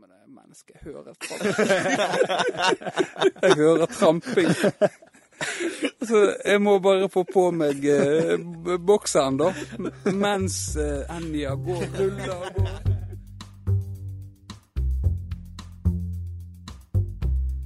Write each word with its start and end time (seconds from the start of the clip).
med 0.00 0.08
det 0.08 0.34
mennesket. 0.34 0.76
Hører 0.82 1.14
tramping. 1.14 1.56
jeg 3.42 3.54
hører 3.56 3.86
tramping. 3.86 4.48
Så 6.08 6.34
jeg 6.44 6.62
må 6.62 6.78
bare 6.78 7.08
få 7.08 7.24
på 7.32 7.50
meg 7.50 7.84
eh, 7.84 8.36
bokseren, 8.86 9.36
da. 9.40 9.52
Mens 10.12 10.76
eh, 10.80 11.16
Enja 11.16 11.54
går, 11.54 11.82
ruller 11.98 12.34
og 12.34 12.60
går. 12.60 12.70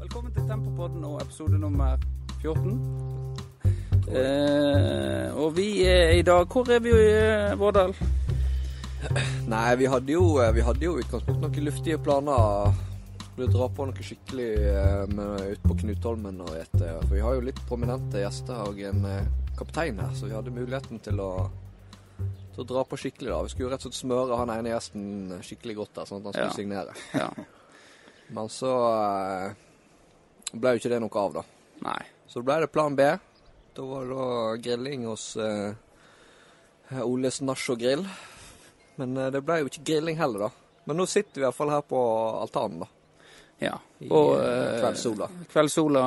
Velkommen 0.00 0.34
til 0.34 0.48
Tempopodden 0.48 1.04
og 1.04 1.22
episode 1.22 1.58
nummer 1.58 1.96
14. 2.42 2.80
Eh, 4.10 5.36
og 5.36 5.56
vi 5.56 5.84
er 5.86 6.16
i 6.18 6.22
dag 6.26 6.46
Hvor 6.50 6.66
er 6.72 6.80
vi 6.82 6.90
eh, 6.90 7.58
Vårdal? 7.58 7.94
Nei, 9.50 9.76
vi 9.80 9.86
hadde 9.90 10.12
jo, 10.12 10.24
vi 10.54 10.62
hadde 10.64 10.84
jo 10.86 10.98
utgangspunkt 11.00 11.40
noen 11.42 11.64
luftige 11.66 11.98
planer. 12.02 12.74
Skulle 13.30 13.48
dra 13.54 13.68
på 13.72 13.86
noe 13.88 14.04
skikkelig 14.04 14.48
eh, 14.68 15.52
ut 15.54 15.62
på 15.64 15.76
Knutholmen 15.80 16.42
og 16.44 16.50
et 16.58 16.74
For 16.76 17.14
vi 17.14 17.22
har 17.24 17.36
jo 17.38 17.44
litt 17.46 17.60
prominente 17.68 18.20
gjester 18.20 18.60
og 18.68 18.80
en 18.84 19.06
eh, 19.08 19.30
kaptein 19.56 20.00
her, 20.02 20.12
så 20.18 20.28
vi 20.28 20.34
hadde 20.36 20.52
muligheten 20.52 21.00
til 21.04 21.20
å, 21.24 21.30
til 22.52 22.64
å 22.64 22.68
dra 22.74 22.82
på 22.88 22.98
skikkelig, 23.00 23.30
da. 23.32 23.40
Vi 23.46 23.52
skulle 23.54 23.68
jo 23.68 23.72
rett 23.72 23.86
og 23.86 23.88
slett 23.94 24.00
smøre 24.02 24.38
han 24.40 24.52
ene 24.58 24.74
gjesten 24.74 25.06
skikkelig 25.46 25.78
godt 25.80 25.94
der, 26.00 26.08
sånn 26.10 26.20
at 26.20 26.28
han 26.28 26.36
skulle 26.36 26.50
Ja. 26.50 26.58
signere. 26.58 26.96
Ja. 27.16 27.30
Men 28.36 28.50
så 28.52 28.72
eh, 28.90 29.54
ble 30.52 30.74
jo 30.76 30.82
ikke 30.82 30.92
det 30.92 31.00
noe 31.06 31.22
av, 31.24 31.38
da. 31.40 31.46
Nei. 31.86 32.00
Så 32.30 32.44
ble 32.46 32.60
det 32.62 32.70
plan 32.74 32.94
B. 32.98 33.06
Da 33.74 33.86
var 33.86 34.04
det 34.04 34.18
da 34.18 34.28
grilling 34.66 35.06
hos 35.08 35.30
eh, 35.40 37.00
Oles 37.06 37.40
Nach 37.46 37.64
og 37.72 37.80
Grill. 37.80 38.04
Men 39.00 39.16
eh, 39.16 39.30
det 39.32 39.40
ble 39.46 39.62
jo 39.62 39.70
ikke 39.70 39.84
grilling 39.90 40.18
heller, 40.20 40.48
da. 40.48 40.78
Men 40.88 40.98
nå 41.00 41.06
sitter 41.08 41.40
vi 41.40 41.46
iallfall 41.46 41.72
her 41.72 41.84
på 41.88 42.00
altanen, 42.44 42.82
da. 42.84 42.88
Ja. 43.60 43.74
Og 44.08 44.30
eh, 44.38 44.46
eh, 44.46 44.78
kveldssola. 44.80 45.28
Kveldssola, 45.52 46.02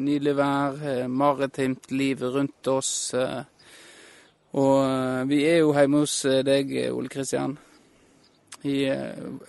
nydelig 0.00 0.34
vær, 0.38 0.82
maritimt 1.08 1.90
liv 1.92 2.22
rundt 2.34 2.68
oss. 2.72 2.92
Og 4.50 5.26
vi 5.30 5.42
er 5.46 5.60
jo 5.62 5.74
hjemme 5.76 6.00
hos 6.02 6.14
deg, 6.46 6.72
Ole 6.90 7.10
Kristian, 7.12 7.52
i 8.66 8.80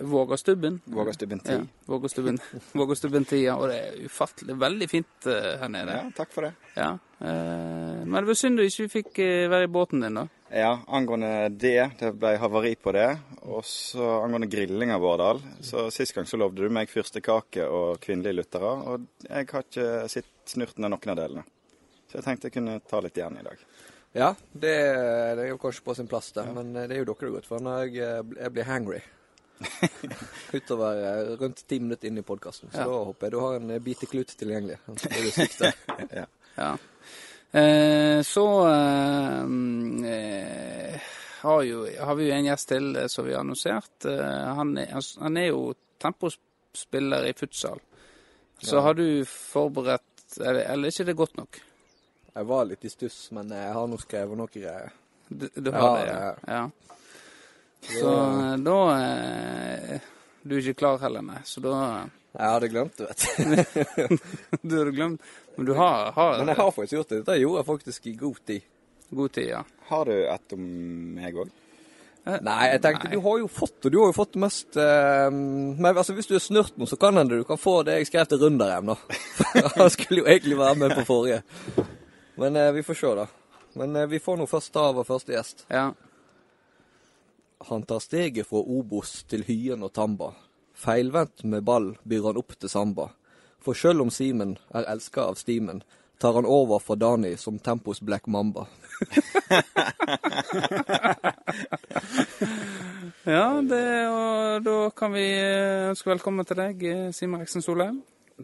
Vågastubben. 0.08 0.78
Vågastubben 0.88 1.40
10. 1.42 1.56
Ja, 1.58 1.64
Vågastubben, 1.90 2.38
Vågastubben 2.78 3.26
10, 3.28 3.42
ja, 3.44 3.56
og 3.60 3.68
det 3.68 3.80
er 3.82 3.98
ufattelig 4.06 4.56
veldig 4.62 4.88
fint 4.88 5.26
her 5.28 5.68
nede. 5.74 5.98
Ja, 5.98 6.06
takk 6.16 6.32
for 6.32 6.46
det. 6.48 6.52
Ja. 6.78 6.92
eh, 7.20 7.98
Men 8.06 8.14
det 8.22 8.30
var 8.30 8.38
synd 8.40 8.56
du 8.62 8.64
ikke 8.64 8.88
fikk 8.94 9.20
være 9.52 9.66
i 9.68 9.72
båten 9.74 10.06
din, 10.06 10.16
da. 10.22 10.28
Ja, 10.52 10.72
angående 10.92 11.48
det, 11.48 11.90
det 12.00 12.10
ble 12.20 12.34
havari 12.36 12.74
på 12.76 12.92
det. 12.92 13.06
Og 13.48 13.62
så 13.64 14.04
angående 14.22 14.50
grilling 14.52 14.90
av 14.92 15.00
Vårdal. 15.00 15.40
Så 15.64 15.86
sist 15.94 16.12
gang 16.12 16.26
så 16.28 16.36
lovde 16.36 16.60
du 16.66 16.68
meg 16.72 16.90
fyrstekake 16.92 17.64
og 17.72 17.96
kvinnelige 18.04 18.36
lyttere, 18.42 18.72
og 18.92 19.06
jeg 19.24 19.48
har 19.52 19.64
ikke 19.64 19.86
sett 20.12 20.28
snurten 20.52 20.84
av 20.84 20.92
noen 20.92 21.14
av 21.14 21.16
delene. 21.22 21.44
Så 22.10 22.18
jeg 22.18 22.26
tenkte 22.26 22.50
jeg 22.50 22.56
kunne 22.58 22.76
ta 22.84 23.00
litt 23.00 23.16
igjen 23.16 23.38
i 23.40 23.46
dag. 23.46 23.64
Ja, 24.12 24.34
det, 24.52 24.74
det 25.38 25.46
er 25.46 25.48
jo 25.54 25.60
kanskje 25.62 25.86
på 25.86 25.94
sin 25.96 26.10
plass, 26.10 26.28
det. 26.36 26.44
Men 26.52 26.74
eh, 26.76 26.84
det 26.90 26.98
er 26.98 27.00
jo 27.00 27.08
dere 27.08 27.24
det 27.30 27.34
går 27.38 27.46
for 27.48 27.64
når 27.64 27.86
jeg, 27.86 28.02
eh, 28.04 28.34
jeg 28.44 28.52
blir 28.58 28.68
hangry. 28.68 29.00
Utover 30.52 30.98
eh, 31.00 31.30
rundt 31.40 31.62
ti 31.70 31.78
minutter 31.80 32.10
inn 32.10 32.18
i 32.20 32.22
podkasten. 32.26 32.68
Så 32.74 32.82
Ja. 32.82 32.88
da 32.90 32.98
håper 33.08 33.26
jeg 33.30 33.32
du 33.32 33.40
har 33.40 33.56
en 33.56 33.70
eh, 33.72 33.80
biteklut 33.80 34.36
tilgjengelig. 34.36 34.76
Så 35.00 35.08
blir 35.08 35.24
du 35.24 35.30
sikta. 35.32 35.72
Ja. 36.12 36.26
Ja. 36.60 36.70
Eh, 37.52 38.22
så 38.24 38.44
eh, 38.68 39.42
eh, 40.12 41.00
har, 41.42 41.62
jo, 41.62 41.82
har 42.00 42.14
vi 42.16 42.28
jo 42.30 42.34
en 42.34 42.46
gjest 42.48 42.68
til 42.72 42.96
som 43.12 43.26
vi 43.26 43.34
har 43.34 43.40
annonsert. 43.44 44.06
Han, 44.08 44.76
er, 44.80 44.88
han, 44.94 45.02
han 45.20 45.36
er 45.36 45.48
jo 45.50 45.74
tempospiller 46.00 47.26
i 47.28 47.34
futsal. 47.36 47.80
Så 48.62 48.76
Ja. 48.76 48.80
har 48.86 48.94
du 48.94 49.24
forberedt 49.26 50.02
Eller, 50.40 50.62
eller 50.72 50.88
er 50.88 50.92
ikke 50.94 51.04
det 51.04 51.16
godt 51.18 51.36
nok? 51.36 51.58
Jeg 52.32 52.46
var 52.48 52.64
litt 52.64 52.84
i 52.84 52.88
stuss, 52.88 53.16
men 53.36 53.50
jeg 53.52 53.72
har 53.74 53.86
nå 53.90 53.98
skrevet 54.00 54.38
noe 54.38 54.48
greier. 54.48 54.92
Du, 55.28 55.44
du 55.52 55.68
Ja, 55.70 55.80
har 55.82 55.98
det, 55.98 56.06
ja, 56.06 56.20
ja. 56.24 56.54
ja. 56.54 56.70
Så 57.98 58.12
da 58.64 58.78
Du 60.42 60.54
er 60.56 60.62
ikke 60.62 60.78
klar 60.80 61.02
heller, 61.02 61.20
nei. 61.26 61.42
Så 61.44 61.60
da 61.60 61.74
Jeg 62.32 62.48
hadde 62.48 62.68
glemt 62.72 62.96
det, 62.96 63.08
vet 63.10 63.24
du. 63.36 64.18
Du 64.68 64.76
hadde 64.78 64.92
glemt 64.96 65.32
Men 65.56 65.66
du 65.68 65.72
har, 65.76 66.12
har 66.16 66.38
Men 66.38 66.52
jeg 66.52 66.60
har 66.62 66.70
faktisk 66.72 66.96
gjort 66.96 67.10
det. 67.10 67.18
Dette 67.24 67.40
gjorde 67.42 67.60
jeg 67.60 67.68
faktisk 67.68 68.06
i 68.06 68.14
god 68.20 68.38
tid. 68.46 68.70
god 69.10 69.34
tid, 69.36 69.48
ja. 69.50 69.64
Har 69.90 70.08
du 70.08 70.14
et 70.16 70.54
om 70.56 70.62
meg 71.18 71.36
òg? 71.42 71.50
Nei, 72.22 72.68
jeg 72.70 72.78
tenkte 72.84 73.08
Nei. 73.08 73.16
du 73.16 73.24
har 73.24 73.38
jo 73.40 73.48
fått, 73.50 73.74
det. 73.82 73.90
du 73.90 73.96
har 73.98 74.12
jo 74.12 74.14
fått 74.14 74.36
det 74.36 74.42
mest 74.44 74.76
eh, 74.78 75.26
Men 75.34 75.88
altså, 75.90 76.14
hvis 76.14 76.28
du 76.30 76.36
er 76.38 76.44
snurt 76.44 76.76
nå, 76.78 76.86
så 76.86 76.94
kan 76.96 77.18
hende 77.18 77.40
du 77.40 77.42
kan 77.48 77.58
få 77.58 77.80
det 77.82 77.96
jeg 77.98 78.12
skrev 78.12 78.28
til 78.30 78.38
Runderheim, 78.44 78.92
da. 78.92 78.96
Han 79.80 79.90
skulle 79.90 80.22
jo 80.22 80.28
egentlig 80.30 80.58
være 80.60 80.78
med 80.84 80.94
på 81.00 81.04
forrige. 81.08 81.42
Men 82.38 82.56
eh, 82.56 82.70
vi 82.78 82.86
får 82.86 83.00
se, 83.00 83.12
da. 83.18 83.26
Men 83.82 83.98
eh, 83.98 84.08
vi 84.08 84.22
får 84.22 84.38
nå 84.38 84.46
først 84.46 84.72
ta 84.72 84.86
vår 84.94 85.08
første 85.08 85.34
gjest. 85.34 85.66
ja. 85.68 85.90
Han 87.68 87.84
tar 87.86 88.00
steget 88.02 88.48
fra 88.48 88.58
Obos 88.58 89.20
til 89.30 89.44
Hyen 89.46 89.84
og 89.86 89.92
Tamba. 89.94 90.32
Feilvendt 90.82 91.44
med 91.46 91.62
ball 91.64 91.92
byr 92.02 92.28
han 92.30 92.40
opp 92.40 92.56
til 92.58 92.70
samba. 92.72 93.12
For 93.62 93.78
sjøl 93.78 94.02
om 94.02 94.10
Simen 94.10 94.56
er 94.74 94.88
elska 94.90 95.28
av 95.30 95.38
stimen, 95.38 95.82
tar 96.18 96.34
han 96.34 96.46
over 96.46 96.82
for 96.82 96.98
Dani 96.98 97.36
som 97.38 97.58
Tempos 97.62 98.00
Black 98.02 98.26
Mamba. 98.26 98.66
Ja, 103.22 103.62
det, 103.62 103.84
og 104.10 104.64
da 104.66 104.76
kan 104.98 105.12
vi 105.14 105.22
eh, 105.30 105.90
ønske 105.92 106.10
velkommen 106.10 106.46
til 106.46 106.58
deg, 106.58 106.80
eh, 106.90 107.10
Simen 107.14 107.38
Reksen 107.38 107.62
Solheim. 107.62 108.00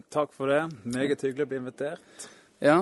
Takk 0.07 0.31
for 0.31 0.47
det. 0.47 0.61
Meget 0.87 1.25
hyggelig 1.25 1.43
å 1.43 1.49
bli 1.51 1.59
invitert. 1.59 2.27
Ja, 2.63 2.77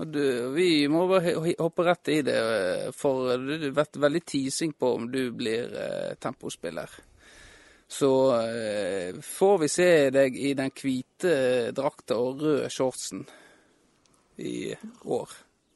og 0.00 0.12
du, 0.12 0.22
vi 0.56 0.86
må 0.92 1.04
bare 1.10 1.34
hoppe 1.58 1.84
rett 1.84 2.08
i 2.12 2.18
det, 2.24 2.38
eh, 2.38 2.88
for 2.96 3.36
du 3.36 3.52
har 3.52 3.76
vært 3.82 4.00
veldig 4.00 4.24
teasing 4.24 4.72
på 4.72 4.94
om 4.96 5.10
du 5.12 5.26
blir 5.36 5.76
eh, 5.76 6.14
tempospiller. 6.20 6.96
Så 7.92 8.08
eh, 8.40 9.18
får 9.20 9.58
vi 9.60 9.68
se 9.68 9.88
deg 10.14 10.36
i 10.40 10.54
den 10.56 10.70
hvite 10.72 11.32
drakta 11.76 12.16
og 12.16 12.40
røde 12.40 12.70
shortsen 12.72 13.26
i 14.40 14.72
år. 15.04 15.28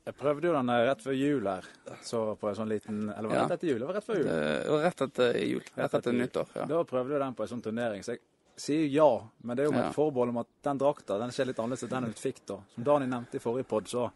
Jeg 0.07 0.15
prøvde 0.17 0.49
jo 0.49 0.55
den 0.55 0.71
eh, 0.73 0.85
rett 0.87 1.03
før 1.05 1.17
jul 1.19 1.49
her. 1.51 1.67
Så 2.07 2.23
på 2.41 2.49
en 2.49 2.57
sånn 2.57 2.71
liten 2.71 3.03
Eller 3.11 3.29
var 3.29 3.35
det 3.35 3.37
Ja. 3.37 3.43
rett 3.49 3.57
etter 3.59 3.69
jul? 3.73 3.79
Det 3.83 3.87
var 3.91 3.95
rett 3.99 4.07
før 4.07 4.21
jul. 4.23 4.31
Det 4.31 4.71
var 4.73 4.83
rett 4.87 5.01
etter 5.09 5.39
jul. 5.43 5.63
Rett 5.75 5.95
etter 6.01 6.13
jul. 6.15 6.21
nyttår. 6.23 6.47
Ja. 6.57 6.65
Da 6.73 6.85
prøvde 6.85 7.13
du 7.13 7.19
den 7.19 7.35
på 7.35 7.43
en 7.45 7.49
sånn 7.53 7.63
turnering. 7.65 8.03
Så 8.07 8.15
jeg 8.17 8.21
sier 8.57 8.87
ja, 8.89 9.11
men 9.45 9.57
det 9.57 9.65
er 9.67 9.69
jo 9.69 9.73
med 9.77 9.85
Ja. 9.85 9.93
forbehold 9.93 10.31
om 10.33 10.39
at 10.39 10.47
den 10.63 10.79
drakta 10.79 11.19
den 11.21 11.33
ser 11.33 11.45
litt 11.51 11.59
annerledes 11.59 11.83
ut 11.85 11.93
enn 11.93 12.03
den 12.07 12.13
du 12.17 12.23
fikk 12.23 12.41
da. 12.47 12.57
Som 12.75 12.85
Dani 12.85 13.07
nevnte 13.07 13.37
i 13.37 13.45
forrige 13.45 13.69
pod, 13.69 13.85
så 13.93 14.11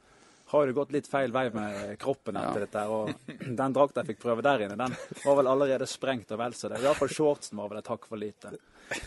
har 0.50 0.66
det 0.66 0.74
gått 0.76 0.92
litt 0.94 1.06
feil 1.10 1.32
vei 1.34 1.44
med 1.54 1.92
kroppen 2.02 2.36
etter 2.40 2.60
Ja. 2.60 2.66
dette. 2.66 2.82
Og 2.90 3.36
den 3.60 3.74
drakta 3.76 4.02
jeg 4.02 4.12
fikk 4.14 4.22
prøve 4.24 4.42
der 4.46 4.64
inne, 4.66 4.76
den 4.80 4.96
var 5.24 5.36
vel 5.38 5.50
allerede 5.52 5.86
sprengt 5.86 6.32
og 6.34 6.40
vel 6.42 6.56
så 6.58 6.68
det. 6.72 6.80
Iallfall 6.82 7.12
shortsen 7.12 7.58
var 7.60 7.70
vel 7.70 7.78
et 7.82 7.90
hakk 7.92 8.08
for 8.10 8.18
lite. 8.20 8.50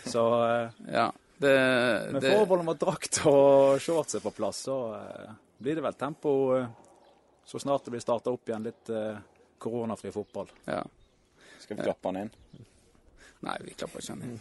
Så 0.07 0.23
eh, 0.47 0.81
ja. 0.93 1.09
Det, 1.43 1.53
med 2.13 2.21
forhold 2.23 2.37
forbehold 2.45 2.61
om 2.63 2.69
at 2.71 2.79
drakt 2.79 3.17
og 3.27 3.81
shorts 3.83 4.15
er 4.15 4.23
på 4.23 4.31
plass, 4.37 4.61
så 4.69 4.77
eh, 4.95 5.31
blir 5.59 5.75
det 5.79 5.83
vel 5.83 5.97
tempo 5.99 6.33
eh, 6.55 6.67
så 7.43 7.59
snart 7.59 7.83
det 7.83 7.91
blir 7.97 8.03
starta 8.05 8.31
opp 8.31 8.47
igjen 8.47 8.63
litt 8.69 8.89
koronafri 9.59 10.11
fotball. 10.15 10.47
ja. 10.69 10.79
Skal 11.59 11.77
vi 11.77 11.83
klappe 11.83 12.07
han 12.11 12.17
inn? 12.21 12.31
Nei, 13.43 13.53
vi 13.63 13.71
klapper 13.75 13.99
ikke 14.03 14.15
han 14.15 14.23
inn. 14.29 14.39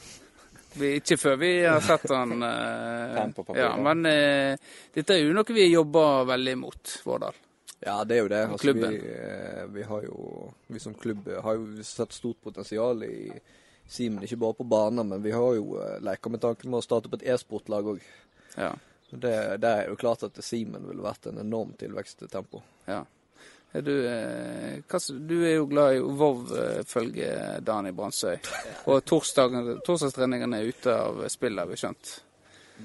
Vi, 0.75 0.91
ikke 0.99 1.17
før 1.21 1.39
vi 1.41 1.51
har 1.67 1.81
sett 1.85 2.09
han 2.11 2.43
eh, 2.49 3.57
Ja, 3.59 3.73
men 3.77 4.07
eh, 4.09 4.61
dette 4.95 5.17
er 5.17 5.27
jo 5.27 5.35
noe 5.37 5.57
vi 5.57 5.67
jobber 5.69 6.29
veldig 6.33 6.55
mot, 6.61 6.95
Vårdal. 7.05 7.41
Ja, 7.83 7.99
det 8.07 8.17
er 8.17 8.23
jo 8.23 8.31
det. 8.31 8.43
Altså, 8.47 8.73
vi, 8.79 9.01
eh, 9.11 9.65
vi 9.75 9.83
har 9.83 10.05
jo 10.07 10.53
Vi 10.71 10.81
som 10.81 10.95
klubb 10.95 11.27
har 11.43 11.59
jo 11.59 11.85
sett 11.85 12.15
stort 12.15 12.39
potensial 12.43 13.03
i 13.05 13.33
Simen. 13.91 14.23
Ikke 14.25 14.39
bare 14.41 14.55
på 14.55 14.65
banen, 14.65 15.09
men 15.09 15.23
vi 15.23 15.33
har 15.35 15.57
jo 15.59 15.75
uh, 15.77 15.99
leka 16.01 16.31
med 16.31 16.41
tanken 16.41 16.71
med 16.71 16.79
å 16.79 16.85
starte 16.85 17.11
opp 17.11 17.19
et 17.19 17.27
e-sportlag 17.29 17.91
òg. 17.93 18.05
Ja. 18.55 18.71
Det, 19.11 19.33
det 19.61 19.73
er 19.73 19.91
jo 19.91 19.99
klart 20.01 20.23
at 20.25 20.39
Simen 20.47 20.87
ville 20.89 21.05
vært 21.05 21.27
en 21.29 21.43
enorm 21.43 21.75
tilveksttempo. 21.81 22.63
ja. 22.89 23.03
Du, 23.73 23.93
eh, 24.05 24.99
du 25.09 25.37
er 25.47 25.55
jo 25.57 25.67
glad 25.71 25.95
i 25.97 26.01
Vov, 26.05 26.43
følger 26.49 26.85
følge 26.85 27.61
Dani 27.65 27.93
Brandsøy. 27.97 28.37
Og 28.93 29.01
torsdagstreningene 29.09 30.61
er 30.61 30.69
ute 30.69 30.93
av 30.93 31.23
spill, 31.33 31.57
har 31.59 31.71
vi 31.71 31.79
skjønt. 31.81 32.13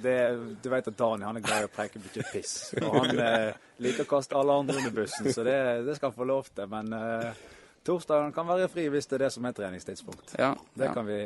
Det, 0.02 0.16
du 0.64 0.70
vet 0.70 0.88
at 0.88 0.98
Dani 1.00 1.26
han 1.26 1.40
er 1.40 1.44
glad 1.44 1.66
i 1.66 1.68
å 1.68 1.74
preke 1.74 2.00
mye 2.00 2.24
piss. 2.32 2.56
Og 2.80 2.96
han 3.02 3.20
eh, 3.28 3.52
liker 3.84 4.06
å 4.06 4.10
kaste 4.16 4.38
alle 4.40 4.56
andre 4.62 4.78
under 4.80 4.96
bussen, 5.02 5.28
så 5.34 5.44
det, 5.48 5.58
det 5.88 5.98
skal 5.98 6.12
han 6.12 6.18
få 6.20 6.28
lov 6.30 6.48
til. 6.56 6.70
Men 6.72 6.94
eh, 6.94 7.44
torsdagen 7.88 8.32
kan 8.36 8.48
være 8.48 8.70
fri 8.72 8.88
hvis 8.94 9.10
det 9.10 9.20
er 9.20 9.26
det 9.26 9.32
som 9.36 9.48
er 9.50 9.56
treningstidspunkt. 9.58 10.36
Ja, 10.40 10.54
Det 10.76 10.90
ja. 10.92 10.94
kan 10.96 11.08
vi 11.10 11.20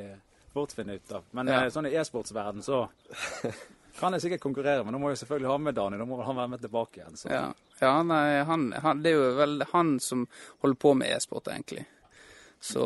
fort 0.54 0.74
finne 0.76 0.98
ut 0.98 1.12
av. 1.18 1.28
Men 1.38 1.52
Ja. 1.52 1.62
eh, 1.66 1.70
sånn 1.74 1.90
i 1.90 1.96
e-sportsverden 2.00 2.64
så 2.66 2.86
kan 4.00 4.14
jeg 4.16 4.26
sikkert 4.26 4.44
konkurrere, 4.44 4.84
men 4.84 4.96
nå 4.96 5.02
må 5.02 5.12
jeg 5.12 5.22
selvfølgelig 5.22 5.52
ha 5.52 5.58
med 5.62 5.76
Dani. 5.78 6.00
Da 6.02 6.08
må 6.10 6.20
han 6.24 6.38
være 6.38 6.54
med 6.54 6.62
tilbake 6.64 7.02
igjen. 7.02 7.18
Så. 7.20 7.32
Ja, 7.32 7.48
ja 7.82 7.96
nei, 8.08 8.26
han, 8.48 8.70
han, 8.84 9.02
det 9.04 9.14
er 9.14 9.18
jo 9.20 9.32
vel 9.40 9.66
han 9.74 9.98
som 10.04 10.28
holder 10.64 10.80
på 10.86 10.94
med 11.00 11.16
e-sport, 11.16 11.52
egentlig. 11.52 11.88
Så 12.62 12.86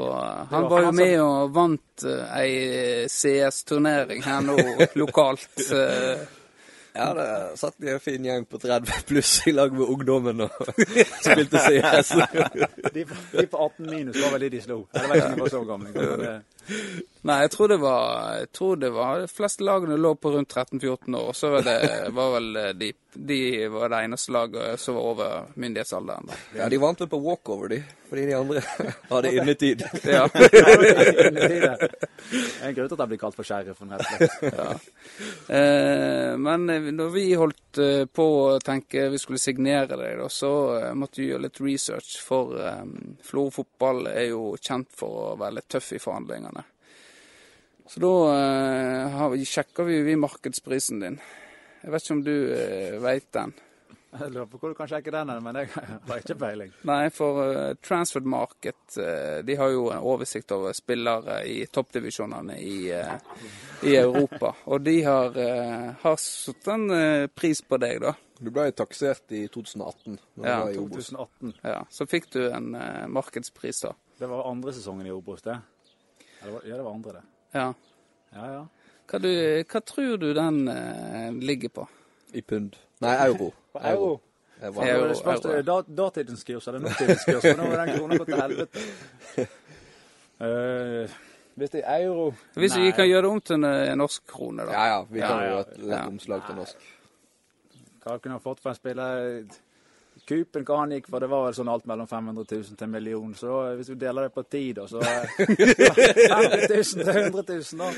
han 0.49 0.69
var 0.71 0.85
jo 0.87 0.91
med 0.95 1.17
og 1.19 1.51
vant 1.51 2.05
uh, 2.07 2.37
ei 2.39 3.07
CS-turnering 3.11 4.23
her 4.23 4.45
nå 4.47 4.55
lokalt. 5.01 5.51
Uh. 5.67 6.23
Ja, 6.95 7.13
det 7.13 7.57
satt 7.59 7.83
en 7.83 7.99
fin 7.99 8.23
gjeng 8.23 8.45
på 8.47 8.57
30 8.57 9.01
pluss 9.07 9.41
i 9.47 9.51
lag 9.51 9.73
med 9.75 9.83
ungdommen 9.83 10.45
og 10.45 10.69
spilte 11.25 11.59
CS. 11.67 12.13
De, 12.93 13.03
de 13.33 13.47
på 13.51 13.57
18 13.57 13.89
minus 13.89 14.21
var 14.23 14.31
vel 14.37 14.45
de 14.45 14.49
de 14.55 14.61
slo. 14.63 14.85
Eller 14.93 15.11
vet 15.11 15.17
ikke 15.17 15.27
om 15.27 15.35
de 15.35 15.43
var 15.43 15.51
så 15.51 15.63
gamle. 15.67 16.35
Men 16.67 17.15
Nei, 17.25 17.39
jeg 17.41 17.55
tror 17.55 17.71
det 17.71 17.77
var 17.81 18.09
jeg 18.37 18.49
tror 18.53 18.75
det 18.77 18.89
var 18.93 19.23
De 19.23 19.29
fleste 19.31 19.65
lagene 19.65 19.97
lå 19.97 20.11
på 20.21 20.29
rundt 20.35 20.53
13-14 20.53 21.15
år. 21.17 21.29
Og 21.31 21.35
så 21.35 21.49
var 21.55 21.65
det 21.65 21.77
var 22.13 22.33
vel 22.35 22.49
eh, 22.61 22.73
de, 22.77 22.91
de 23.13 23.39
var 23.73 23.89
det 23.89 24.01
eneste 24.05 24.33
laget 24.35 24.79
som 24.79 24.99
var 24.99 25.07
over 25.09 25.47
myndighetsalderen. 25.55 26.29
da. 26.29 26.37
Ja, 26.59 26.69
de 26.69 26.77
vant 26.77 27.01
vel 27.01 27.09
på 27.09 27.19
walkover, 27.25 27.71
de. 27.73 27.79
Fordi 28.11 28.27
de 28.29 28.35
andre 28.37 28.61
hadde 29.09 29.31
innetid. 29.33 29.81
Ja. 30.15 30.27
Det 32.25 32.41
er 32.61 32.69
en 32.69 32.73
grunn 32.73 32.87
til 32.89 32.95
at 32.95 33.01
jeg 33.03 33.09
blir 33.11 33.19
kalt 33.21 33.35
for 33.37 33.45
sheriffen, 33.45 33.91
rett 33.91 34.05
og 34.05 34.13
slett. 34.15 34.55
Ja. 34.55 34.69
Eh, 35.57 36.31
men 36.41 36.69
eh, 36.73 36.87
når 36.93 37.09
vi 37.13 37.25
holdt 37.37 37.81
på 38.15 38.25
å 38.39 38.55
tenke 38.63 39.09
vi 39.11 39.19
skulle 39.21 39.41
signere 39.41 39.97
deg, 39.99 40.15
da, 40.21 40.29
så 40.31 40.51
måtte 40.95 41.21
vi 41.21 41.27
gjøre 41.31 41.47
litt 41.47 41.59
research. 41.61 42.15
For 42.23 42.55
um, 42.55 43.17
Florø 43.25 43.51
fotball 43.57 44.07
er 44.13 44.29
jo 44.29 44.53
kjent 44.55 44.93
for 44.95 45.19
å 45.19 45.35
være 45.41 45.59
litt 45.59 45.69
tøff 45.75 45.91
i 45.97 46.01
forhandlingene. 46.01 46.54
Så 47.87 48.01
da 48.01 48.13
eh, 48.33 49.43
sjekker 49.45 49.83
vi, 49.83 50.01
vi 50.01 50.15
markedsprisen 50.17 51.03
din. 51.03 51.19
Jeg 51.83 51.93
vet 51.93 52.05
ikke 52.05 52.17
om 52.17 52.25
du 52.25 52.35
eh, 52.55 52.97
veit 53.03 53.29
den. 53.35 53.53
Jeg 54.15 54.31
lurer 54.31 54.47
på 54.47 54.59
hvor 54.61 54.71
du 54.71 54.77
kan 54.77 54.87
sjekke 54.87 55.11
den, 55.11 55.31
men 55.43 55.57
jeg 55.59 55.69
har 56.07 56.21
ikke 56.21 56.37
peiling. 56.39 56.71
Nei, 56.87 57.09
for 57.13 57.41
uh, 57.43 57.73
Transferred 57.83 58.27
Market 58.31 58.97
uh, 58.99 59.41
de 59.45 59.57
har 59.59 59.73
jo 59.73 59.89
en 59.91 60.05
oversikt 60.07 60.53
over 60.55 60.75
spillere 60.77 61.41
i 61.51 61.57
toppdivisjonene 61.67 62.55
i, 62.63 62.77
uh, 62.95 63.43
i 63.83 63.97
Europa. 63.99 64.53
Og 64.71 64.85
de 64.85 64.95
har, 65.03 65.35
uh, 65.35 65.91
har 66.05 66.17
satt 66.21 66.71
en 66.73 66.87
pris 67.35 67.61
på 67.67 67.79
deg, 67.81 67.99
da. 68.05 68.15
Du 68.39 68.51
ble 68.55 68.69
taksert 68.75 69.31
i 69.35 69.45
2018. 69.51 70.17
Ja, 70.43 70.57
i 70.71 70.79
2018. 70.79 71.53
Ja, 71.63 71.77
så 71.91 72.07
fikk 72.07 72.31
du 72.35 72.41
en 72.49 72.73
markedspris, 73.11 73.85
da. 73.87 73.93
Det 74.19 74.31
var 74.31 74.47
andre 74.47 74.73
sesongen 74.75 75.07
i 75.07 75.13
Obos, 75.15 75.43
det? 75.43 75.55
Ja, 75.59 76.47
det 76.47 76.51
var, 76.51 76.67
ja, 76.67 76.75
det 76.75 76.83
var 76.83 76.91
andre, 76.93 77.19
det. 77.19 77.34
Ja. 77.55 77.69
Ja, 78.35 78.45
ja. 78.51 78.63
Hva, 79.09 79.19
du, 79.23 79.29
hva 79.71 79.81
tror 79.85 80.17
du 80.19 80.27
den 80.35 80.61
eh, 80.67 81.31
ligger 81.39 81.69
på? 81.71 81.87
I 82.35 82.41
pund. 82.43 82.75
Nei, 83.05 83.13
euro. 83.29 83.51
På 83.71 83.79
euro. 83.79 84.09
euro. 84.61 84.73
var- 84.75 84.87
Euro, 84.89 85.07
Det 85.11 85.17
spørs 85.19 85.45
euro. 85.45 85.61
da, 85.67 85.77
datidens 86.03 86.43
kurs 86.47 86.67
eller 86.67 86.79
nåtidens 86.83 87.23
kurs, 87.27 87.41
for 87.45 87.59
nå 87.59 87.69
har 87.71 87.85
den 87.85 87.97
krona 87.99 88.17
gått 88.17 88.31
til 88.33 88.41
helvete. 88.41 88.85
uh, 90.41 91.15
hvis 91.55 91.69
det 91.71 91.83
er 91.85 92.03
euro 92.09 92.33
Hvis 92.59 92.75
vi 92.77 92.91
kan 92.91 93.07
gjøre 93.07 93.21
det 93.27 93.31
om 93.31 93.41
til 93.41 93.55
en 93.55 93.63
eh, 93.69 93.93
norsk 93.95 94.25
krone, 94.27 94.65
da. 94.67 94.71
Ja, 94.75 94.85
ja. 94.91 95.03
Vi 95.09 95.19
kan 95.23 95.29
Ja, 95.29 95.35
jo 95.35 95.45
ja. 95.45 95.51
gjøre 95.53 95.61
et 95.69 95.77
lett 95.77 95.99
Ja. 95.99 96.07
omslag 96.07 96.41
til 96.47 96.55
norsk. 96.55 96.89
Hva 98.05 98.17
kunne 98.19 98.35
jeg 98.35 98.43
fått 98.43 98.59
for 98.59 98.69
en 98.69 98.75
spiller? 98.75 99.45
Kupen 100.25 100.63
hva 100.65 100.79
han 100.81 100.93
gikk 100.95 101.07
for, 101.11 101.21
det 101.21 101.27
var 101.29 101.43
vel 101.45 101.53
sånn 101.53 101.69
alt 101.69 101.85
mellom 101.89 102.07
500 102.09 102.45
000 102.49 102.77
til 102.79 102.85
en 102.87 102.93
million. 102.93 103.33
Så 103.37 103.49
da, 103.51 103.73
hvis 103.77 103.91
du 103.91 103.97
deler 104.01 104.25
det 104.25 104.33
på 104.33 104.43
ti, 104.49 104.63
da, 104.73 104.87
så 104.89 105.01
eh, 105.05 105.35
50 105.37 106.71
000 106.71 107.03
til 107.05 107.11
100 107.11 107.43
000, 107.49 107.81
da. 107.81 107.89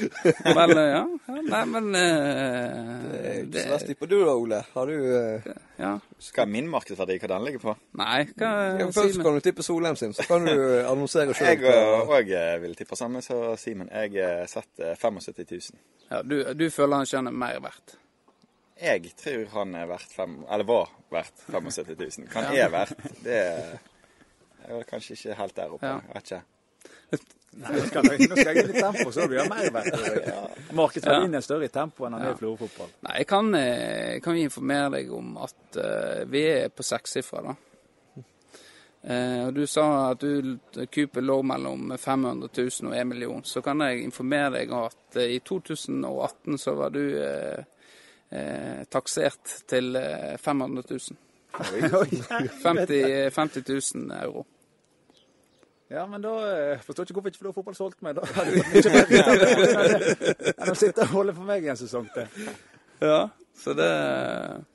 Men 0.57 0.73
eh, 0.73 0.89
ja, 0.91 1.03
ja 1.27 1.43
nei, 1.47 1.61
men 1.71 1.87
uh, 1.95 3.05
Det 3.07 3.21
er 3.21 3.39
ikke 3.45 3.63
så 3.63 3.73
verst 3.75 3.93
på 4.01 4.09
du 4.11 4.17
da, 4.19 4.33
Ole. 4.35 4.59
Har 4.73 4.91
du 4.91 5.07
uh, 5.07 5.53
Ja. 5.77 5.93
Er 6.41 6.49
min 6.49 6.67
markedsverdi? 6.71 7.19
Hva 7.21 7.29
den 7.31 7.45
ligger 7.47 7.63
på? 7.63 7.75
Nei, 8.01 8.25
hva 8.33 8.51
ja, 8.81 8.89
Først 8.91 9.21
kan 9.23 9.37
du 9.37 9.45
tippe 9.45 9.63
Solheim 9.63 9.95
sin, 9.99 10.15
så 10.17 10.25
kan 10.27 10.47
du 10.47 10.55
annonsere 10.81 11.35
sjøl. 11.37 11.63
Jeg 11.63 12.09
òg 12.11 12.33
vil 12.63 12.75
tippe 12.75 12.99
samme 12.99 13.21
så 13.23 13.53
Simen. 13.61 13.87
Jeg 13.93 14.49
setter 14.51 14.99
75 14.99 15.71
000. 15.71 15.79
Ja, 16.11 16.21
du, 16.25 16.41
du 16.57 16.67
føler 16.73 16.99
han 16.99 17.07
ikke 17.07 17.23
er 17.23 17.39
mer 17.45 17.63
verdt? 17.63 17.97
Jeg 18.77 19.13
tror 19.17 19.45
han 19.55 19.75
er 19.75 19.87
verdt 19.89 20.11
fem, 20.13 20.39
eller 20.45 20.67
var 20.67 20.91
verdt 21.09 21.45
75 21.47 21.95
000. 21.97 22.27
Hva 22.31 22.43
han 22.45 22.57
er 22.57 22.73
verdt, 22.73 23.07
det 23.25 23.37
er 23.41 23.77
jeg 24.67 24.73
er 24.73 24.81
vel 24.81 24.87
kanskje 24.89 25.15
ikke 25.15 25.35
helt 25.39 25.55
der 25.55 25.73
oppe. 25.77 25.87
Ja. 25.87 25.99
Jeg 26.03 26.15
vet 26.17 26.31
ikke. 26.31 27.35
Nei, 27.57 27.69
nå 27.71 27.83
skal 27.87 28.07
jeg, 28.11 28.25
nå 28.27 28.35
skal 28.35 28.49
jeg 28.51 28.63
inn 28.65 28.73
i 28.73 28.81
tempo, 28.83 29.11
så 29.15 29.27
blir 29.31 29.39
det 29.39 29.45
mer 29.47 29.69
verdt. 29.77 30.73
Markedsverdien 30.75 31.37
er 31.39 31.45
større 31.45 31.69
i 31.69 31.71
tempo 31.71 32.03
enn 32.03 32.17
han 32.17 32.25
er 32.25 32.33
i 32.33 32.37
Florø-fotball. 32.41 32.89
Nei, 33.07 33.13
jeg 33.21 33.29
kan, 33.29 33.47
jeg 33.55 34.19
kan 34.25 34.35
vi 34.35 34.43
informere 34.43 34.89
deg 34.97 35.13
om 35.15 35.31
at 35.45 35.79
uh, 35.79 36.25
vi 36.27 36.43
er 36.51 36.67
på 36.75 36.83
sekssifra, 36.83 37.45
da. 37.47 37.55
Uh, 39.07 39.47
og 39.47 39.55
du 39.55 39.63
sa 39.71 39.87
at 40.09 40.25
du 40.27 40.57
Cooper 40.91 41.23
lå 41.23 41.39
mellom 41.47 41.95
500 41.95 42.51
000 42.51 42.91
og 42.91 42.99
1 42.99 43.07
million. 43.07 43.47
Så 43.47 43.63
kan 43.63 43.87
jeg 43.87 44.03
informere 44.03 44.57
deg 44.59 44.75
om 44.75 44.89
at 44.89 45.15
uh, 45.15 45.23
i 45.23 45.39
2018 45.39 46.59
så 46.59 46.75
var 46.75 46.91
du 46.91 47.03
eh, 47.23 47.63
eh, 48.31 48.83
taksert 48.91 49.57
til 49.69 49.95
eh, 49.99 50.35
500 50.41 50.83
000. 50.89 51.17
50, 52.63 53.33
50 53.33 53.63
000 53.95 54.11
euro. 54.21 54.45
Ja, 55.87 56.07
men 56.07 56.21
da 56.21 56.33
eh, 56.51 56.81
forstår 56.83 57.05
jeg 57.05 57.09
ikke 57.11 57.21
hvorfor 57.21 57.31
ikke 57.31 57.39
Florø 57.39 57.55
fotball 57.55 57.77
solgte 57.77 58.03
meg. 58.03 58.17
Da 58.17 58.27
hadde 58.35 58.57
mye 58.59 58.81
bedre 58.83 60.51
enn 60.51 60.73
å 60.73 60.75
sitte 60.75 61.05
og 61.05 61.13
holde 61.13 61.35
for 61.37 61.47
meg 61.47 61.63
i 61.63 61.71
en 61.71 61.79
sesong 61.79 62.09
til. 62.15 62.27
Ja, 62.99 63.29
så 63.55 63.75
det 63.77 63.87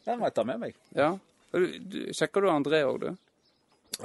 Den 0.06 0.20
må 0.20 0.30
jeg 0.30 0.36
ta 0.38 0.46
med 0.48 0.62
meg. 0.62 0.78
Ja. 0.96 1.12
Du, 1.52 1.66
du, 1.92 1.98
sjekker 2.16 2.44
du 2.44 2.48
André 2.48 2.80
òg, 2.88 3.04
du? 3.04 3.10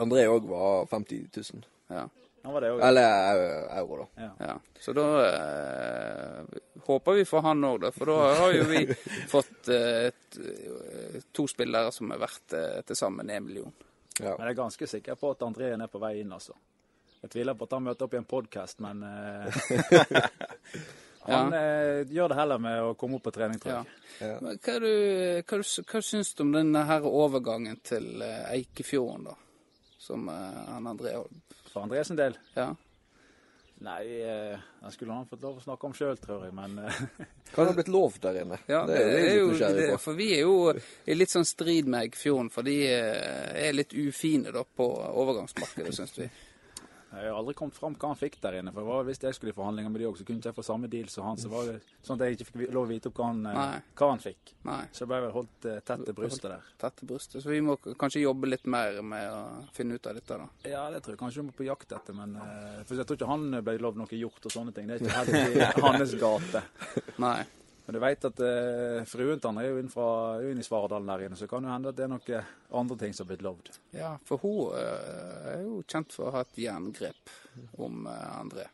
André 0.04 0.26
òg 0.28 0.50
var 0.52 0.90
50 0.92 1.30
000. 1.32 1.64
Ja. 1.96 2.04
Han 2.44 2.54
var 2.54 2.62
det 2.64 2.70
òg. 2.76 2.82
Eller 2.88 3.08
eh, 3.34 3.78
euro, 3.80 3.98
da. 4.16 4.28
Ja, 4.40 4.54
så 4.80 4.94
da 4.96 5.06
eh, 5.26 6.60
håper 6.88 7.18
vi 7.18 7.26
for 7.28 7.42
han 7.44 7.64
òg, 7.68 7.82
da. 7.88 7.92
For 7.96 8.12
da 8.12 8.18
har 8.42 8.54
jo 8.56 8.64
vi 8.70 8.84
fått 9.34 9.68
eh, 9.74 10.08
eh, 10.08 11.18
to 11.36 11.48
spillere 11.52 11.92
som 11.92 12.14
er 12.16 12.22
verdt 12.22 12.56
eh, 12.56 12.80
til 12.88 12.96
sammen 13.00 13.30
én 13.34 13.44
million. 13.44 13.74
Ja. 14.20 14.36
Men 14.38 14.48
jeg 14.48 14.54
er 14.56 14.62
ganske 14.62 14.88
sikker 14.90 15.20
på 15.20 15.34
at 15.36 15.44
André 15.46 15.74
er 15.76 15.92
på 15.92 16.00
vei 16.02 16.16
inn, 16.22 16.32
altså. 16.34 16.56
Jeg 17.22 17.32
tviler 17.34 17.58
på 17.58 17.66
at 17.68 17.74
han 17.76 17.84
møter 17.90 18.06
opp 18.08 18.14
i 18.16 18.20
en 18.22 18.30
podkast, 18.30 18.80
men 18.86 19.04
eh, 19.04 19.60
Han 21.28 21.52
eh, 21.54 22.06
gjør 22.08 22.32
det 22.32 22.38
heller 22.40 22.62
med 22.64 22.82
å 22.88 22.94
komme 22.96 23.18
opp 23.20 23.26
på 23.28 23.34
trening, 23.36 23.60
tror 23.60 23.74
Ja. 23.74 23.84
Ja. 24.24 24.38
Men 24.42 24.56
Hva, 24.64 24.78
du, 24.80 24.88
hva, 25.44 25.58
du- 25.60 25.84
hva 25.92 26.00
syns 26.02 26.32
du 26.38 26.46
om 26.46 26.54
denne 26.56 26.86
her 26.88 27.04
overgangen 27.10 27.82
til 27.86 28.22
eh, 28.24 28.46
Eikefjorden, 28.56 29.28
da? 29.28 29.36
Som 30.00 30.30
eh, 30.32 30.62
han 30.72 30.88
André 30.88 31.18
holdt 31.18 31.57
For 31.78 31.86
André 31.86 32.04
sin 32.04 32.18
del. 32.18 32.38
Ja. 32.56 32.72
Nei, 33.86 34.22
eh, 34.22 34.60
den 34.82 34.92
skulle 34.92 35.14
han 35.14 35.28
fått 35.30 35.44
lov 35.46 35.60
å 35.60 35.62
snakke 35.62 35.86
om 35.86 35.94
sjøl, 35.94 36.16
tror 36.18 36.48
jeg, 36.48 36.54
men 36.58 36.80
eh, 36.82 37.02
Hva 37.52 37.60
har 37.60 37.68
det 37.70 37.76
blitt 37.78 37.92
lov 37.94 38.16
der 38.24 38.40
inne? 38.42 38.58
Ja, 38.66 38.80
det 38.90 38.96
er 38.98 39.12
jeg 39.14 39.36
jo 39.38 39.52
det, 39.54 40.00
for 40.02 40.18
vi 40.18 40.32
er 40.34 40.42
jo 40.48 40.72
i 40.74 41.18
litt 41.18 41.30
sånn 41.30 41.46
strid 41.46 41.86
med 41.86 42.08
Eggfjorden, 42.08 42.50
for 42.50 42.66
de 42.66 42.80
eh, 42.88 43.68
er 43.68 43.78
litt 43.78 43.94
ufine 43.94 44.50
da 44.56 44.64
på 44.66 44.88
overgangsmarkedet, 45.22 45.94
syns 45.94 46.18
vi. 46.18 46.26
Jeg 47.18 47.32
har 47.32 47.38
aldri 47.40 47.54
kommet 47.58 47.76
fram 47.78 47.96
hva 47.98 48.12
han 48.12 48.20
fikk 48.20 48.38
der 48.44 48.60
inne. 48.60 48.72
For 48.76 49.04
hvis 49.08 49.22
jeg 49.24 49.36
skulle 49.38 49.54
i 49.54 49.58
forhandlinger 49.58 49.94
med 49.94 50.02
de 50.02 50.08
òg, 50.10 50.18
så 50.20 50.26
kunne 50.28 50.42
ikke 50.42 50.52
jeg 50.52 50.58
få 50.58 50.66
samme 50.68 50.90
deal 50.92 51.10
som 51.12 51.28
han. 51.28 51.40
Så 51.42 51.52
var 51.52 51.70
det 51.70 51.78
sånn 52.06 52.18
at 52.20 52.26
jeg 52.28 52.38
ikke 52.38 52.48
fikk 52.50 52.74
lov 52.76 52.86
å 52.86 52.92
vite 52.92 53.12
opp 53.12 53.22
hva 53.22 53.30
han, 53.32 53.42
eh, 53.52 53.76
hva 54.00 54.10
han 54.14 54.24
fikk. 54.24 54.54
Nei. 54.68 54.80
Så 54.92 55.04
jeg 55.04 55.12
ble 55.14 55.22
vel 55.26 55.36
holdt 55.36 55.68
eh, 55.72 55.80
tett 55.88 56.06
til 56.08 56.18
brystet 56.18 56.50
der. 56.54 56.72
tette 56.84 57.10
brystet. 57.10 57.42
Så 57.44 57.52
vi 57.54 57.62
må 57.66 57.78
kanskje 57.84 58.24
jobbe 58.24 58.50
litt 58.52 58.66
mer 58.70 59.02
med 59.02 59.30
å 59.34 59.44
finne 59.76 59.98
ut 59.98 60.08
av 60.12 60.18
dette, 60.20 60.40
da. 60.44 60.50
Ja, 60.70 60.88
det 60.94 61.04
tror 61.06 61.16
jeg 61.18 61.22
kanskje 61.26 61.44
vi 61.44 61.48
må 61.50 61.58
på 61.58 61.68
jakt 61.68 61.92
etter, 61.98 62.18
men 62.18 62.36
eh, 62.42 62.82
for 62.88 63.00
jeg 63.00 63.10
tror 63.10 63.20
ikke 63.22 63.32
han 63.34 63.48
ble 63.64 63.78
lovd 63.82 64.02
noe 64.04 64.22
gjort 64.24 64.50
og 64.50 64.58
sånne 64.60 64.76
ting. 64.76 64.88
Det 64.90 65.00
er 65.02 65.06
ikke 65.06 65.46
helt 65.46 65.78
i 65.82 65.88
hans 65.88 66.18
gate. 66.22 66.66
Nei. 67.24 67.40
Men 67.88 67.96
du 67.96 68.00
vet 68.04 68.26
at 68.28 68.40
eh, 68.44 69.06
fruen 69.08 69.40
til 69.40 69.48
han 69.48 69.60
er 69.62 69.70
jo 69.70 69.78
inn, 69.80 69.88
fra, 69.88 70.08
er 70.36 70.42
jo 70.44 70.50
inn 70.52 70.60
i 70.60 70.66
Svaredalen 70.66 71.08
der 71.08 71.22
inne, 71.24 71.38
så 71.40 71.48
kan 71.48 71.64
det 71.64 71.72
hende 71.72 71.94
at 71.94 71.96
det 71.96 72.04
er 72.04 72.10
noen 72.12 72.50
andre 72.82 72.98
ting 73.00 73.14
som 73.16 73.24
har 73.24 73.30
blitt 73.30 73.46
lovd. 73.46 73.70
Ja, 73.96 74.10
for 74.28 74.44
hun 74.44 74.74
eh, 74.76 75.54
er 75.54 75.62
jo 75.64 75.78
kjent 75.88 76.12
for 76.12 76.28
å 76.28 76.34
ha 76.36 76.42
et 76.44 76.60
jerngrep 76.66 77.32
om 77.86 78.10
eh, 78.12 78.26
André. 78.42 78.66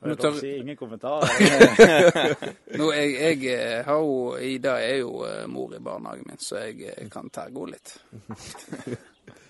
Nå 0.00 0.16
tar- 0.18 0.34
si 0.42 0.56
ingen 0.56 0.76
kommentarer. 0.76 1.30
Nå, 2.82 2.90
jeg, 2.98 3.14
jeg 3.14 3.54
eh, 3.54 3.78
har 3.86 4.02
jo 4.02 4.18
Ida 4.42 4.74
er 4.82 4.98
jo 5.04 5.22
eh, 5.30 5.44
mor 5.46 5.78
i 5.78 5.80
barnehagen 5.86 6.26
min, 6.26 6.42
så 6.42 6.64
jeg 6.66 6.82
jeg 6.90 7.06
kan 7.14 7.30
tergå 7.30 7.68
litt. 7.70 7.94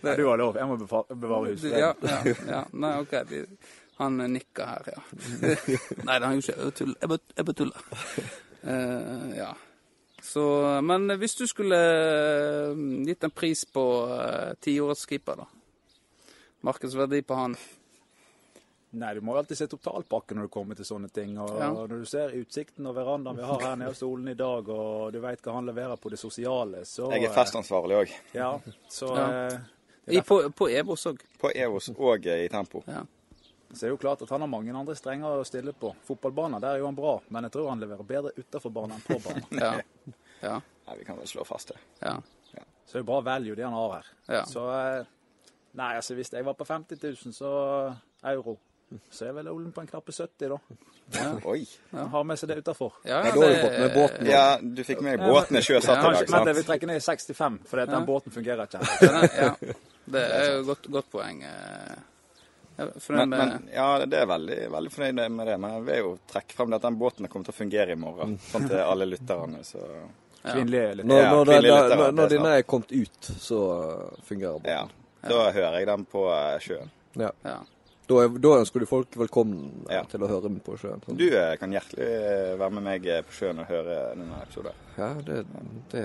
Ja, 0.05 0.13
du 0.15 0.27
har 0.29 0.37
lov. 0.39 0.61
Jeg 0.61 0.69
må 0.69 0.77
bevare 0.77 1.55
husfreden. 1.55 1.81
Ja, 1.81 1.95
ja, 2.05 2.37
ja. 2.53 2.61
Nei, 2.77 2.93
OK. 3.01 3.17
Han 3.99 4.17
nikker 4.33 4.67
her, 4.67 4.89
ja. 4.93 5.03
Nei, 6.05 6.19
det 6.19 6.23
har 6.23 6.27
han 6.27 6.35
jo 6.37 6.43
ikke. 6.45 6.57
Jeg 6.65 6.75
tuller. 6.81 6.97
Jeg 7.01 7.09
bare- 7.09 7.37
Jeg 7.37 7.45
tuller. 7.61 7.87
Uh, 8.67 9.31
ja. 9.37 9.53
Så, 10.27 10.43
men 10.83 11.07
hvis 11.21 11.35
du 11.39 11.47
skulle 11.47 11.77
eh, 11.79 12.75
gitt 13.07 13.23
en 13.25 13.31
pris 13.31 13.63
på 13.71 13.83
uh, 14.11 14.53
keeper, 15.07 15.37
da? 15.37 15.47
Markedsverdi 16.67 17.21
på 17.23 17.35
han? 17.39 17.55
Nei, 18.97 19.13
du 19.15 19.21
må 19.21 19.35
jo 19.37 19.39
alltid 19.43 19.59
se 19.61 19.67
totalpakken 19.71 20.39
når 20.41 20.49
du 20.49 20.53
kommer 20.57 20.75
til 20.79 20.87
sånne 20.89 21.09
ting. 21.13 21.37
Og 21.39 21.51
Ja. 21.61 21.69
når 21.73 21.89
du 21.93 22.05
ser 22.09 22.35
utsikten 22.39 22.87
og 22.91 22.95
verandaen 22.97 23.37
vi 23.37 23.45
har 23.47 23.61
her 23.61 23.77
nede 23.77 23.93
hos 23.93 23.99
Solen 24.03 24.29
i 24.33 24.35
dag, 24.39 24.69
og 24.73 25.13
du 25.13 25.21
vet 25.21 25.43
hva 25.45 25.55
han 25.59 25.67
leverer 25.69 25.97
på 26.01 26.11
det 26.11 26.19
sosiale, 26.19 26.85
så 26.89 27.11
Jeg 27.13 27.25
er 27.29 27.35
festansvarlig 27.37 27.97
òg. 28.03 28.15
Ja, 28.35 28.51
så 28.89 29.13
Ja. 29.15 29.27
eh, 29.53 30.17
I, 30.17 30.21
på, 30.23 30.41
på 30.55 30.69
Evos 30.71 31.07
òg. 31.07 31.21
På 31.39 31.51
EVOS 31.55 31.91
og 31.97 32.27
i 32.27 32.49
Tempo. 32.49 32.83
Ja. 32.87 33.03
Så 33.73 33.81
det 33.81 33.89
er 33.89 33.95
jo 33.95 33.99
klart 34.01 34.23
at 34.23 34.31
han 34.31 34.41
har 34.45 34.49
mange 34.49 34.73
andre 34.75 34.95
strenger 34.97 35.41
å 35.41 35.45
stille 35.45 35.73
på. 35.77 35.91
Fotballbanen, 36.07 36.61
der 36.63 36.77
er 36.77 36.79
jo 36.85 36.87
han 36.89 36.97
bra, 36.97 37.17
men 37.35 37.45
jeg 37.49 37.53
tror 37.57 37.69
han 37.73 37.81
leverer 37.83 38.07
bedre 38.09 38.33
utenfor 38.37 38.71
banen 38.73 38.97
enn 38.97 39.05
på 39.09 39.19
banen. 39.25 39.45
Ja. 39.65 39.73
ja. 40.43 40.61
Nei, 40.87 40.97
vi 41.01 41.05
kan 41.09 41.19
vel 41.19 41.27
slå 41.29 41.45
fast 41.49 41.73
det. 41.75 41.81
ja. 42.05 42.17
Så 42.87 42.93
det 42.93 43.01
er 43.01 43.03
jo 43.03 43.07
bra 43.09 43.17
value 43.27 43.57
det 43.59 43.65
han 43.67 43.75
har 43.75 43.95
her. 43.97 44.09
Ja. 44.31 44.45
Så 44.47 44.63
eh, 44.71 45.07
Nei, 45.77 45.89
altså 45.99 46.15
hvis 46.15 46.31
jeg 46.33 46.45
var 46.47 46.55
på 46.55 46.65
50 46.65 47.01
000 47.03 47.35
så 47.35 47.49
euro, 48.31 48.55
så 49.11 49.27
er 49.27 49.33
vel 49.41 49.49
Olen 49.51 49.73
på 49.75 49.83
en 49.83 49.89
knappe 49.91 50.15
70, 50.15 50.53
da. 50.53 50.59
Oi. 51.51 51.65
Han 51.91 52.09
har 52.15 52.23
med 52.31 52.39
seg 52.39 52.53
det 52.53 52.61
utafor. 52.63 52.95
Ja, 53.03 53.19
Ja, 53.27 53.33
da 53.35 53.43
har 53.43 53.51
du 53.51 53.59
fått 53.65 53.79
med 53.83 53.95
båten. 53.99 54.31
Ja, 54.31 54.45
du 54.63 54.85
fikk 54.87 55.03
med 55.03 55.19
båtene 55.19 55.65
sjøsatt 55.67 55.91
i 55.91 55.99
dag, 55.99 56.07
Kanskje, 56.07 56.31
vent, 56.37 56.47
jeg 56.53 56.59
vil 56.61 56.69
trekke 56.71 56.91
ned 56.93 57.03
i 57.03 57.05
65, 57.05 57.59
for 57.67 57.83
den 57.91 58.07
båten 58.07 58.37
fungerer 58.39 58.71
ikke. 58.71 58.87
Ja. 59.43 59.51
Det 60.15 60.23
er 60.39 60.47
jo 60.55 60.63
godt, 60.71 60.87
godt 61.01 61.11
poeng. 61.11 61.43
eh. 61.43 61.51
Jeg 61.51 61.57
er 61.57 61.97
fornøyd 61.97 62.66
Men, 62.77 63.29
men 63.31 63.69
ja, 63.73 63.87
det 64.05 64.19
er 64.21 64.27
veldig, 64.29 64.59
veldig 64.73 64.91
fornøyd 64.93 65.33
med 65.33 65.49
det. 65.49 65.57
Men 65.63 65.77
jeg 65.79 65.85
vil 65.87 66.01
jo 66.03 66.11
trekke 66.29 66.57
frem 66.59 66.75
at 66.77 66.85
den 66.85 66.99
båten 67.01 67.29
kommer 67.33 67.49
til 67.49 67.55
å 67.55 67.57
fungere 67.57 67.97
i 67.97 68.01
morgen. 68.01 68.37
Sånn 68.51 68.69
til 68.69 68.83
alle 68.83 69.09
lytterne. 69.09 69.63
Så 69.65 69.81
Kvinnelige 70.47 70.99
litt. 71.01 71.07
Når, 71.09 71.23
Ja, 71.23 71.31
når, 71.33 71.53
lytter, 71.65 71.97
når, 71.97 72.13
når 72.13 72.27
er 72.27 72.35
denne 72.35 72.53
er 72.61 72.67
kommet 72.69 72.93
ut, 72.93 73.31
så 73.43 73.61
fungerer 74.29 74.61
båten. 74.61 74.77
ja. 74.77 74.85
Da 75.27 75.41
hører 75.51 75.81
jeg 75.81 75.89
den 75.89 76.05
på 76.07 76.21
eh, 76.31 76.59
sjøen. 76.63 76.93
Ja. 77.19 77.33
ja. 77.43 77.57
Da, 78.07 78.21
da 78.39 78.51
ønsker 78.61 78.79
du 78.79 78.87
folk 78.87 79.17
velkommen 79.19 79.63
eh, 79.89 79.97
Ja. 79.97 80.05
til 80.07 80.23
å 80.23 80.29
høre 80.31 80.45
den 80.47 80.61
på 80.63 80.77
sjøen. 80.79 81.01
sånn. 81.03 81.17
Du 81.19 81.25
eh, 81.27 81.57
kan 81.59 81.73
hjertelig 81.75 82.05
eh, 82.07 82.53
være 82.61 82.75
med 82.77 82.85
meg 82.87 83.09
på 83.27 83.35
sjøen 83.35 83.59
og 83.59 83.67
høre 83.67 83.97
denne 84.15 84.37
episoden. 84.45 84.77
Ja, 84.97 85.09
det, 85.27 85.39
det, 85.91 86.03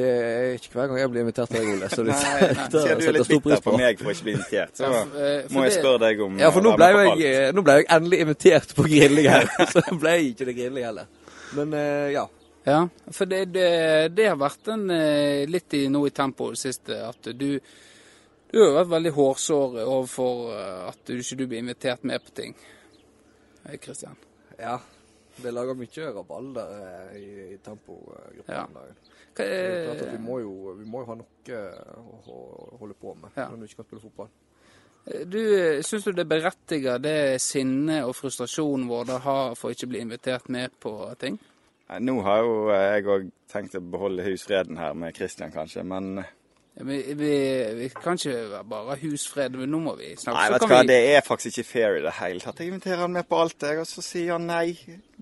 det 0.00 0.08
er 0.24 0.56
ikke 0.58 0.72
hver 0.74 0.90
gang 0.90 0.98
jeg 0.98 1.12
blir 1.12 1.22
invitert 1.22 1.52
til 1.54 1.62
deg, 1.62 1.70
Ole. 1.76 1.90
Så 1.92 2.02
det 2.08 2.16
Nei, 2.16 2.48
nei, 2.56 2.66
du 2.74 2.78
er 3.06 3.14
litt 3.18 3.30
bitter 3.30 3.62
på. 3.62 3.70
på 3.70 3.76
meg 3.78 4.02
for 4.02 4.10
å 4.10 4.16
ikke 4.16 4.26
bli 4.26 4.34
invitert, 4.34 4.74
så 4.80 4.90
Ja, 4.90 5.04
for- 5.04 5.54
må 5.54 5.66
jeg 5.68 5.76
spørre 5.78 6.02
deg 6.08 6.24
om 6.26 6.42
Ja, 6.42 6.50
for 6.56 6.66
nå 6.66 6.74
ble, 6.80 6.90
med 6.98 7.22
jeg, 7.22 7.54
nå 7.54 7.64
ble 7.70 7.78
jeg 7.78 7.88
endelig 8.00 8.20
invitert 8.26 8.74
på 8.74 8.88
grilling 8.90 9.30
her. 9.36 9.46
Så 9.76 9.84
ble 9.94 10.16
jeg 10.18 10.32
ikke 10.34 10.50
det 10.50 10.56
grilling 10.58 10.88
heller. 10.90 11.06
Men 11.54 11.78
ja. 12.18 12.26
Ja, 12.66 12.82
for 13.12 13.28
det, 13.30 13.44
det, 13.54 13.70
det 14.16 14.26
har 14.32 14.38
vært 14.40 14.70
en, 14.72 14.86
litt 15.52 15.74
i, 15.76 15.84
nå 15.92 16.00
i 16.08 16.12
tempo 16.16 16.50
det 16.54 16.62
siste 16.64 16.96
at 17.12 17.28
du 17.36 17.50
du 18.54 18.60
har 18.62 18.68
jo 18.70 18.76
vært 18.78 18.90
veldig 18.94 19.12
hårsår 19.16 19.76
overfor 19.82 20.42
eh, 20.54 20.82
at 20.92 21.00
du 21.10 21.16
ikke 21.18 21.36
blir 21.42 21.58
invitert 21.64 22.04
med 22.06 22.22
på 22.24 22.34
ting. 22.40 22.54
Kristian. 23.82 24.16
ja. 24.58 24.78
Det 25.34 25.50
lager 25.50 25.74
mye 25.74 26.10
rabalder 26.14 26.68
eh, 26.78 27.14
i, 27.18 27.28
i 27.54 27.56
tempogruppen 27.58 28.54
Ja. 28.54 28.60
om 28.68 28.74
dagen. 28.76 28.98
Det 29.34 29.46
er 29.50 29.80
klart 29.88 30.02
at 30.04 30.12
vi, 30.12 30.20
må 30.22 30.36
jo, 30.38 30.52
vi 30.78 30.84
må 30.86 31.00
jo 31.02 31.08
ha 31.08 31.16
noe 31.18 31.62
å, 31.98 32.20
å 32.30 32.76
holde 32.78 32.94
på 33.00 33.16
med 33.18 33.34
Ja. 33.34 33.48
når 33.50 33.56
du 33.56 33.64
ikke 33.66 33.80
kan 33.80 33.88
spille 33.88 34.04
fotball. 34.04 34.28
du, 35.26 35.40
Syns 35.82 36.06
du 36.06 36.12
det 36.14 36.28
berettiger 36.30 37.02
det 37.02 37.40
sinnet 37.42 38.04
og 38.06 38.14
frustrasjonen 38.14 38.86
vår 38.86 39.10
da 39.10 39.18
har 39.26 39.58
for 39.58 39.74
ikke 39.74 39.90
bli 39.90 40.04
invitert 40.06 40.46
med 40.54 40.70
på 40.78 40.94
ting? 41.18 41.40
Nå 41.98 42.14
har 42.22 42.44
jo 42.46 42.54
eh, 42.70 42.86
jeg 42.94 43.10
òg 43.10 43.26
tenkt 43.50 43.74
å 43.74 43.82
beholde 43.82 44.22
husfreden 44.30 44.78
her 44.78 44.94
med 44.94 45.18
Kristian, 45.18 45.50
kanskje, 45.50 45.82
men 45.82 46.22
Vi, 46.74 46.96
vi, 47.14 47.30
vi 47.78 47.88
kan 47.94 48.16
ikke 48.18 48.62
bare 48.66 48.88
ha 48.88 48.96
husfred, 48.98 49.54
men 49.60 49.70
nå 49.70 49.78
må 49.78 49.92
vi 49.98 50.08
snakke. 50.18 50.34
Nei, 50.40 50.46
vet 50.50 50.64
du 50.64 50.66
hva, 50.72 50.80
vi- 50.82 50.88
det 50.90 50.96
er 51.14 51.20
faktisk 51.22 51.58
ikke 51.60 51.68
fair 51.70 51.98
i 52.00 52.02
det 52.02 52.14
hele 52.18 52.40
tatt. 52.42 52.58
Jeg 52.58 52.72
inviterer 52.72 53.04
han 53.04 53.12
med 53.14 53.28
på 53.30 53.38
alt, 53.44 53.62
jeg, 53.62 53.78
og 53.78 53.86
så 53.86 54.02
sier 54.02 54.32
han 54.34 54.46
nei. 54.50 54.72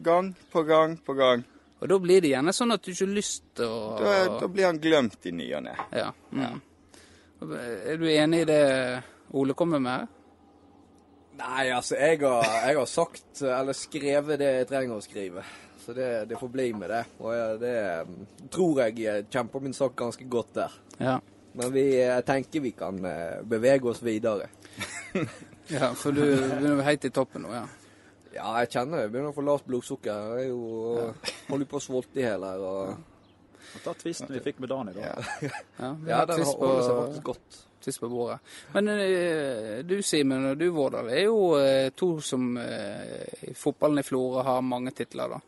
Gang 0.02 0.30
på 0.52 0.62
gang 0.64 0.96
på 1.04 1.12
gang. 1.18 1.44
Og 1.82 1.88
da 1.90 1.98
blir 1.98 2.22
det 2.24 2.30
gjerne 2.30 2.54
sånn 2.56 2.72
at 2.72 2.82
du 2.86 2.92
ikke 2.92 3.04
har 3.04 3.14
lyst 3.18 3.42
til 3.58 3.66
å 3.68 3.98
Da, 3.98 4.14
da 4.40 4.48
blir 4.48 4.64
han 4.70 4.78
glemt 4.80 5.26
i 5.28 5.32
ny 5.34 5.48
og 5.58 5.64
ne. 5.66 5.74
Ja. 5.92 6.08
Mm. 6.30 6.60
Er 7.42 7.96
du 7.98 8.06
enig 8.08 8.40
i 8.44 8.48
det 8.48 9.02
Ole 9.34 9.54
kommer 9.58 9.82
med? 9.82 10.06
Nei, 11.42 11.66
altså, 11.74 11.96
jeg 11.98 12.20
har, 12.22 12.44
jeg 12.68 12.76
har 12.78 12.86
sagt, 12.86 13.42
eller 13.42 13.74
skrevet 13.76 14.38
det 14.38 14.50
jeg 14.60 14.68
trenger 14.70 14.96
å 15.00 15.02
skrive. 15.04 15.42
Så 15.84 15.92
det, 15.96 16.08
det 16.30 16.38
får 16.38 16.48
bli 16.54 16.68
med 16.78 16.92
det. 16.94 17.02
Og 17.18 17.58
det 17.60 17.76
mm, 18.06 18.26
tror 18.54 18.82
jeg 18.84 19.24
kjemper 19.32 19.60
min 19.64 19.74
sak 19.74 19.96
ganske 19.98 20.28
godt 20.30 20.52
der. 20.60 20.76
Ja. 21.00 21.16
Men 21.54 21.72
vi 21.74 21.82
jeg 21.98 22.24
tenker 22.28 22.62
vi 22.64 22.70
kan 22.76 22.98
eh, 23.04 23.42
bevege 23.44 23.90
oss 23.90 24.02
videre. 24.04 24.48
ja 25.76 25.92
for 25.98 26.14
du 26.16 26.22
begynner 26.24 26.78
er 26.80 26.86
helt 26.92 27.04
i 27.04 27.10
toppen 27.14 27.44
nå, 27.46 27.52
ja. 27.52 27.64
Ja, 28.32 28.52
jeg 28.62 28.70
kjenner 28.72 28.96
det. 28.96 29.02
jeg 29.04 29.12
begynner 29.12 29.32
å 29.34 29.36
få 29.36 29.42
lavt 29.44 29.66
blodsukker. 29.68 30.36
Jeg 30.40 30.46
er 30.46 30.48
jo 30.48 31.10
holder 31.50 31.68
på 31.68 31.76
å 31.76 31.84
svolte 31.84 32.22
i 32.22 32.24
hjel 32.24 32.46
her. 32.48 32.62
Og, 32.64 33.08
Ta 33.84 33.92
tvisten 33.96 34.28
vi 34.32 34.40
fikk 34.44 34.58
med 34.60 34.68
Dan 34.72 34.88
i 34.90 34.94
Ja, 35.00 35.12
vi 35.40 36.10
ja, 36.10 36.16
har 36.22 36.26
den 36.28 36.40
holder 36.44 36.82
seg 36.84 36.96
faktisk 36.96 37.22
godt. 37.28 37.58
tvist 37.84 38.00
på 38.02 38.08
bordet. 38.12 38.38
Men 38.74 38.88
eh, 38.94 39.82
du 39.84 39.94
Simen 40.04 40.48
og 40.50 40.58
du 40.60 40.66
Vårdal 40.72 41.08
er 41.12 41.22
jo 41.26 41.38
eh, 41.60 41.90
to 41.96 42.14
som 42.24 42.54
eh, 42.60 43.50
i 43.50 43.54
fotballen 43.56 44.00
i 44.00 44.06
Florø 44.06 44.44
har 44.48 44.60
mange 44.64 44.92
titler, 44.96 45.36
da. 45.36 45.40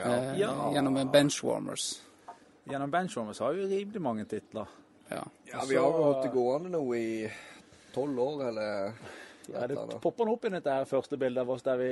Eh, 0.00 0.32
Ja. 0.40 0.54
Gjennom 0.74 0.96
benchwarmers. 1.12 1.90
Gjennom 2.68 2.90
Benchwarmers 2.90 3.38
har 3.44 3.52
vi 3.56 3.68
rimelig 3.68 4.00
mange 4.02 4.24
titler. 4.28 4.68
Ja. 5.10 5.24
Ja, 5.52 5.64
vi 5.68 5.76
har 5.76 5.90
jo 5.98 6.04
hatt 6.12 6.22
det 6.24 6.32
gående 6.34 6.70
nå 6.74 6.82
i 6.96 7.30
tolv 7.94 8.18
år, 8.18 8.48
eller 8.48 8.92
Ja, 9.52 9.66
det 9.68 9.76
popper 10.00 10.30
opp 10.32 10.44
i 10.48 10.54
dette 10.54 10.72
her 10.72 10.86
første 10.88 11.18
bildet 11.20 11.42
av 11.44 11.50
oss 11.52 11.62
der 11.62 11.76
vi 11.76 11.90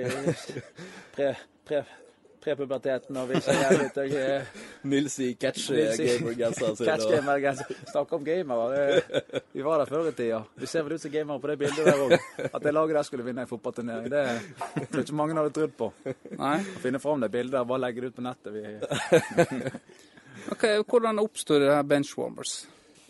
pre, 1.14 1.26
pre, 1.68 1.82
prepuberteten 2.42 3.16
og 3.20 3.28
vi 3.28 3.38
ser 3.44 3.74
litt 3.78 3.98
og 4.00 4.14
eh, 4.18 4.48
Nils 4.88 5.18
i 5.22 5.28
catch 5.38 5.68
Nils 5.70 6.00
i- 6.00 6.06
gamer-genseren 6.08 6.74
sin. 6.80 6.86
catch 6.88 7.04
og- 7.06 7.12
gamer. 7.14 7.38
genser. 7.44 7.76
Snakker 7.92 8.16
om 8.18 8.24
gamere. 8.24 8.96
Vi 9.52 9.62
var 9.62 9.78
der 9.84 9.92
før 9.92 10.08
i 10.08 10.14
tida. 10.16 10.40
Du 10.58 10.66
ser 10.66 10.82
vel 10.88 10.96
ut 10.96 11.04
som 11.04 11.12
gamere 11.12 11.38
på 11.44 11.52
det 11.52 11.58
bildet 11.60 11.84
der 11.86 12.02
òg. 12.08 12.16
At 12.48 12.58
det 12.64 12.72
laget 12.74 12.96
der 12.98 13.06
skulle 13.06 13.28
vinne 13.28 13.44
en 13.44 13.52
fotballturnering, 13.52 14.08
det 14.10 14.24
tror 14.88 14.98
jeg 14.98 15.06
ikke 15.06 15.20
mange 15.20 15.36
hadde 15.38 15.54
trodd 15.60 15.76
på. 15.78 15.92
Nei? 16.40 16.56
Å 16.64 16.82
finne 16.82 16.98
fram 17.04 17.20
det 17.22 17.30
bildet 17.36 17.60
og 17.60 17.68
bare 17.70 17.84
legge 17.84 18.00
det 18.00 18.10
ut 18.10 18.18
på 18.18 18.26
nettet. 18.26 18.52
Vi, 18.56 19.70
Ok, 20.56 20.64
Hvordan 20.88 21.20
oppsto 21.22 21.60
det 21.62 21.68
her 21.70 21.82
benchwarmers? 21.86 22.62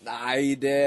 Nei, 0.02 0.54
det, 0.58 0.78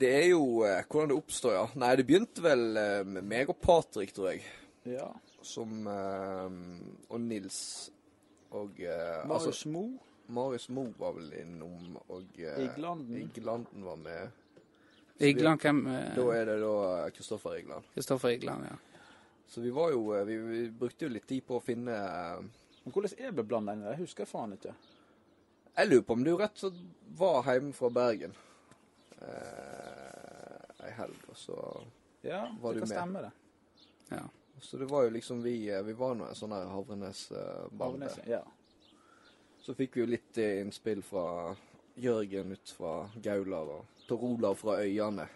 det 0.00 0.10
er 0.12 0.26
jo 0.34 0.60
eh, 0.68 0.82
hvordan 0.84 1.12
det 1.12 1.16
oppstår, 1.16 1.54
ja. 1.56 1.62
Nei, 1.80 1.94
det 1.96 2.04
begynte 2.08 2.42
vel 2.44 2.64
eh, 2.76 2.98
med 3.08 3.24
meg 3.24 3.48
og 3.52 3.56
Patrick, 3.62 4.12
tror 4.16 4.34
jeg. 4.34 4.44
ja. 4.88 5.08
Som 5.40 5.86
eh, 5.88 6.56
Og 7.08 7.20
Nils. 7.24 7.60
Og 8.50 8.76
Marius 8.76 9.46
altså, 9.46 9.70
Mo. 9.72 9.84
Marius 10.28 10.68
Mo 10.68 10.84
var 10.98 11.14
vel 11.16 11.30
innom, 11.40 11.96
og 12.10 12.36
Iglanden. 12.36 13.16
Iglanden 13.22 13.86
var 13.86 13.96
med. 13.96 14.36
Igland, 15.20 15.60
hvem? 15.60 15.80
Da 16.16 16.24
er 16.34 16.44
det 16.48 16.58
da 16.62 16.74
Kristoffer 17.14 17.56
Igland. 17.60 17.88
Kristoffer 17.94 18.34
Igland, 18.34 18.66
ja. 18.68 18.76
Så 19.48 19.60
vi 19.60 19.70
var 19.74 19.90
jo 19.94 20.02
vi, 20.26 20.36
vi 20.36 20.60
brukte 20.70 21.06
jo 21.06 21.14
litt 21.14 21.26
tid 21.28 21.42
på 21.46 21.56
å 21.58 21.62
finne 21.64 21.96
Men 22.84 22.92
hvordan 22.94 23.16
er 23.18 23.32
det 23.34 23.44
blanda 23.48 23.74
inn 23.74 23.82
i? 23.82 23.88
Jeg 23.90 24.02
husker 24.04 24.28
faen 24.28 24.54
ikke. 24.54 24.74
Jeg 25.76 25.90
lurer 25.90 26.04
på 26.06 26.16
om 26.18 26.22
du 26.26 26.30
rett 26.36 26.54
og 26.54 26.62
slett 26.62 27.18
var 27.18 27.42
hjemme 27.48 27.74
fra 27.76 27.90
Bergen 27.94 28.36
eh, 29.22 30.86
ei 30.86 30.92
helg, 30.98 31.22
og 31.28 31.36
så 31.36 31.56
Ja, 32.22 32.42
Var 32.60 32.74
det 32.74 32.80
kan 32.84 32.88
stemme, 32.88 33.20
det. 33.22 33.30
ja. 34.16 34.22
Så 34.60 34.76
det 34.76 34.90
var 34.90 35.04
jo 35.06 35.10
liksom 35.10 35.42
vi 35.42 35.70
eh, 35.72 35.82
Vi 35.82 35.92
var 35.96 36.14
nå 36.14 36.26
en 36.28 36.34
sånn 36.36 36.52
her 36.52 36.66
Havrenes-bande. 36.68 38.10
Ja. 38.28 38.42
Så 39.60 39.74
fikk 39.76 39.96
vi 39.96 40.00
jo 40.04 40.06
litt 40.10 40.38
eh, 40.40 40.60
innspill 40.60 41.02
fra 41.02 41.54
Jørgen 42.00 42.52
ut 42.52 42.68
fra 42.76 43.08
Gaular 43.22 43.70
og 43.78 43.84
Tor 44.08 44.22
Olav 44.24 44.54
fra 44.60 44.78
Øyane. 44.84 45.28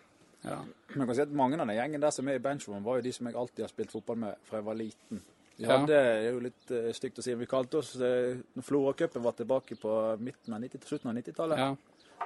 ja. 0.45 0.59
Men 0.95 1.01
jeg 1.01 1.07
kan 1.09 1.15
si 1.17 1.23
at 1.25 1.33
mange 1.33 1.57
av 1.61 1.67
den 1.67 1.77
gjengen 1.77 2.01
der 2.05 2.11
som 2.13 2.29
er 2.29 2.37
i 2.39 2.43
benchroom, 2.45 2.85
var 2.85 2.97
jo 3.01 3.03
de 3.09 3.13
som 3.13 3.27
jeg 3.27 3.37
alltid 3.37 3.65
har 3.65 3.69
spilt 3.73 3.93
fotball 3.93 4.17
med 4.17 4.35
fra 4.45 4.59
jeg 4.61 4.65
var 4.67 4.75
liten. 4.75 5.23
Vi 5.57 5.65
Ja. 5.65 5.79
hadde, 5.79 5.87
det 5.87 5.97
er 6.27 6.33
jo 6.33 6.41
litt 6.43 6.71
uh, 6.75 6.93
stygt 6.93 7.19
å 7.19 7.23
si, 7.23 7.35
vi 7.39 7.47
kalte 7.47 7.79
oss 7.79 7.93
Når 7.97 8.63
Flora-cupen 8.67 9.23
var 9.23 9.33
tilbake 9.39 9.77
på 9.79 9.93
midten 10.19 10.53
av 10.53 10.61
90, 10.61 10.83
slutten 10.85 11.11
av 11.11 11.17
90-tallet, 11.17 11.59
ja. 11.59 11.77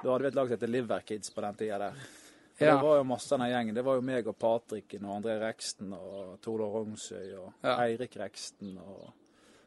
Da 0.03 0.11
hadde 0.11 0.23
vi 0.23 0.27
et 0.31 0.35
lag 0.35 0.47
som 0.47 0.57
het 0.57 0.69
Liver 0.69 1.05
Kids 1.05 1.33
på 1.35 1.41
den 1.41 1.55
tida 1.55 1.77
der. 1.77 1.93
For 2.59 2.65
Ja. 2.65 2.75
Det 2.75 2.83
var 2.83 2.97
jo 2.97 3.03
masse 3.07 3.31
av 3.33 3.39
den 3.39 3.49
gjengen. 3.53 3.75
Det 3.75 3.83
var 3.85 3.95
jo 3.95 4.01
meg 4.03 4.27
og 4.27 4.35
Patrikken 4.37 5.05
og 5.05 5.21
André 5.21 5.37
Reksten 5.39 5.93
og 5.95 6.39
Tordor 6.43 6.73
Rognsøy 6.73 7.37
og 7.39 7.53
Ja. 7.63 7.77
Eirik 7.85 8.17
Reksten 8.19 8.77
og 8.77 9.13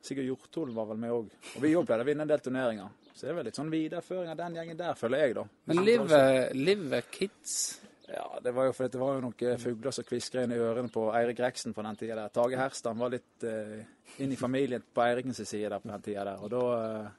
Sigurd 0.03 0.27
Hjortholen 0.27 0.75
var 0.75 0.87
vel 0.91 0.99
med 0.99 1.11
òg. 1.11 1.31
Og 1.57 1.63
vi 1.63 1.75
òg 1.75 1.87
pleide 1.87 2.03
å 2.03 2.07
vinne 2.07 2.23
en 2.23 2.29
del 2.29 2.41
turneringer. 2.41 2.91
Så 3.15 3.23
det 3.23 3.31
er 3.31 3.35
vel 3.39 3.45
litt 3.45 3.57
sånn 3.57 3.71
videreføring 3.71 4.31
av 4.33 4.37
den 4.37 4.55
gjengen 4.55 4.77
der, 4.77 4.95
føler 4.95 5.19
jeg, 5.19 5.35
da. 5.35 5.45
Men 5.67 5.85
Live, 5.85 6.21
live 6.55 7.03
Kids 7.11 7.81
Ja, 8.09 8.27
det 8.43 8.53
var 8.53 8.67
jo 8.67 8.73
fordi 8.73 8.91
det 8.93 9.01
var 9.01 9.15
jo 9.15 9.21
noen 9.25 9.59
fugler 9.59 9.91
som 9.95 10.05
kviskra 10.05 10.43
inn 10.45 10.53
i 10.53 10.59
ørene 10.61 10.91
på 10.93 11.07
Eirik 11.17 11.39
Reksten 11.41 11.73
på 11.73 11.83
den 11.87 11.97
tida 11.97 12.17
der. 12.19 12.29
Tage 12.29 12.59
Herstad 12.59 12.99
var 12.99 13.09
litt 13.15 13.45
uh, 13.47 13.79
inn 14.19 14.33
i 14.33 14.37
familien 14.37 14.83
på 14.83 15.01
Eirikens 15.01 15.41
side 15.49 15.71
der 15.71 15.79
på 15.81 15.89
den 15.89 16.03
tida 16.03 16.25
der. 16.25 16.43
Og 16.43 16.51
da 16.51 16.63
eh, 16.77 17.11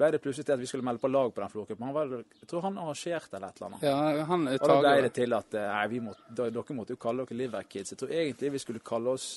ble 0.00 0.10
det 0.14 0.20
plutselig 0.24 0.46
til 0.48 0.56
at 0.56 0.62
vi 0.62 0.68
skulle 0.70 0.86
melde 0.86 1.02
på 1.02 1.10
lag 1.12 1.30
på 1.34 1.44
den 1.44 1.52
var, 1.94 2.10
jeg 2.40 2.48
tror 2.50 2.64
han 2.66 2.80
arrangerte 2.80 3.36
eller 3.38 3.52
et 3.52 3.60
eller 3.60 3.68
annet. 3.70 3.86
Ja, 3.86 4.24
han 4.32 4.48
Og 4.48 4.66
da 4.72 4.80
ble 4.80 4.96
det 5.06 5.12
til 5.20 5.36
at 5.36 5.54
eh, 5.60 5.68
nei, 5.70 5.86
vi 5.94 6.02
måtte, 6.08 6.26
dere 6.40 6.76
måtte 6.78 6.96
jo 6.96 7.00
kalle 7.06 7.26
dere 7.28 7.38
Liverkids. 7.44 7.94
Jeg 7.94 8.00
tror 8.02 8.12
egentlig 8.16 8.52
vi 8.56 8.62
skulle 8.64 8.82
kalle 8.92 9.14
oss 9.16 9.28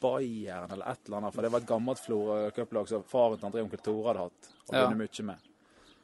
Bayern 0.00 0.70
eller 0.70 0.92
et 0.92 1.06
eller 1.08 1.18
annet, 1.18 1.34
for 1.34 1.42
det 1.42 1.50
var 1.52 1.64
et 1.64 1.68
gammelt 1.68 2.00
Florø 2.04 2.50
cuplag 2.54 2.88
som 2.90 3.02
faren 3.08 3.40
til 3.40 3.48
André 3.50 3.64
Onkel 3.64 3.80
Tore 3.82 4.12
hadde 4.12 4.26
hatt 4.28 4.50
og 4.68 4.74
Ja. 4.76 4.88
mye 4.94 5.24
med. 5.32 5.48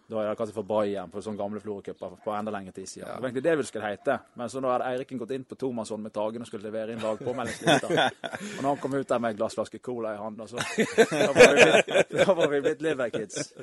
Da 0.04 0.18
er 0.20 0.26
jeg 0.28 0.37
kanskje 0.37 0.54
for 0.58 0.68
Bayern 0.68 1.12
på 1.12 1.23
sånne 1.25 1.40
gamle 1.40 1.61
Florø-cuper 1.64 2.18
på 2.25 2.32
enda 2.37 2.52
lengre 2.52 2.75
tid 2.76 2.88
siden. 2.90 3.08
Det 3.08 3.23
var 3.23 3.30
egentlig 3.30 3.44
det 3.46 3.54
vi 3.56 3.64
skulle 3.70 3.88
hete. 3.88 4.18
Men 4.37 4.50
så 4.52 4.61
nå 4.61 4.68
hadde 4.68 4.90
Eiriken 4.90 5.20
gått 5.23 5.32
inn 5.32 5.46
på 5.49 5.56
tomannshånd 5.61 6.04
med 6.04 6.12
Tagen 6.12 6.44
og 6.44 6.50
skulle 6.50 6.68
levere 6.68 6.92
inn 6.92 7.00
lagpåmeldingslista. 7.00 8.11
og 8.58 8.61
når 8.61 8.68
han 8.68 8.82
kom 8.82 8.99
ut 8.99 9.08
der 9.08 9.25
med 9.25 9.32
en 9.32 9.38
glassflaske 9.40 9.80
cola 9.84 10.12
i 10.12 10.20
hånda, 10.20 10.49
så 10.50 10.61
da 10.61 11.32
var 11.32 11.56
vi 11.56 11.64
blitt, 11.64 12.28
var 12.28 12.52
vi 12.52 12.61
blitt 12.68 12.84
Liverkids. 12.84 13.54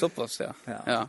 Såpass, 0.00 0.40
ja. 0.40 0.52
Ja. 0.64 0.80
ja. 0.86 1.04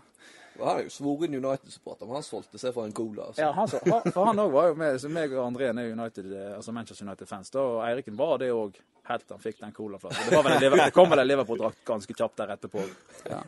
Og 0.58 0.68
Han 0.68 0.80
er 0.80 0.88
jo 0.88 0.94
svoren 0.94 1.38
United-supporter, 1.38 2.08
men 2.10 2.18
han 2.18 2.26
solgte 2.26 2.60
seg 2.62 2.74
for 2.74 2.88
en 2.88 2.96
cola. 2.98 3.28
Altså. 3.30 3.42
Ja, 3.44 3.52
han, 3.54 3.70
så, 3.70 3.82
for 3.86 4.30
han 4.30 4.42
òg 4.42 4.52
var 4.56 4.72
jo 4.72 4.78
med. 4.80 5.00
Så 5.02 5.12
meg 5.14 5.34
og 5.36 5.44
André 5.46 5.70
er 5.70 5.92
United, 5.94 6.32
eh, 6.34 6.56
altså 6.58 6.74
Manchester 6.76 7.06
United-fans. 7.06 7.54
Da 7.54 7.62
og 7.62 7.82
Eiriken 7.86 8.18
var 8.18 8.40
det 8.42 8.50
òg 8.56 8.80
helt 9.08 9.28
til 9.28 9.38
han 9.38 9.44
fikk 9.44 9.62
den 9.62 9.76
colaflasken. 9.76 10.30
Det, 10.30 10.36
var 10.36 10.50
vel 10.50 10.82
det 10.82 10.90
kom 10.96 11.12
vel 11.12 11.24
en 11.24 11.30
Liverpool-drakt 11.30 11.86
ganske 11.88 12.18
kjapt 12.18 12.42
der 12.42 12.56
etterpå. 12.58 12.84
ja. 13.30 13.44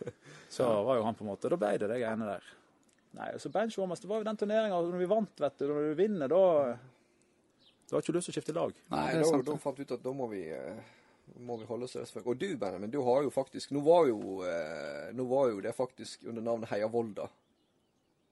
Så 0.49 0.69
var 0.83 0.97
jo 0.97 1.03
han 1.05 1.13
på 1.17 1.21
en 1.25 1.29
måte 1.29 1.49
Da 1.51 1.57
ble 1.61 1.75
det 1.77 1.89
det 1.91 1.99
greiene 2.01 2.25
der. 2.29 2.45
Nei, 3.17 3.31
så 3.41 3.49
benchwarmers, 3.49 3.99
det 3.99 4.09
var 4.09 4.21
jo 4.21 4.27
den 4.27 4.37
turneringa 4.37 4.79
når 4.85 5.01
vi 5.01 5.09
vant, 5.09 5.41
vet 5.41 5.57
du. 5.59 5.67
Når 5.67 5.89
du 5.89 5.97
vinner, 5.97 6.29
da 6.29 6.77
Du 7.89 7.95
har 7.95 8.03
ikke 8.03 8.13
lyst 8.13 8.29
til 8.29 8.35
å 8.35 8.37
skifte 8.37 8.53
lag. 8.53 8.73
Nei, 8.93 9.05
da, 9.17 9.41
da 9.47 9.57
fant 9.61 9.79
vi 9.79 9.85
ut 9.87 9.93
at 9.95 10.03
da 10.03 10.13
må 10.13 10.27
vi, 10.29 10.43
eh, 10.53 10.97
må 11.37 11.57
vi 11.61 11.65
holde 11.69 11.85
oss 11.85 11.91
til 11.95 12.01
det. 12.05 12.23
Og 12.25 12.37
du, 12.39 12.47
Benjamin, 12.57 12.91
du 12.91 13.01
har 13.05 13.23
jo 13.23 13.29
faktisk 13.33 13.71
Nå 13.75 13.81
var 13.85 14.07
jo, 14.09 14.39
eh, 14.47 15.11
nå 15.13 15.25
var 15.29 15.49
jo 15.51 15.61
det 15.61 15.75
faktisk 15.77 16.23
under 16.29 16.41
navnet 16.41 16.69
Heia 16.71 16.87
Volda. 16.87 17.29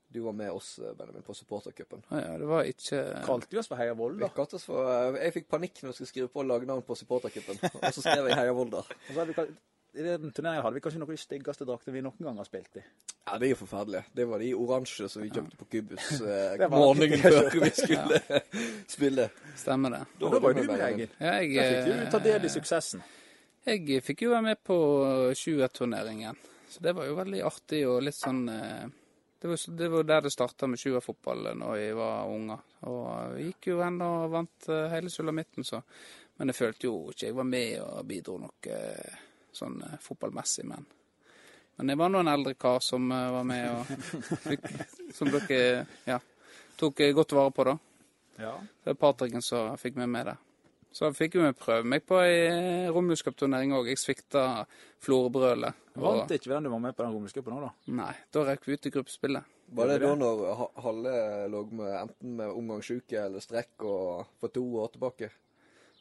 Du 0.09 0.21
var 0.23 0.31
med 0.33 0.51
oss, 0.55 0.79
eh, 0.79 0.93
Benjamin, 0.95 1.21
på 1.21 1.33
supportercupen. 1.35 2.03
Ja, 2.09 2.37
det 2.39 2.45
var 2.47 2.63
ikke 2.63 3.01
Kalte 3.27 3.47
vi 3.51 3.57
oss 3.59 3.67
for 3.67 3.75
Heia 3.75 3.93
Vi 3.93 3.99
Volda. 3.99 4.29
kalte 4.35 4.55
oss 4.55 4.63
for 4.69 4.87
eh, 4.87 5.17
Jeg 5.25 5.33
fikk 5.41 5.49
panikk 5.51 5.81
når 5.83 5.89
jeg 5.91 5.97
skulle 5.99 6.11
skrive 6.13 6.31
på 6.31 6.45
lagnavn 6.47 6.81
på 6.87 6.95
supportercupen, 6.95 7.59
og 7.63 7.89
så 7.93 8.01
skrev 8.05 8.29
jeg 8.31 8.39
Heia 8.39 8.53
Volda. 8.55 8.85
Og 8.87 9.09
så 9.11 9.17
hadde 9.19 9.33
vi, 9.33 9.37
kal- 9.41 9.57
I 9.97 10.03
den 10.05 10.31
turneringen 10.31 10.61
hadde 10.61 10.77
vi 10.77 10.81
kanskje 10.85 10.99
noen 11.01 11.09
av 11.09 11.15
de 11.17 11.21
styggeste 11.21 11.65
draktene 11.65 11.95
vi 11.95 12.01
noen 12.05 12.27
gang 12.27 12.37
har 12.37 12.45
spilt 12.45 12.77
i. 12.77 12.83
Ja, 13.27 13.37
det 13.41 13.47
er 13.47 13.51
jo 13.55 13.59
forferdelig. 13.63 14.03
Det 14.15 14.25
var 14.29 14.39
de 14.43 14.51
oransje 14.55 15.07
som 15.09 15.23
vi 15.25 15.31
kjøpte 15.33 15.57
på 15.59 15.65
Kubus 15.73 16.11
eh, 16.21 16.61
morgenen 16.71 17.23
før 17.23 17.49
vi 17.57 17.71
skulle 17.75 18.19
spille. 18.95 19.25
Stemmer 19.57 19.95
det. 19.97 20.03
Da, 20.21 20.29
da 20.35 20.41
var 20.43 20.53
jo 20.53 20.61
du 20.61 20.69
med, 20.69 20.83
Egil. 20.91 21.15
Ja, 21.17 21.33
jeg, 21.41 21.55
Da 21.57 21.65
fikk 21.71 21.89
du 21.89 21.95
eh, 21.97 22.11
ta 22.13 22.21
del 22.27 22.45
i 22.45 22.53
suksessen. 22.53 23.03
Jeg 23.67 23.99
fikk 24.05 24.23
jo 24.23 24.31
være 24.31 24.45
med 24.45 24.61
på 24.63 24.77
20-turneringen, 25.35 26.37
så 26.71 26.83
det 26.85 26.93
var 26.95 27.09
jo 27.09 27.17
veldig 27.17 27.41
artig 27.49 27.81
og 27.89 27.99
litt 28.05 28.15
sånn 28.15 28.45
eh, 28.53 28.87
Det 29.41 29.49
var, 29.51 29.63
det 29.81 29.89
var 29.93 30.07
der 30.07 30.21
det 30.25 30.31
starta 30.33 30.69
med 30.71 30.79
20-fotball 30.79 31.51
når 31.59 31.73
vi 31.81 31.91
var 31.97 32.31
unger. 32.31 32.63
Og 32.87 33.35
vi 33.35 33.49
gikk 33.49 33.67
jo 33.73 33.81
hen 33.83 33.99
og 34.05 34.31
vant 34.33 34.69
eh, 34.71 34.87
hele 34.93 35.11
sulamitten, 35.11 35.67
så 35.67 35.81
Men 36.37 36.51
jeg 36.53 36.55
følte 36.61 36.87
jo 36.87 36.97
ikke 37.11 37.25
jeg 37.27 37.35
var 37.35 37.47
med 37.49 37.79
og 37.81 38.05
bidro 38.05 38.37
noe 38.39 38.71
eh, 38.71 39.23
sånn 39.57 39.81
eh, 39.83 39.97
fotballmessig, 40.03 40.65
men 40.69 40.85
Men 41.77 41.89
jeg 41.93 41.97
var 41.99 42.09
nå 42.09 42.19
en 42.23 42.31
eldre 42.31 42.55
kar 42.57 42.79
som 42.81 43.11
eh, 43.11 43.27
var 43.35 43.43
med 43.45 43.69
og 43.69 43.85
fikk, 44.47 44.63
Som 45.13 45.29
dere 45.29 45.85
ja, 46.09 46.17
tok 46.79 46.99
eh, 47.05 47.13
godt 47.13 47.35
vare 47.37 47.51
på, 47.53 47.63
da. 47.69 47.77
Ja. 48.41 48.55
Det 48.83 48.93
er 48.93 48.97
Patricken 49.01 49.41
som 49.45 49.75
fikk 49.77 49.95
meg 49.97 50.09
med 50.09 50.25
der. 50.31 50.37
Så 50.97 51.11
fikk 51.13 51.35
vi 51.37 51.51
prøve 51.53 51.85
meg 51.85 52.05
på 52.09 52.17
ei 52.23 52.87
romjulscupturnering 52.89 53.73
òg. 53.77 53.89
Jeg 53.91 53.99
svikta 54.01 54.63
Florø-brølet. 55.03 55.75
Vant 55.99 56.31
ikke 56.33 56.49
den 56.49 56.65
du 56.65 56.71
var 56.73 56.79
med 56.81 56.95
på 56.97 57.03
den 57.05 57.13
romercupen 57.13 57.53
òg, 57.57 57.65
da? 57.67 57.71
Nei, 57.99 58.13
da 58.33 58.45
røk 58.47 58.65
vi 58.65 58.77
ut 58.77 58.87
i 58.89 58.93
gruppespillet. 58.95 59.53
Var 59.77 59.89
det 59.91 59.97
da 60.01 60.13
når 60.15 60.41
Ha- 60.57 60.81
Halle 60.85 61.13
lå 61.51 61.61
med 61.75 61.91
enten 62.01 62.35
med 62.39 62.53
omgangssjuke 62.55 63.19
eller 63.25 63.43
strekk 63.43 63.83
og 63.85 64.25
for 64.39 64.49
to 64.55 64.63
år 64.81 64.93
tilbake? 64.95 65.29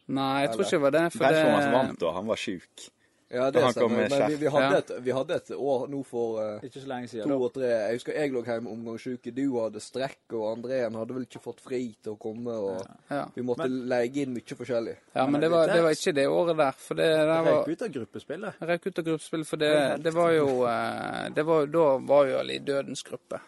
Nei, 0.06 0.46
jeg 0.46 0.52
tror 0.54 0.64
ikke 0.64 0.76
det 0.78 0.84
var 0.86 0.94
det. 0.96 1.04
For 1.16 1.40
som 1.42 1.72
vant 1.75 2.00
da, 2.00 2.12
han 2.16 2.26
var 2.30 2.40
sjuk. 2.40 2.86
Ja, 3.28 3.50
det 3.50 3.62
stemmer. 3.73 4.09
Men 4.09 4.28
vi, 4.30 4.37
vi, 4.37 4.47
hadde 4.47 4.66
Ja. 4.71 4.78
et, 4.78 4.90
vi 5.02 5.11
hadde 5.11 5.35
et 5.35 5.49
år 5.50 5.88
nå 5.90 6.02
for 6.06 6.38
uh, 6.38 6.62
Ikke 6.62 6.78
så 6.78 6.87
lenge 6.87 7.09
siden. 7.11 7.26
to 7.26 7.38
og 7.42 7.52
tre. 7.56 7.66
Jeg 7.66 7.97
husker 7.99 8.14
jeg 8.14 8.30
lå 8.30 8.42
hjemme 8.47 8.75
med. 8.78 9.35
Du 9.35 9.42
hadde 9.59 9.80
strekk, 9.83 10.21
og 10.38 10.45
Andreen 10.52 10.95
hadde 10.95 11.16
vel 11.16 11.25
ikke 11.26 11.42
fått 11.42 11.61
fri 11.64 11.80
til 11.99 12.14
å 12.14 12.18
komme. 12.23 12.54
og 12.54 12.87
ja. 13.11 13.25
Vi 13.35 13.42
måtte 13.42 13.66
leie 13.66 14.23
inn 14.23 14.35
mye 14.37 14.59
forskjellig. 14.61 14.97
ja, 15.14 15.26
men 15.26 15.40
det 15.42 15.50
var, 15.50 15.66
det 15.66 15.83
var 15.83 15.90
ikke 15.99 16.14
det 16.14 16.28
året 16.30 16.56
der. 16.56 16.78
For 16.87 16.95
det 16.95 17.09
der 17.16 17.33
var 17.49 17.64
Røyk 17.64 17.68
ut 17.75 17.83
av 17.83 17.90
gruppespillet. 17.99 18.62
Røk 18.71 18.87
ut 18.87 18.99
av 19.02 19.09
gruppespillet, 19.11 19.49
for 19.50 19.56
det, 19.56 19.75
det 20.06 20.12
var 20.14 20.30
jo 20.37 20.49
eh, 20.71 21.28
det 21.34 21.47
var, 21.50 21.67
Da 21.67 21.86
var 21.99 22.26
vi 22.26 22.36
alle 22.39 22.54
i 22.60 22.62
dødens 22.62 23.02
gruppe. 23.02 23.41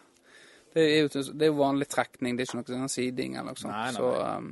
Det 0.73 0.83
er, 0.83 1.07
jo, 1.07 1.23
det 1.33 1.47
er 1.47 1.49
jo 1.49 1.55
vanlig 1.57 1.87
trekning, 1.89 2.35
det 2.35 2.43
er 2.43 2.51
ikke 2.51 2.59
noe 2.59 2.81
sånn 2.83 2.91
siding 2.93 3.39
eller 3.39 3.55
noe 3.55 3.57
sånt. 3.57 3.73
Nei, 3.73 3.87
nei, 3.89 3.95
Så 3.95 4.11
um, 4.11 4.51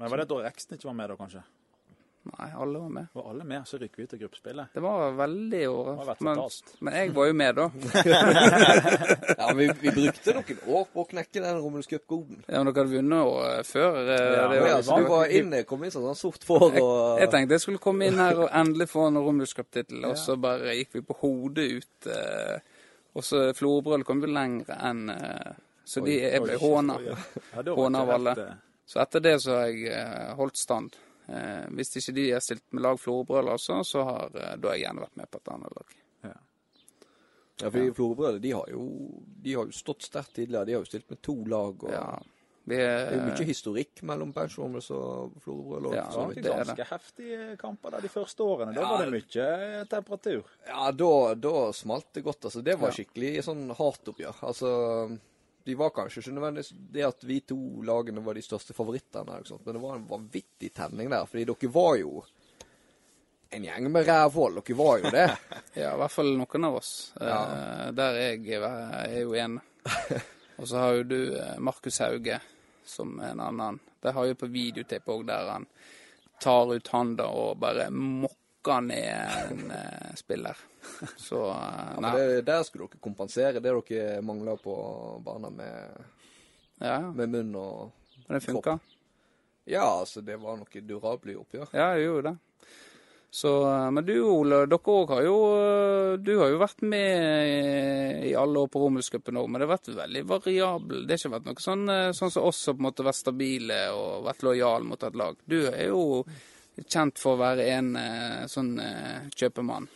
Men 0.00 0.10
var 0.10 0.18
det 0.18 0.26
da 0.32 0.40
Reksten 0.48 0.74
ikke 0.80 0.88
var 0.88 0.96
med, 0.98 1.12
da, 1.12 1.16
kanskje? 1.20 1.42
Nei, 2.32 2.48
alle 2.54 2.78
var 2.82 2.88
med. 2.96 3.06
Var 3.16 3.30
alle 3.30 3.44
med, 3.44 3.62
så 3.68 3.78
rykker 3.80 3.96
vi 3.96 4.06
ut 4.08 4.12
av 4.16 4.20
gruppespillet? 4.20 4.66
Det 4.74 4.82
var 4.84 5.12
veldig 5.18 5.60
året. 5.70 6.20
Men, 6.26 6.42
men 6.86 6.94
jeg 6.98 7.12
var 7.16 7.26
jo 7.30 7.36
med, 7.40 7.54
da. 7.60 7.66
Ja, 9.38 9.52
vi, 9.56 9.66
vi 9.80 9.90
brukte 9.94 10.34
noen 10.36 10.60
år 10.76 10.84
på 10.92 11.02
å 11.02 11.06
knekke 11.10 11.42
den 11.44 11.58
Romulus 11.60 11.88
Cup-koden. 11.90 12.42
Ja, 12.48 12.62
men 12.62 12.72
dere 12.72 12.84
hadde 12.86 12.96
vunnet 12.96 13.30
og, 13.30 13.66
før. 13.68 13.98
eh, 14.04 14.24
Ja, 14.36 14.46
det 14.52 14.60
Ja, 14.66 14.78
så 14.82 14.98
du 15.00 15.08
var 15.10 15.32
inne, 15.40 15.62
kom 15.68 15.84
inn 15.86 15.92
sånn, 15.94 16.06
sånn 16.10 16.18
sort 16.20 16.46
for 16.46 16.66
og 16.70 17.20
Jeg 17.20 17.30
tenkte 17.32 17.56
jeg 17.58 17.64
skulle 17.66 17.82
komme 17.82 18.08
inn 18.10 18.18
her 18.20 18.42
og 18.46 18.50
endelig 18.52 18.88
få 18.92 19.06
en 19.10 19.20
Romulus 19.22 19.54
Cup-tittel, 19.56 20.04
og 20.08 20.16
så 20.20 20.36
bare 20.40 20.74
gikk 20.78 20.96
vi 20.98 21.04
på 21.06 21.18
hodet 21.22 21.68
ut. 21.80 22.10
eh, 22.12 22.58
Og 23.16 23.24
så 23.24 23.46
Florbrøl 23.56 24.04
kom 24.04 24.20
jo 24.20 24.28
lenger 24.28 24.74
enn 24.76 25.06
eh, 25.14 25.54
Så 25.86 26.02
de, 26.04 26.18
jeg 26.20 26.42
ble 26.42 26.56
håna. 26.60 26.98
Ja, 27.06 27.16
Håna 27.72 28.02
av 28.02 28.10
alle. 28.18 28.32
eh, 28.42 28.54
Så 28.86 29.00
etter 29.02 29.20
det 29.24 29.36
så 29.42 29.54
har 29.56 29.70
jeg 29.70 29.88
eh, 29.94 30.34
holdt 30.38 30.56
stand. 30.60 30.94
Eh, 31.28 31.66
hvis 31.74 31.96
ikke 31.98 32.14
de 32.14 32.30
har 32.30 32.40
stilt 32.44 32.62
med 32.72 32.82
lag 32.82 32.98
Florø 33.02 33.40
altså, 33.50 33.80
så 33.84 34.04
har 34.06 34.30
eh, 34.36 34.56
da 34.56 34.68
har 34.68 34.76
jeg 34.76 34.84
gjerne 34.86 35.02
vært 35.06 35.16
med 35.16 35.30
på 35.30 35.38
et 35.42 35.48
annet 35.56 35.76
lag. 35.80 35.96
Ja, 37.56 37.70
for 37.72 37.92
Florø-brødre 37.96 38.38
de, 38.42 38.50
har 38.52 38.66
jo- 38.68 39.22
de 39.42 39.54
har 39.56 39.64
jo 39.64 39.72
stått 39.72 40.02
sterkt 40.04 40.34
tidligere. 40.36 40.66
De 40.66 40.72
har 40.76 40.80
jo 40.82 40.88
stilt 40.90 41.08
med 41.10 41.22
to 41.22 41.34
lag. 41.44 41.84
og 41.84 41.90
Ja. 41.90 42.18
Vi, 42.68 42.74
Det 42.76 42.82
er 42.84 43.12
jo 43.14 43.20
eh, 43.20 43.26
mye 43.30 43.44
historikk 43.46 44.02
mellom 44.02 44.32
Benchwarmers 44.34 44.90
og 44.90 45.32
Florø. 45.40 45.94
Ja, 45.94 46.02
Det 46.04 46.12
så 46.12 46.34
det 46.34 46.46
er 46.46 46.64
ganske 46.64 46.84
heftige 46.90 47.56
kamper 47.56 47.90
der 47.92 48.00
de 48.00 48.08
første 48.08 48.40
årene. 48.42 48.74
Da 48.74 48.80
var 48.82 49.04
det 49.04 49.12
mye 49.12 49.84
temperatur. 49.88 50.44
Ja, 50.66 50.90
da, 50.90 51.34
da 51.34 51.72
smalt 51.72 52.12
det 52.12 52.24
godt. 52.24 52.44
altså. 52.44 52.62
Det 52.62 52.76
var 52.78 52.90
skikkelig 52.90 53.42
sånn 53.44 53.70
hardt-oppgjør. 53.74 54.42
Altså, 54.42 55.18
de 55.66 55.74
var 55.74 55.90
kanskje 55.90 56.22
ikke 56.22 56.32
nødvendigvis 56.36 56.72
det 56.94 57.02
at 57.02 57.24
vi 57.26 57.40
to 57.42 57.58
lagene 57.82 58.22
var 58.22 58.38
de 58.38 58.42
største 58.44 58.74
favorittene, 58.76 59.40
men 59.64 59.74
det 59.74 59.82
var 59.82 59.96
en 59.96 60.08
vanvittig 60.08 60.70
tenning 60.74 61.10
der. 61.10 61.26
Fordi 61.26 61.46
dere 61.48 61.70
var 61.74 61.96
jo 61.98 62.12
en 63.50 63.66
gjeng 63.66 63.88
med 63.90 64.06
rævhold. 64.06 64.60
Dere 64.60 64.76
var 64.78 65.02
jo 65.02 65.10
det. 65.10 65.26
Ja, 65.82 65.90
i 65.92 65.98
hvert 66.00 66.14
fall 66.14 66.30
noen 66.38 66.68
av 66.68 66.78
oss. 66.78 66.92
Ja. 67.18 67.40
Eh, 67.42 67.90
der 67.98 68.20
jeg 68.20 68.62
er 68.62 69.18
jo 69.20 69.34
en. 69.36 69.58
Og 70.60 70.70
så 70.70 70.78
har 70.80 70.94
jo 71.00 71.02
du 71.10 71.18
eh, 71.34 71.58
Markus 71.58 71.98
Hauge 72.00 72.38
som 72.86 73.18
en 73.20 73.42
annen. 73.42 73.82
Det 74.00 74.14
har 74.14 74.30
jeg 74.30 74.38
på 74.38 74.48
videotape 74.54 75.12
òg, 75.12 75.26
der 75.26 75.50
han 75.50 75.66
tar 76.40 76.72
ut 76.76 76.88
handa 76.94 77.26
og 77.26 77.58
bare 77.58 77.90
mokker 77.90 78.45
ned 78.80 79.52
en 79.52 79.70
eh, 79.70 80.14
spiller. 80.18 80.56
Så 81.16 81.40
eh, 81.50 81.92
Ja, 81.94 82.00
nei. 82.02 82.12
det, 82.16 82.42
der 82.48 82.62
skulle 82.66 82.88
dere 82.90 83.02
kompensere 83.02 83.60
det 83.60 83.62
dere 83.88 84.20
mangla 84.26 84.56
på 84.60 84.74
banen 85.24 85.56
med, 85.56 86.02
Ja, 86.80 86.98
med 87.12 87.28
munn 87.32 87.54
og 87.56 87.92
Men 88.26 88.38
det 88.40 88.44
funka. 88.46 88.78
Ja, 89.66 89.84
altså, 90.00 90.20
det 90.22 90.36
var 90.38 90.56
noe 90.60 90.82
durable 90.86 91.34
oppgjør. 91.40 91.72
Ja, 91.74 91.92
jeg 91.96 92.06
gjorde 92.10 92.32
det. 92.32 92.36
Så, 93.36 93.50
eh, 93.68 93.90
men 93.92 94.04
du 94.06 94.14
Ole, 94.22 94.62
dere 94.70 94.92
òg 94.94 95.10
har 95.12 95.22
jo 95.26 95.38
Du 96.22 96.30
har 96.38 96.48
jo 96.52 96.60
vært 96.62 96.80
med 96.86 98.22
i 98.30 98.34
alle 98.38 98.62
år 98.62 98.70
på 98.72 98.80
Romerscupen 98.80 99.36
òg, 99.36 99.48
men 99.50 99.60
det 99.60 99.66
har 99.68 99.74
vært 99.76 99.90
veldig 99.98 100.22
variabel. 100.30 101.02
Det 101.06 101.14
har 101.16 101.20
ikke 101.22 101.34
vært 101.34 101.48
noe 101.50 101.62
sånn, 101.62 101.84
sånn 102.16 102.32
som 102.32 102.46
oss 102.48 102.62
som 102.64 102.76
på 102.78 102.80
en 102.84 102.86
måte 102.88 103.04
vært 103.06 103.18
stabile 103.20 103.80
og 103.94 104.24
vært 104.28 104.42
lojal 104.46 104.86
mot 104.88 105.02
et 105.10 105.18
lag. 105.18 105.36
Du 105.46 105.58
er 105.68 105.88
jo 105.90 106.24
kjent 106.84 107.20
for 107.20 107.36
å 107.36 107.40
være 107.40 107.68
en 107.72 107.94
eh, 107.96 108.42
sånn 108.50 108.74
eh, 108.82 109.28
kjøpemann 109.32 109.88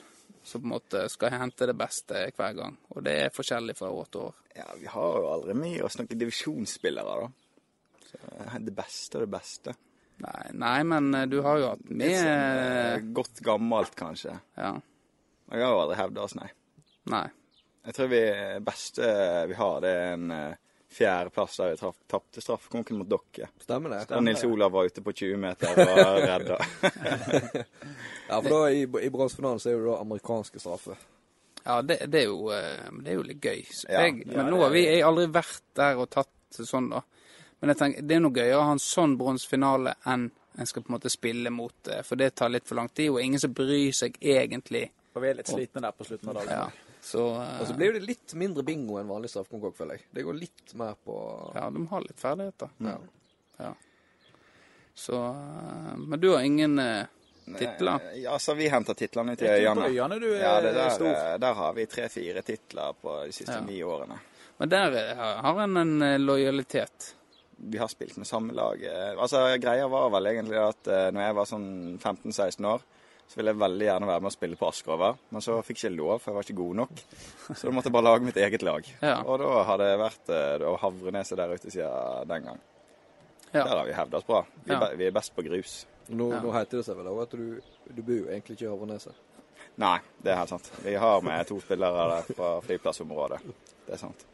som 0.43 0.63
på 0.63 0.65
en 0.65 0.73
måte 0.73 1.03
skal 1.13 1.35
hente 1.37 1.69
det 1.69 1.77
beste 1.79 2.25
hver 2.37 2.55
gang. 2.57 2.79
Og 2.95 3.05
det 3.05 3.17
er 3.27 3.35
forskjellig 3.35 3.77
fra 3.79 3.91
år 3.93 4.09
til 4.11 4.25
år. 4.29 4.39
Ja, 4.57 4.67
vi 4.81 4.89
har 4.91 5.19
jo 5.21 5.29
aldri 5.31 5.55
med 5.55 5.83
oss 5.85 5.99
noen 6.01 6.19
divisjonsspillere, 6.23 7.27
da. 7.27 8.07
Så, 8.09 8.21
eh, 8.39 8.57
det 8.65 8.75
beste 8.77 9.21
og 9.21 9.27
det 9.27 9.33
beste. 9.37 9.77
Nei, 10.21 10.47
nei, 10.53 10.79
men 10.85 11.13
du 11.33 11.39
har 11.45 11.61
jo 11.61 11.69
hatt 11.71 11.85
Litt 11.89 12.19
sånn, 12.19 13.13
godt 13.17 13.39
gammelt, 13.45 13.95
kanskje. 13.97 14.35
Ja. 14.57 14.75
Jeg 15.51 15.63
har 15.65 15.73
jo 15.73 15.85
aldri 15.85 16.01
hevda 16.01 16.25
oss, 16.27 16.35
nei. 16.37 16.51
Nei. 17.13 17.27
Jeg 17.87 17.97
tror 17.97 18.11
vi 18.13 18.25
beste 18.65 19.07
vi 19.49 19.57
har, 19.57 19.79
det 19.81 19.93
er 19.97 20.11
en 20.19 20.35
fjerdeplass 20.91 21.57
der 21.61 21.71
vi 21.77 21.93
tapte 22.11 22.43
straffekonken 22.43 22.99
mot 22.99 23.09
dere. 23.11 23.49
Stemmer 23.63 23.93
det? 23.95 24.01
Og 24.17 24.25
Nils 24.27 24.43
Olav 24.45 24.73
var 24.75 24.89
ute 24.91 25.03
på 25.07 25.13
20 25.13 25.37
meter 25.39 25.71
og 25.71 25.87
var 25.87 26.19
redda. 26.31 26.59
Ja, 28.29 28.41
for 28.43 28.49
da 28.51 28.61
i, 28.71 28.83
i 28.83 29.11
bronsefinalen 29.11 29.61
så 29.63 29.71
er 29.73 29.79
det 29.81 29.87
da 29.91 30.01
amerikanske 30.03 30.61
straffer. 30.63 30.99
Ja, 31.65 31.81
det, 31.85 31.99
det, 32.09 32.23
er 32.23 32.29
jo, 32.31 32.51
eh, 32.57 32.91
det 33.05 33.13
er 33.13 33.19
jo 33.19 33.25
litt 33.29 33.41
gøy. 33.45 33.63
Så 33.71 33.87
Ja. 33.91 34.05
jeg, 34.07 34.25
men 34.33 34.49
nå 34.51 34.61
har 34.63 34.71
vi 34.75 34.85
jeg 34.87 35.03
aldri 35.05 35.27
vært 35.35 35.63
der 35.77 35.99
og 36.01 36.09
tatt 36.11 36.31
sånn, 36.57 36.89
da. 36.91 37.03
Men 37.61 37.75
jeg 37.75 37.81
tenker, 37.83 38.07
det 38.09 38.17
er 38.17 38.23
noe 38.25 38.33
gøyere 38.39 38.57
å 38.59 38.67
ha 38.71 38.73
en 38.75 38.81
sånn 38.83 39.19
bronsefinale 39.21 39.93
enn 40.09 40.31
en 40.61 40.67
skal 40.67 40.83
på 40.83 40.91
en 40.91 40.97
måte 40.97 41.11
spille 41.13 41.51
mot 41.55 41.75
det. 41.87 42.01
For 42.09 42.19
det 42.19 42.33
tar 42.41 42.51
litt 42.51 42.67
for 42.69 42.81
lang 42.81 42.89
tid, 42.91 43.11
og 43.13 43.21
ingen 43.23 43.41
som 43.41 43.53
bryr 43.55 43.93
seg 43.95 44.17
egentlig. 44.21 44.87
For 45.13 45.23
vi 45.23 45.29
er 45.31 45.37
litt 45.39 45.49
slitne 45.53 45.85
der 45.85 45.95
på 45.95 46.07
slutten 46.09 46.33
av 46.33 46.41
dagen. 46.41 46.51
Ja. 46.51 46.90
Så 47.01 47.23
eh, 47.43 47.61
Og 47.61 47.67
så 47.67 47.75
blir 47.75 47.93
det 47.97 48.03
litt 48.05 48.35
mindre 48.39 48.63
bingo 48.67 48.99
enn 49.01 49.09
vanlig 49.09 49.31
straffekonkurranse, 49.33 49.79
føler 49.79 49.99
jeg. 49.99 50.07
Det 50.17 50.25
går 50.27 50.37
litt 50.41 50.75
mer 50.79 50.99
på 51.05 51.17
Ja, 51.55 51.69
de 51.73 51.87
har 51.93 52.05
litt 52.05 52.21
ferdigheter. 52.21 52.75
Ja. 52.85 52.97
Ja. 53.61 53.71
Så 54.95 55.17
eh, 55.31 55.95
Men 55.97 56.21
du 56.21 56.29
har 56.35 56.45
ingen 56.45 56.79
eh, 56.79 57.07
titler? 57.57 58.01
Nei, 58.05 58.23
Ja, 58.25 58.39
så 58.39 58.55
vi 58.59 58.69
henter 58.69 58.95
titlene 58.99 59.37
til 59.37 59.49
Øyane. 59.49 60.19
du 60.21 60.29
er 60.35 60.43
Ja, 60.43 60.59
det 60.61 60.75
der, 60.77 60.91
stor. 60.91 61.39
der 61.39 61.55
har 61.63 61.73
vi 61.79 61.87
tre-fire 61.87 62.43
titler 62.43 62.93
på 63.01 63.17
de 63.27 63.33
siste 63.33 63.57
Ja. 63.57 63.65
ni 63.65 63.81
årene. 63.83 64.21
Men 64.61 64.69
der 64.69 65.15
har 65.17 65.63
en 65.63 65.77
en 65.77 66.27
lojalitet. 66.27 67.15
Vi 67.57 67.79
har 67.79 67.89
spilt 67.89 68.17
med 68.17 68.27
samme 68.27 68.53
lag. 68.53 68.83
Altså, 69.19 69.57
Greia 69.61 69.89
var 69.89 70.11
vel 70.11 70.27
egentlig 70.27 70.57
at 70.57 70.87
uh, 70.89 71.11
når 71.13 71.23
jeg 71.23 71.35
var 71.37 71.45
sånn 71.49 71.99
15-16 71.99 72.65
år, 72.69 72.83
så 73.31 73.39
ville 73.39 73.53
jeg 73.55 73.61
veldig 73.63 73.87
gjerne 73.87 74.09
være 74.11 74.23
med 74.25 74.31
og 74.33 74.35
spille 74.35 74.57
på 74.59 74.67
Askerover. 74.67 75.19
Men 75.31 75.45
så 75.45 75.61
fikk 75.63 75.79
jeg 75.85 75.93
ikke 75.93 76.01
lov, 76.03 76.17
for 76.19 76.33
jeg 76.33 76.37
var 76.41 76.47
ikke 76.49 76.57
god 76.59 76.75
nok. 76.81 77.03
Så 77.55 77.61
da 77.69 77.71
måtte 77.77 77.87
jeg 77.91 77.95
bare 77.95 78.07
lage 78.09 78.27
mitt 78.27 78.41
eget 78.43 78.65
lag. 78.67 78.89
Ja. 79.05 79.21
Og 79.23 79.39
da 79.39 79.51
har 79.69 79.79
det 79.79 79.91
vært 80.01 80.33
da 80.33 80.73
Havreneset 80.83 81.39
der 81.39 81.55
ute 81.55 81.71
siden 81.71 82.27
den 82.33 82.49
gang. 82.51 82.59
Ja. 83.53 83.63
Der 83.65 83.77
har 83.77 83.87
vi 83.87 83.95
hevda 83.95 84.19
oss 84.19 84.27
bra. 84.27 84.41
Vi, 84.65 84.73
Ja. 84.75 84.89
vi 84.99 85.07
er 85.07 85.15
best 85.15 85.35
på 85.37 85.43
grus. 85.47 85.87
Nå, 86.09 86.33
Ja. 86.33 86.41
nå 86.43 86.51
heter 86.53 86.79
det 86.79 86.85
seg 86.87 86.97
vel 86.99 87.07
også 87.07 87.23
at 87.23 87.31
du, 87.39 87.61
du 87.95 88.03
bor 88.03 88.15
jo 88.19 88.27
egentlig 88.27 88.57
ikke 88.59 88.67
i 88.67 88.71
Havreneset? 88.75 89.15
Nei, 89.79 89.99
det 90.23 90.33
er 90.33 90.37
helt 90.41 90.49
sant. 90.51 90.71
Vi 90.83 90.95
har 90.99 91.21
med 91.23 91.47
to 91.47 91.61
spillere 91.61 92.09
der 92.11 92.35
fra 92.35 92.51
flyplassområdet. 92.67 93.39
Det 93.87 93.95
er 93.95 94.01
sant. 94.03 94.27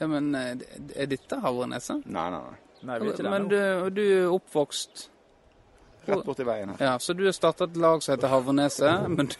Ja, 0.00 0.06
men 0.10 0.34
eh, 0.34 0.54
er 0.94 1.06
dette 1.10 1.38
Havreneset? 1.42 2.06
Nei, 2.06 2.28
nei, 2.30 2.38
nei. 2.38 2.60
Nei, 2.84 2.98
vi 3.00 3.08
er 3.08 3.12
ikke 3.14 3.22
der 3.24 3.30
Men 3.34 3.48
du, 3.48 3.90
du 3.96 4.02
er 4.04 4.30
oppvokst 4.34 5.08
Rett 6.06 6.24
borti 6.26 6.46
veien 6.46 6.72
her. 6.74 6.82
Ja, 6.86 6.98
så 6.98 7.14
du 7.16 7.24
har 7.26 7.32
startet 7.36 7.70
et 7.70 7.80
lag 7.80 8.02
som 8.04 8.14
heter 8.14 8.32
Havreneset, 8.32 9.08
men 9.08 9.30
du, 9.32 9.36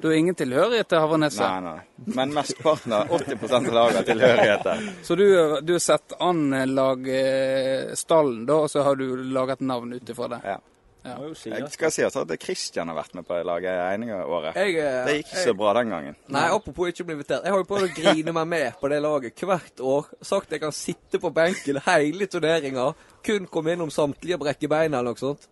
du 0.00 0.08
har 0.08 0.16
ingen 0.16 0.38
tilhørighet 0.38 0.88
til 0.88 1.02
Havreneset? 1.02 1.44
Nei, 1.44 1.60
nei. 1.60 2.14
Men 2.16 2.34
mesteparten 2.36 2.96
av 2.96 3.12
80% 3.20 3.70
av 3.70 3.76
laget 3.78 4.00
har 4.00 4.08
tilhørigheter. 4.08 4.88
Så 5.06 5.18
du, 5.20 5.26
du 5.66 5.74
har 5.76 5.84
sett 5.84 6.16
an 6.20 6.42
lagstallen, 6.74 8.44
da, 8.48 8.62
og 8.64 8.72
så 8.72 8.84
har 8.86 9.00
du 9.00 9.06
laget 9.34 9.60
navn 9.60 9.92
ut 9.98 10.14
ifra 10.14 10.28
det? 10.34 10.42
Ja. 10.44 10.58
Ja. 11.02 11.14
Jeg 11.32 11.68
skal 11.72 11.92
si 11.94 12.02
at 12.04 12.32
Christian 12.42 12.90
har 12.90 12.96
vært 12.98 13.14
med 13.16 13.24
på 13.24 13.36
det 13.38 13.46
laget 13.48 13.72
ene 13.94 14.18
året. 14.20 14.56
Jeg, 14.58 14.74
eh, 14.76 15.06
Det 15.06 15.14
gikk 15.16 15.30
ikke 15.30 15.44
så 15.46 15.54
bra 15.56 15.72
den 15.78 15.92
gangen. 15.94 16.16
Nei, 16.28 16.42
apropos 16.52 16.90
ikke 16.92 17.06
bli 17.08 17.16
invitert. 17.16 17.44
Jeg 17.44 17.54
har 17.54 17.62
jo 17.62 17.68
prøvd 17.68 17.86
å 17.88 17.94
grine 17.96 18.34
meg 18.36 18.48
med 18.48 18.80
på 18.80 18.90
det 18.92 19.00
laget 19.00 19.40
hvert 19.40 19.80
år. 19.80 20.10
Sagt 20.20 20.52
jeg 20.52 20.60
kan 20.60 20.72
sitte 20.72 21.18
på 21.18 21.32
benken 21.32 21.80
hele 21.86 22.26
turneringa. 22.26 22.92
Kun 23.24 23.46
komme 23.46 23.72
innom 23.72 23.90
samtlige 23.90 24.38
brekke 24.40 24.68
beina 24.68 25.00
eller 25.00 25.16
noe 25.16 25.22
sånt. 25.22 25.48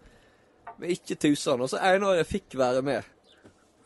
Men 0.78 0.90
ikke 0.94 1.16
tusen. 1.18 1.60
Og 1.64 1.70
så 1.72 1.80
en 1.82 2.04
året 2.06 2.20
jeg 2.24 2.28
fikk 2.38 2.58
være 2.60 2.82
med, 2.86 3.14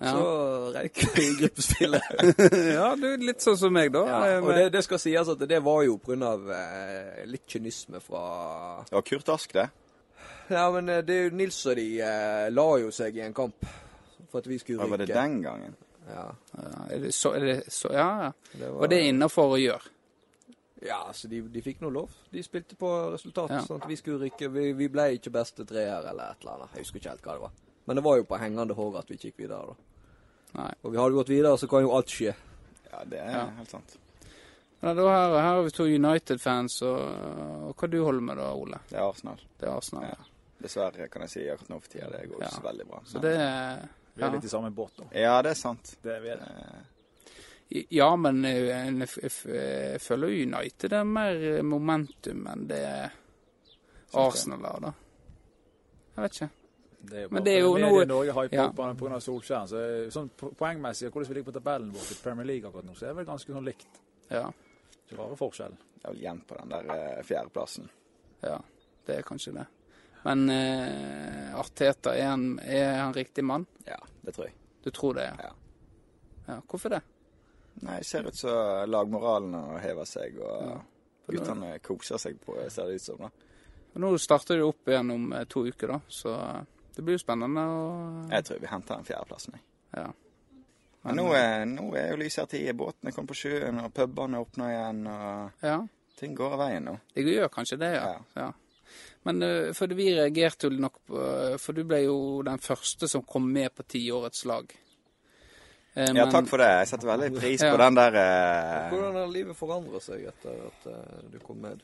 Ja. 0.03 0.11
så 0.17 0.73
røyk 0.75 0.99
vi 1.15 1.23
i 1.29 1.35
gruppespillet. 1.39 2.03
ja, 2.75 2.89
du 2.99 3.05
er 3.13 3.21
litt 3.23 3.45
sånn 3.45 3.57
som 3.61 3.73
meg, 3.73 3.93
da. 3.95 4.03
Ja, 4.09 4.17
Eh, 4.33 4.41
og 4.43 4.51
det, 4.57 4.65
det 4.75 4.83
skal 4.85 4.99
sies 4.99 5.29
at 5.31 5.45
det 5.49 5.61
var 5.63 5.85
jo 5.87 5.95
pga. 6.03 6.33
Eh, 6.57 7.23
litt 7.31 7.45
kynisme 7.47 8.01
fra 8.03 8.25
Det 8.89 8.97
var 8.99 9.07
Kurt 9.07 9.29
Ask, 9.37 9.53
det. 9.55 9.69
Ja, 10.51 10.67
men 10.75 10.89
eh, 10.91 11.05
det 11.07 11.15
er 11.21 11.29
jo 11.29 11.37
Nils 11.39 11.61
og 11.71 11.79
de 11.79 11.87
eh, 12.03 12.49
la 12.51 12.67
jo 12.83 12.91
seg 12.93 13.17
i 13.17 13.23
en 13.29 13.33
kamp 13.37 13.63
for 14.33 14.43
at 14.43 14.51
vi 14.51 14.59
skulle 14.59 14.83
Hva 14.83 14.91
var 14.91 15.05
det 15.05 15.13
den 15.15 15.39
gangen? 15.45 15.77
Ja, 16.11 16.27
ja, 16.59 16.71
er 16.97 16.99
det 17.07 17.13
så, 17.15 17.31
er 17.39 17.45
det 17.47 17.57
så 17.71 17.93
Ja, 17.95 18.09
ja. 18.27 18.31
det 18.59 18.69
var, 18.73 18.81
Og 18.83 18.91
det 18.91 18.99
er 18.99 19.09
innafor 19.13 19.55
å 19.55 19.61
gjøre. 19.63 19.92
Ja, 20.83 21.13
så 21.15 21.29
de, 21.31 21.41
de 21.49 21.63
fikk 21.63 21.81
noe 21.85 21.93
lov. 21.95 22.11
De 22.33 22.43
spilte 22.43 22.75
på 22.79 22.89
resultatet. 23.13 23.61
Ja. 23.61 23.67
sånn 23.69 23.83
at 23.83 23.89
Vi 23.89 23.97
skulle 24.01 24.19
rykke. 24.27 24.49
Vi, 24.51 24.73
vi 24.75 24.89
ble 24.91 25.05
ikke 25.17 25.31
beste 25.35 25.65
treer 25.69 26.09
eller 26.11 26.33
et 26.33 26.43
eller 26.43 26.57
annet. 26.57 26.73
Jeg 26.75 26.83
husker 26.87 26.99
ikke 27.03 27.13
helt 27.15 27.27
hva 27.29 27.37
det 27.39 27.45
var. 27.45 27.53
Men 27.87 27.99
det 27.99 28.05
var 28.07 28.17
jo 28.19 28.25
på 28.27 28.39
hengende 28.43 28.75
hår 28.79 28.99
at 28.99 29.09
vi 29.11 29.15
ikke 29.19 29.31
gikk 29.31 29.39
videre, 29.45 29.73
da. 29.73 29.75
Nei. 30.59 30.73
Og 30.83 30.93
vi 30.93 30.99
hadde 30.99 31.15
gått 31.21 31.31
videre, 31.33 31.55
så 31.59 31.69
kan 31.71 31.83
jo 31.87 31.93
alt 31.97 32.11
skje. 32.13 32.35
Ja, 32.91 33.05
det 33.09 33.21
er 33.23 33.31
Ja. 33.31 33.45
helt 33.61 33.71
sant. 33.71 33.97
Men 34.83 34.97
da 34.99 35.03
her, 35.07 35.37
her 35.39 35.49
har 35.55 35.63
vi 35.63 35.71
to 35.71 35.85
United-fans, 35.87 36.81
og, 36.83 36.99
og 37.71 37.75
hva 37.79 37.89
du 37.91 38.01
holder 38.03 38.21
med 38.27 38.37
da, 38.43 38.49
Ole? 38.59 38.81
Det 38.91 38.99
er 38.99 39.07
Arsenal. 39.07 39.39
Det 39.61 39.69
er 39.69 39.77
Arsenal. 39.77 40.05
Ja. 40.11 40.17
Dessverre, 40.63 41.07
kan 41.11 41.23
jeg 41.23 41.31
si 41.31 41.45
akkurat 41.51 41.71
nå 41.71 41.79
for 41.81 41.89
tida. 41.95 42.09
Det 42.11 42.25
går 42.31 42.41
Ja. 42.43 42.47
ikke 42.49 42.57
så 42.59 42.67
veldig 42.67 42.87
bra. 42.91 43.01
Så 43.07 43.23
det 43.23 43.33
er 43.39 43.89
vi 44.15 44.23
er 44.27 44.31
litt 44.35 44.45
i 44.45 44.51
samme 44.51 44.71
båt 44.75 44.99
nå. 44.99 45.07
Ja, 45.15 45.37
det 45.43 45.51
er 45.55 45.59
sant. 45.63 45.95
Det 46.03 46.17
er 46.17 46.21
vi 46.21 46.29
er 46.35 46.43
det. 46.43 46.51
Eh, 47.73 47.85
Ja, 47.91 48.11
men 48.17 48.43
jeg, 48.45 48.67
jeg, 48.69 49.31
jeg 49.49 50.01
føler 50.01 50.29
United 50.43 50.93
er 50.93 51.05
mer 51.09 51.63
momentum 51.65 52.47
enn 52.53 52.67
det 52.69 52.83
Arsenal 54.13 54.65
har, 54.69 54.81
da. 54.85 54.93
Jeg 56.17 56.23
vet 56.27 56.35
ikke. 56.37 56.49
Det 57.03 57.17
er 57.19 57.23
jo 57.25 57.29
Men 57.35 57.45
det 57.47 57.53
er 57.57 57.61
jo 57.65 57.71
noe- 57.81 58.05
Norge 58.07 58.33
hyper 58.37 58.55
ja. 58.59 58.67
opp 58.69 58.77
på 58.77 58.89
pga. 59.09 59.21
Solskjær. 59.25 59.65
Så 59.71 59.79
eh, 59.83 60.11
sånn 60.13 60.29
poengmessig 60.39 61.09
hvordan 61.11 61.29
vi 61.31 61.35
ligger 61.39 61.49
på 61.51 61.55
tabellen 61.57 61.89
vår 61.95 62.13
i 62.13 62.19
Premier 62.23 62.47
League 62.47 62.69
akkurat 62.69 62.85
nå, 62.87 62.95
så 62.95 63.07
er 63.07 63.15
det 63.15 63.17
vel 63.23 63.27
ganske 63.33 63.53
sånn 63.57 63.65
likt. 63.67 64.03
Ja, 64.31 64.45
Så 65.09 65.17
rare 65.19 65.37
forskjell. 65.41 65.75
Det 65.97 66.05
er 66.05 66.13
vel 66.15 66.23
jevnt 66.23 66.47
på 66.47 66.59
den 66.61 66.69
der 66.77 66.93
eh, 66.97 67.23
fjerdeplassen. 67.27 67.89
ja. 68.43 68.59
Det 69.03 69.17
er 69.19 69.23
kanskje 69.27 69.51
det. 69.57 69.65
Men 70.23 70.45
eh, 70.55 71.49
Arteta, 71.59 72.13
er 72.15 72.29
han, 72.31 72.45
er 72.63 73.01
han 73.01 73.13
riktig 73.17 73.43
mann? 73.43 73.65
Ja, 73.85 73.97
det 74.23 74.35
tror 74.37 74.47
jeg. 74.47 74.55
Du 74.85 74.91
tror 74.95 75.15
det, 75.19 75.25
ja? 75.25 75.49
Ja. 75.49 75.51
ja. 76.53 76.61
Hvorfor 76.71 76.89
det? 76.95 77.01
Nei, 77.75 78.03
ser 78.05 78.29
ut 78.29 78.37
som 78.37 78.91
lagmoralen 78.91 79.55
og 79.59 79.81
hever 79.81 80.09
seg, 80.09 80.39
og 80.41 80.67
Ja. 80.73 80.81
Guttene 81.33 81.79
koser 81.79 82.19
seg 82.19 82.41
på, 82.43 82.57
ser 82.69 82.91
det 82.91 82.99
ut 82.99 83.03
som. 83.03 83.19
da. 83.23 83.31
Nå 84.03 84.19
starter 84.19 84.59
det 84.59 84.65
opp 84.65 84.89
igjen 84.89 85.11
om 85.15 85.33
eh, 85.33 85.45
to 85.45 85.67
uker, 85.67 85.95
da, 85.95 86.01
så 86.09 86.33
eh, 86.35 86.89
det 86.97 87.05
blir 87.05 87.17
jo 87.17 87.23
spennende. 87.23 87.63
Og... 87.63 88.31
Jeg 88.33 88.45
tror 88.49 88.61
vi 88.61 88.71
henter 88.71 88.97
den 88.97 89.09
fjerdeplassen. 89.09 89.57
jeg. 89.57 89.65
Ja. 90.03 90.09
Men 91.03 91.19
nå 91.19 91.29
er, 91.35 91.65
nå 91.67 91.89
er 91.99 92.13
jo 92.13 92.19
lysere 92.21 92.47
tid. 92.47 92.69
Båtene 92.79 93.13
kommer 93.13 93.33
på 93.33 93.39
sjøen, 93.41 93.81
og 93.83 93.95
pubene 93.95 94.43
åpner 94.43 94.71
igjen. 94.71 95.07
og 95.11 95.65
ja. 95.67 95.79
Ting 96.19 96.37
går 96.39 96.55
av 96.55 96.61
veien 96.63 96.85
nå. 96.87 96.99
Det 97.15 97.25
gjør 97.27 97.51
kanskje 97.51 97.81
det, 97.81 97.95
ja. 97.97 98.13
Ja. 98.39 98.51
Men 99.27 99.43
eh, 99.47 99.73
for 99.77 99.95
vi 99.97 100.11
reagerte 100.15 100.69
jo 100.69 100.83
nok 100.83 100.99
på 101.09 101.25
For 101.63 101.77
du 101.77 101.85
ble 101.89 102.03
jo 102.05 102.17
den 102.47 102.61
første 102.61 103.09
som 103.09 103.25
kom 103.25 103.47
med 103.53 103.73
på 103.75 103.87
tiårets 103.95 104.45
lag. 104.51 104.73
Eh, 105.95 106.07
Ja, 106.07 106.25
men- 106.25 106.31
takk 106.33 106.47
for 106.49 106.57
det. 106.63 106.69
Jeg 106.79 106.89
setter 106.89 107.07
veldig 107.11 107.31
pris 107.41 107.61
Ja. 107.63 107.71
på 107.73 107.79
den 107.79 107.95
der 107.99 108.15
eh, 108.17 108.91
Hvordan 108.91 109.15
har 109.15 109.27
livet 109.33 109.57
forandret 109.57 110.03
seg 110.03 110.25
etter 110.31 110.67
at 110.67 110.87
eh, 110.87 111.31
du 111.33 111.39
kom 111.39 111.61
med? 111.61 111.83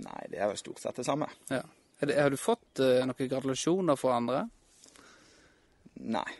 Nei, 0.00 0.22
det 0.30 0.38
er 0.40 0.48
jo 0.50 0.56
stort 0.56 0.78
sett 0.80 0.96
det 0.96 1.04
samme. 1.06 1.28
Ja. 1.50 1.62
Er 2.00 2.06
det, 2.06 2.16
har 2.16 2.30
du 2.30 2.36
fått 2.36 2.80
eh, 2.80 3.04
noen 3.06 3.28
gratulasjoner 3.28 3.96
fra 3.98 4.16
andre? 4.16 4.48
Nei. 6.00 6.30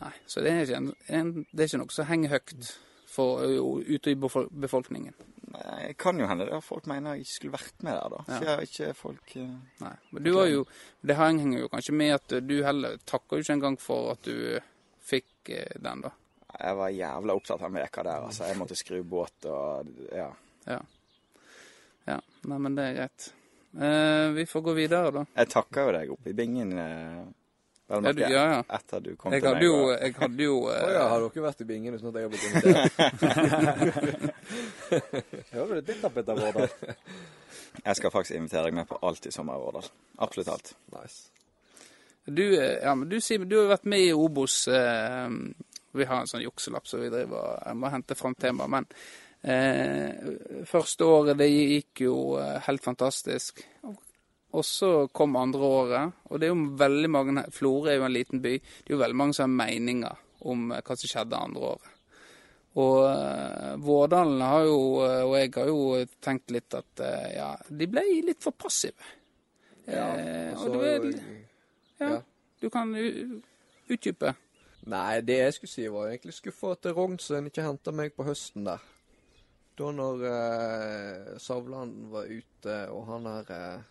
Nei. 0.00 0.12
Så 0.26 0.40
det 0.42 0.50
er 0.52 0.62
ikke, 0.64 0.76
en, 0.80 0.94
en, 1.08 1.32
det 1.52 1.60
er 1.66 1.68
ikke 1.68 1.82
noe 1.82 1.92
som 1.94 2.06
henger 2.08 2.32
høyt 2.32 2.70
for, 3.12 3.42
ute 3.84 4.10
i 4.10 4.16
befolkningen. 4.16 5.12
Nei, 5.52 5.88
Det 5.90 5.96
kan 6.00 6.16
jo 6.18 6.26
hende 6.26 6.46
det 6.48 6.54
er 6.56 6.62
folk 6.64 6.86
mener 6.88 7.12
jeg 7.18 7.26
ikke 7.26 7.34
skulle 7.34 7.58
vært 7.58 7.82
med 7.84 7.92
der, 7.98 8.14
da. 8.14 8.22
Ja. 8.28 8.54
Ikke, 8.64 8.86
ikke 8.86 8.94
folk 8.96 9.34
eh, 9.36 9.50
Nei. 9.82 9.94
Men 10.14 10.24
du 10.24 10.30
har 10.38 10.46
jo 10.48 10.62
Det 11.04 11.16
henger 11.18 11.58
jo 11.60 11.68
kanskje 11.68 11.92
med 11.98 12.14
at 12.14 12.36
du 12.48 12.54
heller 12.64 12.96
takker 13.04 13.36
jo 13.36 13.44
ikke 13.44 13.56
engang 13.58 13.76
for 13.82 14.14
at 14.14 14.22
du 14.24 14.32
fikk 15.42 15.54
eh, 15.58 15.76
den, 15.82 16.00
da. 16.06 16.10
Jeg 16.60 16.76
var 16.76 16.88
jævla 16.92 17.34
opptatt 17.34 17.62
av 17.62 17.68
den 17.70 17.78
veka 17.82 18.02
der, 18.04 18.22
altså. 18.28 18.44
Jeg 18.48 18.56
måtte 18.60 18.76
skru 18.76 19.02
båt 19.02 19.44
og 19.50 19.86
Ja. 20.12 20.30
Ja. 20.66 20.80
ja. 22.06 22.18
Nei, 22.46 22.58
men 22.58 22.74
det 22.76 22.84
er 22.90 22.94
greit. 23.00 23.30
Eh, 23.72 24.30
vi 24.36 24.44
får 24.46 24.60
gå 24.66 24.72
videre, 24.76 25.10
da. 25.10 25.22
Jeg 25.36 25.48
takker 25.48 25.86
jo 25.88 25.92
deg 25.96 26.10
oppe 26.12 26.30
i 26.30 26.34
bingen. 26.36 26.72
Eh, 26.78 27.22
vel 27.88 28.04
Ja, 28.04 28.12
du, 28.12 28.20
ja, 28.22 28.44
ja. 28.52 28.62
Etter 28.76 29.00
du 29.04 29.16
kom 29.16 29.32
Jeg 29.32 29.42
til 29.42 29.52
meg. 29.54 29.62
jo, 29.64 29.72
og- 29.88 29.98
jeg 30.00 30.14
hadde 30.14 30.42
jo 30.44 30.58
eh... 30.72 30.84
oh, 30.84 30.92
ja, 30.92 31.08
har 31.08 31.20
dere 31.24 31.42
vært 31.48 31.60
i 31.60 31.64
bingen 31.64 31.94
uten 31.94 32.08
at 32.08 32.14
jeg 32.14 32.22
har 32.22 32.30
blitt 32.32 32.46
invitert? 32.52 32.92
Hører 35.52 35.74
du 35.74 35.80
ditt 35.90 36.02
da, 36.02 36.08
Petter 36.12 36.34
Vårdal? 36.38 36.68
Jeg 37.82 37.96
skal 37.96 38.10
faktisk 38.12 38.36
invitere 38.36 38.68
deg 38.68 38.74
med 38.76 38.86
på 38.88 38.98
alt 39.08 39.26
i 39.26 39.32
sommer 39.32 39.56
i 39.56 39.64
Årdal. 39.66 39.86
Absolutt 40.24 40.48
alt. 40.52 40.74
nice. 40.92 41.30
Du, 42.24 42.42
eh, 42.62 42.78
ja, 42.82 42.94
men 42.94 43.08
du 43.08 43.20
Simen, 43.20 43.48
du 43.50 43.56
har 43.58 43.70
vært 43.72 43.88
med 43.90 44.04
i 44.06 44.12
Obos. 44.14 44.68
Eh, 44.68 45.28
vi 45.92 46.04
har 46.08 46.22
en 46.22 46.30
sånn 46.30 46.44
jukselapp 46.44 46.86
så 46.88 47.00
vi 47.02 47.10
driver 47.12 47.58
jeg 47.66 47.76
må 47.76 47.90
hente 47.92 48.14
fram 48.16 48.34
tema. 48.38 48.68
Men 48.70 48.86
eh, 49.42 50.62
første 50.68 51.04
året 51.08 51.40
det 51.40 51.48
gikk 51.50 52.04
jo 52.06 52.16
eh, 52.40 52.60
helt 52.68 52.84
fantastisk. 52.84 53.64
Og 54.52 54.64
så 54.68 55.08
kom 55.16 55.36
andre 55.40 55.64
året, 55.64 56.16
og 56.28 56.38
det 56.40 56.46
er 56.46 56.52
jo 56.52 56.76
veldig 56.76 57.08
mange 57.08 57.42
Florø 57.56 57.88
er 57.88 57.96
jo 57.96 58.04
en 58.04 58.12
liten 58.12 58.42
by. 58.44 58.58
Det 58.60 58.90
er 58.92 58.96
jo 58.98 59.00
veldig 59.00 59.16
mange 59.16 59.36
som 59.38 59.46
har 59.48 59.54
meninger 59.66 60.18
om 60.52 60.66
eh, 60.76 60.82
hva 60.84 60.96
som 61.00 61.08
skjedde 61.14 61.40
andre 61.40 61.70
året. 61.72 61.88
Og 62.72 63.02
uh, 63.04 63.74
Vårdalen 63.84 64.40
har 64.40 64.62
jo, 64.64 64.76
eh, 65.04 65.18
og 65.28 65.34
jeg 65.36 65.50
har 65.58 65.66
jo 65.68 65.80
tenkt 66.24 66.54
litt 66.54 66.72
at 66.78 67.02
eh, 67.04 67.26
ja, 67.36 67.50
de 67.68 67.88
ble 67.92 68.00
litt 68.24 68.40
for 68.40 68.56
passive. 68.56 68.96
Eh, 69.84 70.54
Så 70.56 70.70
og 70.70 70.72
du, 70.72 70.78
har 70.80 70.86
er, 70.94 71.04
jo- 71.10 71.36
ja, 72.02 72.22
du 72.62 72.68
kan 72.72 72.94
utdype. 73.90 74.34
Nei, 74.90 75.20
det 75.22 75.38
jeg 75.38 75.54
skulle 75.54 75.70
si 75.70 75.86
var 75.94 76.10
egentlig 76.10 76.34
skuffa 76.34 76.72
at 76.74 76.88
Rognsen 76.96 77.46
ikke 77.46 77.62
henta 77.62 77.94
meg 77.94 78.16
på 78.16 78.26
høsten 78.26 78.66
der. 78.66 78.82
Da 79.78 79.92
når 79.94 80.24
eh, 80.28 81.38
Savland 81.40 82.10
var 82.12 82.26
ute, 82.28 82.74
og 82.92 83.06
han 83.08 83.28
her 83.30 83.52
eh, 83.56 83.84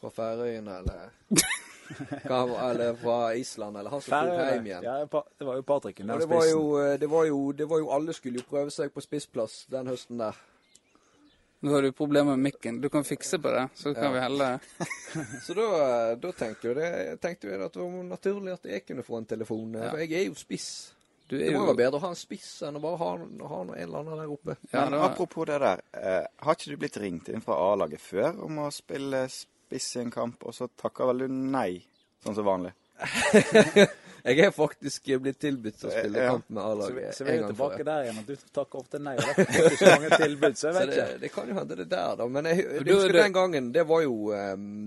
fra 0.00 0.10
Færøyene, 0.12 0.80
eller 0.82 1.14
Hva, 2.26 2.40
eller 2.70 2.96
fra 2.98 3.34
Island, 3.38 3.78
eller 3.78 3.90
han 3.90 4.02
som 4.02 4.26
skulle 4.26 4.48
hjem 4.50 4.66
igjen. 4.66 4.84
Ja, 4.84 4.96
det 5.06 5.46
var 5.46 5.56
jo 5.56 5.62
Patrick. 5.62 5.96
spissen. 6.00 6.20
det 6.20 6.28
var 6.34 6.46
jo, 6.50 6.62
eh, 6.82 6.98
det 7.00 7.10
var 7.10 7.24
jo, 7.24 7.40
det 7.52 7.68
var 7.70 7.78
jo 7.78 7.90
Alle 7.94 8.12
skulle 8.12 8.42
jo 8.42 8.48
prøve 8.50 8.74
seg 8.74 8.92
på 8.92 9.04
spissplass 9.04 9.64
den 9.70 9.86
høsten 9.86 10.18
der. 10.20 10.40
Nå 11.64 11.72
har 11.72 11.82
du 11.82 11.92
problemer 11.96 12.36
med 12.36 12.52
mikken. 12.52 12.80
Du 12.82 12.88
kan 12.92 13.04
fikse 13.04 13.38
på 13.42 13.48
det, 13.54 13.68
så 13.74 13.94
kan 13.94 14.04
Ja. 14.04 14.10
vi 14.12 14.20
helle 14.20 14.48
Så 15.46 15.54
da, 15.56 16.14
da 16.20 16.32
tenkte, 16.36 16.68
jeg, 16.68 16.76
det, 16.76 17.20
tenkte 17.22 17.48
jeg 17.48 17.62
at 17.64 17.72
det 17.72 17.80
var 17.82 18.04
naturlig 18.10 18.52
at 18.52 18.64
jeg 18.68 18.84
kunne 18.86 19.02
få 19.06 19.16
en 19.22 19.24
telefon. 19.26 19.72
Ja. 19.74 19.88
For 19.90 19.98
jeg 20.04 20.12
er 20.20 20.26
jo 20.28 20.34
spiss. 20.36 20.68
Du 21.26 21.34
Det 21.38 21.48
er 21.48 21.56
må 21.56 21.58
jo 21.58 21.64
jo 21.64 21.70
være 21.72 21.80
bedre 21.80 21.98
å 21.98 22.04
ha 22.04 22.08
en 22.12 22.18
spiss 22.20 22.50
enn 22.62 22.76
å 22.78 22.80
bare 22.84 22.98
ha, 23.00 23.08
ha 23.50 23.60
en 23.64 23.72
eller 23.74 23.98
annen 23.98 24.20
der 24.20 24.30
oppe. 24.36 24.54
ja, 24.70 24.84
Men 24.84 24.92
det 24.92 25.00
var, 25.00 25.10
apropos 25.10 25.46
det 25.48 25.58
der. 25.64 25.80
Eh, 25.92 26.26
har 26.44 26.54
ikke 26.54 26.70
du 26.70 26.76
blitt 26.84 26.96
ringt 27.02 27.28
inn 27.32 27.42
fra 27.42 27.56
A-laget 27.72 28.00
før 28.04 28.44
om 28.46 28.60
å 28.62 28.70
spille 28.70 29.24
spiss 29.32 29.88
i 29.96 30.04
en 30.04 30.12
kamp, 30.14 30.44
og 30.46 30.54
så 30.54 30.68
takker 30.68 31.08
vel 31.10 31.24
du 31.24 31.28
nei, 31.34 31.80
sånn 32.22 32.36
som 32.36 32.46
vanlig? 32.46 32.76
Jeg 34.26 34.38
er 34.42 34.50
faktisk 34.50 35.10
blitt 35.22 35.38
tilbudt 35.38 35.84
å 35.86 35.90
spille 35.92 36.18
Ja. 36.18 36.30
kamp 36.34 36.48
med 36.50 36.62
Så, 36.62 36.70
A-laget 36.72 37.14
så 37.14 37.24
vi 37.24 37.30
er 37.30 37.36
jo 37.40 37.48
tilbake 37.52 37.84
der 37.86 38.02
igjen, 38.08 38.18
at 38.18 38.26
du 38.26 38.36
takker 38.58 38.80
ofte 38.80 38.98
nei. 38.98 39.14
Og 39.16 39.22
får 39.22 39.68
du 39.68 39.76
ikke 39.76 39.90
mange 39.92 40.18
tilbud, 40.22 40.56
så 40.58 40.66
jeg 40.66 40.74
Så 40.76 40.80
vet 40.80 40.90
det, 40.90 40.96
ikke. 41.06 41.20
det 41.20 41.30
kan 41.36 41.48
jo 41.48 41.54
hende 41.60 41.76
det 41.76 41.88
der, 41.92 42.16
da. 42.16 42.26
Men 42.26 42.44
jeg, 42.50 42.56
jeg, 42.56 42.72
jeg 42.86 42.94
husker 42.96 43.12
det- 43.12 43.22
den 43.22 43.32
gangen, 43.36 43.72
det 43.72 43.84
var 43.86 44.02
jo 44.02 44.16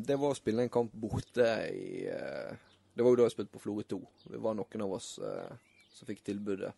Det 0.10 0.20
var 0.20 0.34
å 0.34 0.36
spille 0.36 0.62
en 0.68 0.70
kamp 0.70 0.92
borte 0.94 1.48
i 1.72 2.04
eh, 2.12 2.52
Det 2.96 3.04
var 3.06 3.12
jo 3.12 3.16
da 3.16 3.24
jeg 3.30 3.32
spilte 3.38 3.52
på 3.56 3.62
Florø 3.64 3.84
2. 3.88 4.02
Det 4.36 4.40
var 4.44 4.54
noen 4.60 4.82
av 4.84 4.94
oss 5.00 5.20
eh, 5.24 5.56
som 5.96 6.08
fikk 6.08 6.24
tilbudet. 6.24 6.74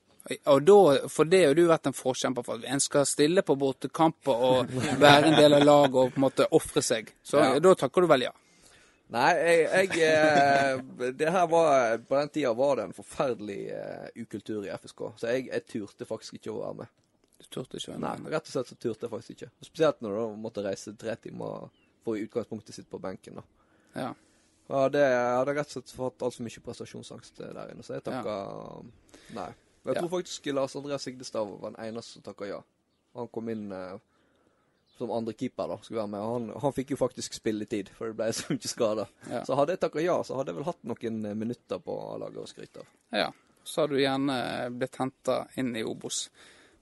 og 0.45 0.61
da, 0.65 1.07
for 1.09 1.25
det 1.25 1.45
har 1.47 1.55
du 1.57 1.63
vært 1.65 1.87
en 1.89 1.93
forkjemper 1.97 2.43
for. 2.45 2.59
at 2.61 2.65
En 2.69 2.79
skal 2.79 3.05
stille 3.09 3.41
på 3.41 3.55
bortekamper 3.57 4.31
og 4.51 4.69
være 5.01 5.31
en 5.31 5.35
del 5.39 5.53
av 5.57 5.63
laget 5.65 5.95
og 5.97 6.13
på 6.13 6.21
en 6.21 6.25
måte 6.29 6.45
ofre 6.51 6.81
seg. 6.85 7.09
Så 7.25 7.41
Ja. 7.41 7.57
da 7.59 7.73
takker 7.73 8.01
du 8.01 8.07
vel 8.07 8.21
ja. 8.27 8.31
Nei, 9.11 9.29
jeg, 9.35 9.89
jeg 9.99 10.03
eh, 10.07 11.11
Det 11.19 11.31
her 11.35 11.47
var 11.51 11.97
På 12.07 12.15
den 12.15 12.29
tida 12.31 12.53
var 12.55 12.77
det 12.79 12.85
en 12.87 12.93
forferdelig 12.95 13.57
eh, 13.75 14.07
ukultur 14.23 14.63
i 14.63 14.71
FSK, 14.77 15.01
så 15.19 15.33
jeg, 15.33 15.49
jeg 15.51 15.65
turte 15.67 16.07
faktisk 16.07 16.37
ikke 16.39 16.53
å 16.53 16.61
være 16.61 16.77
med. 16.83 16.93
Du 17.41 17.47
turte 17.57 17.77
ikke 17.81 17.97
Nei, 17.97 18.07
være 18.13 18.23
med. 18.23 18.31
rett 18.31 18.47
og 18.47 18.53
slett 18.55 18.71
så 18.71 18.77
turte 18.79 19.07
jeg 19.07 19.11
faktisk 19.11 19.35
ikke. 19.35 19.49
Spesielt 19.67 20.01
når 20.05 20.15
du 20.15 20.37
måtte 20.45 20.63
reise 20.63 20.93
tre 20.95 21.15
timer 21.19 21.67
for 22.05 22.15
i 22.17 22.23
utgangspunktet 22.27 22.77
sitte 22.77 22.89
på 22.93 23.01
benken. 23.03 23.41
da. 23.41 23.43
Ja. 24.05 24.11
Ja, 24.71 24.85
det 24.93 25.01
jeg 25.03 25.25
hadde 25.35 25.53
rett 25.57 25.67
og 25.67 25.73
slett 25.75 25.91
fått 25.97 26.23
altfor 26.23 26.45
mye 26.47 26.61
prestasjonsangst 26.63 27.41
der 27.41 27.73
inne, 27.73 27.83
så 27.83 27.97
jeg 27.97 28.05
takka 28.07 28.35
nei. 29.35 29.49
Men 29.83 29.91
jeg 29.91 29.97
Ja. 29.97 30.01
tror 30.05 30.11
faktisk 30.13 30.45
Lars 30.53 30.75
Andreas 30.77 31.03
Sigdestad 31.03 31.49
var 31.49 31.71
den 31.73 31.79
eneste 31.89 32.13
som 32.13 32.21
takka 32.23 32.45
ja. 32.47 32.61
Han 33.17 33.27
kom 33.27 33.49
inn 33.51 33.71
eh, 33.75 33.97
som 35.01 35.11
andre 35.13 35.35
keeper, 35.37 35.73
da, 35.73 35.77
skulle 35.83 36.01
være 36.03 36.13
med. 36.13 36.25
Han, 36.31 36.47
han 36.63 36.75
fikk 36.77 36.93
jo 36.95 36.99
faktisk 37.01 37.35
spilletid, 37.37 37.91
for 37.97 38.11
det 38.11 38.19
ble 38.19 38.31
så 38.37 38.53
mye 38.53 38.71
skader. 38.71 39.13
Ja. 39.27 39.43
Så 39.47 39.57
hadde 39.59 39.75
jeg 39.75 39.83
takka 39.83 40.03
ja, 40.05 40.17
så 40.27 40.39
hadde 40.39 40.53
jeg 40.53 40.61
vel 40.61 40.69
hatt 40.69 40.81
noen 40.93 41.21
eh, 41.27 41.37
minutter 41.37 41.83
på 41.83 41.97
A-laget 42.13 42.43
å 42.43 42.49
skryte 42.49 42.85
av. 42.85 42.91
ja. 43.23 43.31
Så 43.63 43.83
har 43.83 43.91
du 43.91 43.99
gjerne 44.01 44.35
blitt 44.73 44.95
henta 44.97 45.35
inn 45.61 45.75
i 45.77 45.83
Obos. 45.85 46.23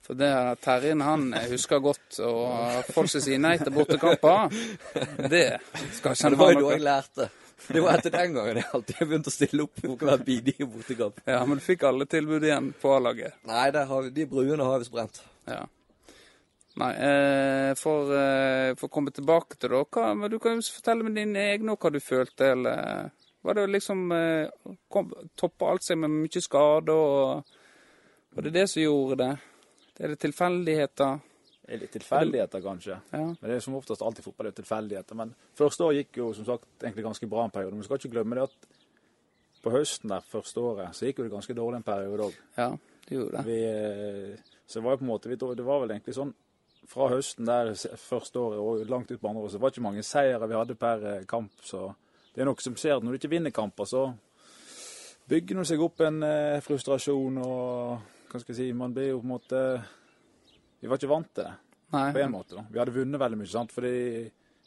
For 0.05 0.15
det 0.15 0.29
er 0.31 0.55
Terjen 0.63 1.01
han 1.03 1.25
husker 1.51 1.81
godt, 1.83 2.21
og 2.23 2.87
folk 2.95 3.11
som 3.11 3.23
sier 3.23 3.41
nei 3.41 3.57
til 3.59 3.73
bortekamper, 3.75 4.55
det 5.33 5.59
skal 5.97 6.15
ikke 6.15 6.23
han 6.23 6.37
det 6.37 6.39
var 6.39 6.47
ha 6.47 6.53
jo 6.53 6.55
da 6.55 6.63
noe 6.63 6.77
jeg 6.77 6.85
lærte. 6.85 7.27
Det 7.67 7.83
var 7.83 7.99
etter 7.99 8.13
den 8.15 8.37
gangen 8.37 8.61
jeg 8.61 8.69
alltid 8.73 9.01
begynte 9.03 9.29
å 9.29 9.35
stille 9.35 9.65
opp 9.65 9.81
for 9.83 10.05
hver 10.07 10.23
bidige 10.25 10.65
bortekamp. 10.71 11.19
Ja, 11.27 11.41
men 11.45 11.59
du 11.59 11.65
fikk 11.65 11.83
alle 11.89 12.07
tilbud 12.09 12.47
igjen 12.47 12.71
på 12.79 12.93
A-laget. 12.95 13.35
Nei, 13.49 13.67
har 13.91 14.07
vi, 14.07 14.13
de 14.15 14.25
bruene 14.31 14.63
har 14.63 14.77
jeg 14.77 14.85
visst 14.85 14.95
brent. 14.95 15.21
Ja. 15.49 15.65
Nei, 16.79 16.93
eh, 16.95 17.73
for, 17.75 18.11
eh, 18.15 18.73
for 18.79 18.87
å 18.87 18.93
komme 18.93 19.11
tilbake 19.11 19.57
til 19.59 19.73
det, 19.73 19.81
hva, 19.91 20.13
men 20.15 20.31
du 20.31 20.37
kan 20.39 20.55
jo 20.55 20.63
fortelle 20.63 21.03
med 21.03 21.17
dine 21.19 21.41
egne 21.51 21.75
hva 21.75 21.91
du 21.91 21.99
følte, 21.99 22.53
eller 22.55 23.09
Var 23.41 23.55
det 23.55 23.69
liksom 23.69 24.11
eh, 24.11 24.49
kom, 24.91 25.11
Toppa 25.35 25.69
alt 25.71 25.83
seg 25.83 25.97
med 25.99 26.11
mye 26.11 26.41
skade, 26.43 26.91
og 26.91 27.43
Var 28.35 28.47
det 28.47 28.53
det 28.55 28.65
som 28.71 28.83
gjorde 28.83 29.17
det? 29.19 29.29
Det 29.95 30.05
er 30.05 30.13
det 30.13 30.19
tilfeldigheter? 30.23 31.19
Er 31.69 31.77
litt 31.77 31.91
tilfeldigheter, 31.93 32.61
kanskje. 32.63 32.95
Ja. 33.11 33.25
Men 33.27 33.45
det 33.45 33.57
er 33.57 33.63
som 33.63 33.75
oftest 33.77 34.01
alltid 34.01 34.25
fotball 34.25 34.47
det 34.47 34.53
er 34.55 34.61
tilfeldigheter. 34.63 35.17
Men 35.19 35.33
første 35.59 35.85
år 35.85 35.97
gikk 35.99 36.17
jo 36.17 36.29
som 36.33 36.47
sagt 36.47 36.81
egentlig 36.81 37.05
ganske 37.05 37.29
bra 37.29 37.43
en 37.45 37.53
periode. 37.53 37.75
Men 37.75 37.83
vi 37.83 37.89
skal 37.89 37.99
ikke 37.99 38.13
glemme 38.15 38.39
det 38.39 38.47
at 38.47 38.69
på 39.61 39.73
høsten 39.75 40.09
der 40.09 40.25
første 40.25 40.63
året 40.63 40.95
så 40.97 41.05
gikk 41.05 41.19
jo 41.19 41.27
det 41.27 41.33
ganske 41.35 41.55
dårlig 41.57 41.81
en 41.81 41.85
periode 41.85 42.29
òg. 42.29 42.39
Ja, 42.57 42.69
det 43.05 43.17
gjorde 43.19 43.35
det. 43.37 43.43
Vi, 43.45 43.59
eh, 43.67 44.55
så 44.65 44.79
det 44.79 44.85
var 44.87 44.95
jo 44.95 45.01
på 45.01 45.05
en 45.05 45.11
måte, 45.11 45.35
det 45.35 45.67
var 45.67 45.83
vel 45.83 45.93
egentlig 45.93 46.15
sånn 46.17 46.33
fra 46.89 47.09
høsten 47.11 47.45
der 47.45 47.73
første 48.01 48.41
året 48.41 48.59
og 48.59 48.89
langt 48.89 49.11
ut 49.11 49.19
på 49.21 49.29
andre 49.29 49.43
året, 49.43 49.53
så 49.53 49.61
var 49.61 49.69
det 49.69 49.77
ikke 49.77 49.85
mange 49.85 50.05
seire 50.05 50.47
vi 50.49 50.57
hadde 50.57 50.77
per 50.79 51.05
eh, 51.05 51.25
kamp. 51.29 51.53
Så 51.61 51.91
det 52.33 52.41
er 52.41 52.49
noe 52.49 52.65
som 52.65 52.77
skjer 52.79 53.03
når 53.03 53.13
du 53.13 53.19
ikke 53.19 53.33
vinner 53.35 53.53
kamper, 53.53 53.89
så 53.89 54.07
bygger 55.29 55.61
det 55.61 55.67
seg 55.69 55.83
opp 55.85 56.01
en 56.05 56.23
eh, 56.25 56.57
frustrasjon 56.65 57.37
og 57.43 58.15
hva 58.29 58.41
skal 58.41 58.53
jeg 58.53 58.59
si, 58.59 58.73
man 58.77 58.93
blir 58.93 59.11
jo 59.11 59.21
på 59.21 59.25
en 59.25 59.31
måte 59.31 59.59
Vi 60.79 60.87
var 60.89 60.99
ikke 60.99 61.09
vant 61.09 61.31
til 61.33 61.47
det 61.47 61.53
Nei. 61.91 62.11
på 62.13 62.21
en 62.21 62.31
måte. 62.31 62.55
da. 62.55 62.65
Vi 62.69 62.79
hadde 62.79 62.93
vunnet 62.93 63.21
veldig 63.21 63.39
mye, 63.39 63.49
sant? 63.49 63.73
fordi 63.73 63.93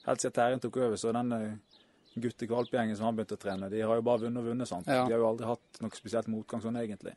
helt 0.06 0.22
siden 0.24 0.34
Terjen 0.34 0.62
tok 0.62 0.78
over, 0.82 0.96
så 0.98 1.12
den 1.14 1.34
eh, 1.36 1.78
guttekvalpgjengen 2.22 2.98
som 2.98 3.06
han 3.08 3.16
begynte 3.16 3.38
å 3.38 3.42
trene, 3.42 3.70
de 3.72 3.82
har 3.82 3.98
jo 3.98 4.04
bare 4.06 4.26
vunnet 4.26 4.42
og 4.42 4.50
vunnet. 4.50 4.68
sant? 4.68 4.90
Ja. 4.90 5.06
De 5.06 5.14
har 5.14 5.22
jo 5.22 5.28
aldri 5.30 5.48
hatt 5.48 5.80
noe 5.80 5.96
spesielt 5.96 6.30
motgang 6.30 6.62
sånn 6.64 6.78
egentlig. 6.82 7.14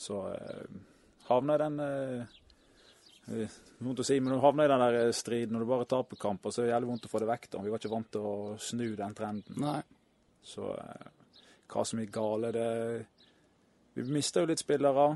Så 0.00 0.20
eh, 0.34 0.80
havna 1.30 1.56
i 1.56 1.62
den 1.62 1.80
eh, 1.86 2.40
Vondt 3.30 4.02
å 4.02 4.06
si, 4.06 4.18
men 4.18 4.32
når 4.32 4.40
du 4.40 4.44
havner 4.44 4.66
i 4.66 4.72
den 4.72 4.82
der 4.82 4.98
eh, 5.04 5.14
striden 5.14 5.56
og 5.56 5.62
du 5.62 5.70
bare 5.70 5.86
taper 5.88 6.18
kamper, 6.20 6.52
så 6.52 6.62
er 6.62 6.68
det 6.68 6.72
jævlig 6.74 6.90
vondt 6.90 7.06
å 7.06 7.10
få 7.12 7.22
det 7.22 7.28
vekk. 7.30 7.48
da. 7.52 7.62
Vi 7.64 7.72
var 7.72 7.82
ikke 7.82 7.92
vant 7.92 8.10
til 8.16 8.26
å 8.26 8.36
snu 8.60 8.86
den 8.98 9.16
trenden. 9.16 9.60
Nei. 9.62 9.80
Så 10.42 10.72
eh, 10.74 11.06
hva 11.70 11.84
som 11.86 12.02
gikk 12.02 12.12
gale, 12.16 12.50
det 12.56 12.70
Vi 13.94 14.06
mista 14.06 14.42
jo 14.42 14.48
litt 14.50 14.62
spillere. 14.62 15.06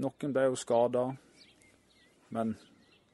Noen 0.00 0.32
ble 0.32 0.48
jo 0.48 0.56
skada. 0.58 1.04
Men 2.36 2.52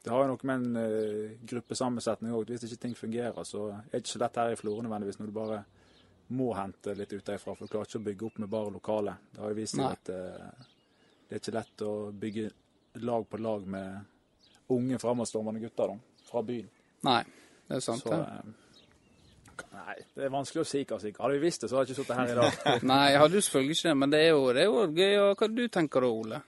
det 0.03 0.11
har 0.11 0.25
jo 0.25 0.33
noe 0.33 0.47
med 0.47 0.65
en 0.65 0.75
uh, 0.77 1.37
gruppesammensetning 1.49 2.33
òg. 2.35 2.51
Hvis 2.51 2.67
ikke 2.67 2.81
ting 2.83 2.97
fungerer, 2.99 3.47
så 3.47 3.69
er 3.71 3.85
det 3.93 4.03
ikke 4.03 4.11
så 4.11 4.21
lett 4.21 4.39
her 4.41 4.51
i 4.51 4.57
Florø 4.59 4.83
nødvendigvis 4.83 5.17
når 5.21 5.31
du 5.31 5.35
bare 5.37 5.61
må 6.35 6.49
hente 6.57 6.93
litt 6.99 7.15
utenfra. 7.15 7.55
For 7.55 7.63
du 7.63 7.71
klarer 7.71 7.89
ikke 7.89 8.01
å 8.03 8.07
bygge 8.09 8.27
opp 8.27 8.41
med 8.43 8.51
bare 8.51 8.73
lokale. 8.75 9.15
Det 9.31 9.41
har 9.41 9.53
jo 9.53 9.59
vist 9.61 9.79
seg 9.79 9.87
at 9.87 10.11
uh, 10.11 10.67
det 11.25 11.37
er 11.37 11.41
ikke 11.41 11.55
lett 11.55 11.85
å 11.87 11.93
bygge 12.25 12.51
lag 13.07 13.25
på 13.31 13.41
lag 13.41 13.65
med 13.71 14.14
unge 14.69 14.97
fremadstormende 14.99 15.61
gutter 15.61 15.87
da, 15.93 15.97
fra 16.29 16.41
byen. 16.41 16.69
Nei, 17.05 17.23
det 17.67 17.75
er 17.77 17.83
sant, 17.85 18.01
Så, 18.01 18.09
det. 18.09 18.19
eh, 18.19 19.65
nei, 19.75 19.95
det 20.15 20.23
er 20.25 20.33
vanskelig 20.33 20.63
å 20.63 20.67
si, 20.67 20.83
kanskje. 20.89 21.13
Hadde 21.19 21.37
vi 21.37 21.43
visst 21.45 21.61
det, 21.61 21.69
så 21.69 21.77
hadde 21.77 21.91
jeg 21.91 21.95
ikke 21.97 22.03
sittet 22.03 22.17
her 22.19 22.31
i 22.33 22.37
dag. 22.39 22.83
Nei, 22.91 23.01
jeg 23.11 23.19
hadde 23.21 23.39
jo 23.39 23.43
selvfølgelig 23.47 23.77
ikke 23.77 23.89
det, 23.89 23.97
men 24.01 24.13
det 24.15 24.21
er 24.25 24.29
jo, 24.33 24.45
det 24.55 24.63
er 24.63 24.69
jo 24.71 24.85
gøy. 24.99 25.17
Og 25.25 25.35
hva 25.43 25.49
du 25.55 25.63
tenker 25.67 26.05
da, 26.05 26.09
Ole? 26.21 26.39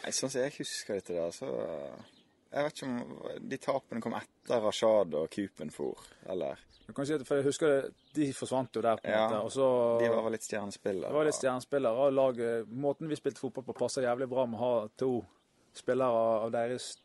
Nei, 0.00 0.12
sånn 0.16 0.32
som 0.32 0.40
jeg 0.42 0.56
husker 0.58 0.98
dette 1.00 1.14
da, 1.18 1.28
så 1.34 1.50
Jeg 2.50 2.64
vet 2.66 2.78
ikke 2.80 2.86
om 2.88 3.48
de 3.52 3.58
tapene 3.62 4.00
kom 4.02 4.14
etter 4.18 4.62
Rashad 4.64 5.12
og 5.14 5.28
Kupen 5.30 5.68
for, 5.70 6.00
eller 6.32 6.58
Du 6.88 6.94
kan 6.96 7.06
si 7.06 7.12
at, 7.14 7.22
for 7.28 7.38
jeg 7.38 7.46
husker 7.46 7.68
det, 7.70 7.92
De 8.16 8.30
forsvant 8.34 8.74
jo 8.74 8.82
der, 8.82 8.96
på 8.98 9.06
en 9.06 9.14
Ja, 9.14 9.26
måte. 9.28 9.42
Og 9.46 9.52
så 9.54 9.66
De 10.00 10.08
var 10.10 10.24
vel 10.24 10.34
litt 10.34 10.46
stjernespillere. 10.48 11.12
det 11.12 11.18
var 11.20 11.28
litt 11.28 11.36
stjernespillere. 11.38 11.92
og 12.08 12.12
laget- 12.16 12.72
Måten 12.72 13.08
vi 13.12 13.14
spilte 13.20 13.38
fotball 13.44 13.68
på, 13.68 13.76
passer 13.84 14.02
jævlig 14.08 14.26
bra 14.32 14.46
med 14.50 14.58
å 14.58 14.64
ha 14.64 14.88
to 14.98 15.12
spillere 15.78 16.24
av 16.46 16.50
deres 16.56 16.96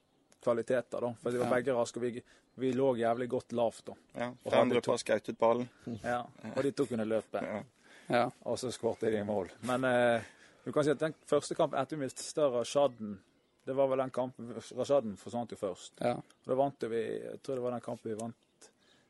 kvaliteter. 0.46 1.02
da. 1.02 1.14
For 1.22 1.32
de 1.34 1.40
var 1.42 1.50
Ja. 1.50 1.54
begge 1.58 1.74
raske. 1.76 1.98
og 1.98 2.04
Vi, 2.06 2.24
vi 2.62 2.72
lå 2.74 2.94
jævlig 2.98 3.28
godt 3.30 3.52
lavt 3.58 3.86
da. 3.90 3.94
Ja, 4.16 4.28
Og 4.46 4.52
Fendre 4.52 4.76
hadde 4.80 4.82
to- 4.82 5.34
på 5.34 5.38
ballen. 5.40 5.70
Ja. 6.04 6.22
Og 6.56 6.64
de 6.64 6.72
to 6.72 6.86
kunne 6.86 7.06
løpe. 7.06 7.42
Ja. 7.44 7.64
Ja. 8.10 8.30
Og 8.46 8.58
så 8.62 8.70
skåret 8.72 9.02
de 9.02 9.18
i 9.20 9.24
mål. 9.24 9.50
Men 9.66 9.84
eh, 9.84 10.22
du 10.66 10.72
kan 10.72 10.84
si 10.84 10.92
at 10.92 11.00
den 11.00 11.14
første 11.26 11.56
kampen 11.56 11.80
etter 11.82 11.98
vi 11.98 12.06
mistet 12.06 12.38
Rashaden, 12.38 13.20
det 13.66 13.76
var 13.76 13.88
vel 13.88 13.98
den 13.98 14.12
kampen 14.12 14.54
Rashaden 14.78 15.18
forsvant 15.18 15.50
jo 15.52 15.58
først. 15.58 15.92
ja. 16.02 16.14
Og 16.14 16.48
da 16.48 16.54
vant 16.56 16.80
jo 16.84 16.88
vi 16.90 17.02
Jeg 17.02 17.42
tror 17.44 17.56
det 17.56 17.64
var 17.64 17.72
den 17.72 17.82
kampen 17.82 18.12
vi 18.12 18.16
vant 18.22 18.36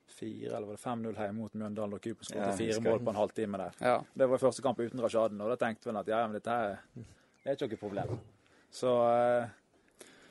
fire, 0.07 0.55
eller 0.55 0.67
var 0.67 0.75
det 0.77 0.81
5-0 0.81 1.15
hjemme 1.17 1.33
mot 1.41 1.53
Mjøndalen, 1.53 1.93
og 1.93 2.01
Kupen 2.01 2.23
skåret 2.23 2.45
Ja, 2.47 2.55
fire 2.55 2.79
mål 2.81 2.99
på 3.03 3.09
en 3.09 3.15
halvtime 3.15 3.57
der. 3.57 3.71
ja. 3.81 3.97
Det 4.17 4.29
var 4.29 4.37
første 4.37 4.61
kamp 4.61 4.79
uten 4.79 5.01
Rashaden, 5.03 5.41
og 5.41 5.49
da 5.49 5.55
tenkte 5.65 5.91
vi 5.91 5.97
at 5.99 6.07
ja, 6.07 6.27
men 6.27 6.33
dette 6.39 6.49
her 6.49 6.77
det 6.95 7.05
er 7.45 7.51
ikke 7.67 7.67
noe 7.75 7.77
problem. 7.89 8.19
Så 8.71 8.87
eh, 9.41 9.49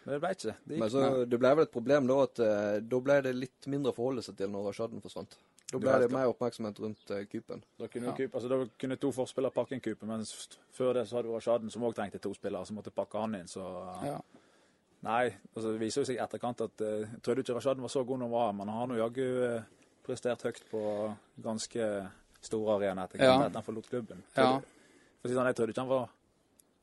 Men 0.04 0.12
det 0.14 0.20
ble 0.20 0.30
ikke 0.36 0.50
det. 0.50 0.78
Men 0.78 0.90
så, 0.92 1.02
det 1.24 1.38
ble 1.40 1.50
vel 1.56 1.64
et 1.66 1.72
problem 1.72 2.06
da 2.10 2.16
at 2.26 2.40
eh, 2.44 2.78
da 2.84 3.00
ble 3.00 3.18
det 3.24 3.32
litt 3.36 3.68
mindre 3.72 3.92
å 3.92 3.96
forholde 3.96 4.24
seg 4.26 4.36
til 4.36 4.50
når 4.52 4.66
Rashaden 4.68 5.00
forsvant. 5.04 5.36
Da 5.72 5.80
ble 5.80 5.94
det 6.04 6.10
mer 6.12 6.28
oppmerksomhet 6.30 6.78
rundt 6.84 7.10
uh, 7.10 7.22
Kupen. 7.26 7.62
Da 7.80 7.88
kunne, 7.90 8.12
Ja. 8.12 8.14
Kup, 8.18 8.34
altså, 8.36 8.48
da 8.52 8.58
kunne 8.78 8.98
to 9.00 9.10
forspillere 9.16 9.54
pakke 9.56 9.74
en 9.74 9.80
Kupen, 9.82 10.10
mens 10.12 10.34
før 10.76 10.92
det 10.98 11.06
så 11.08 11.16
hadde 11.18 11.30
vi 11.30 11.34
Rashaden, 11.38 11.70
som 11.72 11.86
òg 11.88 11.96
trengte 11.96 12.20
to 12.22 12.34
spillere, 12.36 12.66
som 12.68 12.76
måtte 12.78 12.92
pakke 12.94 13.18
han 13.24 13.34
inn. 13.40 13.48
Så 13.50 13.64
ja. 14.04 14.18
Nei, 15.04 15.24
altså, 15.54 15.72
det 15.72 15.80
viser 15.80 16.02
jo 16.04 16.08
seg 16.08 16.20
i 16.20 16.22
etterkant 16.22 16.60
at 16.68 16.84
uh, 16.84 16.92
jeg 17.00 17.22
trodde 17.24 17.42
ikke 17.44 17.56
Rashaden 17.58 17.82
var 17.84 17.92
så 17.92 18.04
god 18.04 18.20
når 18.20 18.28
han 18.28 18.36
var 18.36 18.46
her, 18.50 18.58
men 18.60 18.68
han 18.72 18.78
har 18.82 18.92
nå 18.92 19.00
jaggu 19.00 19.24
uh, 19.24 19.88
prestert 20.04 20.44
høyt 20.46 20.60
på 20.70 20.82
ganske 21.48 21.88
store 22.44 22.76
arenaer 22.76 23.08
etter 23.08 23.24
Ja. 23.24 23.40
at 23.48 23.56
han 23.56 23.64
forlot 23.66 23.88
klubben. 23.88 24.20
Ja. 24.36 24.60
For 24.60 25.26
å 25.26 25.32
si 25.32 25.36
sånn, 25.36 25.48
jeg 25.48 25.56
trodde 25.58 25.74
ikke 25.74 25.86
han 25.86 25.92
var 25.96 26.12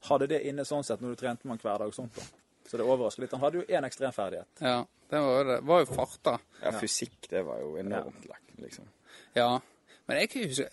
hadde 0.09 0.27
det 0.31 0.41
inne 0.49 0.65
sånn 0.65 0.81
sett 0.83 1.01
når 1.01 1.13
du 1.13 1.19
trente 1.21 1.45
med 1.45 1.53
han 1.53 1.61
hver 1.61 1.83
dag. 1.83 1.91
og 1.91 1.93
sånt 1.93 2.15
da. 2.17 2.23
Så 2.67 2.79
det 2.79 2.85
overrasker 2.85 3.25
litt. 3.25 3.33
Han 3.35 3.43
hadde 3.43 3.61
jo 3.61 3.67
én 3.67 3.87
ekstremferdighet. 3.87 4.63
ja. 4.63 4.81
Det 5.11 5.19
var 5.19 5.33
jo 5.37 5.43
det. 5.43 5.57
Var 5.67 5.81
jo 5.81 5.87
farta. 5.91 6.37
Ja, 6.61 6.71
fysikk, 6.79 7.25
det 7.29 7.41
var 7.43 7.59
jo 7.59 7.73
enormt 7.81 8.23
lekk, 8.29 8.53
liksom. 8.63 8.85
Ja. 9.35 9.49
Men 10.07 10.21
jeg 10.21 10.29
kan 10.31 10.45
huske 10.47 10.69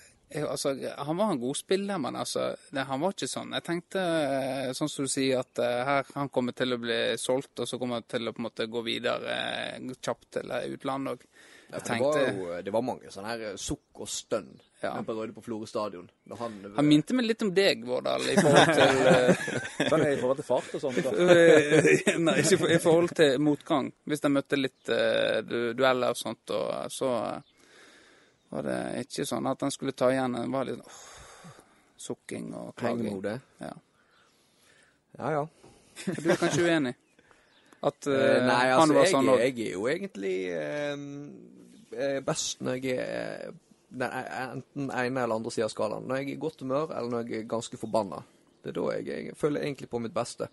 altså, 0.47 0.75
Han 0.97 1.17
var 1.17 1.33
en 1.33 1.41
god 1.41 1.57
spiller, 1.57 1.99
men 1.99 2.17
altså, 2.17 2.57
det, 2.71 2.85
han 2.87 3.01
var 3.01 3.15
ikke 3.15 3.29
sånn. 3.31 3.55
Jeg 3.57 3.67
tenkte, 3.67 4.03
eh, 4.03 4.71
sånn 4.77 4.91
som 4.93 5.09
du 5.09 5.13
sier, 5.13 5.41
at 5.43 5.63
uh, 5.63 5.83
her 5.89 6.11
han 6.15 6.31
kommer 6.33 6.57
til 6.57 6.77
å 6.77 6.81
bli 6.83 6.99
solgt, 7.19 7.55
og 7.59 7.69
så 7.69 7.79
kommer 7.81 8.01
han 8.01 8.09
til 8.11 8.29
å 8.29 8.35
på 8.35 8.43
en 8.43 8.49
måte 8.49 8.69
gå 8.71 8.83
videre 8.87 9.39
uh, 9.79 9.95
kjapt 9.99 10.31
til 10.39 10.55
utlandet 10.75 11.17
òg. 11.17 11.27
Ja, 11.71 11.79
det, 11.85 11.99
var 12.01 12.19
jo, 12.33 12.45
det 12.65 12.73
var 12.73 12.83
mange 12.83 13.11
sånne 13.13 13.29
her 13.35 13.57
sukk 13.61 13.99
og 14.01 14.09
stønn 14.09 14.47
Ja. 14.81 14.95
på 15.05 15.13
Røde 15.13 15.35
på 15.37 15.43
Florø 15.45 15.67
stadion. 15.69 16.07
Når 16.31 16.37
han, 16.41 16.55
Han 16.79 16.87
minte 16.89 17.13
meg 17.19 17.27
litt 17.29 17.43
om 17.45 17.51
deg, 17.53 17.83
Vårdal, 17.85 18.25
i 18.25 18.37
forhold 18.39 18.71
til 18.79 19.89
Sånn 19.91 20.05
i 20.07 20.15
forhold 20.17 20.41
til 20.41 20.47
fart 20.49 20.71
og 20.79 20.81
sånt. 20.81 21.03
da. 21.05 21.13
Nei, 22.25 22.35
ikke 22.41 22.55
i 22.57 22.61
for- 22.63 22.73
i 22.73 22.79
forhold 22.81 23.13
til 23.21 23.37
motgang. 23.45 23.91
Hvis 24.09 24.25
de 24.25 24.31
møtte 24.33 24.57
litt 24.57 24.89
uh, 24.89 25.43
dueller 25.77 26.15
og 26.15 26.17
sånt, 26.23 26.55
og 26.57 26.89
så 26.95 27.11
uh, 27.37 27.57
var 28.55 28.65
det 28.71 28.79
ikke 29.05 29.27
sånn 29.29 29.51
at 29.53 29.61
han 29.67 29.75
skulle 29.75 29.93
ta 29.93 30.09
igjen. 30.15 30.39
Det 30.41 30.47
var 30.55 30.71
litt 30.71 30.81
åh, 30.89 31.03
sukking 32.09 32.49
og 32.57 32.73
klaging. 32.81 33.21
Ja. 33.61 33.75
Ja, 35.19 35.33
ja. 35.37 35.45
Du 36.07 36.31
er 36.33 36.39
kanskje 36.41 36.65
uenig? 36.65 36.95
At 37.83 38.07
uh, 38.11 38.13
Nei, 38.15 38.47
Nei, 38.49 38.65
han 38.73 38.81
altså, 38.81 38.95
var 38.97 39.05
jeg, 39.05 39.13
sånn 39.13 39.29
òg? 39.31 39.43
jeg 39.45 39.55
er 39.69 39.73
jo 39.77 39.85
egentlig 39.93 40.37
eh, 40.51 41.03
eh, 41.95 42.17
best 42.27 42.65
når 42.67 42.79
jeg 42.83 42.97
er 42.99 43.53
den, 43.89 44.09
e- 44.09 44.33
enten 44.43 44.91
ene 44.91 45.23
eller 45.23 45.39
andre 45.39 45.53
sida 45.55 45.69
av 45.69 45.75
skalaen. 45.75 46.09
Når 46.11 46.19
jeg 46.19 46.27
er 46.27 46.33
i 46.35 46.41
godt 46.43 46.65
humør, 46.65 46.91
eller 46.91 47.13
når 47.15 47.29
jeg 47.31 47.45
er 47.45 47.53
ganske 47.55 47.79
forbanna. 47.81 48.19
Det 48.65 48.73
er 48.73 48.77
da 48.81 48.89
jeg, 48.97 49.07
jeg 49.29 49.37
føler 49.39 49.63
egentlig 49.63 49.89
på 49.93 50.01
mitt 50.03 50.17
beste. 50.17 50.49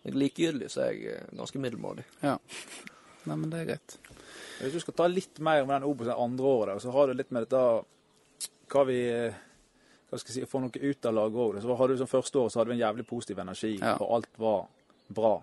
Når 0.00 0.08
jeg 0.08 0.14
er 0.14 0.20
likegyldig, 0.24 0.70
så 0.72 0.86
er 0.86 0.96
jeg 0.96 1.28
ganske 1.36 1.60
middelmådig. 1.60 2.06
Ja. 2.24 2.38
Nei, 3.28 3.36
men 3.36 3.50
det 3.52 3.60
er 3.60 3.68
greit. 3.74 3.98
Hvis 4.62 4.72
du 4.78 4.80
skal 4.80 4.96
ta 4.96 5.06
litt 5.12 5.38
mer 5.44 5.66
med 5.68 5.74
den 5.82 5.88
Obos 5.90 6.08
det 6.08 6.16
andre 6.16 6.50
året, 6.56 6.80
så 6.82 6.92
har 6.96 7.08
du 7.12 7.18
litt 7.20 7.30
med 7.36 7.44
dette 7.44 7.60
hva 8.72 8.84
vi 8.88 9.00
hva 10.10 10.18
skal 10.18 10.32
jeg 10.32 10.40
si, 10.42 10.48
får 10.50 10.62
noe 10.64 10.80
ut 10.90 11.06
av 11.06 11.14
laget 11.14 11.36
òg. 11.44 11.58
Så 11.62 11.74
hadde 11.78 11.96
du 12.00 12.06
første 12.10 12.40
året 12.40 12.50
så 12.54 12.58
hadde 12.58 12.72
vi 12.72 12.78
en 12.80 12.82
jævlig 12.82 13.04
positiv 13.06 13.38
energi, 13.44 13.76
Ja. 13.78 13.92
og 14.00 14.16
alt 14.16 14.40
var 14.42 14.64
bra. 15.14 15.34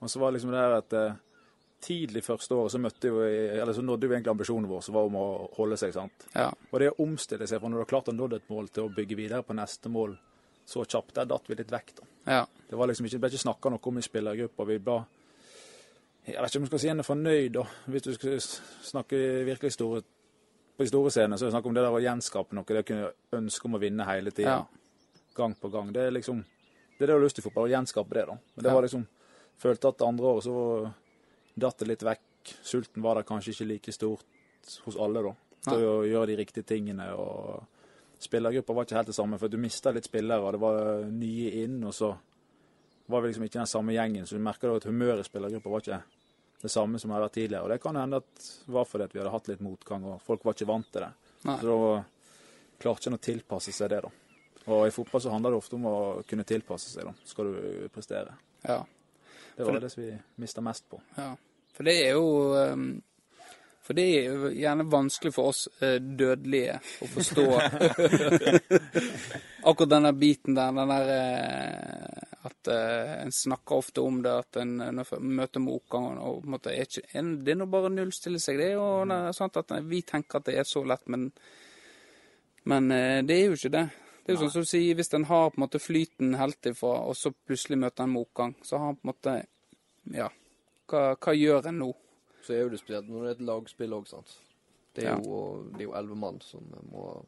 Og 0.00 0.10
så 0.10 0.20
var 0.20 0.30
det 0.30 0.38
liksom 0.38 0.54
det 0.54 0.62
her 0.62 0.76
at 0.78 0.96
eh, 0.96 1.18
tidlig 1.80 2.22
første 2.24 2.56
året 2.56 2.72
så 2.72 2.80
møtte 2.80 3.10
jo, 3.10 3.20
eller 3.24 3.72
så 3.76 3.84
nådde 3.84 4.06
jo 4.08 4.14
egentlig 4.14 4.32
ambisjonen 4.32 4.68
vår, 4.70 4.82
som 4.84 4.96
var 4.96 5.08
om 5.08 5.16
å 5.20 5.28
holde 5.56 5.78
seg. 5.80 5.94
sant? 5.96 6.26
Ja. 6.34 6.50
Og 6.70 6.80
det 6.80 6.90
å 6.92 6.98
omstille 7.04 7.48
seg 7.48 7.60
fra 7.60 7.70
når 7.70 7.80
du 7.80 7.84
har 7.84 7.92
klart 7.94 8.10
å 8.12 8.16
nå 8.16 8.28
et 8.36 8.52
mål, 8.52 8.68
til 8.68 8.88
å 8.88 8.92
bygge 8.96 9.18
videre 9.18 9.46
på 9.46 9.56
neste 9.56 9.92
mål 9.92 10.16
så 10.70 10.84
kjapt, 10.84 11.14
der 11.16 11.28
datt 11.30 11.48
vi 11.48 11.56
litt 11.58 11.72
vekk. 11.72 11.94
da. 12.00 12.08
ja. 12.36 12.46
Det 12.70 12.78
var 12.78 12.86
liksom 12.86 13.06
ikke, 13.06 13.16
det 13.16 13.24
ble 13.24 13.32
ikke 13.32 13.42
snakka 13.42 13.70
noe 13.72 13.88
om 13.90 13.98
i 13.98 14.06
spillergruppa. 14.06 14.64
Vi 14.68 14.78
ble 14.78 15.00
Jeg 16.28 16.36
vet 16.36 16.50
ikke 16.52 16.60
om 16.60 16.64
jeg 16.66 16.70
skal 16.70 16.82
si 16.82 16.90
en 16.92 17.02
er 17.02 17.06
fornøyd, 17.08 17.52
da. 17.56 17.64
Hvis 17.90 18.04
du 18.04 18.12
skal 18.14 18.36
snakke 18.92 19.18
virkelig 19.48 19.72
store 19.74 20.02
på 20.76 20.84
de 20.84 20.88
store 20.88 21.10
scenene, 21.10 21.36
så 21.36 21.44
er 21.44 21.50
det 21.50 21.56
snakk 21.56 21.66
om 21.66 21.74
det 21.76 21.82
der 21.82 21.96
å 21.96 22.00
gjenskape 22.00 22.56
noe. 22.56 22.64
Det 22.64 22.84
å 22.84 22.86
kunne 22.88 23.08
ønske 23.40 23.66
om 23.66 23.74
å 23.76 23.80
vinne 23.82 24.06
hele 24.06 24.30
tida. 24.32 24.60
Ja. 24.60 25.24
Gang 25.36 25.56
på 25.58 25.68
gang. 25.72 25.90
Det 25.92 26.06
er 26.06 26.14
liksom 26.14 26.44
Det 26.44 27.04
er 27.04 27.08
det 27.08 27.14
du 27.14 27.18
har 27.18 27.24
lyst 27.24 27.36
til 27.36 27.42
i 27.42 27.48
fotball, 27.48 27.66
å 27.66 27.72
gjenskape 27.72 28.14
det, 28.14 28.26
da. 28.28 28.34
Men 28.54 28.64
det 28.64 28.72
var 28.76 28.84
liksom 28.84 29.06
Følte 29.60 29.90
at 29.92 30.02
andre 30.06 30.30
året 30.30 30.46
så 30.46 30.56
datt 31.60 31.82
det 31.82 31.90
litt 31.90 32.04
vekk. 32.06 32.54
Sulten 32.64 33.04
var 33.04 33.18
der 33.18 33.26
kanskje 33.28 33.52
ikke 33.52 33.68
like 33.68 33.92
stort 33.92 34.24
hos 34.86 34.96
alle, 34.96 35.22
da. 35.26 35.34
Til 35.66 35.84
å 35.84 35.96
gjøre 36.08 36.30
de 36.30 36.38
riktige 36.40 36.64
tingene. 36.64 37.10
og 37.12 37.66
Spillergruppa 38.20 38.76
var 38.76 38.86
ikke 38.86 38.96
helt 38.98 39.10
det 39.12 39.16
samme, 39.16 39.38
for 39.40 39.52
du 39.52 39.58
mista 39.60 39.92
litt 39.92 40.08
spillere, 40.08 40.40
og 40.44 40.56
det 40.56 40.60
var 40.60 41.04
nye 41.12 41.50
inn, 41.64 41.78
og 41.84 41.94
så 41.96 42.14
var 43.10 43.22
vi 43.22 43.30
liksom 43.30 43.44
ikke 43.46 43.60
den 43.60 43.68
samme 43.70 43.92
gjengen. 43.96 44.26
Så 44.28 44.36
du 44.36 44.44
merker 44.44 44.70
da 44.70 44.80
at 44.80 44.88
humøret 44.88 45.24
i 45.24 45.28
spillergruppa 45.28 45.72
var 45.72 45.84
ikke 45.84 46.00
det 46.60 46.70
samme 46.72 47.00
som 47.00 47.08
det 47.10 47.16
hadde 47.16 47.26
vært 47.28 47.36
tidligere. 47.38 47.64
Og 47.64 47.72
det 47.72 47.80
kan 47.82 47.96
hende 47.96 48.20
at 48.20 48.32
det 48.44 48.74
var 48.76 48.88
fordi 48.88 49.08
at 49.08 49.14
vi 49.14 49.20
hadde 49.22 49.34
hatt 49.34 49.48
litt 49.52 49.64
motgang, 49.64 50.04
og 50.08 50.22
folk 50.24 50.44
var 50.44 50.56
ikke 50.56 50.68
vant 50.70 50.88
til 50.92 51.04
det. 51.06 51.10
Nei. 51.48 51.58
Så 51.60 51.76
da 51.76 52.02
klarte 52.80 53.10
en 53.10 53.16
å 53.18 53.24
tilpasse 53.24 53.72
seg 53.76 53.92
det, 53.92 54.00
da. 54.06 54.12
Og 54.70 54.86
i 54.86 54.92
fotball 54.94 55.24
så 55.24 55.32
handler 55.32 55.54
det 55.54 55.60
ofte 55.60 55.76
om 55.76 55.86
å 55.88 55.96
kunne 56.28 56.44
tilpasse 56.48 56.92
seg, 56.92 57.08
da. 57.08 57.14
Skal 57.28 57.52
du 57.52 57.88
prestere. 57.92 58.36
ja. 58.68 58.80
Det 59.60 59.66
For 59.66 59.72
var 59.76 59.80
det 59.80 59.90
som 59.92 60.02
vi 60.02 60.18
mista 60.40 60.60
mest 60.64 60.88
på. 60.88 61.02
Ja, 61.16 61.36
for 61.76 61.84
det 61.84 61.96
er 62.00 62.14
jo 62.16 62.28
ehm, 62.56 63.02
For 63.84 63.96
det 63.98 64.04
er 64.16 64.24
jo 64.30 64.48
gjerne 64.56 64.86
vanskelig 64.88 65.32
for 65.34 65.50
oss 65.50 65.66
eh, 65.82 65.98
dødelige 66.00 66.78
å 67.04 67.08
forstå 67.10 67.44
akkurat 69.68 69.90
denne 69.90 70.12
biten 70.16 70.56
der. 70.56 70.72
Den 70.78 70.92
der 70.94 71.12
eh, 71.16 72.26
at 72.48 72.70
eh, 72.72 73.14
en 73.26 73.32
snakker 73.32 73.82
ofte 73.82 74.00
om 74.00 74.22
det, 74.22 74.32
at 74.32 74.60
en 74.62 74.80
en 74.80 75.02
møter 75.20 75.60
motgang 75.60 76.06
og 76.16 76.40
på 76.40 76.48
en 76.48 76.54
måte 76.54 76.72
er 76.72 76.88
ikke, 76.88 77.04
en, 77.18 77.34
Det 77.44 77.52
er 77.52 77.60
nå 77.60 77.66
bare 77.68 77.90
å 77.90 77.96
nullstille 77.98 78.40
seg. 78.40 78.62
Det 78.62 78.70
og 78.78 79.02
mm. 79.04 79.12
det 79.12 79.18
er 79.26 79.40
sant 79.42 79.60
at 79.60 79.74
vi 79.90 80.00
tenker 80.02 80.40
at 80.40 80.48
det 80.48 80.56
er 80.62 80.68
så 80.68 80.84
lett, 80.84 81.04
men, 81.12 81.32
men 82.64 82.92
eh, 82.96 83.20
det 83.26 83.36
er 83.36 83.50
jo 83.50 83.58
ikke 83.60 83.76
det. 83.76 83.88
Det 84.26 84.32
er 84.32 84.36
jo 84.36 84.42
sånn 84.44 84.52
som 84.52 84.62
du 84.62 84.66
sier, 84.70 84.94
Hvis 84.94 85.14
en 85.14 85.24
har 85.24 85.50
på 85.50 85.58
en 85.58 85.64
måte 85.68 85.80
flyten 85.80 86.34
helt 86.36 86.60
ifra, 86.70 86.92
og 87.08 87.16
så 87.16 87.32
plutselig 87.46 87.78
møter 87.78 88.04
en 88.04 88.10
motgang, 88.14 88.54
så 88.62 88.78
har 88.78 88.88
en 88.90 88.96
på 88.96 89.04
en 89.08 89.12
måte 89.12 89.46
Ja, 90.14 90.28
hva, 90.88 91.16
hva 91.16 91.34
gjør 91.36 91.66
en 91.68 91.78
nå? 91.78 91.90
Så 92.42 92.54
er 92.54 92.62
jo 92.64 92.68
det 92.70 92.80
spesielt 92.80 93.08
når 93.08 93.22
det 93.22 93.28
er 93.30 93.36
et 93.38 93.46
lagspill 93.48 93.92
òg, 93.92 94.06
sant. 94.08 94.36
Det 94.94 95.04
er 95.04 95.10
Ja. 95.10 95.16
jo 95.18 95.62
det 95.72 95.80
er 95.80 95.84
jo 95.88 95.92
elleve 95.94 96.16
mann 96.16 96.40
som 96.40 96.60
må 96.90 97.24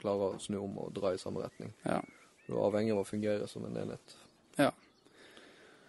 klare 0.00 0.34
å 0.34 0.40
snu 0.40 0.58
om 0.62 0.78
og 0.78 0.92
dra 0.94 1.12
i 1.14 1.16
samme 1.18 1.42
retning. 1.42 1.72
Ja. 1.84 2.00
Du 2.46 2.54
er 2.56 2.70
avhengig 2.70 2.92
av 2.92 3.04
å 3.04 3.06
fungere 3.06 3.48
som 3.48 3.64
en 3.64 3.76
enhet. 3.76 4.16
ja. 4.58 4.70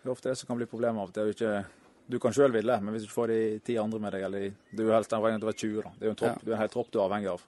Det 0.03 0.07
er 0.09 0.11
ofte 0.15 0.29
det 0.29 0.37
som 0.37 0.47
kan 0.47 0.57
bli 0.57 0.65
problemet 0.65 0.99
av 1.01 1.11
det 1.13 1.21
er 1.21 1.31
jo 1.31 1.33
ikke- 1.33 1.65
Du 2.09 2.19
kan 2.19 2.31
sjøl 2.33 2.51
ville, 2.51 2.81
men 2.81 2.93
hvis 2.93 3.03
du 3.03 3.07
ikke 3.07 3.21
får 3.21 3.27
de 3.27 3.59
ti 3.59 3.77
andre 3.77 3.99
med 3.99 4.11
deg, 4.11 4.23
eller 4.23 4.53
du 4.75 4.89
er 4.89 4.93
helst 4.97 5.11
avhengig 5.11 5.35
av 5.35 5.41
å 5.43 5.53
være 5.53 5.57
20, 5.57 5.81
da. 5.83 5.89
Det 5.91 6.01
er 6.01 6.05
jo 6.05 6.09
en 6.09 6.15
tropp, 6.15 6.35
Ja. 6.35 6.39
du 6.43 6.51
er 6.51 6.53
en 6.55 6.59
hel 6.59 6.67
tropp 6.69 6.91
du 6.91 6.99
er 6.99 7.07
avhengig 7.09 7.27
av. 7.29 7.41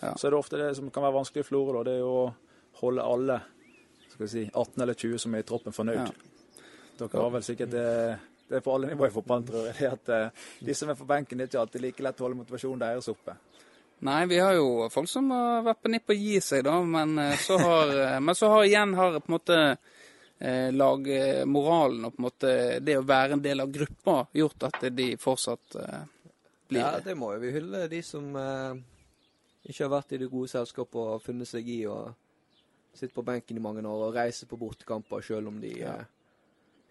Ja. 0.00 0.14
Så 0.16 0.26
er 0.26 0.34
det 0.34 0.40
ofte 0.40 0.60
det 0.60 0.74
som 0.78 0.90
kan 0.92 1.04
være 1.04 1.18
vanskelig 1.18 1.44
i 1.44 1.48
Florø. 1.48 1.84
Det 1.86 1.98
er 1.98 2.02
jo 2.04 2.12
å 2.22 2.28
holde 2.80 3.04
alle 3.04 3.40
skal 4.10 4.24
vi 4.24 4.28
si, 4.28 4.50
18 4.54 4.82
eller 4.82 4.94
20 4.94 5.18
som 5.18 5.34
er 5.34 5.44
i 5.44 5.48
troppen, 5.48 5.72
fornøyd. 5.72 6.00
Ja. 6.00 6.64
Dere 7.00 7.22
har 7.22 7.30
vel 7.32 7.44
sikkert 7.46 7.70
det 7.72 7.86
Det 8.50 8.58
er 8.58 8.64
på 8.64 8.72
alle 8.74 8.88
nivåer 8.90 9.12
i 9.12 9.14
fotballen, 9.14 9.46
tror 9.46 9.68
jeg. 9.68 9.76
det 9.78 9.90
at 9.92 10.10
eh, 10.10 10.48
De 10.66 10.74
som 10.74 10.90
er 10.90 10.98
på 10.98 11.06
benken, 11.06 11.38
det 11.38 11.46
er 11.46 11.52
ikke 11.52 11.60
alltid 11.62 11.84
like 11.84 12.02
lett 12.02 12.20
å 12.20 12.26
holde 12.26 12.40
motivasjonen 12.40 12.82
deres 12.82 13.08
oppe. 13.12 13.36
Nei, 14.00 14.24
vi 14.26 14.40
har 14.40 14.56
jo 14.56 14.88
folk 14.90 15.08
som 15.12 15.28
har 15.30 15.62
vært 15.62 15.82
på 15.84 15.92
nippet 15.92 16.16
å 16.16 16.18
gi 16.18 16.40
seg, 16.42 16.64
da. 16.66 16.74
Men 16.82 17.14
eh, 17.20 17.36
så 17.38 17.60
har, 17.60 17.94
eh, 17.94 18.18
men 18.26 18.36
så 18.36 18.50
har 18.50 18.66
igjen 18.66 18.96
har 18.98 19.20
på 19.20 19.30
en 19.30 19.36
måte 19.36 19.58
eh, 20.40 20.68
lagmoralen 20.74 22.08
og 22.08 22.16
på 22.16 22.22
en 22.22 22.26
måte 22.26 22.54
det 22.82 22.98
å 22.98 23.06
være 23.06 23.38
en 23.38 23.44
del 23.44 23.62
av 23.62 23.72
gruppa 23.72 24.22
gjort 24.34 24.68
at 24.70 24.88
de 24.96 25.12
fortsatt 25.20 25.76
eh, 25.84 26.00
blir 26.70 26.82
Ja, 26.82 26.96
det 27.04 27.16
må 27.18 27.34
jo 27.36 27.44
vi 27.44 27.54
hylle 27.54 27.86
de 27.92 28.02
som 28.06 28.34
eh, 28.36 28.80
ikke 29.68 29.84
har 29.84 29.92
vært 29.92 30.12
i 30.16 30.18
det 30.22 30.30
gode 30.32 30.48
selskapet 30.48 30.96
og 31.00 31.22
funnet 31.22 31.48
seg 31.48 31.68
i 31.68 31.82
å 31.86 31.98
sitte 32.94 33.14
på 33.14 33.22
benken 33.26 33.56
i 33.56 33.62
mange 33.62 33.82
år 33.86 34.06
og 34.08 34.14
reise 34.16 34.46
på 34.50 34.56
bortekamper 34.58 35.20
selv 35.22 35.48
om 35.52 35.60
de 35.60 35.74
Ja. 35.80 35.94
eh, 36.00 36.04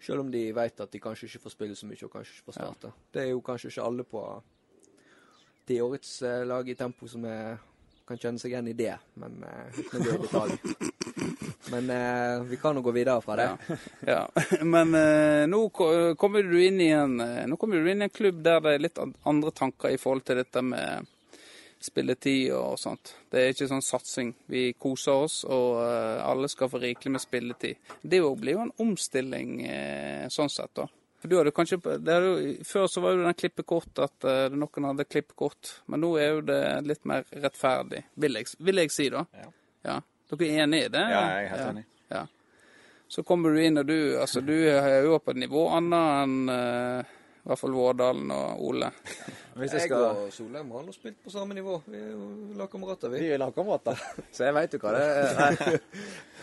selv 0.00 0.20
om 0.20 0.30
de 0.32 0.46
vet 0.56 0.80
at 0.80 0.90
de 0.92 0.98
kanskje 1.00 1.26
ikke 1.28 1.42
får 1.44 1.50
spille 1.52 1.74
så 1.76 1.86
mye 1.86 2.04
og 2.06 2.12
kanskje 2.14 2.32
ikke 2.38 2.46
får 2.46 2.54
starte. 2.56 2.92
Det 3.12 3.20
er 3.22 3.30
jo 3.34 3.40
kanskje 3.44 3.68
ikke 3.68 3.84
alle 3.84 4.04
på 4.04 4.22
det 5.68 5.80
årets 5.82 6.22
eh, 6.22 6.44
lag 6.46 6.68
i 6.68 6.74
tempo 6.74 7.06
som 7.08 7.24
er, 7.28 7.58
kan 8.08 8.16
kjenne 8.18 8.40
seg 8.40 8.50
igjen 8.54 8.70
i 8.72 8.72
det, 8.78 8.94
men 9.20 9.42
eh, 9.44 9.76
uten 9.76 10.00
å 10.00 10.04
gå 10.06 10.14
i 10.14 10.22
detalj. 10.24 10.56
Men 11.70 11.90
eh, 11.94 12.40
vi 12.48 12.56
kan 12.58 12.74
jo 12.74 12.80
gå 12.82 12.90
videre 12.90 13.20
fra 13.22 13.36
det. 13.36 13.44
Ja. 13.68 13.76
ja. 14.08 14.64
Men 14.66 14.94
eh, 14.98 15.44
nå 15.46 15.60
kommer 15.70 16.42
du 16.42 16.56
inn 16.64 16.80
i 16.82 16.88
en 16.96 17.20
eh, 17.20 17.44
Nå 17.46 17.54
kommer 17.60 17.78
du 17.78 17.90
inn 17.92 18.00
i 18.02 18.06
en 18.08 18.10
klubb 18.10 18.40
der 18.42 18.58
det 18.64 18.72
er 18.74 18.82
litt 18.82 18.98
andre 18.98 19.52
tanker 19.54 19.92
i 19.94 19.98
forhold 20.00 20.24
til 20.26 20.40
dette 20.40 20.62
med 20.66 21.06
spilletid 21.84 22.52
og 22.54 22.78
sånt. 22.78 23.14
Det 23.30 23.40
er 23.40 23.52
ikke 23.54 23.68
sånn 23.70 23.84
satsing. 23.84 24.32
Vi 24.50 24.70
koser 24.78 25.26
oss, 25.26 25.40
og 25.48 25.80
eh, 25.82 26.22
alle 26.24 26.48
skal 26.52 26.70
få 26.72 26.80
rikelig 26.82 27.14
med 27.16 27.22
spilletid. 27.22 27.92
Det 28.02 28.20
blir 28.20 28.56
jo 28.56 28.64
en 28.66 28.74
omstilling 28.84 29.60
eh, 29.66 30.26
sånn 30.32 30.52
sett, 30.52 30.72
da. 30.76 30.88
Kanskje, 31.20 31.76
jo, 31.84 32.34
Før 32.64 32.86
så 32.88 33.02
var 33.04 33.12
jo 33.12 33.24
den 33.26 33.36
klippekort 33.36 34.00
at 34.00 34.24
eh, 34.28 34.56
noen 34.56 34.88
hadde 34.88 35.08
klippekort, 35.08 35.74
men 35.92 36.00
nå 36.04 36.14
er 36.16 36.30
jo 36.30 36.44
det 36.48 36.60
litt 36.88 37.04
mer 37.08 37.26
rettferdig, 37.28 38.06
vil 38.20 38.40
jeg, 38.40 38.52
vil 38.58 38.84
jeg 38.84 38.94
si, 38.94 39.08
da. 39.12 39.26
Ja. 39.36 39.52
Ja. 39.90 40.00
Dere 40.30 40.48
er 40.48 40.64
enig 40.64 40.84
i 40.86 40.90
det? 40.92 41.06
Ja, 41.10 41.22
jeg 41.34 41.46
er 41.46 41.54
helt 41.54 41.70
enig. 41.72 41.86
Ja. 42.10 42.26
Så 43.10 43.24
kommer 43.26 43.52
du 43.52 43.60
inn, 43.62 43.80
og 43.80 43.88
du, 43.88 43.96
altså, 44.20 44.40
du 44.44 44.54
er 44.54 45.00
jo 45.04 45.18
på 45.18 45.34
et 45.34 45.40
nivå 45.42 45.64
annet 45.74 46.24
enn 46.24 47.16
i 47.40 47.48
hvert 47.48 47.60
fall 47.62 47.72
Vårdalen 47.72 48.30
og 48.34 48.62
Ole. 48.68 48.90
Hvis 49.60 49.74
jeg 49.76 49.88
Jeg 49.88 49.96
og 49.96 50.28
Solheim 50.34 50.70
har 50.76 50.84
nå 50.84 50.92
spilt 50.92 51.18
på 51.24 51.32
samme 51.32 51.56
nivå. 51.56 51.78
Vi 51.86 51.96
er 51.96 52.12
jo 52.12 52.28
lagkamerater, 52.58 53.12
vi. 53.14 53.22
Vi 53.24 53.32
er 53.34 53.40
lagkamerater, 53.40 54.00
så 54.36 54.46
jeg 54.46 54.56
veit 54.56 54.76
jo 54.76 54.80
hva 54.82 54.94
det 54.96 55.04
er. 55.08 55.36
Nei, 55.40 55.76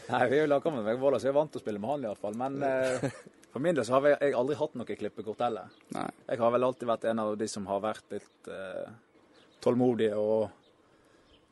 Nei, 0.08 0.22
vi 0.32 0.40
er 0.40 0.46
jo 0.46 0.52
lagkamerater 0.56 0.88
med 0.90 1.02
Våler, 1.02 1.22
så 1.22 1.30
jeg 1.30 1.36
er 1.36 1.40
vant 1.40 1.52
til 1.54 1.62
å 1.62 1.66
spille 1.66 1.82
med 1.84 1.94
han 1.94 2.08
iallfall. 2.10 2.38
Men 2.40 2.62
eh, 2.66 3.10
for 3.54 3.64
min 3.64 3.78
del 3.78 3.86
så 3.88 3.98
har 3.98 4.10
jeg, 4.12 4.22
jeg 4.26 4.38
aldri 4.42 4.58
hatt 4.60 4.78
noe 4.80 4.98
klippekort 5.02 5.44
heller. 5.46 5.76
Nei. 5.96 6.08
Jeg 6.32 6.42
har 6.44 6.56
vel 6.56 6.68
alltid 6.70 6.90
vært 6.90 7.10
en 7.12 7.22
av 7.26 7.36
de 7.38 7.50
som 7.52 7.68
har 7.70 7.84
vært 7.84 8.18
litt 8.18 8.50
eh, 8.54 8.88
tålmodige 9.64 10.18
og 10.18 10.48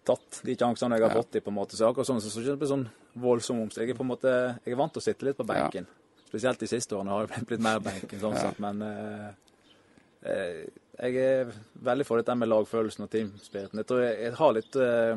tatt 0.06 0.41
de 0.46 0.54
sjansene 0.54 0.98
jeg 1.00 1.08
har 1.08 1.16
fått 1.18 1.38
i, 1.38 1.41
på 1.41 1.54
en 1.54 1.58
måte. 1.58 1.78
Så 1.78 1.88
akkurat 1.89 2.10
sånn, 2.10 2.22
så, 2.22 2.30
så 2.34 2.43
det 2.46 2.58
blir 2.62 2.70
sånn 2.70 2.88
voldsom 3.22 3.62
omstilling. 3.64 3.89
Jeg 3.89 3.96
er 3.96 4.02
på 4.02 4.06
en 4.06 4.12
måte, 4.12 4.34
jeg 4.66 4.76
er 4.76 4.82
vant 4.82 4.93
til 4.93 5.02
å 5.02 5.06
sitte 5.06 5.30
litt 5.30 5.39
på 5.39 5.48
benken. 5.50 5.88
Spesielt 6.36 6.60
de 6.60 6.68
siste 6.68 6.96
årene 6.98 7.14
har 7.16 7.28
jeg 7.32 7.46
blitt- 7.48 7.62
mer 7.64 7.80
benken, 7.80 8.20
sånn 8.20 8.36
sett. 8.36 8.58
Men 8.60 8.82
eh, 8.84 9.30
eh, 10.28 10.66
jeg 11.00 11.16
er 11.22 11.52
veldig 11.86 12.06
for 12.08 12.20
dette 12.20 12.36
med 12.36 12.50
lagfølelsen 12.52 13.06
og 13.06 13.10
teamspiriten. 13.14 13.80
Jeg 13.80 13.88
tror 13.88 14.02
jeg, 14.04 14.18
jeg 14.26 14.34
har 14.40 14.54
litt 14.58 14.76
eh, 14.76 15.16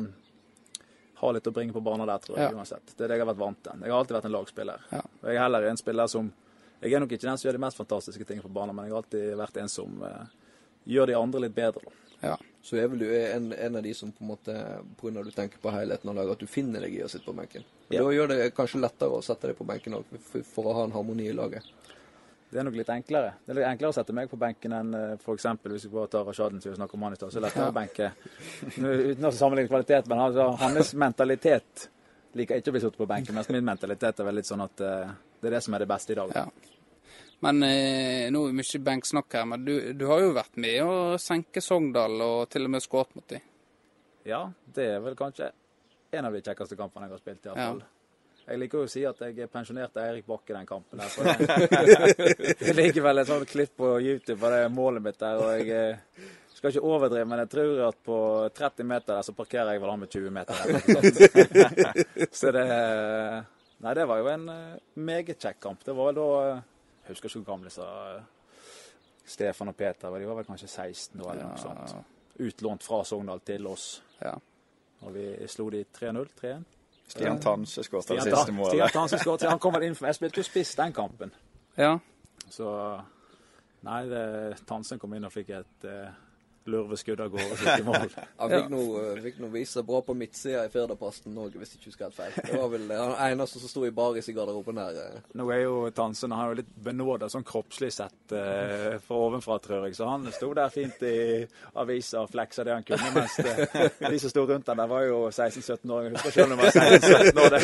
har 1.19 1.33
litt 1.35 1.47
å 1.47 1.51
bringe 1.51 1.75
på 1.75 1.81
banen 1.83 2.07
der, 2.07 2.21
tror 2.23 2.37
jeg, 2.39 2.51
Ja. 2.53 2.55
uansett. 2.55 2.93
Det 2.95 3.03
er 3.03 3.07
det 3.11 3.17
jeg 3.17 3.25
har 3.25 3.33
vært 3.33 3.41
vant 3.43 3.63
til. 3.63 3.81
Jeg 3.83 3.91
har 3.91 3.99
alltid 3.99 4.15
vært 4.15 4.25
en 4.29 4.31
lagspiller. 4.37 4.85
Ja. 4.95 5.01
Og 5.03 5.27
jeg 5.27 5.35
er 5.35 5.43
heller 5.43 5.67
en 5.67 5.77
spiller 5.81 6.07
som 6.07 6.31
Jeg 6.81 6.93
er 6.95 6.99
nok 7.03 7.11
ikke 7.11 7.27
den 7.27 7.37
som 7.37 7.49
gjør 7.49 7.57
de 7.57 7.59
mest 7.65 7.75
fantastiske 7.75 8.23
tingene 8.25 8.45
på 8.47 8.53
banen, 8.55 8.73
men 8.73 8.85
jeg 8.85 8.93
har 8.93 9.01
alltid 9.03 9.35
vært 9.35 9.57
en 9.59 9.67
som 9.67 10.01
eh, 10.07 10.27
gjør 10.87 11.07
de 11.11 11.15
andre 11.19 11.41
litt 11.43 11.55
bedre. 11.57 11.81
Da. 11.83 11.91
Ja. 12.29 12.37
Så 12.61 12.75
er 12.75 12.89
vel 12.91 12.99
du 12.99 13.07
en, 13.07 13.51
en 13.55 13.77
av 13.79 13.83
de 13.85 13.93
som 13.95 14.11
på 14.11 14.23
en 14.25 14.31
måte, 14.33 14.53
at 14.53 15.25
du 15.25 15.31
tenker 15.31 15.61
på 15.63 15.71
helheten 15.71 16.11
av 16.11 16.17
laget, 16.17 16.35
at 16.35 16.43
du 16.43 16.51
finner 16.51 16.83
deg 16.83 16.97
i 16.97 17.03
å 17.05 17.09
sitte 17.11 17.29
på 17.29 17.35
benken. 17.37 17.63
Ja. 17.87 18.01
Da 18.03 18.11
gjør 18.11 18.33
det 18.33 18.49
kanskje 18.57 18.81
lettere 18.83 19.15
å 19.15 19.23
sette 19.23 19.51
deg 19.51 19.57
på 19.57 19.67
benken 19.67 19.95
òg, 19.95 20.09
for, 20.27 20.43
for 20.43 20.69
å 20.69 20.75
ha 20.75 20.87
en 20.89 20.95
harmoni 20.95 21.29
i 21.29 21.35
laget. 21.35 21.67
Det 22.49 22.59
er 22.59 22.65
nok 22.65 22.79
litt 22.79 22.89
enklere. 22.89 23.35
Det 23.45 23.53
er 23.53 23.59
litt 23.59 23.69
enklere 23.69 23.93
å 23.93 23.95
sette 23.95 24.15
meg 24.17 24.29
på 24.31 24.39
benken 24.41 24.73
enn 24.73 24.95
f.eks. 25.19 25.45
hvis 25.69 25.85
vi 25.85 25.93
bare 25.93 26.09
tar 26.15 26.25
Rashaden, 26.25 26.61
som 26.63 26.73
vi 26.73 26.79
snakker 26.79 26.97
om 26.97 27.05
han 27.05 27.15
i 27.15 27.19
stad. 27.19 27.31
Så 27.31 27.37
er 27.37 27.45
det 27.45 27.51
lettere 27.51 27.69
å 27.69 27.75
benke 27.77 28.11
Uten 29.11 29.29
å 29.29 29.31
sammenligne 29.37 29.69
kvalitet, 29.69 30.09
men 30.09 30.23
altså, 30.23 30.49
hans 30.63 30.93
mentalitet 30.97 31.85
liker 32.37 32.59
ikke 32.59 32.73
å 32.73 32.75
bli 32.75 32.81
satt 32.83 32.97
på 32.97 33.07
benken. 33.09 33.37
Mens 33.37 33.51
min 33.53 33.65
mentalitet 33.65 34.19
er 34.19 34.27
vel 34.27 34.41
litt 34.41 34.49
sånn 34.49 34.65
at 34.65 34.81
uh, 34.81 35.13
det 35.39 35.51
er 35.51 35.57
det 35.59 35.63
som 35.65 35.77
er 35.77 35.85
det 35.85 35.89
beste 35.93 36.15
i 36.15 36.17
dag. 36.19 36.33
Ja. 36.35 36.78
Men 37.45 37.63
eh, 37.63 38.27
nå 38.33 38.41
er 38.43 38.51
det 38.51 38.57
mye 38.59 38.81
benksnakk 38.83 39.37
her, 39.37 39.45
men 39.47 39.63
du, 39.63 39.73
du 39.95 40.05
har 40.09 40.23
jo 40.25 40.33
vært 40.35 40.57
med 40.59 40.81
å 40.83 40.97
senke 41.21 41.63
Sogndal 41.63 42.19
og 42.25 42.49
til 42.51 42.67
og 42.67 42.73
med 42.75 42.83
skåret 42.83 43.15
mot 43.15 43.27
dem. 43.31 43.45
Ja, 44.27 44.43
det 44.75 44.89
er 44.95 44.99
vel 45.03 45.15
kanskje 45.19 45.53
en 46.11 46.27
av 46.27 46.35
de 46.35 46.41
kjekkeste 46.43 46.75
kampene 46.79 47.07
jeg 47.07 47.15
har 47.15 47.21
spilt, 47.23 47.45
i 47.45 47.49
hvert 47.53 47.63
fall. 47.63 47.85
Jeg 48.49 48.57
liker 48.57 48.81
jo 48.81 48.87
å 48.87 48.89
si 48.89 49.03
at 49.05 49.19
jeg 49.21 49.45
pensjonerte 49.53 50.01
Eirik 50.01 50.25
Bakke 50.25 50.55
den 50.55 50.65
kampen. 50.65 51.01
for 51.13 51.23
Det, 51.29 52.55
det 52.57 52.73
ligger 52.73 53.05
vel 53.05 53.21
et 53.21 53.29
sånt 53.29 53.49
klipp 53.49 53.75
på 53.77 53.91
YouTube 54.01 54.41
av 54.41 54.55
det 54.55 54.71
målet 54.73 55.05
mitt 55.05 55.19
der. 55.21 55.37
og 55.37 55.59
jeg 55.59 55.69
eh, 55.69 56.23
skal 56.55 56.73
ikke 56.73 56.89
overdrive, 56.89 57.27
men 57.29 57.43
jeg 57.43 57.51
tror 57.53 57.83
at 57.85 57.99
på 58.03 58.17
30 58.57 58.89
meter 58.89 59.13
der 59.13 59.27
så 59.27 59.35
parkerer 59.37 59.75
jeg 59.75 59.83
vel 59.83 59.93
han 59.93 60.01
med 60.01 60.09
20 60.17 60.33
meter. 60.33 60.53
Der, 61.53 62.01
så 62.41 62.51
det 62.57 62.65
Nei, 63.79 63.93
det 63.95 64.09
var 64.09 64.19
jo 64.19 64.27
en 64.27 64.49
eh, 64.51 64.79
meget 64.99 65.39
kjekk 65.39 65.61
kamp. 65.63 65.85
Det 65.85 65.93
var 65.95 66.09
vel 66.09 66.17
da 66.17 66.27
eh, 66.49 66.65
Jeg 67.09 67.17
husker 67.17 67.29
ikke 67.29 67.41
hvor 67.41 67.53
gamle 67.53 67.69
disse 67.71 67.81
eh, 67.81 68.19
Stefan 69.25 69.71
og 69.71 69.75
Peter 69.75 70.09
var. 70.09 70.21
De 70.21 70.27
var 70.29 70.37
vel 70.37 70.45
kanskje 70.45 70.67
16 70.67 71.17
da, 71.17 71.31
eller 71.31 71.47
noe 71.47 71.57
sånt. 71.57 71.95
Utlånt 72.39 72.85
fra 72.85 73.01
Sogndal 73.03 73.41
til 73.45 73.65
oss. 73.67 73.87
Ja. 74.21 74.35
Og 75.01 75.15
vi 75.15 75.25
slo 75.49 75.69
de 75.73 75.83
3-0. 75.95 76.29
3-1. 76.41 76.67
Stian 77.09 77.41
Tanse 77.41 77.83
skåret 77.83 78.11
det 78.13 78.27
siste 78.27 78.53
målet. 78.53 78.75
Stian 78.75 78.93
Tansen 78.93 79.19
skåret. 79.19 79.47
Han 79.49 79.61
kom 79.61 79.73
vel 79.73 79.87
inn 79.87 79.97
for 79.97 80.05
meg. 80.05 80.13
Jeg 80.13 80.19
spilte 80.19 80.43
jo 80.43 80.45
spiss 80.45 80.75
den 80.77 80.93
kampen. 80.93 81.33
ja. 81.77 81.97
Så 82.49 82.69
Nei, 83.85 83.99
det, 84.11 84.23
Tansen 84.67 84.99
kom 84.99 85.13
inn 85.15 85.23
og 85.23 85.31
fikk 85.31 85.53
et 85.55 85.85
uh, 85.87 86.09
lurveskudd 86.69 87.21
av 87.23 87.29
gårde 87.33 87.55
sitt 87.57 87.79
i 87.79 87.85
mål. 87.87 88.09
Han 88.41 88.51
fikk 88.51 88.69
nå 88.73 88.81
noe 89.45 89.51
vise 89.53 89.77
seg 89.79 89.85
bra 89.87 90.01
på 90.05 90.15
midtsida 90.17 90.65
i 90.67 90.71
Firdaposten 90.73 91.37
òg, 91.39 91.55
hvis 91.59 91.73
jeg 91.73 91.79
ikke 91.79 91.89
husker 91.91 92.07
helt 92.09 92.17
feil. 92.17 92.35
Det 92.49 92.59
var 92.59 92.69
vel 92.73 92.91
han 92.93 93.13
eneste 93.29 93.61
som 93.61 93.71
sto 93.71 93.85
i 93.87 93.91
baris 93.95 94.29
i 94.29 94.35
garderoben 94.35 94.79
der. 94.81 94.99
eh. 95.05 95.21
Nå 95.39 95.47
er 95.55 95.61
jo 95.63 95.75
Tansen 95.95 96.33
han 96.35 96.43
er 96.43 96.51
jo 96.53 96.59
litt 96.61 96.73
benåda 96.89 97.29
sånn 97.31 97.45
kroppslig 97.47 97.91
sett 97.95 98.35
eh, 98.35 98.97
fra 99.05 99.21
ovenfra, 99.27 99.59
tror 99.63 99.87
jeg. 99.87 99.97
Så 99.97 100.09
han 100.09 100.27
sto 100.35 100.51
der 100.57 100.73
fint 100.73 101.01
i 101.07 101.15
avisa 101.79 102.23
og 102.25 102.33
fleksa 102.33 102.65
det 102.67 102.75
han 102.75 102.85
kunne. 102.87 103.13
Mens 103.15 103.37
det, 103.39 103.69
de 104.03 104.19
som 104.21 104.33
sto 104.33 104.45
rundt 104.49 104.69
han 104.69 104.81
der, 104.83 104.91
var 104.91 105.07
jo 105.07 105.21
16-17 105.31 105.95
år. 105.95 106.09
Jeg 106.09 106.17
husker 106.17 106.37
selv 106.37 106.57
om 106.57 106.59
jeg 106.59 106.65
var 106.65 106.71
16-17 106.75 107.43
år. 107.45 107.57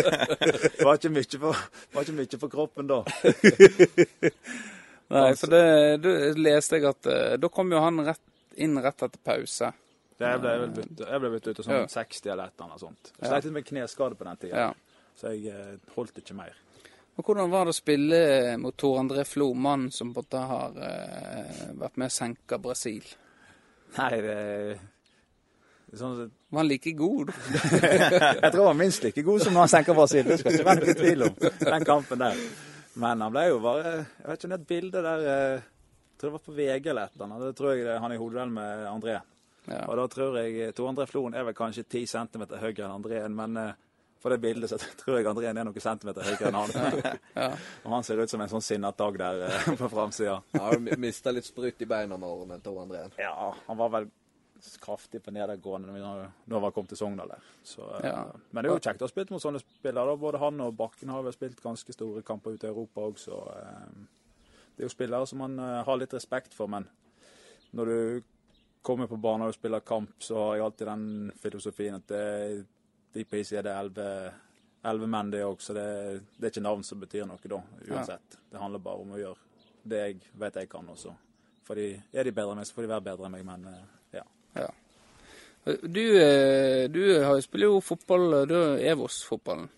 Det 0.66 0.88
var 0.88 1.02
ikke 1.02 1.14
mye 1.16 1.42
for, 1.46 1.66
var 1.94 2.08
ikke 2.08 2.18
mye 2.22 2.42
for 2.46 2.56
kroppen 2.58 2.90
da. 2.92 3.02
Nei, 5.16 5.28
for 5.38 5.52
det 5.54 5.66
det 6.02 6.14
leste 6.42 6.80
jeg 6.80 6.88
at 6.90 7.10
eh, 7.12 7.36
da 7.38 7.50
kom 7.54 7.70
jo 7.74 7.82
han 7.84 8.02
rett, 8.08 8.22
inn 8.58 8.78
rett 8.82 9.04
etter 9.04 9.20
pause. 9.24 9.72
Det 10.16 10.28
jeg 10.32 10.40
ble 10.40 10.52
jeg 11.10 11.20
ble 11.22 11.30
byttet 11.34 11.48
ut 11.52 11.56
til 11.60 11.66
sånn 11.68 11.82
Ja. 11.82 11.88
60 11.92 12.32
eller 12.32 12.46
et 12.48 12.54
eller 12.60 12.70
annet 12.70 12.80
sånt. 12.86 13.12
Jeg 13.12 13.24
Ja. 13.26 13.28
sleit 13.34 13.44
litt 13.50 13.54
med 13.54 13.66
kneskade 13.66 14.16
på 14.16 14.24
den 14.24 14.38
tida, 14.38 14.56
Ja. 14.56 14.74
så 15.20 15.34
jeg 15.34 15.48
eh, 15.52 15.78
holdt 15.96 16.18
ikke 16.22 16.36
mer. 16.36 16.54
Og 17.18 17.24
hvordan 17.26 17.50
var 17.52 17.66
det 17.66 17.72
å 17.72 17.76
spille 17.76 18.58
mot 18.60 18.76
Tor 18.78 18.98
André 19.00 19.24
Flo, 19.26 19.54
mannen 19.54 19.92
som 19.92 20.14
både 20.14 20.40
har 20.48 20.72
eh, 20.78 21.72
vært 21.76 21.98
med 21.98 22.08
å 22.10 22.12
senke 22.12 22.58
Brasil? 22.62 23.04
Nei, 23.98 24.10
det, 24.22 24.80
det 25.92 26.00
sånn 26.00 26.26
at 26.26 26.32
Var 26.52 26.60
han 26.60 26.68
like 26.68 26.92
god? 26.96 27.32
Jeg 28.44 28.52
tror 28.52 28.66
han 28.66 28.72
var 28.72 28.80
minst 28.80 29.04
like 29.04 29.22
god 29.24 29.42
som 29.42 29.54
når 29.54 29.60
han 29.66 29.72
senka 29.76 29.94
Brasil. 29.96 30.24
Det 30.28 30.40
skal 30.40 30.54
ikke 30.58 30.66
være 30.68 30.86
noen 30.86 31.00
tvil 31.00 31.24
om 31.24 31.36
den 31.60 31.86
kampen 31.88 32.20
der. 32.20 32.42
Men 32.96 33.22
han 33.22 33.32
ble 33.36 33.48
jo 33.50 33.60
bare 33.60 33.84
Jeg 33.94 34.28
vet 34.28 34.38
ikke 34.40 34.46
om 34.46 34.50
det 34.50 34.58
er 34.58 34.62
et 34.64 34.68
bilde 34.68 35.02
der 35.04 35.26
eh, 35.56 35.62
tror 36.18 36.30
det 36.32 36.38
var 36.40 36.46
på 36.46 36.56
VG 36.58 36.90
eller 36.92 37.10
et 37.10 37.16
eller 37.16 37.26
annet. 37.30 37.46
Det 37.48 37.56
tror 37.60 37.74
jeg 37.76 37.86
det, 37.88 38.00
han 38.00 38.12
er 38.12 38.16
i 38.16 38.22
hodeduell 38.22 38.54
med 38.56 38.86
André. 38.92 39.16
Ja. 39.66 39.82
Og 39.90 39.98
da 39.98 40.06
tror 40.08 40.38
jeg 40.42 40.74
Tor 40.78 40.92
André 40.92 41.08
Floen 41.10 41.34
er 41.34 41.44
vel 41.48 41.56
kanskje 41.58 41.84
10 41.90 42.06
cm 42.12 42.44
høyere 42.62 42.86
enn 42.86 42.94
André, 43.00 43.24
men 43.34 43.58
eh, 43.58 43.72
på 44.22 44.30
det 44.30 44.38
bildet 44.42 44.70
så 44.70 44.78
tror 45.02 45.18
jeg 45.20 45.30
André 45.30 45.50
er 45.50 45.58
noen 45.58 45.82
centimeter 45.82 46.26
høyere 46.26 46.52
enn 46.52 46.60
han. 46.60 47.18
Ja. 47.36 47.48
Og 47.84 47.92
han 47.98 48.06
ser 48.08 48.22
ut 48.22 48.30
som 48.32 48.42
en 48.42 48.50
sånn 48.52 48.64
sinnet 48.64 48.98
dag 48.98 49.18
der 49.20 49.42
eh, 49.50 49.72
på 49.80 49.90
framsida. 49.92 50.38
Ja, 50.56 50.68
Han 50.72 50.88
mista 51.02 51.34
litt 51.34 51.46
sprut 51.50 51.82
i 51.82 51.90
beina 51.90 52.18
med 52.18 52.30
årene 52.30 52.62
Tor 52.64 52.84
André. 52.86 53.08
Ja, 53.22 53.52
han 53.68 53.78
var 53.82 53.92
vel 53.98 54.08
kraftig 54.82 55.20
på 55.22 55.30
nedadgående 55.36 55.94
når 55.94 56.62
han 56.64 56.72
kom 56.74 56.88
til 56.90 56.98
Sogndal 56.98 57.34
der. 57.36 57.44
Så, 57.64 57.86
eh, 58.00 58.08
Ja. 58.10 58.22
Men 58.52 58.64
det 58.64 58.70
er 58.72 58.74
jo 58.78 58.82
kjekt 58.86 59.02
å 59.04 59.06
ha 59.06 59.12
spilt 59.12 59.34
mot 59.34 59.42
sånne 59.44 59.60
spillere. 59.62 60.06
da. 60.10 60.16
Både 60.18 60.40
han 60.42 60.62
og 60.62 60.78
Bakken 60.78 61.10
har 61.14 61.26
vel 61.26 61.34
spilt 61.36 61.62
ganske 61.62 61.94
store 61.94 62.24
kamper 62.26 62.56
ute 62.56 62.66
i 62.70 62.72
Europa 62.72 63.02
òg, 63.10 63.18
så 63.22 63.42
eh, 63.58 64.06
det 64.76 64.84
er 64.84 64.90
jo 64.90 64.92
spillere 64.92 65.28
som 65.28 65.40
man 65.40 65.60
eh, 65.60 65.82
har 65.88 66.00
litt 66.00 66.14
respekt 66.14 66.56
for. 66.56 66.68
Men 66.72 66.88
når 67.76 67.92
du 67.92 68.24
kommer 68.86 69.08
på 69.08 69.18
banen 69.18 69.48
og 69.48 69.56
spiller 69.56 69.80
kamp, 69.88 70.18
så 70.20 70.38
har 70.42 70.58
jeg 70.58 70.66
alltid 70.66 70.90
den 70.92 71.06
filosofien 71.42 71.96
at 71.96 72.08
det, 72.12 72.66
de 73.16 73.24
på 73.26 73.40
is 73.40 73.54
er 73.56 73.66
det 73.66 73.76
elleve 74.86 75.10
menn, 75.10 75.32
det 75.32 75.46
òg. 75.48 75.64
Så 75.64 75.74
det, 75.78 75.88
det 76.36 76.50
er 76.50 76.54
ikke 76.54 76.66
navn 76.68 76.84
som 76.86 77.02
betyr 77.02 77.26
noe 77.30 77.52
da, 77.52 77.62
uansett. 77.88 78.40
Det 78.52 78.62
handler 78.62 78.84
bare 78.84 79.06
om 79.06 79.16
å 79.16 79.22
gjøre 79.22 79.64
det 79.86 80.02
jeg 80.02 80.34
vet 80.42 80.60
jeg 80.60 80.70
kan 80.70 80.92
også. 80.92 81.14
Fordi 81.66 81.88
er 82.14 82.28
de 82.28 82.34
bedre 82.36 82.54
enn 82.54 82.62
meg, 82.62 82.68
så 82.68 82.76
får 82.76 82.86
de 82.86 82.94
være 82.94 83.08
bedre 83.08 83.30
enn 83.30 83.38
meg, 83.38 83.46
men 83.48 83.70
eh, 83.72 83.86
ja. 84.20 84.26
Ja. 84.60 84.70
Du, 85.66 86.04
eh, 86.20 86.86
du 86.94 87.02
spiller 87.42 87.72
jo 87.72 87.82
fotball, 87.82 88.42
du 88.46 88.56
er 88.60 88.84
Evos-fotballen. 88.92 89.72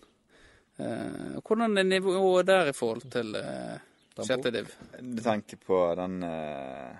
Hvordan 0.78 1.80
er 1.80 1.86
nivået 1.88 2.46
der 2.46 2.68
i 2.70 2.74
forhold 2.76 3.08
til 3.10 3.32
sjette 4.26 4.50
div? 4.54 4.72
Du 5.00 5.22
tenker 5.22 5.56
på 5.62 5.78
den 5.98 6.18
uh, 6.24 6.96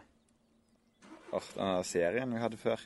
den 1.33 1.83
serien 1.85 2.31
vi 2.33 2.41
hadde 2.43 2.57
før? 2.61 2.81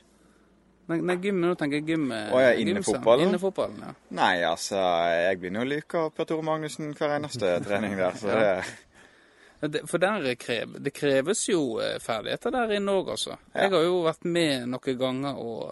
Nei, 0.90 0.96
nei, 0.98 1.14
gym, 1.22 1.38
nå 1.40 1.52
tenker 1.54 1.78
jeg 1.78 1.86
gym. 1.92 2.08
eh, 2.10 2.32
Å, 2.34 2.40
ja, 2.42 2.54
innefotballen? 2.58 3.28
Innefotballen, 3.30 3.82
ja. 3.86 3.92
Nei, 4.18 4.42
altså, 4.44 4.80
jeg 5.14 5.38
begynner 5.38 5.62
å 5.62 5.68
av 6.00 6.08
Per 6.16 6.26
Tore 6.26 6.42
Magnussen 6.42 6.90
hver 6.98 7.14
eneste 7.20 7.52
trening 7.66 7.94
der. 8.00 8.18
Så 8.18 9.68
det, 9.70 9.84
For 9.86 10.02
der 10.02 10.26
krev, 10.42 10.74
det 10.82 10.90
kreves 10.96 11.44
jo 11.48 11.78
eh, 11.78 12.00
ferdigheter 12.02 12.50
der 12.56 12.74
inne 12.80 12.96
òg, 12.98 13.12
altså. 13.14 13.36
Ja. 13.54 13.68
Jeg 13.68 13.74
har 13.76 13.86
jo 13.86 14.00
vært 14.08 14.26
med 14.26 14.66
noen 14.72 14.98
ganger, 14.98 15.38
og 15.38 15.70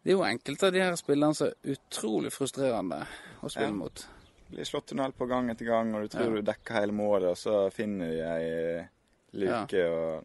det 0.00 0.14
er 0.14 0.16
jo 0.16 0.24
enkelte 0.24 0.70
av 0.70 0.72
de 0.78 0.86
her 0.86 0.96
spillerne 0.96 1.36
som 1.36 1.50
er 1.52 1.74
utrolig 1.76 2.32
frustrerende 2.32 3.02
å 3.44 3.50
spille 3.52 3.68
Ja. 3.68 3.76
mot. 3.76 4.06
Blir 4.50 4.64
slått 4.68 4.86
tunnel 4.92 5.12
på 5.12 5.26
gang 5.28 5.50
etter 5.52 5.66
gang, 5.68 5.94
og 5.94 6.02
du 6.02 6.08
tror 6.08 6.24
Ja. 6.28 6.34
du 6.40 6.42
dekker 6.42 6.74
hele 6.80 6.92
målet, 6.92 7.30
og 7.30 7.36
så 7.36 7.70
finner 7.72 8.10
de 8.10 8.20
ei 8.22 8.88
luke. 9.44 9.84
og 9.88 10.24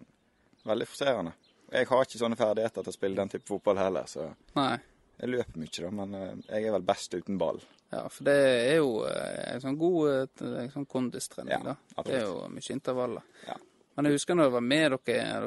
Veldig 0.65 0.87
frustrerende. 0.87 1.33
Jeg 1.73 1.87
har 1.89 2.03
ikke 2.05 2.19
sånne 2.21 2.37
ferdigheter 2.39 2.83
til 2.85 2.91
å 2.93 2.95
spille 2.95 3.15
den 3.19 3.29
type 3.29 3.47
fotball 3.49 3.77
heller, 3.77 4.05
så 4.07 4.29
Nei. 4.55 4.77
jeg 5.19 5.29
løper 5.29 5.57
mye, 5.59 5.81
da. 5.81 5.89
Men 5.91 6.13
eh, 6.15 6.35
jeg 6.53 6.67
er 6.67 6.71
vel 6.71 6.85
best 6.87 7.13
uten 7.17 7.37
ball. 7.37 7.59
Ja, 7.91 8.07
for 8.09 8.23
det 8.23 8.35
er 8.71 8.77
jo 8.77 9.03
eh, 9.05 9.53
en 9.55 9.61
sånn 9.61 9.77
god 9.77 10.07
eh, 10.41 10.61
en 10.63 10.71
sånn 10.71 10.85
kondistrening, 10.87 11.51
Ja, 11.51 11.59
da. 11.73 12.03
Det 12.03 12.13
er 12.15 12.25
jo 12.29 12.47
mye 12.49 12.71
intervaller. 12.71 13.21
Ja. 13.47 13.57
Men 13.95 14.05
jeg 14.05 14.13
husker 14.15 14.35
når 14.35 14.43
jeg 14.47 14.53
var 14.55 14.61
med 14.61 14.91
dere, 14.91 14.99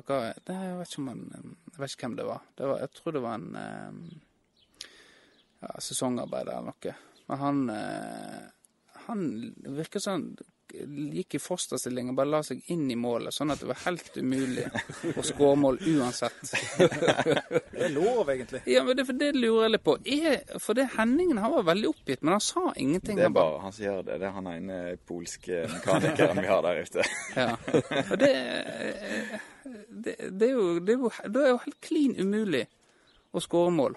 dere 0.07 0.35
det, 0.45 0.55
jeg, 0.55 0.77
vet 0.79 0.95
han, 0.97 1.57
jeg 1.72 1.81
vet 1.81 1.91
ikke 1.97 2.07
hvem 2.07 2.16
det 2.20 2.27
var. 2.29 2.43
Det 2.57 2.66
var 2.70 2.79
jeg 2.85 2.91
tror 2.93 3.12
det 3.16 3.22
var 3.22 3.35
en 3.35 4.20
ja, 5.62 5.72
sesongarbeider 5.81 6.53
eller 6.53 6.70
noe. 6.70 6.95
Men 7.27 7.39
han 7.39 7.62
han 9.07 9.55
virker 9.79 10.03
sånn 10.03 10.31
gikk 10.77 11.37
i 11.37 11.39
fosterstilling 11.41 12.09
og 12.11 12.17
bare 12.19 12.29
la 12.33 12.41
seg 12.45 12.59
inn 12.75 12.89
i 12.91 12.97
målet, 12.99 13.33
sånn 13.33 13.53
at 13.55 13.61
det 13.63 13.69
var 13.71 13.79
helt 13.85 14.17
umulig 14.19 14.65
å 15.17 15.23
skåre 15.25 15.57
mål 15.63 15.77
uansett. 15.93 16.41
Det 16.77 17.85
er 17.87 17.93
lov, 17.95 18.27
egentlig. 18.35 18.61
Ja, 18.69 18.83
men 18.85 18.99
det, 18.99 19.05
for 19.07 19.17
det 19.17 19.29
lurer 19.39 19.69
jeg 19.69 19.73
litt 19.77 19.85
på. 19.87 19.95
Er, 20.17 20.41
for 20.61 20.77
det 20.77 20.89
Henningen 20.97 21.39
han 21.39 21.55
var 21.55 21.69
veldig 21.71 21.93
oppgitt, 21.93 22.25
men 22.27 22.35
han 22.35 22.43
sa 22.45 22.65
ingenting. 22.83 23.17
Det 23.17 23.29
er 23.29 23.31
bare- 23.37 23.53
bare 23.55 23.63
han 23.63 23.77
som 23.77 23.85
gjør 23.87 24.03
det. 24.09 24.19
Det 24.25 24.27
er 24.27 24.35
han 24.41 24.51
ene 24.53 24.81
polske 25.07 25.63
mekanikeren 25.71 26.43
vi 26.43 26.51
har 26.51 26.67
der 26.67 26.83
ute. 26.83 27.07
Ja. 27.39 27.49
Og 28.11 28.19
det, 28.19 28.33
det, 29.91 30.17
det, 30.31 30.49
er 30.51 30.53
jo, 30.53 30.67
det 30.81 30.97
er 30.97 30.99
jo 31.07 31.11
det 31.31 31.43
er 31.47 31.51
jo 31.55 31.63
helt 31.65 31.81
klin 31.85 32.19
umulig 32.21 32.67
å 33.37 33.43
skåre 33.45 33.71
mål. 33.75 33.97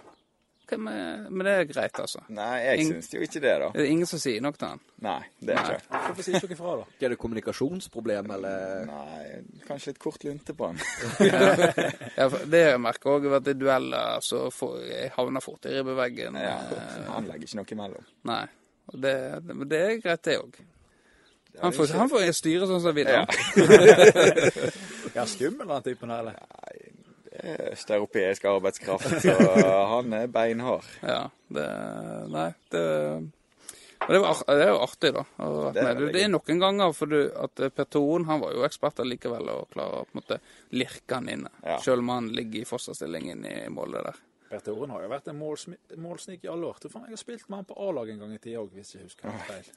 Men, 0.78 1.40
det 1.48 1.54
er 1.56 1.64
greit, 1.70 2.00
altså. 2.00 2.22
Nei, 2.30 2.60
jeg 2.62 2.80
Ingen... 2.84 3.00
syns 3.02 3.14
jo 3.16 3.22
ikke 3.26 3.42
det, 3.42 3.54
da. 3.64 3.70
Det 3.74 3.82
er 3.82 3.90
ingen 3.90 4.10
som 4.10 4.20
sier 4.22 4.42
noe 4.46 4.54
til 4.54 4.68
han. 4.68 4.82
Nei, 5.06 5.18
det 5.42 5.56
er 5.56 5.72
ikke. 5.80 6.00
Hvorfor 6.06 6.28
sier 6.28 6.46
ikke 6.46 6.58
fra, 6.60 6.76
da? 6.82 6.86
Er 7.08 7.14
det 7.16 7.18
kommunikasjonsproblem, 7.24 8.32
eller? 8.38 8.86
Nei, 8.90 9.42
kanskje 9.68 9.94
litt 9.94 10.02
kort 10.04 10.24
lunte 10.28 10.54
på 10.60 10.70
han. 10.70 10.82
Ja, 12.20 12.28
det 12.52 12.62
jeg 12.66 12.82
merker 12.84 13.16
òg, 13.18 13.28
at 13.40 13.48
i 13.50 13.56
dueller 13.58 14.20
så 14.26 14.46
får 14.54 14.80
jeg 14.90 15.12
havner 15.18 15.42
fort 15.44 15.66
i 15.70 15.74
ribbeveggen. 15.78 16.36
Ja, 16.40 16.58
eh, 16.76 16.98
han 17.14 17.30
legger 17.30 17.48
ikke 17.48 17.62
noe 17.62 17.74
imellom. 17.78 18.10
Nei. 18.30 18.44
Og 18.90 19.00
det, 19.04 19.16
det, 19.46 19.56
men 19.56 19.70
det 19.70 19.80
er 19.86 19.98
greit, 20.04 20.24
det 20.26 20.38
òg. 20.42 20.60
Han, 21.60 21.74
får- 21.76 21.96
han 21.98 22.10
får 22.12 22.28
styre 22.38 22.68
sånn 22.70 22.80
som 22.82 22.92
han 22.92 22.98
vil. 23.00 23.10
Ja. 23.10 23.26
han. 23.26 24.74
Ja, 25.16 25.24
skummel 25.26 25.68
den 25.68 25.82
typen 25.88 26.12
her, 26.14 26.20
eller? 26.22 26.36
Er 26.70 26.76
Østeuropeisk 27.72 28.46
arbeidskraft, 28.52 29.20
så 29.24 29.36
han 29.94 30.14
er 30.14 30.32
beinhard. 30.34 30.88
Ja, 31.02 31.26
det 31.50 31.68
Nei, 32.34 32.50
det 32.74 32.86
og 34.00 34.14
det, 34.14 34.20
var, 34.24 34.38
det 34.48 34.64
er 34.64 34.70
jo 34.72 34.78
artig, 34.82 35.10
da. 35.14 35.22
å 35.44 35.48
være 35.52 35.74
Det 35.76 35.82
er 35.82 35.98
med. 36.00 36.14
Det 36.16 36.22
er 36.24 36.30
noen 36.32 36.62
ganger 36.64 36.94
for 36.96 37.12
du, 37.12 37.18
at 37.44 37.62
eh, 37.62 37.72
Per 37.76 37.88
Toren 37.92 38.26
han 38.30 38.40
var 38.42 38.56
jo 38.56 38.64
ekspert 38.66 39.02
likevel 39.06 39.52
og 39.52 39.68
klarer 39.74 40.00
å 40.00 40.08
på 40.08 40.16
en 40.16 40.22
måte 40.22 40.38
lirke 40.72 41.18
han 41.20 41.28
inne. 41.30 41.52
Ja. 41.62 41.76
Selv 41.84 42.06
om 42.06 42.14
han 42.16 42.32
ligger 42.34 42.64
i 42.64 42.70
fosterstilling 42.70 43.28
inne 43.36 43.52
i 43.66 43.70
målet 43.74 44.08
der. 44.08 44.22
Per 44.50 44.64
Toren 44.66 44.96
har 44.96 45.04
jo 45.04 45.12
vært 45.12 45.30
en 45.30 45.38
målsnik 45.42 46.48
i 46.48 46.50
alle 46.50 46.72
år. 46.72 46.80
Tror 46.82 46.96
faen 46.96 47.10
jeg 47.10 47.18
har 47.18 47.22
spilt 47.22 47.50
med 47.52 47.60
han 47.62 47.70
på 47.70 47.78
A-laget 47.86 48.16
en 48.16 48.24
gang 48.24 48.34
i 48.34 48.42
tida 48.42 48.64
òg, 48.64 48.72
hvis 48.74 48.96
jeg 48.96 49.06
husker 49.06 49.30
helt 49.30 49.52
feil. 49.52 49.72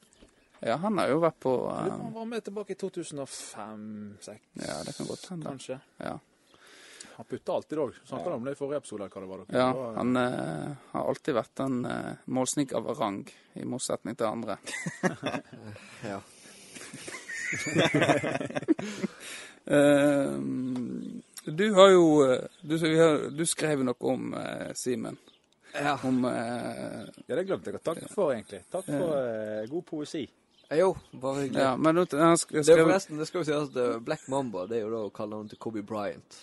Ja, 0.63 0.77
han 0.79 0.97
har 0.97 1.11
jo 1.11 1.19
vært 1.19 1.41
på 1.43 1.53
eh, 1.67 1.91
Han 1.91 2.15
var 2.15 2.29
med 2.31 2.45
tilbake 2.47 2.73
i 2.73 2.79
2005-2006, 2.79 4.39
Ja, 4.63 4.79
det 4.87 4.95
kan 4.95 5.09
godt 5.11 5.27
hende. 5.29 5.51
kanskje. 5.51 5.81
Ja. 5.99 6.15
Han 7.17 7.25
putta 7.29 7.53
alltid 7.53 7.77
òg. 7.79 7.93
Snakka 8.09 8.33
om 8.33 8.43
det 8.45 8.51
i 8.55 8.55
forrige 8.59 8.77
episode. 8.81 9.07
hva 9.09 9.21
det 9.21 9.27
var. 9.29 9.37
dere. 9.45 9.59
Ja, 9.59 9.67
var- 9.73 9.95
han 9.99 10.15
eh, 10.17 10.69
har 10.91 11.09
alltid 11.09 11.35
vært 11.35 11.59
en 11.65 11.85
eh, 11.85 12.13
målsnik 12.25 12.73
av 12.73 12.87
rang, 12.99 13.23
i 13.55 13.65
motsetning 13.65 14.15
til 14.17 14.25
andre. 14.27 14.57
Ja. 16.11 16.19
Eh, 19.65 20.31
du 21.45 21.73
har 21.73 21.89
jo 21.93 22.31
eh, 22.31 22.39
du, 22.61 22.77
vi 22.77 22.97
har, 22.99 23.29
du 23.31 23.45
skrev 23.47 23.79
noe 23.87 23.95
om 24.11 24.33
eh, 24.35 24.73
Simen. 24.75 25.15
ja. 25.73 25.93
Om 26.03 26.25
eh, 26.27 27.05
Ja, 27.29 27.37
det 27.37 27.45
glemte 27.47 27.71
jeg 27.71 27.79
å 27.79 27.83
takke 27.85 28.09
for, 28.11 28.33
egentlig. 28.35 28.59
Takk 28.73 28.89
for 28.91 29.13
eh, 29.21 29.63
god 29.71 29.85
poesi. 29.87 30.25
Jo, 30.73 30.89
bare 31.15 31.45
hyggelig. 31.45 31.61
Ja, 31.63 31.77
men 31.77 31.95
nå- 31.95 32.05
han 32.11 32.35
sk- 32.41 32.51
Det 32.57 32.63
er 32.65 32.67
skrev 32.73 32.83
forresten, 32.89 33.17
det 33.21 33.27
skal 33.29 33.39
jo 33.39 33.47
sies 33.47 33.69
at 33.69 33.79
eh, 33.85 33.95
Black 34.03 34.27
Mamba 34.33 34.65
det 34.67 34.81
er 34.81 34.83
jo 34.83 34.91
da 34.97 35.01
å 35.07 35.13
kalle 35.15 35.39
han 35.39 35.47
til 35.51 35.61
Kobe 35.63 35.83
Bryant. 35.85 36.41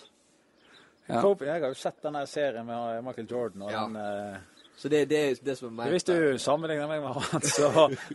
Ja. 1.11 1.35
Jeg 1.45 1.61
har 1.61 1.67
jo 1.67 1.77
sett 1.77 2.01
denne 2.03 2.23
serien 2.27 2.65
med 2.65 2.97
eh, 2.97 3.03
Michael 3.05 3.27
Jordan. 3.29 3.61
og 3.67 3.71
Ja. 3.71 3.83
den... 3.87 3.95
Eh, 3.95 4.39
Så 4.81 4.89
det, 4.89 5.05
det 5.05 5.17
er 5.19 5.35
det 5.45 5.53
som 5.59 5.67
er 5.67 5.73
meg. 5.77 5.91
Hvis 5.93 6.03
du 6.07 6.37
sammenligner 6.41 6.87
meg 6.89 7.03
med 7.03 7.13
han, 7.13 7.41
så 7.45 7.67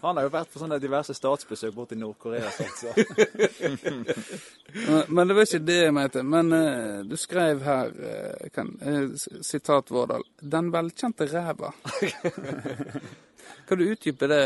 Han 0.02 0.16
har 0.18 0.24
jo 0.24 0.30
vært 0.34 0.48
på 0.50 0.58
sånne 0.58 0.80
diverse 0.82 1.14
statsbesøk 1.14 1.74
borti 1.76 1.94
i 1.94 1.98
Nord-Korea. 2.00 2.48
Men, 4.74 5.02
men 5.08 5.28
det 5.28 5.36
var 5.36 5.46
ikke 5.46 5.60
det 5.62 5.76
jeg 5.78 5.94
mente. 5.94 6.22
Men 6.26 6.52
uh, 6.52 7.04
du 7.06 7.14
skrev 7.16 7.62
her 7.62 7.92
uh, 7.94 8.48
kan, 8.54 8.72
uh, 8.82 9.14
Sitat 9.46 9.90
Vårdal. 9.94 10.24
'Den 10.42 10.72
velkjente 10.74 11.28
ræva'. 11.30 11.70
Kan 13.68 13.78
du 13.78 13.84
utdype 13.92 14.26
det? 14.26 14.42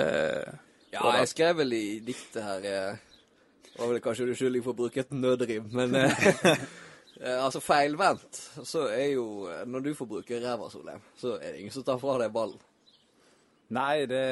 Ja, 0.92 1.16
jeg 1.18 1.28
skrev 1.28 1.57
vel 1.57 1.72
i 1.72 2.01
diktet 2.05 2.42
her 2.42 2.98
Var 3.78 3.88
vel 3.94 4.01
kanskje 4.05 4.28
uskyldig 4.32 4.62
for 4.64 4.74
å 4.74 4.80
bruke 4.82 5.01
et 5.01 5.12
nødrim, 5.12 5.68
men 5.72 5.94
Altså, 7.21 7.61
feilvendt, 7.61 8.39
så 8.64 8.87
er 8.89 9.11
jo 9.12 9.25
eh, 9.53 9.64
Når 9.68 9.83
du 9.85 9.91
får 9.95 10.09
bruke 10.09 10.41
ræva, 10.41 10.71
Solheim, 10.73 11.03
så 11.21 11.35
er 11.37 11.51
det 11.53 11.61
ingen 11.61 11.75
som 11.75 11.85
tar 11.85 12.01
fra 12.01 12.16
deg 12.23 12.33
ballen. 12.33 12.61
Nei, 13.71 14.07
det 14.11 14.25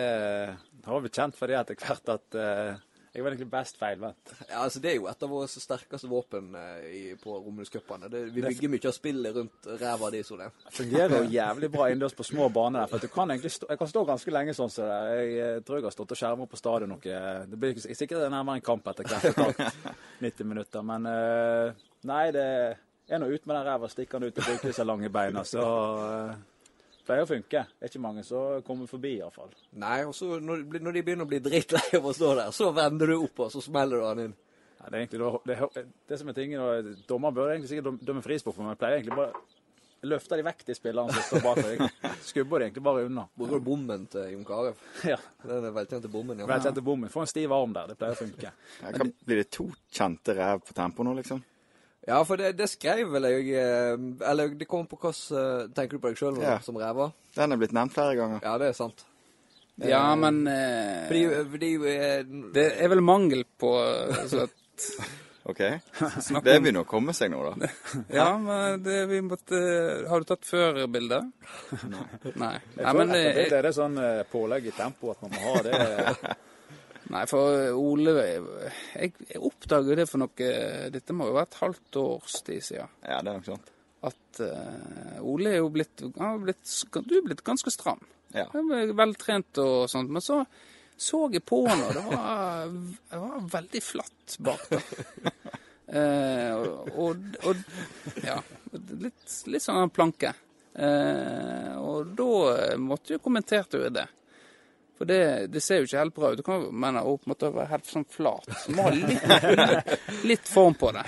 har 0.87 1.03
vi 1.05 1.11
kjent 1.15 1.37
fordi 1.39 1.55
etter 1.59 1.77
hvert 1.79 2.15
at 2.17 2.39
eh, 2.41 2.81
jeg 3.13 3.25
var 3.25 3.33
egentlig 3.33 3.51
best 3.51 3.79
feilvendt. 3.81 4.33
Ja, 4.51 4.63
altså 4.65 4.81
Det 4.81 4.91
er 4.91 4.97
jo 4.99 5.07
et 5.11 5.23
av 5.25 5.31
våre 5.33 5.49
sterkeste 5.49 6.09
våpen 6.11 6.51
eh, 6.59 6.89
i, 6.89 7.03
på 7.21 7.37
Romulus-cupene. 7.37 8.11
Vi 8.33 8.43
bygger 8.45 8.73
mye 8.73 8.89
av 8.91 8.97
spillet 8.97 9.37
rundt 9.37 9.69
ræva 9.81 10.11
di, 10.15 10.23
Solheim. 10.27 10.55
Det 10.67 10.75
fungerer 10.81 11.15
jo 11.17 11.31
jævlig 11.39 11.71
bra 11.75 11.89
innendørs 11.89 12.17
på 12.19 12.27
små 12.27 12.49
baner. 12.53 12.85
der, 12.85 12.93
for 12.93 13.05
du 13.05 13.13
kan 13.13 13.31
egentlig 13.31 13.53
stå, 13.57 13.71
Jeg 13.71 13.81
kan 13.83 13.93
stå 13.93 14.05
ganske 14.09 14.35
lenge 14.35 14.57
sånn 14.57 14.73
som 14.73 14.91
det. 14.91 14.99
Jeg 15.13 15.39
eh, 15.47 15.63
tror 15.67 15.81
jeg 15.81 15.89
har 15.89 15.97
stått 15.97 16.17
og 16.17 16.21
skjermet 16.21 16.53
på 16.53 16.61
stadion 16.61 16.95
noe. 16.95 17.23
Det 17.49 17.61
blir 17.61 17.81
sikkert 17.87 18.29
nærmere 18.29 18.61
en 18.61 18.67
kamp 18.69 18.93
etter 18.93 19.09
hvert. 19.09 19.65
90 20.21 20.45
minutter. 20.53 20.85
Men 20.87 21.09
eh, 21.13 21.89
nei, 22.09 22.27
det 22.37 22.47
er 23.09 23.23
nå 23.23 23.31
ut 23.33 23.49
med 23.49 23.57
den 23.57 23.67
ræva, 23.67 23.89
stikker 23.89 24.21
den 24.21 24.31
ut 24.31 24.39
og 24.39 24.51
bruker 24.53 24.71
disse 24.71 24.85
lange 24.85 25.09
beina. 25.13 25.45
Så 25.49 25.65
pleier 27.09 27.25
å 27.25 27.31
funke. 27.31 27.65
Det 27.73 27.87
er 27.87 27.93
ikke 27.93 28.05
mange 28.05 28.25
som 28.27 28.63
kommer 28.67 28.91
forbi, 28.91 29.15
iallfall. 29.19 29.51
Nei, 29.81 30.03
og 30.09 30.15
så 30.17 30.37
når, 30.45 30.67
når 30.79 30.99
de 30.99 31.05
begynner 31.07 31.27
å 31.29 31.31
bli 31.33 31.41
drittlei 31.45 31.87
av 31.99 32.07
å 32.11 32.15
stå 32.17 32.35
der, 32.39 32.53
så 32.55 32.71
vender 32.77 33.13
du 33.13 33.17
opp, 33.19 33.45
og 33.47 33.53
så 33.55 33.65
smeller 33.65 34.03
du 34.03 34.09
han 34.09 34.25
inn. 34.27 34.35
Nei, 34.79 34.89
det 34.89 34.95
er 34.95 35.01
egentlig 35.03 35.31
det, 35.49 35.57
det, 35.75 35.87
det 36.13 36.19
som 36.21 36.29
er 36.31 36.37
tingen, 36.37 36.61
og 36.63 36.75
bør 37.35 37.55
egentlig 37.55 37.73
sikkert 37.73 37.89
dømme- 37.89 38.05
meg, 38.61 38.69
men 38.69 38.77
jeg 38.77 38.83
pleier 38.85 39.01
egentlig 39.01 39.19
bare 39.19 39.47
løfte 40.07 40.37
de 40.39 40.45
vekk, 40.47 40.65
de 40.69 40.77
spillerne 40.79 41.15
som 41.17 41.25
står 41.27 41.43
bak. 41.43 41.59
deg. 41.67 42.13
skubber 42.23 42.63
de 42.63 42.69
egentlig 42.69 42.85
bare 42.87 43.05
unna. 43.09 43.25
Bruker 43.35 43.59
du 43.59 43.67
bommen 43.67 44.07
til 44.13 44.33
Jon 44.35 44.45
Carew? 44.47 44.75
Ja, 45.09 45.19
Den 45.43 45.69
velkjente 45.75 46.11
bommen, 46.13 46.39
ja. 46.39 46.47
Velkjente 46.47 46.85
bommen. 46.87 47.11
Få 47.11 47.25
en 47.25 47.31
stiv 47.31 47.53
arm 47.57 47.75
der. 47.75 47.91
Det 47.91 47.99
pleier 47.99 48.15
å 48.15 48.21
funke. 48.21 48.53
Ja, 48.85 48.93
kan, 48.95 49.13
blir 49.27 49.43
det 49.43 49.49
to 49.55 49.67
kjente 49.91 50.37
ræv 50.39 50.63
på 50.69 50.77
tempo 50.79 51.07
nå, 51.07 51.17
liksom? 51.19 51.43
Ja, 52.09 52.23
for 52.25 52.41
det, 52.41 52.55
det 52.57 52.71
skrev 52.73 53.11
vel 53.13 53.27
jeg 53.29 53.51
eh, 53.61 53.99
Eller 54.31 54.55
det 54.57 54.65
kommer 54.71 54.89
på 54.89 54.97
hvordan 55.03 55.75
Tenker 55.77 55.99
du 55.99 56.03
på 56.03 56.09
deg 56.13 56.19
sjøl 56.23 56.41
Ja. 56.41 56.57
som 56.65 56.79
ræva? 56.81 57.11
Den 57.37 57.53
er 57.53 57.61
blitt 57.61 57.75
nevnt 57.77 57.93
flere 57.95 58.17
ganger. 58.17 58.41
Ja, 58.43 58.57
det 58.63 58.71
er 58.73 58.77
sant. 58.79 59.05
Ja, 59.85 60.03
men 60.19 60.41
eh, 60.51 61.05
Fordi, 61.07 61.23
fordi 61.53 61.69
eh, 61.93 62.25
Det 62.57 62.67
er 62.83 62.89
vel 62.91 63.05
mangel 63.05 63.45
på 63.61 63.77
eh, 63.85 64.25
så 64.27 64.47
at, 64.49 64.89
OK? 65.53 65.61
Det 66.45 66.57
begynner 66.61 66.83
å 66.83 66.89
komme 66.89 67.15
seg 67.17 67.31
nå, 67.33 67.45
da. 67.47 67.69
Ja, 68.19 68.27
men 68.43 68.83
det 68.85 68.99
vi 69.13 69.21
måtte 69.25 69.61
Har 70.11 70.25
du 70.25 70.27
tatt 70.33 70.49
før 70.49 70.81
bildet? 70.91 71.29
Nei. 72.35 72.57
Nei, 72.75 72.93
men 72.99 73.15
det, 73.15 73.23
det, 73.37 73.47
det 73.53 73.61
er 73.61 73.69
det 73.69 73.75
sånn 73.79 73.97
eh, 74.03 74.25
pålegg 74.33 74.67
i 74.73 74.75
tempo 74.77 75.13
at 75.15 75.23
man 75.25 75.37
må 75.37 75.55
ha 75.55 75.63
det. 75.69 76.37
Nei, 77.09 77.25
for 77.31 77.73
Ole 77.79 78.13
Jeg, 78.21 79.13
jeg 79.31 79.41
jo 79.41 79.97
det 79.97 80.05
for 80.11 80.21
noe 80.21 80.49
Dette 80.93 81.17
må 81.17 81.31
jo 81.31 81.37
være 81.39 81.49
et 81.49 81.61
halvt 81.63 81.99
års 82.03 82.41
tid 82.45 82.65
siden. 82.67 82.97
Ja, 83.01 83.23
det 83.23 83.33
er 83.33 83.39
nok 83.39 83.49
sant. 83.49 83.71
At 84.09 84.41
uh, 84.45 85.17
Ole 85.27 85.55
er 85.57 85.63
jo 85.63 85.71
blitt, 85.75 86.05
han 86.05 86.35
har 86.35 86.43
blitt 86.43 86.75
Du 87.09 87.15
er 87.17 87.25
blitt 87.25 87.45
ganske 87.47 87.73
stram. 87.73 88.05
Ja. 88.35 88.45
Han 88.53 88.93
Veltrent 88.99 89.59
og 89.63 89.89
sånt. 89.91 90.13
Men 90.13 90.25
så 90.25 90.43
så 90.99 91.29
jeg 91.31 91.45
på 91.47 91.61
han, 91.69 91.79
og 91.87 91.93
det 91.95 92.01
var, 92.09 92.73
det 93.11 93.19
var 93.23 93.51
veldig 93.53 93.83
flatt 93.87 94.37
bak 94.43 94.69
der. 94.75 94.93
Eh, 95.89 96.51
og, 96.53 96.89
og, 97.01 97.37
og 97.49 98.19
ja, 98.21 98.35
litt, 99.01 99.23
litt 99.49 99.65
sånn 99.65 99.79
en 99.81 99.93
planke. 99.97 100.35
Eh, 100.77 101.71
og 101.81 102.11
da 102.19 102.75
måtte 102.77 103.15
jo 103.15 103.23
kommentert 103.25 103.73
over 103.79 103.95
det. 103.97 104.05
For 104.99 105.07
det, 105.07 105.47
det 105.55 105.61
ser 105.63 105.79
jo 105.81 105.87
ikke 105.87 105.99
helt 106.03 106.15
bra 106.17 106.33
ut. 106.33 106.39
Du 106.41 106.43
kan 106.43 106.65
mene 106.75 107.01
å 107.07 107.13
på 107.17 107.29
en 107.29 107.33
måte 107.35 107.51
være 107.55 107.69
helt 107.71 107.87
sånn 107.87 108.05
flat. 108.11 108.49
Du 108.67 108.73
må 108.75 108.83
ha 108.89 108.91
litt, 108.91 109.99
litt 110.27 110.49
form 110.51 110.75
på 110.75 110.91
det. 110.97 111.05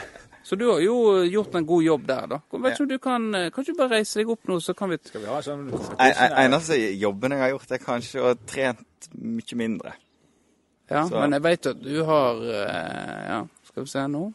Så 0.47 0.57
du 0.57 0.64
har 0.70 0.78
jo 0.80 0.95
gjort 1.28 1.55
en 1.59 1.66
god 1.68 1.82
jobb 1.84 2.07
der, 2.09 2.26
da. 2.30 2.38
Vet 2.55 2.72
ikke 2.72 2.82
om 2.86 2.88
du 2.88 2.99
kan, 3.03 3.26
kan 3.53 3.64
ikke 3.64 3.74
du 3.74 3.78
bare 3.82 3.99
reise 3.99 4.20
deg 4.22 4.30
opp 4.32 4.47
nå, 4.49 4.57
så 4.62 4.74
kan 4.78 4.91
vi 4.91 4.97
Skal 5.05 5.20
vi 5.20 5.28
ha 5.28 5.36
en 5.36 5.43
sånn 5.43 5.66
En- 5.99 6.14
en- 6.24 6.36
Eneste 6.47 6.78
jobben 6.99 7.34
jeg 7.36 7.43
har 7.45 7.51
gjort, 7.53 7.70
er 7.76 7.82
kanskje 7.84 8.22
å 8.22 8.28
ha 8.30 8.34
trent 8.47 9.11
mye 9.20 9.57
mindre. 9.61 9.93
Ja, 10.91 11.05
Så- 11.07 11.20
men 11.20 11.32
jeg 11.36 11.43
vet 11.43 11.66
at 11.66 11.82
du 11.82 12.05
har 12.05 12.41
eh, 12.43 13.28
Ja, 13.28 13.47
skal 13.68 13.84
vi 13.84 13.88
se 13.91 14.07
nå. 14.09 14.32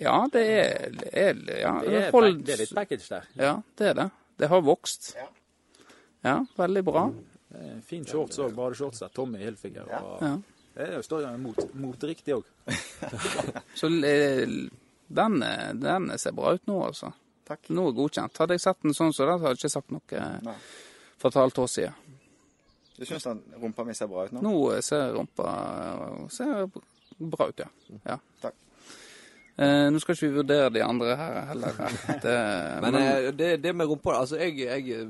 Ja, 0.00 0.16
det 0.32 0.42
er, 0.46 0.90
det 0.90 1.10
er 1.12 1.34
Ja, 1.60 1.80
det 1.80 1.92
er, 2.06 2.10
hold- 2.12 2.42
det 2.44 2.54
er 2.54 2.58
litt 2.64 2.74
package 2.74 3.08
der. 3.08 3.22
Ja, 3.36 3.52
det 3.78 3.86
er 3.90 3.94
det. 3.94 4.10
Det 4.38 4.48
har 4.48 4.60
vokst. 4.62 5.14
Ja. 5.16 5.28
Ja, 6.24 6.38
veldig 6.58 6.82
bra. 6.84 7.10
En 7.62 7.82
Fin 7.86 8.04
shorts 8.06 8.38
òg. 8.42 8.54
Badeshorts. 8.56 9.02
Tommy 9.14 9.42
Hilfiger. 9.44 9.88
Og 9.88 10.22
Ja. 10.22 10.36
Det 10.76 10.84
er 10.84 10.98
jo 10.98 11.04
større 11.06 11.30
mot, 11.40 11.56
moteriktig 11.72 12.34
òg. 12.36 12.48
Så 13.80 13.88
eh, 14.04 14.42
den, 15.08 15.36
eh, 15.42 15.70
den 15.72 16.10
ser 16.20 16.34
bra 16.36 16.52
ut 16.52 16.66
nå, 16.68 16.76
altså. 16.84 17.14
Takk. 17.48 17.70
Nå 17.72 17.86
er 17.88 17.96
godkjent. 17.96 18.36
Hadde 18.42 18.58
jeg 18.58 18.64
sett 18.66 18.82
den 18.84 18.96
sånn, 18.96 19.14
så 19.14 19.24
den, 19.24 19.38
hadde 19.38 19.54
jeg 19.54 19.62
ikke 19.62 19.72
sagt 19.72 19.94
noe 19.94 20.26
Nei. 20.44 20.56
for 21.16 21.30
et 21.30 21.38
halvt 21.40 21.62
år 21.62 21.70
siden. 21.70 22.18
Du 22.96 23.04
syns 23.06 23.24
den 23.28 23.40
rumpa 23.62 23.84
mi 23.86 23.94
ser 23.96 24.10
bra 24.10 24.26
ut 24.26 24.34
nå? 24.36 24.42
Nå 24.44 24.54
eh, 24.74 24.82
ser 24.84 25.14
rumpa 25.16 25.48
ser 26.34 26.66
bra 27.16 27.48
ut, 27.48 27.64
ja. 27.64 27.98
ja. 28.10 28.18
Takk. 28.42 28.60
Eh, 29.56 29.86
nå 29.88 30.00
skal 30.02 30.12
ikke 30.18 30.28
vi 30.28 30.36
vurdere 30.36 30.68
de 30.74 30.82
andre 30.84 31.14
her 31.16 31.36
heller. 31.48 31.78
Det, 32.24 32.32
Men 32.84 32.94
eh, 33.00 33.28
det, 33.32 33.46
det 33.64 33.72
med 33.72 33.88
rumpa 33.88 34.18
altså 34.18 34.36
jeg, 34.36 34.58
jeg 34.68 35.06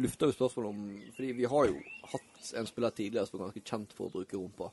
lufter 0.00 0.30
jo 0.30 0.36
spørsmålet 0.38 0.70
om 0.70 0.86
Fordi 1.18 1.32
vi 1.36 1.44
har 1.52 1.66
jo 1.68 1.74
hatt 2.14 2.52
en 2.56 2.66
spiller 2.70 2.94
tidligere 2.96 3.26
som 3.28 3.38
var 3.38 3.50
ganske 3.50 3.64
kjent 3.68 3.92
for 3.92 4.08
å 4.08 4.14
bruke 4.14 4.38
rumpa. 4.40 4.70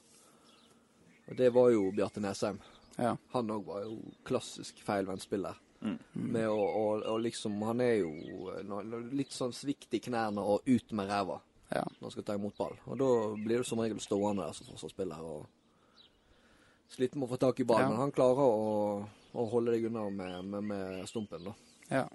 Og 1.28 1.36
det 1.36 1.50
var 1.52 1.74
jo 1.74 1.90
Bjarte 1.92 2.24
Nesheim. 2.24 2.62
ja. 2.96 3.18
Han 3.34 3.52
òg 3.52 3.66
var 3.68 3.84
jo 3.84 3.98
klassisk 4.24 4.80
feilvendt 4.88 5.26
spiller. 5.28 5.60
Med 6.14 6.48
å, 6.50 6.56
å, 6.58 6.86
å 7.14 7.18
liksom 7.22 7.60
Han 7.68 7.84
er 7.86 8.00
jo 8.00 8.48
eh, 8.56 8.96
litt 9.14 9.36
sånn 9.36 9.52
svikt 9.54 9.92
i 9.94 10.00
knærne 10.08 10.42
og 10.42 10.64
ut 10.66 10.96
med 10.98 11.12
ræva 11.12 11.42
Ja. 11.76 11.84
når 12.00 12.08
han 12.08 12.16
skal 12.16 12.24
ta 12.32 12.34
imot 12.40 12.56
ball. 12.58 12.80
Og 12.88 12.96
da 12.98 13.12
blir 13.44 13.60
du 13.60 13.68
som 13.68 13.84
regel 13.84 14.00
stående 14.02 14.48
der 14.48 14.56
som 14.56 14.72
forsvarsspiller 14.72 15.20
og 15.28 15.44
sliten 16.96 17.20
med 17.20 17.28
å 17.28 17.34
få 17.36 17.38
tak 17.44 17.60
i 17.60 17.68
ballen. 17.68 17.90
Ja. 17.92 17.94
Men 17.94 18.06
han 18.08 18.16
klarer 18.16 18.40
å, 18.48 19.06
å 19.38 19.46
holde 19.52 19.76
deg 19.76 19.86
unna 19.92 20.08
med, 20.10 20.46
med, 20.46 20.64
med 20.72 21.10
stumpen, 21.10 21.44
da. 21.52 21.54
ja. 21.94 22.08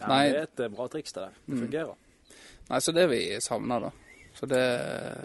Ja, 0.00 0.06
Nei. 0.08 0.20
Det 0.30 0.36
er 0.38 0.42
et 0.46 0.60
eh, 0.64 0.68
bra 0.72 0.86
triks 0.88 1.12
det 1.12 1.20
der. 1.26 1.34
Det 1.44 1.52
Mm. 1.58 1.64
fungerer. 1.66 1.96
Nei, 2.70 2.78
så 2.80 2.92
det 2.96 3.02
vi 3.10 3.18
savner, 3.44 3.80
da. 3.84 3.90
Så 4.32 4.46
det 4.48 4.60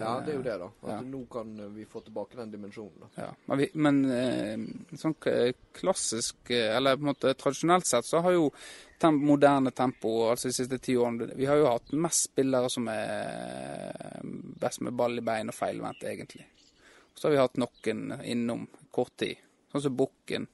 Ja, 0.01 0.20
det 0.26 0.34
er 0.34 0.36
jo 0.36 0.41
det, 0.43 0.56
da. 0.60 0.66
At 0.84 0.89
Ja. 0.89 0.97
nå 1.06 1.22
kan 1.32 1.53
vi 1.76 1.86
få 1.86 2.01
tilbake 2.03 2.36
den 2.36 2.51
dimensjonen. 2.51 2.99
da. 2.99 3.08
Ja, 3.22 3.30
men, 3.45 3.58
vi, 3.62 3.70
men 3.74 4.01
eh, 4.12 4.58
sånn 4.97 5.16
klassisk, 5.72 6.36
eh, 6.49 6.76
eller 6.76 6.97
på 6.97 7.06
en 7.06 7.12
måte 7.14 7.34
tradisjonelt 7.39 7.86
sett, 7.88 8.03
så 8.06 8.20
har 8.26 8.32
jo 8.36 8.49
temp, 8.99 9.22
moderne 9.24 9.72
tempo, 9.72 10.30
altså 10.32 10.49
de 10.49 10.53
siste 10.58 10.78
ti 10.82 10.97
årene 10.97 11.30
Vi 11.38 11.45
har 11.45 11.56
jo 11.62 11.70
hatt 11.70 11.93
mest 11.93 12.24
spillere 12.34 12.70
som 12.70 12.88
er 12.91 14.20
best 14.60 14.82
med 14.82 14.93
ball 14.97 15.18
i 15.18 15.22
bein 15.22 15.47
og 15.53 15.56
feilvendt, 15.56 16.03
egentlig. 16.03 16.45
Så 17.16 17.28
har 17.30 17.32
vi 17.32 17.38
hatt 17.39 17.56
noen 17.62 18.20
innom 18.26 18.68
kort 18.91 19.16
tid. 19.18 19.38
Sånn 19.72 19.82
som 19.88 19.95
Bukken. 19.95 20.47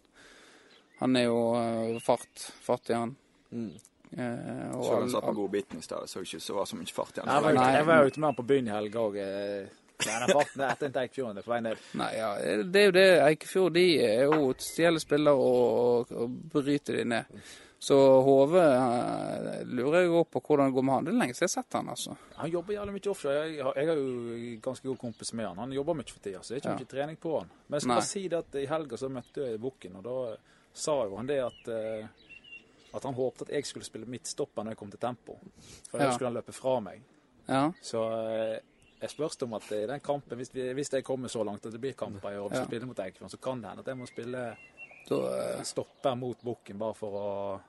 Han 1.02 1.16
er 1.18 1.26
jo 1.28 1.40
eh, 1.60 2.00
fart. 2.06 2.48
Fart 2.66 2.90
i 2.94 2.98
han. 2.98 3.16
Mm. 3.52 3.72
Eh, 4.12 4.72
og 4.76 4.84
Så 4.86 4.96
han 5.00 5.10
satt 5.14 5.26
på 5.30 5.34
godbiten 5.42 5.80
i 5.82 5.86
stedet. 5.86 6.10
Så 6.12 6.22
ikke 6.26 6.40
så 6.44 6.56
var 6.58 6.70
så 6.70 6.78
mye 6.80 6.94
fart 6.94 7.18
i 7.18 7.24
han. 7.26 7.32
Nei. 7.56 7.68
jeg 7.78 7.88
var 7.90 8.06
ute 8.08 8.20
med 8.22 8.30
han 8.32 8.38
på 8.42 8.48
byen 8.54 8.70
i 8.70 8.76
helga 8.76 9.06
òg. 9.08 9.18
Den 10.02 10.32
farten 10.34 10.58
der 10.64 10.72
etter 10.74 10.88
en 10.90 10.96
Eikfjorden 11.04 11.38
er 11.38 11.46
på 11.46 11.52
vei 11.54 11.60
ned. 11.62 11.82
Nei, 12.00 12.08
ja, 12.18 12.30
det 12.66 12.80
er 12.82 12.88
jo 12.88 12.94
det. 12.96 13.10
Eikefjord 13.28 13.76
de 13.76 13.84
er 14.02 14.24
jo 14.32 14.48
stjeler 14.58 15.04
spillere 15.04 15.38
og, 15.38 16.10
og 16.18 16.40
bryter 16.56 16.98
de 16.98 17.04
ned. 17.12 17.44
Så 17.82 17.96
Hove 18.26 18.62
eh, 18.62 19.62
lurer 19.66 20.04
jeg 20.04 20.10
også 20.14 20.32
på 20.36 20.42
hvordan 20.48 20.70
det 20.70 20.76
går 20.76 20.86
med 20.86 20.94
han. 20.96 21.06
Det 21.08 21.14
er 21.14 21.20
lenge 21.22 21.34
siden 21.38 21.48
jeg 21.48 21.54
har 21.54 21.64
sett 21.64 21.78
han, 21.78 21.88
altså. 21.94 22.16
Han 22.38 22.52
jobber 22.54 22.76
jævlig 22.76 22.94
mye 22.98 23.10
offshore. 23.14 23.38
Jeg 23.50 23.64
har, 23.66 23.78
jeg 23.82 23.90
har 23.90 24.02
jo 24.02 24.58
ganske 24.68 24.88
god 24.92 25.00
kompis 25.02 25.34
med 25.38 25.48
han. 25.50 25.62
Han 25.64 25.74
jobber 25.78 25.98
mye 25.98 26.14
for 26.14 26.22
tida, 26.26 26.42
så 26.46 26.54
det 26.54 26.58
er 26.60 26.62
ikke 26.62 26.74
Ja. 26.76 26.82
mye 26.82 26.92
trening 26.96 27.18
på 27.22 27.32
han. 27.40 27.50
Men 27.68 27.78
jeg 27.78 27.82
skal 27.86 27.94
Nei. 27.94 28.00
bare 28.02 28.10
si 28.12 28.24
det 28.34 28.38
at 28.42 28.60
i 28.62 28.66
helga 28.70 29.00
så 29.02 29.10
møtte 29.10 29.48
jeg 29.50 29.62
Bukken, 29.62 29.96
og 29.98 30.06
da 30.06 30.18
sa 30.74 31.04
jo 31.06 31.16
han 31.18 31.28
det 31.28 31.40
at 31.44 31.68
eh, 31.68 32.08
at 32.94 33.04
han 33.08 33.14
håpet 33.16 33.42
at 33.48 33.54
jeg 33.56 33.66
skulle 33.66 33.86
spille 33.88 34.06
midtstopper 34.06 34.64
når 34.66 34.72
jeg 34.74 34.78
kom 34.82 34.90
til 34.92 35.00
tempo. 35.00 35.38
For 35.90 35.98
da 35.98 36.06
Ja. 36.10 36.12
skulle 36.12 36.28
han 36.28 36.34
løpe 36.36 36.52
fra 36.52 36.80
meg. 36.84 37.02
Ja, 37.48 37.72
Så 37.82 38.02
eh, 38.12 38.60
jeg 39.02 39.10
spørs 39.10 39.42
om 39.42 39.54
at 39.54 39.72
i 39.72 39.86
den 39.88 40.00
kampen, 40.00 40.38
hvis, 40.38 40.54
vi, 40.54 40.74
hvis 40.74 40.92
jeg 40.94 41.04
kommer 41.04 41.28
så 41.32 41.44
langt 41.44 41.66
at 41.66 41.72
det 41.72 41.80
blir 41.82 41.94
kamper 41.94 42.32
i 42.34 42.38
år, 42.38 42.50
skal 42.50 42.60
Ja. 42.60 42.66
spille 42.68 42.86
mot 42.86 43.00
Eikefjord, 43.00 43.32
så 43.32 43.38
kan 43.42 43.62
det 43.62 43.70
hende 43.70 43.80
at 43.82 43.88
jeg 43.88 43.98
må 43.98 44.06
spille 44.06 44.58
da 45.10 45.16
uh, 45.16 45.64
stopper 45.64 46.16
mot 46.16 46.38
Bukken 46.44 46.78
bare 46.78 46.94
for 46.94 47.12
å 47.18 47.62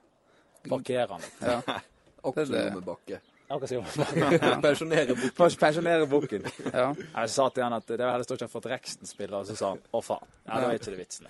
parkere 0.69 1.07
han 1.09 1.21
litt. 1.21 1.41
Ja. 1.41 1.79
Opp 2.23 2.35
Det 2.35 2.43
er 2.49 3.21
det. 3.61 3.69
noe 3.77 3.83
med 3.85 4.33
bakke. 4.41 4.51
Pensjonere. 4.65 5.15
Pensjonere 5.61 6.07
Bukken. 6.09 6.45
ja. 6.73 6.87
Jeg 6.97 7.29
sa 7.29 7.49
til 7.53 7.63
han 7.63 7.73
at 7.77 7.87
det 7.87 7.99
var 8.01 8.15
helst 8.17 8.31
å 8.33 8.37
ikke 8.37 8.47
ha 8.49 8.53
fått 8.53 8.69
Reksten 8.71 9.09
spiller, 9.09 9.39
og 9.41 9.49
så 9.49 9.55
sa 9.59 9.69
han 9.75 9.81
å 9.93 10.01
faen. 10.03 10.31
Ja, 10.47 10.59
da 10.63 10.69
er 10.71 10.79
ikke 10.79 10.93
det 10.95 11.01
vitsen. 11.03 11.27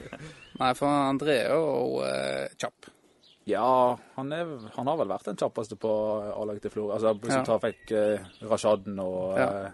Nei, 0.60 0.70
for 0.78 0.88
André 0.88 1.36
er 1.44 1.52
jo 1.54 2.00
uh, 2.04 2.46
kjapp. 2.58 2.88
Ja, 3.48 3.66
han, 4.18 4.32
er, 4.36 4.50
han 4.74 4.88
har 4.90 4.96
vel 5.00 5.08
vært 5.08 5.28
den 5.30 5.38
kjappeste 5.40 5.78
på 5.80 5.90
A-laget 6.34 6.66
til 6.66 6.74
Florø. 6.74 6.94
Altså, 6.98 7.14
hvis 7.22 7.32
Ja. 7.32 7.42
du 7.44 7.48
tar 7.48 7.62
fikk 7.64 7.92
uh, 7.96 8.26
Rashaden 8.50 8.98
og 9.00 9.38
eh, 9.40 9.70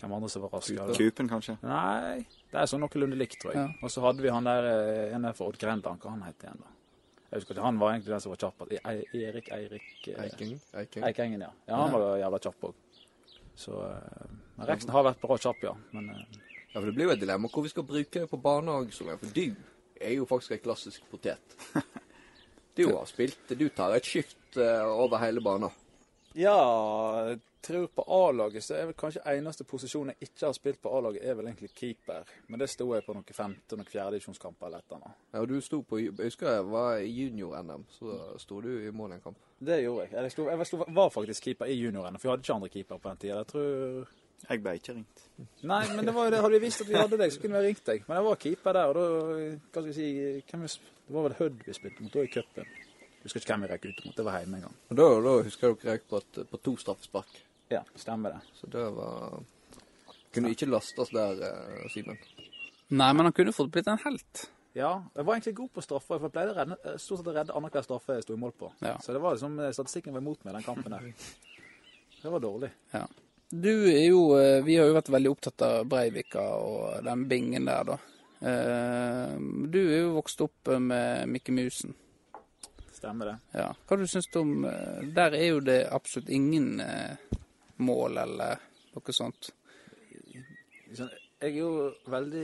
hvem 0.00 0.14
andre 0.16 0.30
som 0.32 0.42
var 0.46 0.54
raskere. 0.56 0.94
Kupen, 0.96 1.28
kanskje? 1.28 1.58
Nei, 1.62 2.22
det 2.50 2.62
er 2.62 2.70
sånn 2.70 2.80
noenlunde 2.82 3.18
likt, 3.20 3.36
tror 3.42 3.52
jeg. 3.52 3.66
Ja. 3.66 3.82
Og 3.84 3.92
så 3.92 4.00
hadde 4.06 4.24
vi 4.24 4.32
han 4.32 4.48
der 4.48 4.70
en 5.12 5.28
der 5.28 5.36
fra 5.36 5.50
Odd 5.50 5.60
Grenland, 5.60 6.00
hva 6.00 6.14
han 6.14 6.24
het 6.24 6.40
igjen 6.46 6.62
da? 6.64 6.72
Jeg 7.32 7.40
husker 7.40 7.54
ikke, 7.56 7.64
Han 7.64 7.78
var 7.80 7.94
egentlig 7.94 8.12
den 8.12 8.20
som 8.20 8.32
var 8.34 8.40
kjappest. 8.42 8.72
E- 8.76 9.20
Erik 9.24 9.46
Eirik 9.56 10.08
eh, 10.12 10.18
Eiking. 10.26 10.50
Eiking. 10.76 11.04
Eikengen, 11.08 11.40
ja. 11.46 11.50
Ja, 11.70 11.76
han 11.80 11.92
var 11.96 12.18
jævla 12.20 12.40
kjapp 12.44 12.66
òg. 12.68 12.74
Så 13.56 13.78
eh, 13.86 14.26
men 14.58 14.68
Reksen 14.68 14.92
har 14.92 15.06
vært 15.08 15.20
bra 15.22 15.38
kjapp, 15.40 15.64
ja. 15.64 15.72
Men 15.96 16.10
eh, 16.12 16.40
Ja, 16.72 16.80
for 16.80 16.86
Det 16.88 16.94
blir 16.96 17.08
jo 17.08 17.14
et 17.16 17.20
dilemma 17.20 17.48
hvor 17.52 17.64
vi 17.64 17.72
skal 17.72 17.84
bruke 17.88 18.26
på 18.28 18.40
barnehage. 18.44 18.92
For 18.96 19.32
du 19.32 19.42
er 20.00 20.14
jo 20.18 20.28
faktisk 20.28 20.52
en 20.58 20.64
klassisk 20.68 21.08
potet. 21.10 21.56
Du 22.76 22.86
har 22.88 23.04
spilt 23.04 23.50
Du 23.60 23.66
tar 23.68 23.92
et 23.92 24.06
skift 24.08 24.56
over 24.56 25.18
hele 25.20 25.42
banen. 25.44 25.68
Ja, 26.36 26.54
tror 27.62 27.86
på 27.94 28.04
A-laget 28.16 28.64
så 28.64 28.74
er 28.76 28.86
vel 28.90 28.94
kanskje 28.98 29.22
eneste 29.32 29.64
posisjon 29.68 30.10
jeg 30.12 30.28
ikke 30.28 30.46
har 30.48 30.52
spilt 30.56 30.80
på 30.82 30.90
A-laget, 30.98 31.22
er 31.24 31.34
vel 31.38 31.46
egentlig 31.50 31.70
keeper. 31.74 32.24
Men 32.48 32.58
det 32.60 32.68
sto 32.70 32.88
jeg 32.94 33.04
på 33.06 33.14
noen 33.14 33.24
femte- 33.36 33.78
og 33.78 33.86
fjerdedivisjonskamper 33.86 34.66
eller 34.66 34.78
et 34.82 34.84
eller 34.90 35.02
annet. 35.04 35.16
Ja, 35.32 35.40
og 35.40 35.48
du 35.48 35.60
sto 35.60 35.82
på 35.82 35.98
Jeg 36.02 36.12
husker 36.18 36.50
jeg 36.56 36.66
var 36.70 36.96
i 36.98 37.10
junior-NM, 37.22 37.84
så 37.90 38.18
sto 38.42 38.60
du 38.60 38.70
i 38.86 38.90
mål 38.90 39.12
i 39.12 39.14
en 39.14 39.24
kamp. 39.28 39.38
Det 39.62 39.80
gjorde 39.84 40.08
jeg. 40.08 40.12
Jeg, 40.22 40.32
sto, 40.34 40.48
jeg 40.50 40.58
var, 40.58 40.64
sto, 40.64 40.84
var 40.88 41.08
faktisk 41.14 41.42
keeper 41.48 41.70
i 41.70 41.78
junior-NM, 41.78 42.18
for 42.18 42.28
vi 42.28 42.32
hadde 42.34 42.42
ikke 42.46 42.54
andre 42.58 42.68
keeper 42.76 42.98
på 42.98 43.08
den 43.08 43.16
tida. 43.24 43.36
Jeg 43.42 43.46
tror 43.54 44.06
Jeg 44.50 44.58
ble 44.62 44.72
ikke 44.74 44.92
ringt. 44.96 45.20
Nei, 45.62 45.84
men 45.94 46.04
det 46.04 46.12
var 46.16 46.24
jo 46.26 46.30
det. 46.34 46.40
Hadde 46.42 46.56
vi 46.58 46.64
visst 46.66 46.80
at 46.82 46.88
vi 46.88 46.96
hadde 46.98 47.18
deg, 47.20 47.30
så 47.30 47.38
kunne 47.40 47.54
vi 47.54 47.60
ha 47.62 47.66
ringt 47.68 47.84
deg. 47.86 48.00
Men 48.08 48.16
jeg 48.18 48.24
var 48.26 48.40
keeper 48.42 48.72
der, 48.74 48.90
og 48.90 48.94
da 48.96 49.04
Hva 49.06 49.60
skal 49.70 49.84
vi 49.86 49.92
si 49.94 50.08
hvem 50.50 50.64
vi, 50.66 50.70
Det 51.06 51.14
var 51.14 51.22
vel 51.28 51.36
Hødd 51.38 51.62
vi 51.68 51.74
spilte 51.78 52.02
mot 52.02 52.12
da 52.16 52.24
i 52.26 52.32
cupen. 52.32 52.66
Husker 53.22 53.38
ikke 53.38 53.52
hvem 53.54 53.62
vi 53.62 53.68
røk 53.70 53.84
ut 53.86 54.00
mot. 54.08 54.16
Det 54.18 54.24
var 54.26 54.40
hjemme 54.42 54.56
en 54.58 54.64
gang. 54.66 54.74
Og 54.90 54.96
da, 54.98 55.06
da 55.28 55.34
husker 55.46 55.68
jeg 55.68 55.78
dere 55.84 55.92
røk 55.94 56.08
på, 56.10 56.16
et- 56.24 56.48
på 56.50 56.58
to 56.66 56.72
straffespark. 56.82 57.38
Ja, 57.72 57.82
stemmer 57.96 58.34
det. 58.36 58.40
Så 58.58 58.68
det 58.72 58.82
var 58.96 59.42
Kunne 60.32 60.50
ikke 60.54 60.68
lastes 60.70 61.10
der, 61.12 61.40
eh, 61.44 61.88
Simen. 61.92 62.18
Nei, 62.92 63.10
men 63.12 63.26
han 63.28 63.32
kunne 63.36 63.52
fått 63.52 63.70
blitt 63.72 63.88
en 63.88 63.98
helt. 64.04 64.46
Ja, 64.76 64.94
jeg 65.14 65.24
var 65.28 65.34
egentlig 65.36 65.54
god 65.58 65.72
på 65.76 65.82
straffer. 65.84 66.18
for 66.18 66.28
Jeg 66.28 66.32
pleide 66.32 66.52
å 66.54 66.56
redde, 66.56 66.76
eh, 66.84 66.96
stort 67.00 67.20
sett 67.20 67.28
å 67.28 67.34
redde 67.36 67.52
annenhver 67.56 67.84
straffe 67.84 68.14
jeg 68.16 68.22
sto 68.24 68.32
i 68.36 68.40
mål 68.40 68.52
på. 68.56 68.70
Ja. 68.80 68.94
Så 69.04 69.12
det 69.12 69.20
var 69.20 69.34
liksom, 69.36 69.58
eh, 69.60 69.72
statistikken 69.76 70.12
var 70.14 70.20
imot 70.24 70.44
meg 70.44 70.54
den 70.54 70.62
kampen 70.64 70.90
der. 70.94 71.12
Det 72.22 72.30
var 72.30 72.40
dårlig. 72.40 72.70
Ja. 72.94 73.06
Du 73.52 73.68
er 73.90 74.06
jo 74.08 74.22
eh, 74.38 74.62
Vi 74.64 74.76
har 74.76 74.86
jo 74.88 74.94
vært 74.96 75.10
veldig 75.12 75.30
opptatt 75.34 75.62
av 75.66 75.84
Breivika 75.86 76.40
og 76.56 77.04
den 77.04 77.26
bingen 77.28 77.66
der, 77.68 77.84
da. 77.84 77.98
Eh, 78.40 79.36
Du 79.68 79.78
er 79.82 80.00
jo 80.06 80.14
vokst 80.16 80.40
opp 80.40 80.68
eh, 80.68 80.78
med 80.78 81.28
Mikke 81.28 81.52
Musen. 81.52 81.94
Stemmer 82.92 83.26
det. 83.32 83.36
Ja. 83.58 83.72
Hva 83.88 83.98
du 83.98 84.06
syns 84.06 84.28
du 84.32 84.38
om 84.40 84.64
eh, 84.64 85.02
Der 85.14 85.34
er 85.34 85.46
jo 85.50 85.60
det 85.60 85.88
absolutt 85.92 86.30
ingen 86.30 86.80
eh, 86.80 87.16
mål 87.78 88.18
eller 88.26 88.62
noe 88.94 89.12
sånt. 89.16 89.50
Sånn, 90.92 91.10
Jeg 91.42 91.56
er 91.56 91.58
jo 91.58 91.70
veldig 92.12 92.42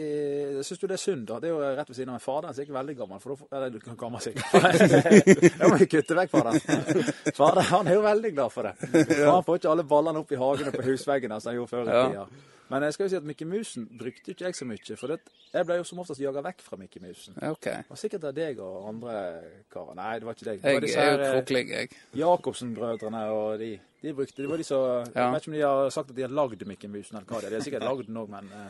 Jeg 0.57 0.65
syns 0.67 0.81
jo 0.83 0.89
det 0.91 0.97
er 0.97 1.03
synd, 1.03 1.27
da. 1.29 1.37
Det 1.39 1.51
er 1.51 1.53
jo 1.53 1.59
rett 1.77 1.89
ved 1.91 1.97
siden 1.99 2.09
av 2.11 2.17
meg. 2.17 2.23
Faderen 2.25 2.55
er 2.57 2.65
ikke 2.65 2.77
veldig 2.79 2.97
gammel. 2.99 3.21
For 3.23 3.35
da, 3.37 3.49
eller 3.59 3.71
du 3.71 3.79
kan 3.85 3.99
gammel 4.01 4.25
sikkert. 4.25 4.49
Jeg 5.61 5.69
må 5.71 5.79
jo 5.79 5.89
kutte 5.93 6.17
vekk 6.19 6.33
faderen. 6.33 7.05
Faderen 7.37 7.69
han 7.71 7.91
er 7.93 7.99
jo 7.99 8.03
veldig 8.09 8.33
glad 8.35 8.55
for 8.55 8.67
det. 8.67 8.73
Han 9.23 9.45
får 9.47 9.61
ikke 9.61 9.71
alle 9.75 9.85
ballene 9.93 10.25
opp 10.25 10.33
i 10.35 10.41
hagene 10.41 10.73
på 10.75 10.87
husveggene 10.89 11.39
som 11.41 11.53
han 11.53 11.61
gjorde 11.61 11.75
før 11.77 11.93
i 11.93 11.99
Ja. 12.17 12.25
Men 12.69 12.85
jeg 12.85 12.95
skal 12.95 13.07
jo 13.07 13.11
si 13.13 13.17
at 13.17 13.27
Mikke 13.29 13.47
Musen 13.49 13.87
brukte 13.99 14.33
ikke 14.35 14.45
jeg 14.45 14.57
så 14.59 14.67
mye. 14.69 14.97
For 15.01 15.13
det, 15.13 15.19
jeg 15.55 15.67
ble 15.69 15.79
jo 15.79 15.85
som 15.89 16.01
oftest 16.03 16.21
jaga 16.21 16.43
vekk 16.45 16.65
fra 16.67 16.77
Mikke 16.81 17.01
Musen. 17.01 17.37
Okay. 17.39 17.51
OK. 17.51 17.69
Det 17.69 17.93
var 17.95 18.01
sikkert 18.03 18.27
av 18.29 18.35
deg 18.37 18.61
og 18.65 18.89
andre 18.91 19.15
karer. 19.73 19.95
Nei, 19.97 20.11
det 20.19 20.29
var 20.29 20.37
ikke 20.37 20.49
deg. 20.51 20.61
Det 20.61 20.73
Jeg 20.73 20.79
var 20.79 20.85
disse 20.85 20.99
er 21.01 21.09
jo 21.09 21.15
her, 21.17 21.25
eh, 21.25 21.37
kroklig, 21.39 21.63
jeg. 21.73 22.03
Jacobsen-brødrene 22.21 23.23
og 23.33 23.59
de. 23.63 23.71
De 24.03 24.13
brukte, 24.15 24.43
det 24.43 24.51
var 24.51 24.61
de 24.61 24.67
som, 24.69 24.85
Ja. 25.15 25.25
Jeg 25.25 25.33
vet 25.33 25.43
ikke 25.43 25.51
om 25.51 25.57
de 25.57 25.65
har 25.65 25.91
sagt 25.91 26.11
at 26.11 26.17
de 26.17 26.23
har 26.23 26.37
lagd 26.41 26.67
Mikke 26.67 26.89
Musen 26.93 27.17
eller 27.17 27.27
hva 27.27 27.41
det 27.41 27.49
er. 27.49 27.51
De 27.51 27.61
har 27.63 27.67
sikkert 27.67 27.89
lagd 27.89 28.07
den 28.07 28.21
òg, 28.21 28.29
men 28.31 28.53
uh, 28.53 28.69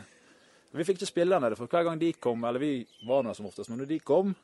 vi 0.71 0.85
fikk 0.87 1.01
ikke 1.01 1.11
spille 1.11 1.39
den. 1.39 1.55
For 1.59 1.67
hver 1.67 1.83
gang 1.83 1.99
de 1.99 2.13
kom, 2.13 2.43
eller 2.43 2.59
vi 2.59 2.87
var 3.05 3.23
nå 3.23 3.35
som 3.35 3.45
oftest, 3.45 3.69
men 3.69 3.83
når 3.83 3.91
de 3.91 3.99
kom, 3.99 4.35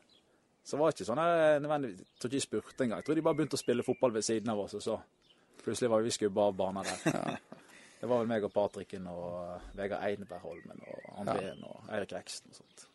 så 0.65 0.77
var 0.77 0.91
det 0.91 0.99
ikke 0.99 1.07
sånn 1.11 1.21
her 1.21 1.59
nødvendigvis 1.61 1.99
Jeg 2.01 2.19
tror 2.19 2.29
ikke 2.29 2.35
de 2.35 2.41
spurte 2.41 2.83
engang. 2.83 3.01
Jeg 3.01 3.05
tror 3.05 3.15
de 3.15 3.21
bare 3.21 3.37
begynte 3.39 3.57
å 3.57 3.61
spille 3.61 3.85
fotball 3.85 4.13
ved 4.15 4.25
siden 4.25 4.49
av 4.49 4.59
oss, 4.59 4.73
og 4.73 4.81
så 4.81 4.99
plutselig 5.63 5.89
var 5.89 6.01
vi 6.05 6.13
skubba 6.13 6.49
av 6.49 6.57
banen 6.57 6.83
der. 6.85 7.37
Det 7.99 8.09
var 8.09 8.21
vel 8.21 8.29
meg 8.29 8.43
og 8.45 8.53
Patrikken 8.53 9.07
og 9.11 9.29
eh, 9.41 9.69
Vegard 9.79 10.03
Einebergholmen 10.05 10.83
og 10.91 11.09
Andrén 11.23 11.63
og 11.65 11.89
Eirik 11.89 12.13
Reksten 12.17 12.51
og 12.51 12.59
sånt. 12.59 12.87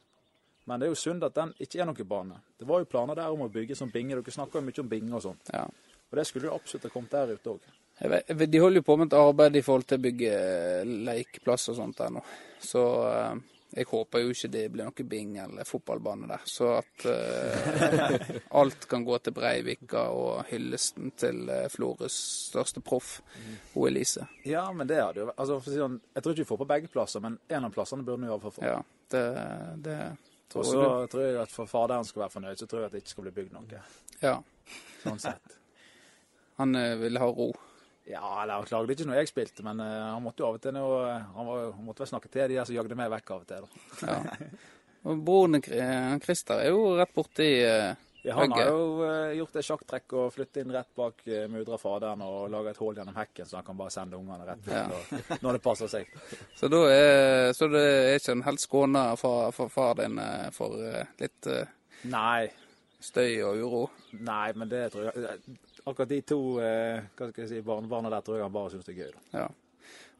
Men 0.68 0.80
det 0.80 0.86
er 0.86 0.92
jo 0.92 0.98
synd 1.00 1.24
at 1.26 1.34
den 1.34 1.52
ikke 1.58 1.80
er 1.82 1.88
noen 1.88 2.08
bane. 2.08 2.40
Det 2.60 2.68
var 2.68 2.82
jo 2.82 2.90
planer 2.90 3.18
der 3.18 3.32
om 3.32 3.46
å 3.46 3.52
bygge 3.52 3.78
sånn 3.78 3.90
binge. 3.90 4.18
Dere 4.18 4.34
snakker 4.34 4.60
jo 4.60 4.66
mye 4.68 4.82
om 4.82 4.90
binge 4.90 5.16
og 5.16 5.24
sånt. 5.24 5.52
Ja. 5.54 5.64
Og 6.10 6.18
det 6.18 6.26
skulle 6.28 6.50
jo 6.50 6.56
absolutt 6.56 6.86
ha 6.86 6.92
kommet 6.92 7.14
der 7.14 7.32
ute 7.34 7.54
òg. 7.54 7.70
De 8.00 8.60
holder 8.60 8.80
jo 8.80 8.84
på 8.86 8.96
med 8.96 9.10
et 9.10 9.16
arbeid 9.18 9.56
i 9.58 9.64
forhold 9.64 9.88
til 9.88 9.98
å 9.98 10.04
bygge 10.04 10.36
eh, 10.36 10.92
lekeplass 11.08 11.68
og 11.72 11.80
sånt 11.80 11.98
der 12.00 12.12
nå. 12.14 12.22
Så 12.64 12.84
eh, 13.08 13.34
jeg 13.70 13.86
håper 13.86 14.24
jo 14.24 14.32
ikke 14.34 14.48
det 14.50 14.62
blir 14.74 14.88
noe 14.88 15.04
bing 15.06 15.36
eller 15.38 15.68
fotballbane 15.68 16.26
der. 16.30 16.46
Så 16.48 16.72
at 16.80 17.04
uh, 17.06 18.30
alt 18.60 18.86
kan 18.90 19.04
gå 19.06 19.18
til 19.22 19.34
Breivika 19.36 20.08
og 20.10 20.48
hyllesten 20.50 21.12
til 21.20 21.44
uh, 21.46 21.68
Florøs 21.70 22.16
største 22.50 22.82
proff, 22.82 23.20
hun 23.74 23.86
Elise. 23.92 24.26
Ja, 24.48 24.64
men 24.74 24.90
det 24.90 24.98
hadde 24.98 25.22
jo 25.22 25.28
altså, 25.36 25.60
sånn, 25.62 26.00
Jeg 26.14 26.24
tror 26.24 26.34
ikke 26.34 26.42
vi 26.42 26.50
får 26.50 26.62
på 26.64 26.68
begge 26.72 26.90
plasser, 26.90 27.22
men 27.22 27.38
en 27.48 27.70
av 27.70 27.74
plassene 27.74 28.06
burde 28.06 28.24
vi 28.24 28.32
iallfall 28.32 28.56
få. 28.58 28.66
Ja, 28.66 28.82
det, 29.14 29.24
det 29.86 29.98
Og 30.58 30.66
så 30.66 30.84
tror 31.12 31.26
jeg 31.28 31.40
at 31.44 31.54
for 31.54 31.70
faderen 31.70 32.06
skal 32.08 32.26
være 32.26 32.34
fornøyd, 32.34 32.58
så 32.58 32.66
tror 32.66 32.82
jeg 32.82 32.90
at 32.90 32.98
det 32.98 33.04
ikke 33.04 33.14
skal 33.14 33.28
bli 33.28 33.36
bygd 33.38 33.54
noe. 33.54 33.82
Ja, 34.20 34.38
Sånn 35.04 35.22
sett. 35.22 35.58
han 36.58 36.74
eh, 36.76 36.96
ville 37.00 37.22
ha 37.22 37.30
ro. 37.30 37.52
Ja, 38.10 38.42
eller 38.42 38.58
han 38.60 38.66
klagde 38.68 38.94
ikke 38.96 39.06
når 39.06 39.20
jeg 39.20 39.30
spilte, 39.30 39.62
men 39.66 39.80
eh, 39.84 40.02
han 40.10 40.22
måtte 40.24 40.42
jo 40.42 40.50
av 40.50 40.58
og 40.58 40.62
til 40.64 40.74
nå, 40.74 40.84
eh, 41.06 41.24
han, 41.36 41.46
var, 41.46 41.64
han 41.76 41.86
måtte 41.86 42.02
vel 42.04 42.10
snakke 42.10 42.30
til 42.32 42.48
de 42.50 42.58
der 42.58 42.66
som 42.68 42.74
jagde 42.74 42.96
meg 42.98 43.10
vekk 43.12 43.30
av 43.36 43.42
og 43.44 43.50
til. 43.50 43.66
da. 44.02 44.12
Ja. 44.12 44.46
Og 45.10 45.20
broren 45.24 45.56
eh, 45.62 46.14
Christer 46.20 46.60
er 46.66 46.72
jo 46.74 46.80
rett 46.98 47.12
borti 47.16 47.46
uh, 47.64 47.94
Ja, 48.20 48.34
han 48.36 48.52
har 48.52 48.66
jo 48.68 48.80
uh, 49.00 49.30
gjort 49.32 49.54
et 49.56 49.64
sjakktrekk 49.64 50.12
og 50.20 50.26
flyttet 50.34 50.58
inn 50.60 50.74
rett 50.74 50.90
bak 50.98 51.22
uh, 51.24 51.46
mudra 51.48 51.78
faderen 51.80 52.20
og 52.26 52.50
laga 52.52 52.74
et 52.74 52.80
hull 52.82 52.98
gjennom 52.98 53.16
hekken, 53.16 53.48
så 53.48 53.56
han 53.56 53.64
kan 53.64 53.78
bare 53.78 53.94
sende 53.94 54.18
ungene 54.20 54.44
rett 54.50 54.68
Ja. 54.68 54.82
ut 54.90 55.08
når- 55.30 55.40
når 55.46 55.56
det 55.56 55.62
passer 55.64 55.88
seg. 55.88 56.10
Så 56.60 56.68
da 56.68 56.82
er, 56.92 57.52
så 57.56 57.70
det 57.72 57.80
er 57.86 58.18
ikke 58.20 58.34
en 58.36 58.44
helt 58.50 58.60
skåna 58.66 59.06
for, 59.16 59.48
for 59.56 59.72
far 59.72 59.96
din 60.02 60.20
uh, 60.20 60.50
for 60.52 60.76
litt 61.22 61.48
Nei, 62.12 62.50
støy 63.00 63.40
og 63.48 63.56
uro? 63.64 63.82
nei, 64.20 64.50
men 64.52 64.68
det 64.68 64.84
tror 64.92 65.08
jeg 65.08 65.40
Akkurat 65.90 66.10
de 66.10 66.20
to 66.26 66.40
eh, 66.62 67.00
hva 67.16 67.30
skal 67.30 67.44
jeg 67.44 67.50
si, 67.50 67.64
barnebarna 67.66 68.12
der 68.12 68.22
tror 68.24 68.38
jeg 68.38 68.46
han 68.46 68.54
bare 68.54 68.72
syns 68.72 68.86
det 68.86 68.94
er 68.94 69.02
gøy. 69.02 69.12
da. 69.16 69.42
Ja. 69.42 69.48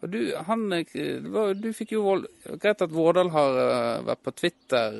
Og 0.01 0.09
du, 0.09 0.18
han, 0.47 0.62
eh, 0.73 1.53
du 1.61 1.68
fikk 1.77 1.93
jo 1.93 2.05
vold, 2.07 2.27
Greit 2.61 2.81
at 2.81 2.93
Vårdal 2.95 3.33
har 3.35 3.59
eh, 3.61 4.07
vært 4.09 4.23
på 4.25 4.33
Twitter 4.33 4.97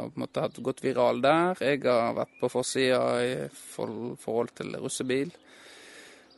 og 0.00 0.10
på 0.10 0.18
en 0.18 0.24
måte 0.24 0.42
hatt 0.42 0.58
gått 0.66 0.82
viral 0.82 1.22
der. 1.22 1.62
Jeg 1.62 1.84
har 1.86 2.16
vært 2.18 2.34
på 2.40 2.50
forsida 2.50 3.00
i 3.22 3.34
forhold 3.54 4.54
til 4.58 4.74
russebil. 4.82 5.30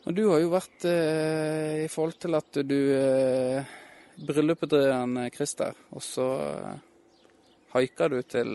Og 0.07 0.15
du 0.15 0.27
har 0.29 0.43
jo 0.43 0.53
vært 0.53 0.85
i 0.87 1.89
forhold 1.91 2.21
til 2.23 2.39
at 2.39 2.61
du 2.63 2.79
eh, 2.95 3.75
Bryllupet 4.17 4.71
til 4.73 5.17
Christer, 5.35 5.75
og 5.93 6.01
så 6.01 6.27
haika 7.75 8.07
du 8.09 8.23
til 8.25 8.55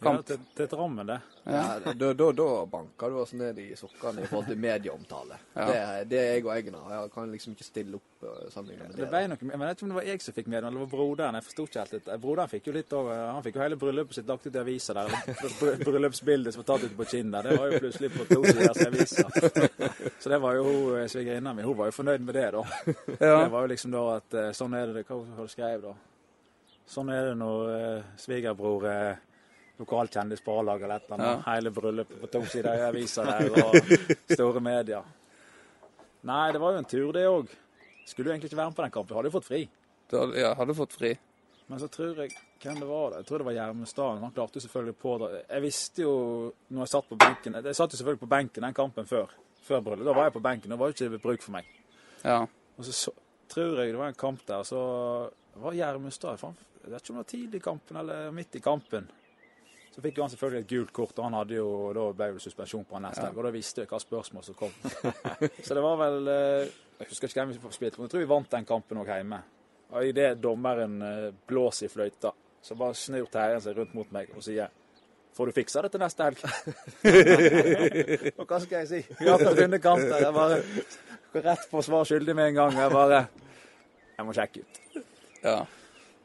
Ja, 0.00 0.04
kamp. 0.04 0.26
til, 0.26 0.38
til 0.56 0.66
Drammen, 0.66 1.06
det. 1.06 1.18
Ja, 1.44 1.78
da, 1.84 2.12
da, 2.12 2.32
da 2.32 2.66
banker 2.66 3.10
du 3.12 3.18
oss 3.20 3.32
ned 3.36 3.58
i 3.60 3.66
sokkene 3.76 4.22
i 4.24 4.28
forhold 4.30 4.46
til 4.48 4.60
medieomtale. 4.60 5.36
Ja. 5.54 5.66
Det, 5.68 5.80
det 6.08 6.20
er 6.20 6.30
jeg 6.38 6.44
og 6.46 6.52
Egnar. 6.54 6.86
Jeg 6.94 7.10
kan 7.12 7.34
liksom 7.34 7.56
ikke 7.56 7.66
stille 7.66 8.00
opp 8.00 8.24
uh, 8.24 8.46
sammenlignet 8.48 8.94
med 8.94 8.96
det. 8.96 9.10
det. 9.12 9.22
noe, 9.28 9.38
men 9.42 9.52
jeg 9.52 9.66
vet 9.66 9.76
ikke 9.76 9.86
om 9.86 9.92
det 9.92 9.98
var 9.98 10.08
jeg 10.08 10.24
som 10.24 10.36
fikk 10.38 10.48
med 10.48 10.56
det, 10.56 10.62
eller 10.70 10.80
det 10.80 10.84
var 10.86 10.92
broderen. 10.94 11.38
Jeg 11.38 11.46
forsto 11.50 11.68
ikke 11.68 11.84
helt 11.84 12.08
det. 12.08 12.18
Broderen 12.24 12.52
fikk 12.54 12.70
jo 12.70 12.76
litt 12.78 12.96
over, 12.96 13.22
han 13.34 13.44
fikk 13.44 13.60
jo 13.60 13.64
hele 13.66 13.80
bryllupet 13.84 14.20
sitt 14.20 14.32
lagt 14.32 14.48
ut 14.48 14.56
i 14.56 14.62
avisa 14.64 14.96
der. 14.96 15.14
Bryllupsbildet 15.84 16.56
som 16.56 16.64
var 16.64 16.68
tatt 16.72 16.88
ut 16.88 16.96
på 16.96 17.08
kinnet. 17.12 17.48
Det 17.50 17.60
var 17.60 17.68
jo 17.74 17.84
plutselig 17.84 18.12
på 18.16 18.28
to 18.32 18.42
siders 18.48 18.84
aviser. 18.86 20.10
Så 20.20 20.32
det 20.32 20.38
var 20.38 20.56
jo 20.56 20.96
eh, 20.96 21.08
svigerinna 21.12 21.54
mi. 21.54 21.62
Hun 21.62 21.76
var 21.76 21.90
jo 21.90 21.96
fornøyd 22.00 22.24
med 22.24 22.40
det, 22.40 22.50
da. 22.56 22.64
Ja. 23.20 23.34
Det 23.44 23.50
var 23.52 23.66
jo 23.66 23.72
liksom 23.74 23.92
da 23.92 24.04
at 24.16 24.36
eh, 24.36 24.52
sånn 24.56 24.76
er 24.76 24.94
det 24.94 25.04
Hva 25.08 25.20
var 25.20 25.44
det 25.44 25.52
skrev 25.52 25.84
da? 25.84 25.96
Sånn 26.90 27.12
er 27.14 27.30
det 27.30 27.34
når 27.38 27.72
eh, 27.76 28.08
svigerbror 28.18 28.86
er 28.90 29.20
lokal 29.80 30.10
kjendis 30.12 30.42
på 30.44 30.58
A-laget 30.60 30.86
eller 30.86 31.00
et 31.00 31.08
eller 31.08 31.16
annet. 31.18 31.46
Hele 31.48 31.72
bryllupet 31.74 32.20
på 32.20 32.30
to 32.34 32.44
sider 32.52 32.76
i 32.76 32.84
avisa 32.88 33.24
der, 33.26 33.50
og 33.64 34.34
store 34.34 34.62
medier. 34.64 35.08
Nei, 36.28 36.44
det 36.52 36.60
var 36.60 36.76
jo 36.76 36.82
en 36.82 36.88
tur, 36.88 37.10
det 37.16 37.24
òg. 37.28 37.50
Skulle 38.06 38.30
jo 38.30 38.34
egentlig 38.34 38.50
ikke 38.50 38.60
være 38.60 38.72
med 38.72 38.76
på 38.76 38.84
den 38.84 38.94
kampen. 38.94 39.16
Hadde 39.16 39.30
jo 39.30 39.36
fått 39.38 39.48
fri. 39.48 39.64
Hadde, 40.12 40.40
ja, 40.40 40.52
hadde 40.58 40.76
fått 40.76 40.96
fri. 40.98 41.14
Men 41.70 41.78
så 41.78 41.86
tror 41.92 42.18
jeg 42.18 42.34
Hvem 42.60 42.80
det 42.82 42.86
var 42.88 43.12
da? 43.12 43.20
Jeg 43.22 43.26
tror 43.28 43.40
det 43.40 43.44
var 43.46 43.54
Gjermestad. 43.56 44.18
Han 44.20 44.32
klarte 44.36 44.58
jo 44.58 44.62
selvfølgelig 44.66 44.96
på 45.00 45.12
det. 45.22 45.28
Jeg 45.46 45.62
visste 45.64 46.02
jo 46.02 46.14
når 46.68 46.82
jeg 46.82 46.92
satt 46.92 47.06
på 47.08 47.16
benken 47.22 47.54
Jeg 47.56 47.76
satt 47.78 47.94
jo 47.94 48.00
selvfølgelig 48.00 48.20
på 48.20 48.28
benken 48.34 48.66
den 48.66 48.76
kampen 48.76 49.06
før. 49.08 49.30
Før 49.64 49.80
bryllup. 49.86 50.04
Da 50.04 50.16
var 50.18 50.28
jeg 50.28 50.34
på 50.34 50.42
benken. 50.44 50.74
Da 50.74 50.76
var 50.76 50.90
jo 50.90 50.96
ikke 50.96 51.08
det 51.14 51.22
bruk 51.22 51.46
for 51.46 51.54
meg. 51.54 51.70
Ja. 52.20 52.42
Og 52.76 52.84
så, 52.84 52.92
så 52.92 53.14
tror 53.48 53.80
jeg 53.80 53.94
det 53.94 54.02
var 54.02 54.12
en 54.12 54.18
kamp 54.18 54.42
der, 54.48 54.66
så 54.68 54.80
var 55.62 55.78
Gjermestad 55.78 56.36
Jeg 56.42 56.92
vet 56.92 57.00
ikke 57.00 57.14
om 57.14 57.16
det 57.16 57.22
var 57.22 57.30
tidlig 57.32 57.60
i 57.62 57.64
kampen 57.64 57.96
eller 58.02 58.30
midt 58.36 58.60
i 58.60 58.62
kampen. 58.64 59.08
Så 59.90 60.02
fikk 60.04 60.20
han 60.22 60.30
selvfølgelig 60.30 60.62
et 60.62 60.70
gult 60.70 60.92
kort, 60.94 61.16
og 61.18 61.24
han 61.26 61.34
hadde 61.34 61.56
jo, 61.56 61.70
da 61.96 62.04
ble 62.14 62.28
det 62.36 62.42
suspensjon 62.44 62.84
på 62.86 62.94
han 62.94 63.08
neste 63.08 63.24
helg. 63.24 63.38
Og 63.40 63.46
da 63.48 63.50
visste 63.54 63.82
jeg 63.82 63.90
hva 63.90 63.98
spørsmål 63.98 64.44
som 64.46 64.58
kom. 64.58 64.76
så 65.66 65.76
det 65.76 65.82
var 65.82 65.96
vel 65.98 66.30
eh, 66.30 66.68
Jeg 67.00 67.10
husker 67.10 67.30
ikke 67.30 67.40
hvem 67.40 67.54
vi 67.56 67.72
spilte, 67.74 67.98
men 67.98 68.06
jeg 68.06 68.12
tror 68.12 68.22
vi 68.22 68.28
vant 68.30 68.52
den 68.54 68.68
kampen 68.68 69.00
òg 69.02 69.10
hjemme. 69.10 69.40
Og 69.90 70.06
idet 70.06 70.36
dommeren 70.38 70.94
eh, 71.02 71.26
blåser 71.50 71.88
i 71.88 71.90
fløyta, 71.90 72.30
så 72.62 72.76
bare 72.78 72.94
snur 72.94 73.26
Terjen 73.32 73.64
seg 73.64 73.80
rundt 73.80 73.96
mot 73.96 74.14
meg 74.14 74.30
og 74.36 74.44
sier 74.46 74.70
Får 75.34 75.46
du 75.46 75.54
fiksa 75.54 75.82
det 75.84 75.92
til 75.94 76.02
neste 76.02 76.26
helg? 76.26 76.40
og 78.38 78.42
hva 78.50 78.58
skal 78.60 78.80
jeg 78.80 78.88
si? 78.90 78.98
Vi 79.20 79.28
har 79.28 79.38
hatt 79.38 79.56
vunnet 79.56 79.82
kampen. 79.82 80.10
Jeg 80.10 80.34
bare 80.34 80.56
går 81.32 81.44
rett 81.46 81.68
på 81.70 81.82
svar 81.86 82.08
skyldig 82.08 82.34
med 82.34 82.50
en 82.50 82.56
gang. 82.58 82.74
Jeg 82.82 82.92
bare 82.92 83.20
Jeg 84.18 84.26
må 84.26 84.34
sjekke 84.36 84.64
ut. 84.64 84.80
ja. 85.46 85.60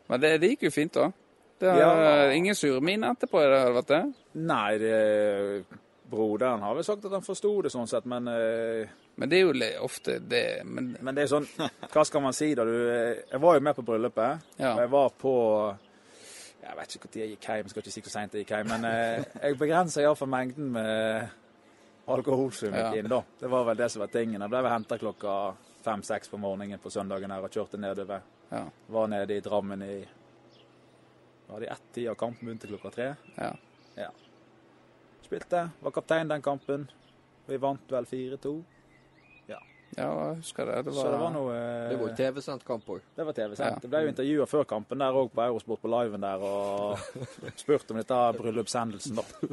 Men 0.10 0.22
det, 0.22 0.34
det 0.42 0.50
gikk 0.52 0.66
jo 0.68 0.74
fint, 0.74 0.98
da. 0.98 1.12
Det 1.60 1.70
er 1.70 1.78
Ja. 1.80 2.32
ingen 2.36 2.56
surmin 2.56 3.04
etterpå, 3.04 3.40
er 3.42 3.50
det 3.50 3.76
vært 3.76 3.88
det? 3.88 4.14
Nei, 4.36 4.78
det, 4.78 5.66
broderen 6.10 6.60
har 6.62 6.76
vel 6.76 6.84
sagt 6.84 7.06
at 7.06 7.12
han 7.12 7.22
forsto 7.26 7.62
det 7.64 7.72
sånn 7.72 7.88
sett, 7.88 8.06
men 8.06 8.28
eh, 8.28 8.88
Men 9.18 9.30
det 9.30 9.40
er 9.40 9.46
jo 9.48 9.84
ofte 9.86 10.20
det. 10.20 10.62
Men 10.66 10.98
Men 11.02 11.16
det 11.16 11.24
er 11.24 11.28
sånn 11.32 11.48
Hva 11.94 12.04
skal 12.06 12.22
man 12.22 12.34
si, 12.34 12.54
da? 12.54 12.64
Du, 12.66 12.90
eh, 12.92 13.24
jeg 13.32 13.40
var 13.42 13.54
jo 13.56 13.60
med 13.62 13.76
på 13.76 13.86
bryllupet. 13.86 14.42
Ja. 14.60 14.74
Og 14.74 14.80
jeg 14.84 14.90
var 14.92 15.10
på 15.10 15.34
Jeg 16.66 16.76
vet 16.78 16.96
ikke 16.96 17.08
når 17.14 17.22
jeg 17.22 17.30
gikk 17.30 17.46
hjem, 17.48 17.64
jeg 17.64 17.70
skal 17.70 17.82
ikke 17.84 17.92
si 17.94 18.02
hvor 18.02 18.10
seint 18.12 18.34
jeg 18.34 18.46
gikk 18.46 18.54
hjem. 18.58 18.68
Men 18.68 18.86
eh, 18.86 19.24
jeg 19.44 19.58
begrensa 19.58 20.02
iallfall 20.02 20.28
mengden 20.30 20.72
med 20.74 21.30
alkohol 22.08 22.52
som 22.52 22.70
gikk 22.74 22.94
Ja. 22.94 22.94
inn 23.00 23.08
da. 23.10 23.22
Det 23.40 23.50
var 23.50 23.64
vel 23.66 23.78
det 23.78 23.90
som 23.92 24.00
var 24.02 24.08
tingen. 24.08 24.42
Jeg 24.42 24.50
ble 24.50 24.70
henta 24.70 24.98
klokka 24.98 25.56
fem-seks 25.86 26.28
på 26.30 26.38
morgenen 26.42 26.80
på 26.82 26.90
søndagen 26.92 27.32
her 27.32 27.44
og 27.44 27.52
kjørte 27.52 27.78
nedover. 27.80 28.22
ja. 28.52 28.64
Var 28.90 29.08
nede 29.08 29.38
i 29.38 29.42
Drammen 29.42 29.82
i 29.84 30.06
Var 31.46 31.54
hadde 31.56 31.66
de 31.66 31.72
ett-tida 31.74 32.16
kampen 32.16 32.48
begynte 32.48 32.68
klokka 32.72 32.92
tre? 32.96 33.10
ja. 33.38 33.52
Ja. 33.96 34.10
Spilte. 35.24 35.70
Var 35.82 35.92
kaptein 35.92 36.28
den 36.28 36.42
kampen. 36.42 36.90
Vi 37.46 37.58
vant 37.58 37.92
vel 37.92 38.06
4-2. 38.06 38.56
Ja, 39.96 40.10
jeg 40.12 40.40
husker 40.42 40.66
det. 40.68 40.76
Det 40.84 40.92
var, 40.92 41.04
Så 41.06 41.12
det 41.12 41.20
var 41.22 41.32
noe 41.32 41.52
eh, 41.56 41.90
Det 41.92 41.98
var 42.00 42.10
jo 42.10 42.16
TV-sendt 42.18 42.66
kamp 42.68 42.88
òg. 42.92 43.04
Det 43.16 43.26
var 43.28 43.36
TV-sendt. 43.38 43.78
Ja. 43.78 43.82
Det 43.84 43.92
ble 43.92 44.02
jo 44.04 44.12
intervjua 44.12 44.48
før 44.50 44.66
kampen 44.68 45.00
der 45.00 45.20
òg, 45.22 45.30
på 45.32 45.44
Eurosport 45.46 45.82
på 45.84 45.92
liven 45.94 46.26
der, 46.26 46.42
og 46.44 46.98
spurt 47.62 47.94
om 47.94 48.00
dette 48.02 48.18
bryllupshendelsen, 48.40 49.22
da. 49.22 49.52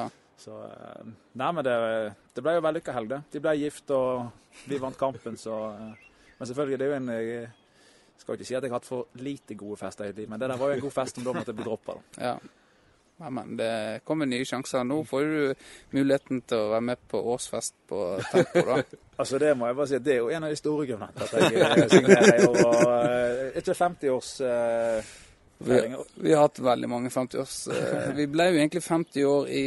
ja. 0.00 0.06
Så 0.40 0.56
eh, 0.66 1.12
Nei, 1.38 1.50
men 1.54 1.66
det, 1.66 1.76
det 2.34 2.42
ble 2.42 2.56
jo 2.56 2.64
vellykka 2.64 2.96
helg, 2.96 3.12
det. 3.12 3.20
De 3.36 3.42
ble 3.44 3.54
gift, 3.60 3.92
og 3.94 4.64
vi 4.66 4.80
vant 4.82 4.98
kampen, 4.98 5.38
så 5.38 5.60
eh, 5.76 6.08
Men 6.40 6.50
selvfølgelig, 6.50 6.80
det 6.80 6.88
er 6.88 6.90
jo 6.90 6.98
en 6.98 7.12
skal 8.18 8.36
ikke 8.36 8.46
si 8.48 8.54
at 8.54 8.62
jeg 8.62 8.70
har 8.72 8.78
hatt 8.78 8.88
for 8.88 9.06
lite 9.20 9.56
gode 9.58 9.76
fester 9.80 10.08
i 10.08 10.12
livet, 10.12 10.28
men 10.30 10.40
det 10.40 10.48
der 10.50 10.60
var 10.60 10.72
jo 10.72 10.78
en 10.78 10.84
god 10.86 10.94
fest 10.94 11.18
som 11.18 11.24
da 11.26 11.34
måtte 11.36 11.56
bli 11.56 11.66
droppa, 11.66 11.98
ja. 12.18 12.36
Ja, 13.16 13.30
men 13.30 13.56
det 13.56 14.00
kommer 14.04 14.26
nye 14.26 14.44
sjanser. 14.44 14.82
Nå 14.84 15.04
får 15.06 15.20
du 15.22 15.66
muligheten 15.94 16.40
til 16.50 16.58
å 16.58 16.70
være 16.72 16.86
med 16.88 17.02
på 17.10 17.20
årsfest 17.34 17.76
på 17.88 18.00
Tempo, 18.32 18.64
da. 18.66 18.78
Altså, 19.22 19.38
det 19.38 19.52
må 19.54 19.68
jeg 19.68 19.76
bare 19.78 19.86
si, 19.86 19.98
det 20.02 20.14
er 20.16 20.16
jo 20.18 20.30
en 20.34 20.44
av 20.44 20.50
de 20.50 20.56
store 20.58 20.86
grunnene 20.88 21.12
til 21.14 21.28
at 21.28 21.52
jeg 21.54 21.60
eh, 21.62 21.84
signerer 21.92 22.40
i 22.40 22.46
år. 22.48 22.56
og, 22.66 22.88
eh, 23.06 23.58
Ikke 23.60 23.76
50-års 23.78 24.30
uh, 24.42 25.12
Vi, 25.68 25.78
vi 26.24 26.32
har 26.34 26.42
hatt 26.42 26.58
veldig 26.58 26.90
mange 26.90 27.12
50-års 27.14 27.54
Uh, 27.70 28.08
Vi 28.18 28.26
ble 28.32 28.48
jo 28.50 28.58
egentlig 28.58 28.82
50 28.82 29.28
år 29.30 29.52
i, 29.54 29.62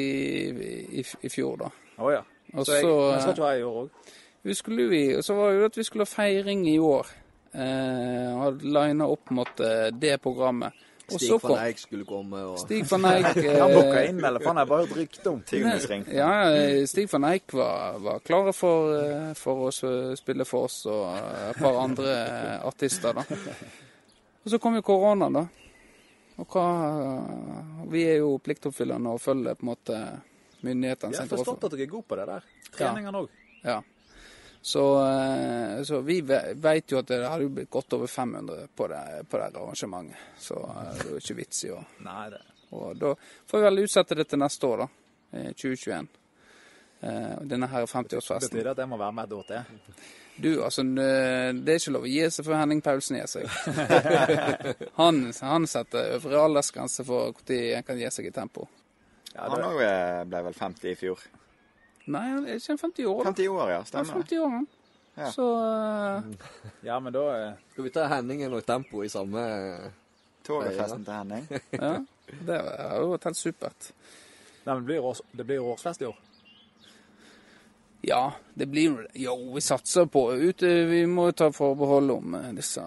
i, 0.99 1.05
i 1.23 1.31
fjor, 1.31 1.55
da. 1.63 1.71
Å 2.03 2.11
ja. 2.11 2.19
Og 2.51 2.67
Så 2.67 2.75
jeg, 2.75 2.91
men 2.91 3.23
skal 3.23 3.37
ikke 3.37 3.47
ha 3.47 3.53
i 3.55 3.63
år 3.69 3.79
òg. 3.85 4.11
vi 4.51 4.57
skulle 4.59 4.89
vi, 4.91 5.01
og 5.15 5.23
så 5.23 5.39
var 5.39 5.53
det 5.53 5.61
jo 5.61 5.71
at 5.71 5.79
vi 5.79 5.87
skulle 5.87 6.03
ha 6.03 6.11
feiring 6.11 6.67
i 6.67 6.75
år. 6.83 7.15
Eh, 7.51 8.37
hadde 8.41 8.73
lina 8.77 9.07
opp 9.07 9.29
mot 9.29 9.59
eh, 9.59 9.87
det 9.93 10.17
programmet. 10.23 10.73
Og 11.07 11.21
Stig 11.21 11.39
van 11.39 11.59
Eijk 11.63 11.77
skulle 11.79 12.03
komme 12.03 12.39
og 12.49 12.57
Stig 12.59 12.83
van 12.89 13.05
Eijk. 13.07 13.37
Han 13.61 13.71
booka 13.71 14.01
inn, 14.09 14.17
eller 14.27 14.43
faen, 14.43 14.57
jeg 14.59 14.67
bare 14.67 14.87
rykte 14.97 15.29
om. 15.31 15.37
Tiurningsring. 15.47 16.03
ja, 16.11 16.31
eh, 16.51 16.81
Stig 16.89 17.07
van 17.13 17.29
Eijk 17.29 17.53
var, 17.55 17.99
var 18.03 18.19
klare 18.27 18.51
for, 18.55 18.91
eh, 18.97 19.29
for 19.39 19.69
å 19.69 19.71
spille 20.19 20.45
for 20.47 20.67
oss 20.67 20.81
og 20.91 21.05
eh, 21.13 21.45
et 21.53 21.61
par 21.63 21.79
andre 21.79 22.17
eh, 22.25 22.57
artister, 22.67 23.15
da. 23.15 23.23
Og 24.43 24.51
så 24.51 24.59
kom 24.63 24.75
jo 24.75 24.83
koronaen, 24.83 25.39
da. 25.39 25.45
Og 26.37 26.53
hva 26.53 26.65
Vi 27.89 28.03
er 28.05 28.19
jo 28.19 28.35
pliktoppfyllende 28.43 29.15
og 29.15 29.23
følger 29.23 29.55
på 29.57 29.65
en 29.65 29.71
måte 29.71 30.01
myndighetene 30.67 31.15
Jeg 31.15 31.23
har 31.23 31.31
forstått 31.31 31.63
at 31.65 31.73
dere 31.73 31.87
er 31.87 31.93
gode 31.95 32.05
på 32.11 32.19
det 32.19 32.27
der. 32.29 32.45
Treningene 32.75 33.23
òg. 33.23 33.31
Ja. 33.63 33.79
Så, 34.61 34.83
eh, 35.05 35.83
så 35.87 36.01
vi 36.03 36.21
ve- 36.21 36.53
vet 36.59 36.91
jo 36.91 36.97
at 36.99 37.07
det 37.07 37.21
hadde 37.23 37.49
blitt 37.49 37.69
godt 37.71 37.93
over 37.93 38.07
500 38.07 38.67
på 38.75 38.87
det, 38.91 39.01
på 39.29 39.37
det 39.37 39.49
arrangementet. 39.55 40.17
Så 40.39 40.57
eh, 40.59 40.93
det 40.97 41.05
er 41.05 41.11
jo 41.13 41.21
ikke 41.21 41.35
vits 41.37 41.63
i 41.65 41.71
å 41.71 41.79
det 42.33 42.41
Og 42.75 42.97
da 42.99 43.13
får 43.47 43.59
vi 43.61 43.63
vel 43.69 43.83
utsette 43.85 44.15
det 44.19 44.27
til 44.27 44.39
neste 44.43 44.67
år, 44.67 44.77
da. 44.83 44.87
eh, 45.37 45.51
2021. 45.53 46.07
Eh, 46.99 47.35
Denne 47.47 47.67
her 47.71 47.85
50-årsfesten. 47.85 48.49
betyr 48.51 48.63
det 48.63 48.71
at 48.75 48.77
jeg 48.83 48.89
må 48.89 48.97
være 48.99 49.13
med 49.21 49.29
da 49.29 49.41
til. 49.47 49.83
Du, 50.37 50.49
altså, 50.63 50.83
det 50.83 51.71
er 51.73 51.79
ikke 51.79 51.91
lov 51.95 52.03
å 52.05 52.09
gi 52.11 52.27
seg 52.29 52.45
før 52.45 52.59
Henning 52.59 52.81
Paulsen 52.85 53.17
gir 53.17 53.25
seg. 53.31 53.47
han, 54.99 55.23
han 55.41 55.65
setter 55.69 56.11
øvre 56.17 56.43
aldersgrense 56.43 57.05
for 57.07 57.31
når 57.47 57.77
en 57.79 57.87
kan 57.87 57.97
gi 57.97 58.11
seg 58.13 58.27
i 58.29 58.33
tempo. 58.35 58.67
Ja, 59.33 59.47
Han 59.49 59.63
òg 59.65 59.79
ble 60.29 60.43
vel 60.49 60.53
50 60.57 60.91
i 60.91 60.95
fjor. 60.99 61.23
Nei, 62.07 62.23
han 62.31 62.45
er 62.47 62.59
ikke 62.59 62.75
en 62.77 62.81
50 62.81 63.07
år, 63.11 63.17
da. 63.19 63.31
50 63.33 63.49
år, 63.51 63.63
ja. 63.69 63.77
Han 63.77 63.85
er 63.85 63.89
Stemmer 63.89 64.13
det. 64.13 64.19
50 64.23 64.39
år, 64.39 64.51
han. 64.55 64.67
Ja. 65.17 65.31
Så 65.33 65.47
eh, 65.65 66.49
ja, 66.85 66.99
men 66.99 67.13
da 67.13 67.23
eh, 67.33 67.53
Skal 67.71 67.87
vi 67.87 67.89
ta 67.89 68.03
Henningen 68.11 68.53
og 68.53 68.65
Tempo 68.65 69.01
i 69.01 69.09
samme 69.09 69.41
Torgfesten 70.45 71.03
til 71.03 71.13
Henning. 71.13 71.47
ja. 71.81 71.91
Det 72.45 72.59
har 72.61 73.01
jo 73.01 73.11
vært 73.15 73.27
helt 73.31 73.39
supert. 73.39 73.91
Nei, 74.63 74.75
men 74.75 74.83
det 74.83 74.87
blir, 74.91 75.09
års, 75.09 75.21
det 75.31 75.47
blir 75.47 75.71
årsfest 75.73 76.03
i 76.03 76.09
år. 76.11 76.19
Ja, 78.07 78.21
det 78.53 78.69
blir 78.71 78.91
jo 78.91 78.97
det. 79.01 79.09
Jo, 79.19 79.35
vi 79.55 79.61
satser 79.61 80.05
på 80.05 80.29
ut... 80.35 80.61
Vi 80.61 81.01
må 81.09 81.31
ta 81.31 81.49
forbehold 81.51 82.13
om 82.19 82.37
eh, 82.37 82.51
disse 82.55 82.85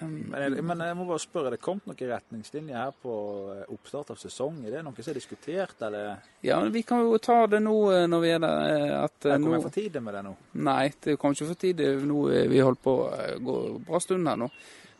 Men 0.00 0.34
jeg, 0.42 0.62
men 0.64 0.80
jeg 0.84 0.96
må 0.98 1.04
bare 1.08 1.22
spørre, 1.22 1.46
er 1.50 1.54
det 1.56 1.60
kommet 1.64 1.86
noen 1.88 2.10
retningslinjer 2.10 2.76
her 2.76 2.94
på 3.02 3.12
eh, 3.54 3.62
oppstart 3.72 4.10
av 4.12 4.18
sesong? 4.20 4.58
Er 4.66 4.74
det 4.76 4.82
noe 4.86 4.96
som 5.02 5.12
er 5.12 5.18
diskutert, 5.20 5.76
eller 5.86 6.16
Ja, 6.44 6.58
men 6.60 6.72
vi 6.74 6.82
kan 6.86 7.04
jo 7.06 7.18
ta 7.22 7.38
det 7.50 7.60
nå 7.64 7.76
eh, 7.94 8.06
når 8.10 8.24
vi 8.24 8.32
er 8.34 8.42
der. 8.44 8.64
eh, 8.72 8.96
At 9.04 9.28
jeg 9.30 9.38
kommer 9.40 9.46
nå 9.46 9.60
jeg 9.60 9.66
for 9.68 9.76
tidlig 9.78 10.02
med 10.02 10.18
det 10.18 10.24
nå? 10.26 10.34
Nei, 10.68 10.82
det 11.06 11.16
kommer 11.18 11.38
ikke 11.38 11.50
for 11.52 11.62
tidlig. 11.66 11.92
Nå 12.10 12.24
vi 12.52 12.60
holdt 12.66 12.82
på 12.84 12.96
å 13.06 13.22
gå 13.46 13.56
en 13.70 13.86
bra 13.88 14.00
stund 14.04 14.28
her 14.28 14.42
nå. 14.44 14.50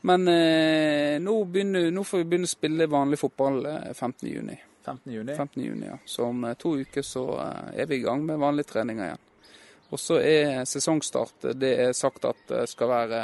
Men 0.06 0.28
eh, 0.30 1.18
nå, 1.18 1.36
begynner, 1.50 1.90
nå 1.90 2.04
får 2.06 2.22
vi 2.22 2.30
begynne 2.30 2.46
å 2.46 2.54
spille 2.54 2.86
vanlig 2.92 3.18
fotball 3.18 3.62
eh, 3.66 3.92
15. 3.92 4.28
juni. 4.30 4.56
15. 4.86 5.12
juni? 5.12 5.34
15. 5.34 5.62
juni, 5.64 5.86
ja. 5.90 5.96
Så 6.06 6.28
om 6.30 6.44
to 6.62 6.76
uker 6.78 7.02
så 7.02 7.24
er 7.74 7.88
vi 7.90 7.96
i 7.98 8.04
gang 8.04 8.20
med 8.28 8.38
vanlige 8.38 8.70
treninger 8.70 9.08
igjen. 9.08 9.22
Og 9.90 9.98
så 10.02 10.16
er 10.22 10.64
sesongstart 10.66 11.44
Det 11.54 11.72
er 11.88 11.92
sagt 11.94 12.24
at 12.26 12.38
det 12.50 12.64
skal 12.70 12.88
være 12.90 13.20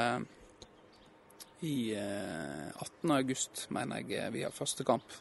i 1.63 1.95
eh, 1.95 2.69
18. 2.75 3.11
august, 3.17 3.67
mener 3.75 4.03
jeg 4.03 4.19
eh, 4.19 4.31
vi 4.35 4.45
har 4.47 4.55
første 4.55 4.87
kamp. 4.87 5.15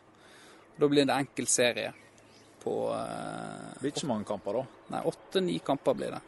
Da 0.78 0.90
blir 0.90 1.06
det 1.06 1.16
enkel 1.16 1.48
serie 1.52 1.92
på 2.62 2.76
eh, 2.96 3.68
Det 3.74 3.84
blir 3.84 3.94
ikke 3.94 4.10
mange 4.10 4.30
kamper 4.30 4.62
da. 4.62 4.66
Nei, 4.96 5.04
åtte-ni 5.12 5.60
kamper 5.66 5.98
blir 5.98 6.16
det. 6.16 6.22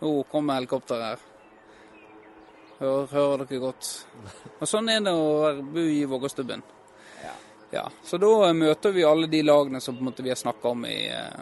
Nå 0.00 0.14
kommer 0.30 0.60
helikopteret 0.60 1.10
her. 1.10 1.26
Hører, 2.78 3.10
hører 3.12 3.44
dere 3.44 3.62
godt. 3.62 3.92
Og 4.60 4.68
sånn 4.68 4.88
er 4.92 5.04
det 5.04 5.12
å 5.14 5.52
bo 5.62 5.84
i 5.84 6.02
Vågåstubben. 6.08 6.64
Ja. 7.74 7.90
Så 8.02 8.18
da 8.22 8.48
eh, 8.48 8.54
møter 8.54 8.92
vi 8.94 9.04
alle 9.04 9.26
de 9.26 9.42
lagene 9.42 9.80
som 9.82 9.98
måte 9.98 10.22
vi 10.22 10.30
har 10.30 10.38
snakka 10.38 10.70
om 10.70 10.84
i, 10.86 10.98
eh, 11.10 11.40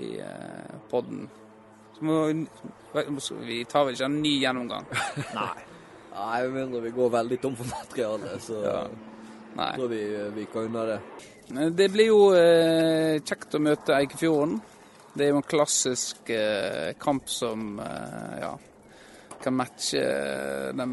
i 0.00 0.14
eh, 0.24 0.76
podden. 0.90 1.26
Så 1.98 2.04
må, 2.08 2.20
vi 3.44 3.64
tar 3.68 3.84
vel 3.84 3.98
ikke 3.98 4.08
en 4.08 4.22
ny 4.22 4.38
gjennomgang? 4.40 4.88
Nei. 5.36 5.77
Nei, 6.14 6.42
med 6.48 6.54
mindre 6.56 6.80
vi 6.82 6.90
går 6.96 7.10
veldig 7.10 7.38
tom 7.42 7.56
for 7.56 7.68
materiale, 7.70 8.38
så 8.42 8.62
Ja. 8.64 8.78
Nei. 9.58 9.72
tror 9.76 9.88
vi 9.88 10.00
vi 10.34 10.44
kan 10.52 10.64
unna 10.68 10.84
det. 10.86 11.00
Det 11.76 11.88
blir 11.92 12.06
jo 12.10 12.18
eh, 12.36 13.20
kjekt 13.24 13.54
å 13.56 13.60
møte 13.64 13.94
Eikefjorden. 13.96 14.58
Det 15.14 15.24
er 15.24 15.30
jo 15.32 15.36
en 15.40 15.46
klassisk 15.48 16.28
eh, 16.30 16.92
kamp 17.00 17.28
som 17.32 17.78
eh, 17.80 18.40
ja, 18.42 18.52
kan 19.42 19.54
matche 19.56 20.02
de, 20.76 20.86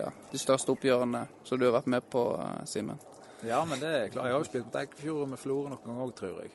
ja, 0.00 0.08
de 0.32 0.38
største 0.40 0.72
oppgjørene 0.72 1.26
som 1.44 1.58
du 1.60 1.66
har 1.68 1.76
vært 1.80 1.86
med 1.92 2.08
på, 2.10 2.24
eh, 2.40 2.64
Simen. 2.66 2.98
Ja, 3.44 3.60
men 3.68 3.78
det 3.78 3.88
er 3.92 4.08
klart. 4.08 4.24
Jeg 4.26 4.32
har 4.32 4.40
jo 4.40 4.48
spilt 4.48 4.64
mot 4.70 4.80
Eikefjorden 4.80 5.30
med 5.34 5.38
Florø 5.44 5.68
noen 5.68 5.84
ganger 5.84 6.06
òg, 6.08 6.14
tror 6.16 6.40
jeg. 6.42 6.50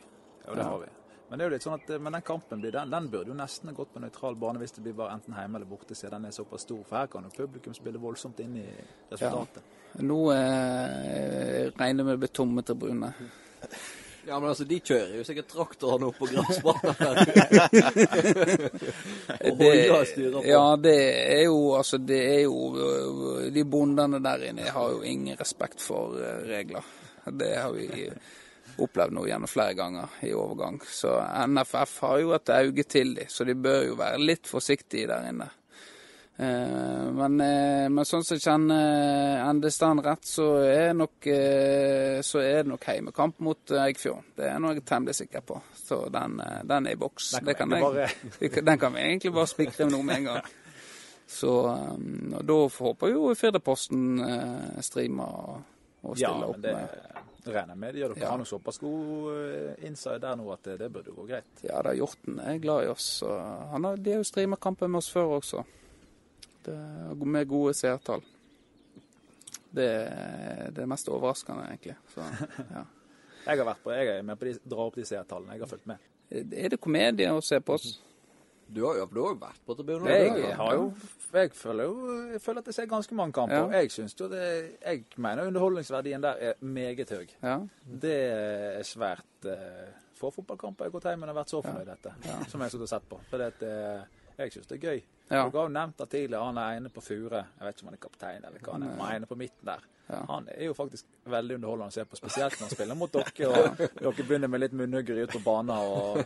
Ja, 0.47 0.53
det 0.55 0.57
Ja. 0.65 0.69
har 0.69 0.79
vi. 0.79 0.89
Men 1.31 1.39
det 1.39 1.45
er 1.45 1.47
jo 1.47 1.51
litt 1.53 1.63
sånn 1.63 1.77
at, 1.77 1.91
men 2.03 2.11
den 2.11 2.23
kampen 2.27 2.59
blir, 2.59 2.73
den, 2.75 2.89
den 2.91 3.05
burde 3.07 3.31
jo 3.31 3.35
nesten 3.39 3.69
ha 3.71 3.75
gått 3.77 3.93
på 3.93 4.01
nøytral 4.03 4.35
bane 4.35 4.59
hvis 4.59 4.73
det 4.75 4.81
blir 4.83 4.97
bare 4.97 5.13
enten 5.15 5.37
hjemme 5.39 5.61
eller 5.61 5.69
borte, 5.69 5.95
siden 5.95 6.17
den 6.17 6.27
er 6.27 6.33
såpass 6.35 6.65
stor. 6.67 6.81
For 6.89 6.97
her 6.99 7.07
kan 7.13 7.23
jo 7.23 7.31
publikum 7.37 7.71
spille 7.77 8.01
voldsomt 8.03 8.41
inn 8.43 8.57
i 8.59 8.65
resultatet. 9.13 9.77
Nå 10.03 10.17
eh, 10.35 11.71
regner 11.71 12.03
vi 12.03 12.03
med 12.03 12.11
det 12.17 12.23
blir 12.25 12.35
tomme 12.35 12.67
tribuner. 12.67 13.15
Ja, 14.27 14.35
men 14.39 14.51
altså, 14.51 14.67
de 14.69 14.77
kjører 14.85 15.15
jo 15.17 15.23
sikkert 15.25 15.47
traktorene 15.49 16.11
opp 16.11 16.19
på 16.21 16.27
gressbanen 16.29 16.93
her. 16.99 17.15
Ja, 20.51 20.65
det 20.77 20.97
er 20.99 21.41
jo 21.47 21.55
altså 21.73 21.97
Det 21.97 22.19
er 22.19 22.43
jo 22.43 22.59
øh, 22.77 23.47
De 23.55 23.63
bondene 23.65 24.19
der 24.21 24.45
inne 24.51 24.69
har 24.69 24.93
jo 24.93 25.01
ingen 25.01 25.39
respekt 25.39 25.81
for 25.81 26.13
øh, 26.21 26.45
regler. 26.51 26.85
Det 27.25 27.49
har 27.57 27.73
vi 27.73 27.89
opplevd 28.79 29.13
nå 29.15 29.25
gjennom 29.27 29.49
flere 29.51 29.73
ganger 29.77 30.19
i 30.27 30.33
overgang. 30.33 30.81
Så 30.87 31.15
NFF 31.47 31.97
har 32.05 32.19
jo 32.21 32.35
et 32.37 32.49
øye 32.49 32.83
til 32.83 33.15
dem, 33.15 33.27
så 33.27 33.43
de 33.47 33.55
bør 33.55 33.83
jo 33.89 33.97
være 33.99 34.21
litt 34.21 34.47
forsiktige 34.47 35.09
der 35.11 35.27
inne. 35.31 35.49
Eh, 36.41 37.11
Men, 37.11 37.41
eh, 37.41 37.89
men 37.89 38.05
sånn 38.07 38.23
som 38.23 38.37
jeg 38.37 38.45
kjenner 38.45 39.41
Endestand 39.49 40.01
rett, 40.05 40.23
så 40.25 40.45
er, 40.63 40.93
nok, 40.97 41.27
eh, 41.27 42.21
så 42.25 42.39
er 42.39 42.63
det 42.63 42.71
nok 42.71 42.87
heimekamp 42.87 43.39
mot 43.39 43.59
Eikfjorden. 43.59 43.83
Eikfjord. 43.85 44.23
Det 44.37 44.47
er 44.47 44.59
noe 44.59 44.71
jeg 44.73 44.81
er 44.81 44.87
temmelig 44.89 45.15
sikker 45.19 45.43
på. 45.45 45.59
Så 45.75 45.99
den, 46.09 46.39
eh, 46.39 46.63
den 46.63 46.87
er 46.87 46.95
i 46.95 46.95
boks. 46.95 47.31
Den 47.35 47.45
Det 47.45 47.57
kan 47.57 47.69
vi 47.69 48.49
Den 48.61 48.79
kan 48.79 48.93
vi 48.93 48.99
egentlig 48.99 49.33
bare 49.33 49.47
spikre 49.47 49.89
nå 49.89 50.01
med 50.01 50.15
en 50.17 50.23
gang. 50.31 50.41
Så 51.27 51.51
da 52.43 52.55
håper 52.67 53.07
jo 53.07 53.35
Firdaposten 53.35 54.19
uh, 54.19 54.81
streamer 54.81 55.61
og, 56.03 56.17
stiller 56.17 56.41
Ja, 56.41 56.47
opp 56.49 56.57
men 56.59 57.29
det 57.43 57.75
med 57.75 57.93
de 57.95 57.99
gjør. 58.03 58.13
Dere 58.15 58.23
Ja. 58.25 58.29
har 58.31 58.37
noen 58.37 58.45
såpass 58.49 58.77
god 58.77 59.31
eh, 59.35 59.85
inside 59.87 60.21
der 60.21 60.35
nå 60.35 60.51
at 60.53 60.63
det, 60.63 60.77
det 60.79 60.91
burde 60.93 61.11
gå 61.15 61.25
greit. 61.27 61.63
Ja 61.63 61.81
da, 61.81 61.93
Hjorten 61.97 62.39
er 62.39 62.57
glad 62.61 62.85
i 62.85 62.91
oss. 62.91 63.23
Han 63.71 63.83
har, 63.83 63.97
de 63.97 64.11
har 64.11 64.21
jo 64.21 64.27
streamerkamper 64.29 64.87
med 64.87 64.97
oss 65.01 65.09
før 65.11 65.37
også. 65.39 65.63
Det 66.65 66.77
med 67.25 67.47
gode 67.49 67.73
seertall. 67.73 68.21
Det 69.71 69.87
er 69.87 70.71
det 70.75 70.87
mest 70.87 71.07
overraskende, 71.09 71.63
egentlig. 71.71 71.95
Så, 72.13 72.21
ja. 72.75 72.83
Jeg 73.47 73.57
har 73.57 73.65
vært 73.65 73.81
på, 73.83 73.91
jeg 73.95 74.07
er 74.19 74.21
med 74.27 74.37
på 74.37 74.45
de, 74.45 74.55
dra 74.69 74.85
opp 74.85 74.95
de 74.99 75.05
seertallene. 75.07 75.55
Jeg 75.55 75.63
har 75.63 75.71
fulgt 75.71 75.87
med. 75.89 75.97
Er 76.31 76.69
det 76.69 76.79
komedie 76.79 77.31
å 77.33 77.41
se 77.43 77.57
på 77.63 77.73
oss? 77.79 77.95
Du 78.71 78.85
har 78.85 78.99
jo 79.01 79.07
har 79.25 79.35
vært 79.39 79.63
på 79.67 79.75
tribunen. 79.75 80.07
Jeg 80.07 80.55
har 80.55 80.75
jo 80.77 80.91
jeg 81.31 81.51
føler 81.55 81.87
jo 81.87 82.13
jeg 82.33 82.41
føler 82.43 82.63
at 82.63 82.69
jeg 82.71 82.75
ser 82.75 82.91
ganske 82.91 83.15
mange 83.15 83.33
kamper. 83.35 83.71
Ja. 83.71 83.81
Jeg 83.81 83.91
synes 83.91 84.15
jo 84.19 84.27
det 84.31 84.43
Jeg 84.81 85.05
mener 85.17 85.47
underholdningsverdien 85.47 86.23
der 86.23 86.39
er 86.51 86.53
meget 86.59 87.09
høy. 87.09 87.27
Ja. 87.41 87.57
Det 87.85 88.15
er 88.31 88.83
svært 88.87 89.47
eh, 89.47 89.91
få 90.15 90.31
fotballkamper 90.31 90.85
jeg 90.85 90.91
har 90.91 90.99
gått 90.99 91.09
hjem 91.09 91.23
og 91.27 91.35
vært 91.35 91.53
så 91.53 91.61
fornøyd 91.65 91.85
med 91.85 91.95
dette, 91.95 92.13
som 92.49 92.59
jeg 92.59 92.67
har 92.67 92.73
sittet 92.73 92.87
og 92.87 92.93
sett 92.93 93.09
på. 93.09 93.19
For 93.29 93.41
det, 93.41 93.53
eh, 93.65 94.35
jeg 94.37 94.55
synes 94.55 94.67
det 94.69 94.77
er 94.77 94.87
gøy. 94.91 95.03
Ja. 95.31 95.45
Dere 95.47 95.61
har 95.61 95.69
jo 95.69 95.73
nevnt 95.77 95.97
det 96.03 96.09
tidligere, 96.11 96.43
han 96.51 96.57
er 96.59 96.75
ene 96.81 96.89
på 96.91 97.01
Fure. 97.05 97.45
Jeg 97.57 97.65
vet 97.67 97.75
ikke 97.77 97.85
om 97.85 97.89
han 97.93 97.97
er 97.97 98.03
kaptein 98.03 98.43
eller 98.45 98.59
hva 98.65 98.73
han 98.75 98.83
er, 98.83 98.95
han 98.99 99.07
er 99.11 99.15
ene 99.21 99.29
på 99.31 99.37
midten 99.39 99.65
der. 99.71 99.85
Ja. 100.11 100.17
Han 100.27 100.47
er 100.51 100.65
jo 100.65 100.73
faktisk 100.75 101.05
veldig 101.31 101.55
underholdende 101.55 101.87
å 101.87 101.95
se 101.95 102.03
på, 102.03 102.17
spesielt 102.19 102.57
når 102.59 102.65
han 102.67 102.71
spiller 102.73 102.97
mot 102.99 103.13
dere. 103.15 103.47
og 103.47 103.77
Dere 104.01 104.25
begynner 104.27 104.51
med 104.51 104.59
litt 104.65 104.73
munnhuggeri 104.75 105.23
ute 105.23 105.37
på 105.37 105.43
banen. 105.45 105.71
og 105.71 106.19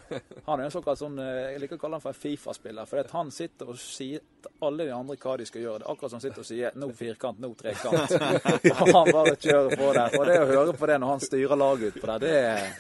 Han 0.48 0.60
er 0.60 0.64
en 0.66 0.74
såkalt 0.74 0.98
sånn, 1.04 1.20
eh, 1.22 1.52
jeg 1.54 1.62
liker 1.62 1.78
å 1.78 1.84
kalle 1.84 2.00
han 2.00 2.02
for 2.08 2.16
en 2.16 2.18
Fifa-spiller. 2.24 2.90
For 2.90 3.12
han 3.14 3.30
sitter 3.36 3.70
og 3.70 3.78
sier 3.78 4.24
til 4.42 4.52
alle 4.66 4.88
de 4.90 4.96
andre 4.98 5.20
hva 5.22 5.38
de 5.38 5.46
skal 5.46 5.62
gjøre. 5.68 5.84
Det 5.84 5.86
er 5.86 5.94
akkurat 5.94 6.16
som 6.16 6.18
han 6.18 6.26
sitter 6.26 6.42
og 6.42 6.50
sier 6.50 6.72
'nå 6.82 6.90
firkant, 6.98 7.40
nå 7.46 7.54
trekant'. 7.62 8.18
Han 8.82 9.12
bare 9.14 9.36
kjører 9.38 9.78
på 9.78 9.94
der. 9.94 10.18
Og 10.20 10.26
det 10.26 10.40
å 10.42 10.50
høre 10.50 10.74
på 10.74 10.90
det 10.90 10.98
når 11.00 11.08
han 11.14 11.20
styrer 11.30 11.56
laget 11.62 11.94
utpå 11.94 12.08
der, 12.10 12.20
det, 12.26 12.34
er- 12.42 12.74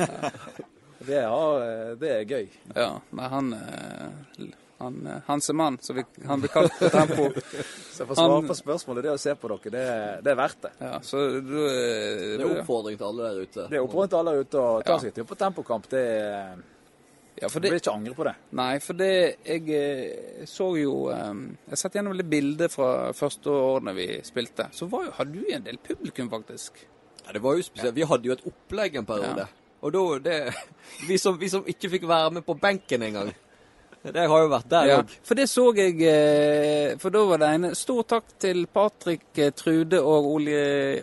det, 1.07 1.21
er, 1.21 1.95
det 2.01 2.09
er 2.17 2.25
gøy. 2.25 2.47
ja. 2.75 2.89
Nei, 3.13 3.27
han 3.29 3.53
eh, 3.53 4.53
han, 4.85 4.99
eh, 5.09 5.21
Hansemann, 5.27 5.77
som 5.83 5.97
vi, 5.99 6.03
han 6.29 6.43
blir 6.43 6.53
kalt 6.53 6.75
på 6.79 6.89
tempo. 6.93 7.25
Så 7.95 8.05
for 8.05 8.13
å 8.13 8.17
svare 8.19 8.39
på 8.49 8.55
spørsmålet, 8.59 9.05
det 9.07 9.11
å 9.15 9.19
se 9.21 9.33
på 9.39 9.49
dere, 9.53 9.71
det, 9.73 9.83
det 10.25 10.31
er 10.33 10.37
verdt 10.39 10.61
det. 10.65 10.71
Ja, 10.83 10.93
så 11.05 11.21
du, 11.31 11.41
du, 11.47 11.59
Det 11.63 12.43
er 12.43 12.49
oppfordring 12.59 12.97
til 12.99 13.05
alle 13.07 13.29
der 13.29 13.43
ute. 13.45 13.67
Det 13.71 13.77
er 13.79 13.83
oppfordring 13.85 14.11
til 14.11 14.19
alle 14.19 14.33
der 14.35 14.47
ute 14.49 14.63
å 14.63 14.71
ta 14.83 14.95
Ja. 14.97 14.97
seg 15.05 15.13
tid 15.15 15.27
på 15.29 15.37
tempokamp. 15.39 15.87
Det, 15.93 16.01
er- 16.25 16.63
ja, 17.35 17.49
for 17.51 17.59
du 17.59 17.65
det, 17.67 17.71
vil 17.73 17.81
ikke 17.81 17.93
angre 17.95 18.15
på 18.15 18.23
det. 18.27 18.33
Nei, 18.55 18.73
for 18.79 18.95
det 18.99 19.09
Jeg 19.43 19.63
eh, 19.75 20.43
så 20.47 20.69
jo 20.79 20.93
eh, 21.11 21.33
Jeg 21.71 21.79
har 21.81 21.97
gjennom 21.99 22.15
litt 22.15 22.29
bilder 22.31 22.71
fra 22.71 22.89
første 23.15 23.51
årene 23.51 23.95
vi 23.97 24.09
spilte. 24.27 24.69
Så 24.75 24.87
var 24.91 25.07
jo, 25.07 25.15
hadde 25.17 25.35
du 25.39 25.55
en 25.55 25.65
del 25.67 25.79
publikum, 25.83 26.29
faktisk. 26.31 26.79
Ja, 27.25 27.33
det 27.35 27.41
var 27.43 27.55
jo 27.57 27.63
spesielt. 27.65 27.95
Vi 27.97 28.07
hadde 28.07 28.29
jo 28.29 28.35
et 28.37 28.45
opplegg 28.47 28.95
en 29.01 29.07
periode. 29.07 29.47
Og 29.85 29.91
da 29.93 30.03
det 30.29 30.37
vi 31.09 31.17
som, 31.19 31.35
vi 31.39 31.49
som 31.51 31.65
ikke 31.67 31.89
fikk 31.95 32.07
være 32.09 32.31
med 32.37 32.45
på 32.47 32.55
benken 32.59 33.03
engang. 33.03 33.33
Det 34.13 34.25
har 34.29 34.41
jo 34.43 34.49
vært 34.51 34.67
der 34.69 34.85
Ja, 34.89 34.97
for 35.25 35.35
det 35.39 35.45
så 35.49 35.63
jeg 35.77 35.95
eh, 36.05 36.91
For 37.01 37.09
da 37.13 37.23
var 37.25 37.39
det 37.41 37.47
en 37.55 37.67
stor 37.77 38.03
takk 38.05 38.35
til 38.43 38.65
Patrick 38.69 39.23
eh, 39.41 39.49
Trude 39.57 39.97
og 40.01 40.27
Ole, 40.35 40.57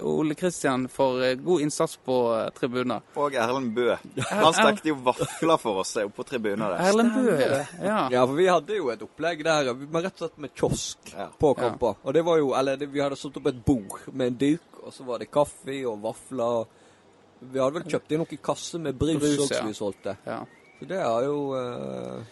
Ole 0.06 0.36
Kristian 0.38 0.84
for 0.92 1.22
eh, 1.26 1.34
god 1.40 1.64
innsats 1.64 1.96
på 2.06 2.16
tribuner. 2.54 3.02
Og 3.18 3.34
Erlend 3.34 3.72
Bø. 3.74 3.88
Han 4.30 4.54
stekte 4.54 4.92
jo 4.92 4.98
vafler 5.02 5.58
for 5.62 5.82
oss 5.82 5.96
oppe 6.02 6.14
på 6.20 6.26
tribunen 6.28 6.62
der. 6.68 6.78
Erlend 6.90 7.16
Bø, 7.16 7.38
ja. 7.82 7.98
Ja, 8.12 8.22
for 8.26 8.36
vi 8.38 8.46
hadde 8.50 8.78
jo 8.78 8.90
et 8.94 9.02
opplegg 9.02 9.42
der 9.46 9.72
vi 9.74 9.88
var 9.92 10.06
rett 10.06 10.20
og 10.20 10.26
slett 10.26 10.38
med 10.46 10.54
kiosk 10.58 11.12
Ja. 11.16 11.26
på 11.38 11.54
kamper. 11.58 11.98
Og 12.04 12.14
det 12.14 12.22
var 12.26 12.38
jo 12.38 12.52
Eller 12.58 12.76
vi 12.86 13.00
hadde 13.02 13.16
satt 13.18 13.36
opp 13.40 13.46
et 13.50 13.58
bord 13.66 13.98
med 14.12 14.32
en 14.32 14.38
duk, 14.44 14.78
og 14.86 14.92
så 14.94 15.04
var 15.08 15.18
det 15.22 15.30
kaffe 15.32 15.80
og 15.88 15.98
vafler. 16.04 16.66
Vi 17.42 17.58
hadde 17.58 17.80
vel 17.80 17.88
kjøpt 17.90 18.12
inn 18.14 18.22
noen 18.22 18.38
kasser 18.44 18.78
med 18.82 18.94
brus, 18.98 19.18
Brus, 19.18 19.38
også, 19.42 19.54
ja. 19.54 19.58
som 19.58 19.68
vi 19.72 19.74
solgte. 19.78 20.16
ja. 20.26 20.40
Så 20.78 20.86
det 20.90 20.98
har 20.98 21.22
jo 21.22 21.36
eh, 21.54 22.22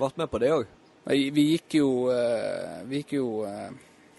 vært 0.00 0.20
med 0.22 0.30
på 0.30 0.42
det 0.42 0.52
òg. 0.54 0.66
Vi 1.08 1.28
vi 1.30 1.50
gikk 1.54 1.78
jo, 1.80 1.90
eh, 2.12 2.80
vi 2.84 3.02
gikk 3.02 3.14
jo 3.16 3.28
eh, 3.48 3.68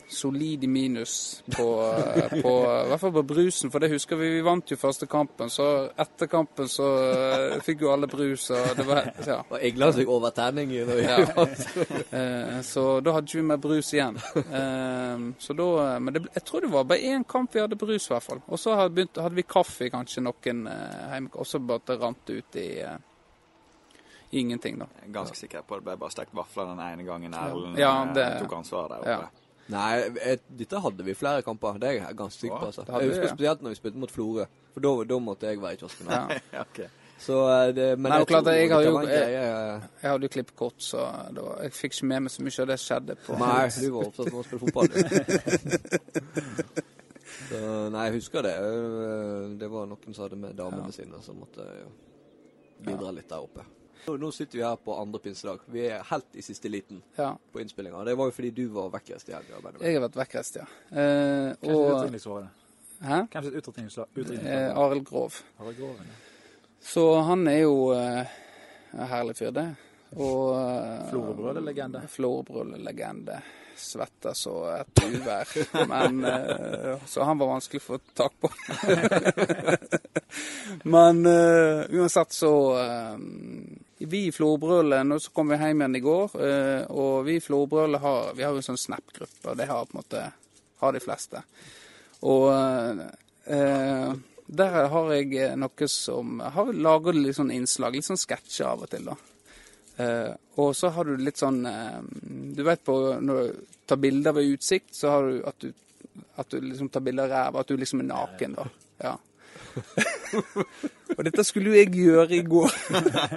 solid 0.09 0.63
i 0.63 0.67
minus 0.67 1.43
på, 1.53 1.65
eh, 1.85 2.31
på 2.41 2.53
I 2.65 2.87
hvert 2.89 3.01
fall 3.03 3.11
på 3.13 3.21
brusen, 3.29 3.69
for 3.69 3.83
det 3.83 3.91
husker 3.91 4.17
vi. 4.17 4.29
Vi 4.39 4.41
vant 4.41 4.71
jo 4.71 4.77
første 4.79 5.05
kampen. 5.05 5.51
Så 5.53 5.67
etter 6.01 6.25
kampen 6.31 6.65
så 6.71 6.87
fikk 7.61 7.83
jo 7.85 7.91
alle 7.93 8.09
brus, 8.09 8.47
og 8.49 8.71
det 8.79 8.85
var 8.87 9.11
Ja. 9.27 9.43
Og 9.51 9.59
England 9.61 9.99
fikk 9.99 10.09
overtenning 10.15 10.73
når 10.73 10.95
vi 10.95 11.03
Ja. 11.05 12.61
Så 12.71 12.99
da 13.05 13.13
hadde 13.13 13.37
vi 13.37 13.43
mer 13.45 13.61
brus 13.61 13.93
igjen. 13.93 14.17
Så 15.37 15.53
da, 15.53 15.99
men 15.99 16.13
det, 16.13 16.23
jeg 16.33 16.43
tror 16.43 16.65
det 16.65 16.71
var 16.73 16.89
bare 16.89 17.05
én 17.13 17.23
kamp 17.23 17.53
vi 17.53 17.61
hadde 17.61 17.77
brus, 17.77 18.09
i 18.09 18.13
hvert 18.15 18.25
fall. 18.25 18.41
Og 18.47 18.59
så 18.59 18.73
hadde, 18.81 19.05
hadde 19.15 19.37
vi 19.37 19.45
kaffe 19.45 19.91
kanskje 19.93 20.25
noen 20.25 20.65
hjemme, 20.65 21.29
og 21.35 21.45
så 21.45 21.61
bare 21.61 21.85
det 21.85 22.01
rant 22.01 22.33
ut 22.33 22.57
i 22.57 22.69
ingenting, 24.31 24.79
da. 24.79 24.85
Jeg 25.01 25.09
er 25.09 25.13
ganske 25.13 25.35
sikker 25.37 25.61
på 25.67 25.75
at 25.75 25.81
det 25.81 25.85
ble 25.89 25.97
bare 25.97 26.11
stekt 26.11 26.33
vafler 26.35 26.65
den 26.73 26.79
ene 26.79 27.03
gangen 27.07 27.33
Erlend 27.33 27.77
Ja, 27.79 28.03
eh, 28.05 28.13
det- 28.13 28.39
tok 28.43 28.53
ansvar 28.59 28.87
der 28.89 28.99
oppe. 28.99 29.09
Ja. 29.09 29.29
Nei, 29.69 29.97
et, 30.25 30.41
dette 30.57 30.79
hadde 30.81 31.03
vi 31.05 31.13
flere 31.13 31.41
kamper. 31.45 31.77
Det 31.77 31.89
er 31.89 31.93
jeg 32.07 32.15
ganske 32.17 32.39
sikker 32.41 32.57
på. 32.57 32.65
altså. 32.65 32.81
det 32.85 32.93
Jeg 32.93 33.01
vi, 33.01 33.07
husker 33.09 33.23
ja. 33.27 33.33
spesielt 33.35 33.61
når 33.61 33.69
vi 33.69 33.75
spilte 33.75 33.97
mot 34.01 34.11
Florø. 34.11 34.45
For 34.73 34.79
da, 34.81 34.93
da 35.03 35.19
måtte 35.19 35.45
jeg 35.47 35.61
være 35.61 35.73
i 35.73 35.77
kiosken. 35.77 36.07
Ja. 36.09 36.23
okay. 36.25 36.59
ok. 36.59 36.89
Så 37.19 37.35
eh, 37.51 37.73
det, 37.75 37.85
men 37.99 38.09
Nei, 38.09 38.17
jeg 38.19 38.27
klart, 38.27 38.45
jeg 38.47 38.69
hadde 38.71 38.85
jo- 38.85 39.01
jeg, 39.01 39.31
Jeg 40.01 40.09
hadde 40.11 40.23
jo 40.23 40.27
klippekort, 40.29 40.73
så 40.81 41.03
det 41.35 41.43
var, 41.43 41.59
jeg 41.63 41.71
fikk 41.73 41.93
ikke 41.93 42.05
med 42.05 42.19
meg 42.23 42.31
så 42.31 42.41
mye 42.41 42.59
av 42.61 42.67
det 42.67 42.79
skjedde. 42.79 43.15
på 43.25 43.37
Nei, 43.37 43.69
du 43.81 43.89
var 43.91 44.05
opptatt 44.07 44.25
med 44.25 44.39
å 44.39 44.43
spille 44.47 44.61
fotball. 44.63 44.87
du. 44.87 44.99
så, 47.49 47.89
nei, 47.93 48.03
jeg 48.07 48.13
husker 48.19 48.41
det. 48.47 48.53
Eh, 48.55 49.57
Det 49.59 49.69
var 49.71 49.85
noen 49.91 50.13
som 50.15 50.23
hadde 50.25 50.39
med 50.39 50.55
damene 50.57 50.91
sine, 50.95 51.21
som 51.21 51.35
måtte 51.43 51.65
jo 51.83 51.91
bidra 52.87 53.11
litt 53.11 53.29
der 53.29 53.43
oppe. 53.43 53.65
Nå, 54.07 54.15
nå 54.17 54.31
sitter 54.31 54.57
vi 54.57 54.63
her 54.65 54.77
på 54.83 54.95
andre 54.95 55.19
pinsedag. 55.23 55.65
Vi 55.71 55.83
er 55.89 56.05
helt 56.09 56.37
i 56.39 56.43
siste 56.45 56.71
liten 56.71 57.01
Ja, 57.17 57.33
på 57.51 57.61
innspillinga. 57.61 58.03
Det 58.07 58.15
var 58.19 58.29
jo 58.29 58.35
fordi 58.35 58.51
du 58.55 58.63
var 58.73 58.89
vekkest 58.93 59.29
i 59.29 59.35
helga. 59.35 59.59
Jeg 59.81 59.97
har 59.99 60.05
vært 60.07 60.17
vekkest, 60.23 60.61
ja. 60.61 60.65
Eh, 60.89 61.51
og 61.69 62.05
er 62.05 62.15
det? 62.15 62.49
Hæ? 62.99 63.19
Hvem 63.31 63.45
sitt 63.45 63.59
utdrikningsår? 63.61 64.09
Eh. 64.39 64.77
Arild 64.77 65.05
Grov. 65.07 65.41
Harald 65.59 65.77
Grov 65.77 66.01
ja. 66.03 66.17
Så 66.81 67.05
han 67.27 67.47
er 67.47 67.61
jo 67.61 67.91
eh, 67.95 68.39
en 68.95 69.07
herlig 69.11 69.37
fyr, 69.39 69.51
det. 69.55 69.69
Og 70.17 70.55
uh, 70.55 71.09
Florø-brødre-legende. 71.11 72.01
Florø-brødre-legende. 72.09 73.41
Svetta 73.79 74.33
så 74.33 74.55
et 74.73 75.03
uvær. 75.05 75.47
Men 75.87 76.23
eh, 76.25 76.97
Så 77.07 77.23
han 77.23 77.39
var 77.39 77.53
vanskelig 77.53 77.79
å 77.79 77.85
få 77.85 77.99
tak 78.17 78.33
på. 78.41 78.49
Men 80.93 81.23
eh, 81.25 81.85
uansett 81.95 82.35
så 82.35 82.51
eh, 82.81 83.15
Vi 83.99 84.25
i 84.29 84.31
Florbrølet 84.31 85.03
Nå 85.07 85.17
så 85.19 85.31
kom 85.35 85.51
vi 85.51 85.57
hjem 85.59 85.81
igjen 85.83 85.99
i 85.99 86.03
går, 86.03 86.35
eh, 86.45 86.83
og 86.87 87.25
vi 87.27 87.35
i 87.35 87.43
Florbrølet 87.43 88.01
har 88.01 88.31
har 88.31 88.53
jo 88.55 88.61
en 88.61 88.69
sånn 88.71 88.79
Snap-gruppe, 88.79 89.43
og 89.51 89.57
det 89.59 89.67
har 89.67 89.85
på 89.85 89.95
en 89.97 89.99
måte 89.99 90.25
har 90.79 90.95
de 90.95 91.01
fleste. 91.03 91.41
Og 92.27 92.47
eh, 92.53 94.13
der 94.49 94.87
har 94.93 95.11
jeg 95.13 95.57
noe 95.61 95.87
som 95.91 96.39
Jeg 96.41 96.55
har 96.55 96.71
laget 96.73 97.19
litt 97.19 97.37
sånn 97.37 97.51
innslag, 97.53 97.95
litt 97.95 98.07
sånn 98.07 98.19
sketsjer 98.19 98.71
av 98.71 98.85
og 98.85 98.89
til, 98.91 99.11
da. 99.11 99.17
Eh, 99.99 100.31
og 100.63 100.71
så 100.75 100.93
har 100.95 101.05
du 101.05 101.19
litt 101.19 101.41
sånn 101.41 101.59
eh, 101.67 101.99
Du 102.55 102.63
vet 102.63 102.83
på 102.87 102.95
når 103.19 103.41
du 103.43 103.63
tar 103.89 103.99
bilder 103.99 104.35
ved 104.37 104.53
utsikt, 104.55 104.93
så 104.95 105.11
har 105.11 105.27
du 105.27 105.41
at 105.49 105.59
du, 105.59 105.73
at 106.39 106.49
du 106.49 106.61
liksom 106.63 106.91
tar 106.93 107.03
bilder 107.03 107.27
av 107.27 107.31
ræva, 107.33 107.63
at 107.63 107.71
du 107.71 107.77
liksom 107.77 108.03
er 108.03 108.09
naken, 108.11 108.55
da. 108.55 108.67
Ja. 109.01 109.15
og 111.17 111.21
dette 111.25 111.43
skulle 111.47 111.71
jo 111.71 111.77
jeg 111.77 111.91
gjøre 111.93 112.35
i 112.37 112.41
går. 112.47 112.75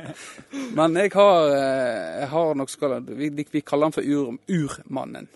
Men 0.78 0.96
jeg 1.00 1.12
har, 1.14 1.52
eh, 1.56 2.08
jeg 2.22 2.28
har 2.32 2.58
nok 2.58 2.72
skal, 2.72 2.98
vi, 3.06 3.30
vi 3.34 3.64
kaller 3.66 3.90
han 3.90 3.96
for 3.96 4.06
ur, 4.06 4.34
Urmannen. 4.48 5.28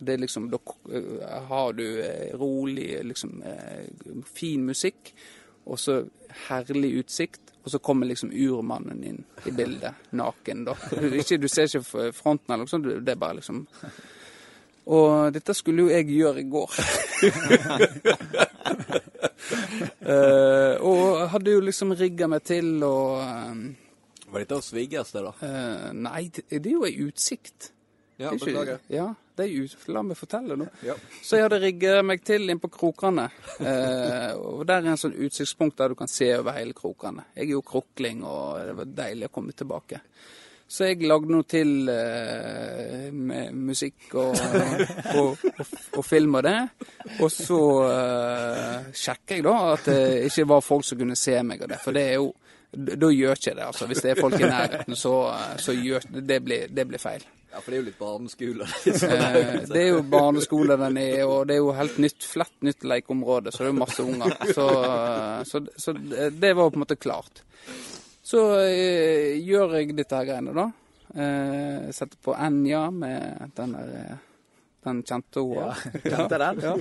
Det 0.00 0.14
er 0.14 0.22
liksom, 0.22 0.48
Da 0.52 0.60
eh, 0.92 1.42
har 1.50 1.72
du 1.76 1.84
eh, 2.00 2.36
rolig, 2.38 2.88
liksom 3.04 3.42
fin 4.32 4.64
musikk, 4.66 5.12
og 5.66 5.78
så 5.78 6.02
herlig 6.48 6.94
utsikt. 7.04 7.40
Og 7.60 7.70
så 7.70 7.78
kommer 7.78 8.08
liksom 8.08 8.30
urmannen 8.32 9.02
inn 9.04 9.18
i 9.44 9.50
bildet, 9.52 10.06
naken, 10.16 10.64
da. 10.64 10.74
Du, 10.96 11.10
ikke, 11.12 11.36
du 11.36 11.48
ser 11.48 11.68
ikke 11.68 12.08
fronten 12.16 12.54
eller 12.54 12.64
noe 12.64 12.72
sånt, 12.72 12.88
det 13.04 13.12
er 13.12 13.20
bare 13.20 13.36
liksom 13.36 13.66
Og 14.96 15.28
dette 15.34 15.52
skulle 15.54 15.84
jo 15.84 15.90
jeg 15.92 16.08
gjøre 16.08 16.40
i 16.40 16.48
går. 16.48 16.78
Eh, 20.00 20.74
og 20.86 21.28
hadde 21.32 21.52
jo 21.52 21.60
liksom 21.62 21.92
rigga 21.98 22.26
meg 22.30 22.44
til 22.46 22.80
og 22.86 23.20
um, 23.20 23.60
Var 24.30 24.44
dette 24.44 24.56
hos 24.56 24.70
svigers, 24.72 25.10
det, 25.14 25.22
da? 25.26 25.32
Uh, 25.42 25.90
Nei, 25.96 26.22
det, 26.32 26.46
det 26.50 26.70
er 26.70 26.76
jo 26.76 26.86
ei 26.88 26.94
utsikt. 27.04 27.70
Ja, 28.20 28.32
er 28.32 28.38
beklager. 28.38 28.80
Ja, 28.92 29.06
det 29.36 29.46
er 29.46 29.64
ut, 29.64 29.86
La 29.88 30.02
meg 30.04 30.18
fortelle 30.18 30.56
nå. 30.60 30.66
Ja. 30.84 30.96
Så 31.24 31.38
jeg 31.38 31.46
hadde 31.46 31.60
rigget 31.62 32.04
meg 32.04 32.20
til 32.26 32.52
inn 32.52 32.60
på 32.60 32.68
krokene. 32.72 33.30
Eh, 33.60 34.34
og 34.36 34.66
der 34.68 34.82
er 34.82 34.92
en 34.92 35.00
sånn 35.00 35.16
utsiktspunkt 35.16 35.78
der 35.80 35.92
du 35.92 35.96
kan 35.96 36.10
se 36.10 36.28
over 36.36 36.56
hele 36.56 36.76
krokene. 36.76 37.26
Jeg 37.36 37.48
er 37.48 37.54
jo 37.54 37.64
krokling, 37.64 38.20
og 38.28 38.60
det 38.68 38.76
var 38.76 38.92
deilig 39.00 39.30
å 39.30 39.34
komme 39.34 39.56
tilbake. 39.56 40.02
Så 40.70 40.86
jeg 40.86 41.02
lagde 41.02 41.26
noe 41.32 41.46
til 41.50 41.88
uh, 41.90 43.08
med 43.10 43.56
musikk 43.58 44.12
og, 44.22 44.36
og, 44.38 44.84
og, 45.18 45.72
og 45.98 46.04
film 46.06 46.38
og 46.38 46.44
det. 46.46 46.58
Og 47.18 47.26
så 47.34 47.58
uh, 47.88 48.92
sjekker 48.94 49.40
jeg 49.40 49.46
da 49.48 49.56
at 49.72 49.90
det 49.90 50.04
ikke 50.28 50.46
var 50.52 50.62
folk 50.62 50.86
som 50.86 51.00
kunne 51.00 51.18
se 51.18 51.34
meg 51.42 51.66
og 51.66 51.72
det. 51.72 51.80
For 51.82 51.96
det 51.96 52.06
er 52.12 52.16
jo 52.20 52.30
Da 52.70 53.08
gjør 53.10 53.34
ikke 53.34 53.56
det, 53.58 53.66
altså. 53.66 53.86
Hvis 53.90 54.04
det 54.04 54.10
er 54.12 54.20
folk 54.20 54.38
i 54.38 54.46
nærheten, 54.46 54.94
så, 54.94 55.14
så 55.58 55.74
gjør 55.74 56.06
det 56.22 56.38
blir, 56.46 56.68
det 56.70 56.86
blir 56.86 57.02
feil. 57.02 57.24
Ja, 57.50 57.58
for 57.58 57.72
det 57.72 57.76
er 57.76 57.80
jo 57.80 57.86
litt 57.88 57.98
barneskole. 57.98 58.66
Liksom. 58.84 59.14
det 59.74 59.80
er 59.80 59.88
jo 59.88 60.02
barneskole 60.06 60.76
den 60.78 61.00
er, 61.02 61.24
og 61.26 61.48
det 61.50 61.56
er 61.56 61.64
jo 61.64 61.72
helt 61.74 61.98
nytt, 61.98 62.22
flett 62.22 62.54
nytt 62.62 62.86
lekeområde, 62.86 63.50
så 63.50 63.64
det 63.64 63.72
er 63.72 63.72
jo 63.72 63.80
masse 63.80 64.06
unger. 64.06 64.36
Så, 64.54 64.66
så, 65.50 65.64
så 65.74 65.96
det 65.98 66.52
var 66.54 66.70
på 66.70 66.78
en 66.78 66.84
måte 66.84 67.00
klart. 67.00 67.42
Så 68.30 68.40
eh, 68.62 69.38
gjør 69.42 69.78
jeg 69.80 69.94
dette 69.98 70.18
her 70.18 70.28
greiene, 70.28 70.54
da. 70.54 70.68
Eh, 71.10 71.86
jeg 71.88 71.94
setter 71.96 72.20
på 72.22 72.34
Enja 72.38 72.84
med 72.94 73.56
den 73.56 73.72
der 73.74 73.94
eh, 73.98 74.18
den 74.84 75.02
kjente 75.04 75.42
hun 75.44 75.56
Ja, 75.58 75.72
Kjente 76.04 76.38
den? 76.40 76.60
Ja. 76.64 76.74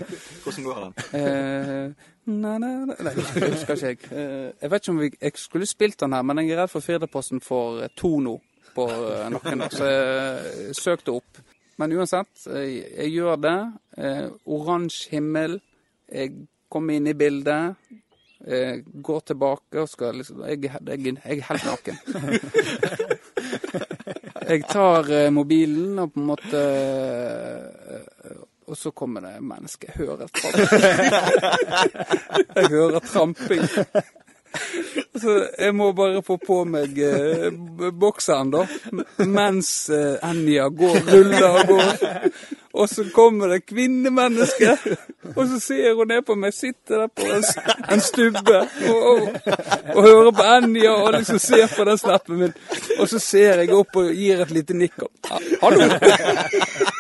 Hvordan 0.44 0.68
går 0.68 0.82
den? 0.84 0.94
Eh, 1.20 2.12
nei, 2.30 2.58
nei, 2.64 2.74
nei, 2.88 2.98
Nei, 3.08 3.14
det 3.18 3.50
husker 3.56 3.76
ikke 3.76 3.90
jeg. 3.90 4.12
Eh, 4.12 4.52
jeg 4.62 4.72
vet 4.72 4.84
ikke 4.86 4.94
om 4.94 5.02
vi, 5.02 5.10
jeg 5.20 5.42
skulle 5.42 5.68
spilt 5.68 6.00
den 6.00 6.16
her, 6.16 6.24
men 6.24 6.40
jeg 6.44 6.54
er 6.54 6.62
redd 6.64 6.72
for 6.72 6.86
Firdaposten 6.86 7.42
får 7.44 7.88
to 8.00 8.14
nå 8.24 8.38
på 8.76 8.86
eh, 8.94 9.26
nakken, 9.34 9.66
så 9.74 9.90
jeg 9.90 10.78
søkte 10.78 11.18
opp. 11.18 11.42
Men 11.80 11.96
uansett, 11.96 12.32
jeg, 12.46 12.84
jeg 12.94 13.16
gjør 13.18 13.42
det. 13.44 13.58
Eh, 13.98 14.26
Oransje 14.52 15.16
himmel. 15.16 15.58
Jeg 16.12 16.46
kommer 16.72 17.00
inn 17.00 17.08
i 17.10 17.18
bildet. 17.18 17.76
Eh, 18.48 18.76
går 18.86 19.20
tilbake 19.20 19.82
og 19.82 19.90
skal 19.92 20.16
liksom 20.16 20.46
Jeg, 20.48 20.64
jeg, 20.64 20.72
jeg 20.88 21.40
er 21.40 21.42
helt 21.50 21.66
naken. 21.68 21.98
Jeg 24.50 24.64
tar 24.66 25.12
eh, 25.14 25.30
mobilen 25.30 26.00
og 26.00 26.14
på 26.14 26.20
en 26.22 26.26
måte 26.26 26.62
eh, 26.64 28.40
Og 28.66 28.78
så 28.78 28.92
kommer 28.96 29.22
det 29.28 29.36
mennesker. 29.46 29.92
Jeg 29.92 30.08
hører 30.08 30.28
tramping. 30.34 30.70
Jeg 32.56 32.70
hører 32.72 33.00
tramping. 33.00 33.62
Så 35.22 35.36
jeg 35.60 35.76
må 35.76 35.92
bare 35.94 36.22
få 36.26 36.38
på 36.42 36.64
meg 36.70 36.98
eh, 37.02 37.50
bokseren, 37.94 38.52
da. 38.54 38.66
Mens 39.26 39.90
eh, 39.94 40.18
Enja 40.26 40.70
går, 40.70 41.00
ruller 41.10 41.50
og 41.50 41.74
går. 41.74 41.90
Og 42.74 42.90
så 42.90 43.04
kommer 43.14 43.48
det 43.48 43.66
kvinnemenneske, 43.66 44.76
og 45.36 45.48
så 45.48 45.60
ser 45.60 45.96
hun 45.98 46.08
ned 46.08 46.22
på 46.22 46.36
meg, 46.38 46.54
sitter 46.54 47.02
der 47.02 47.08
på 47.08 47.26
en, 47.26 47.44
en 47.96 48.02
stubbe 48.02 48.60
og, 48.92 49.00
og, 49.10 49.30
og 49.96 50.04
hører 50.06 50.32
på 50.38 50.46
Enja 50.54 50.94
og 50.94 51.12
liksom 51.18 51.42
ser 51.42 51.66
på 51.74 51.88
den 51.90 51.98
snappen 51.98 52.40
min. 52.44 52.54
Og 53.00 53.10
så 53.10 53.20
ser 53.20 53.64
jeg 53.64 53.74
opp 53.74 53.98
og 53.98 54.14
gir 54.14 54.46
et 54.46 54.54
lite 54.54 54.78
nikk. 54.78 55.02
Hallo! 55.64 56.96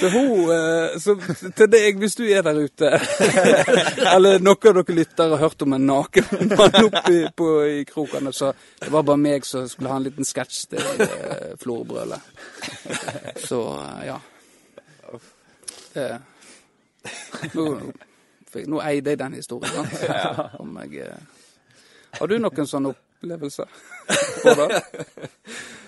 Så 0.00 0.08
hun 0.08 0.50
eh, 0.52 0.98
Så 1.00 1.14
til 1.56 1.70
deg, 1.70 1.98
hvis 1.98 2.16
du 2.18 2.24
er 2.26 2.42
der 2.42 2.58
ute, 2.58 2.90
eller 4.14 4.42
noen 4.42 4.70
av 4.70 4.80
dere 4.80 4.96
lyttere 4.96 5.36
har 5.36 5.42
hørt 5.44 5.62
om 5.62 5.76
en 5.76 5.86
naken 5.86 6.30
mann 6.54 6.78
oppe 6.88 7.30
på, 7.36 7.50
i 7.68 7.84
krokene, 7.88 8.32
så 8.34 8.52
det 8.80 8.90
var 8.92 9.06
bare 9.06 9.20
meg 9.20 9.46
som 9.46 9.68
skulle 9.70 9.92
ha 9.92 10.00
en 10.00 10.06
liten 10.08 10.26
sketsj 10.26 10.64
til 10.74 11.04
eh, 11.06 11.54
Florø-brølet. 11.62 12.32
Så 13.46 13.60
eh, 13.82 14.02
ja. 14.10 14.18
Det, 15.94 16.08
nå, 17.54 17.68
nå 18.66 18.82
eide 18.82 19.14
jeg 19.14 19.20
den 19.20 19.38
historien, 19.38 19.86
sant? 19.94 20.58
Om 20.58 20.78
jeg 20.82 21.06
eh, 21.06 21.42
Har 22.18 22.30
du 22.30 22.38
noen 22.40 22.70
sånne 22.70 22.94
opplevelser? 22.94 23.70
på 24.42 24.54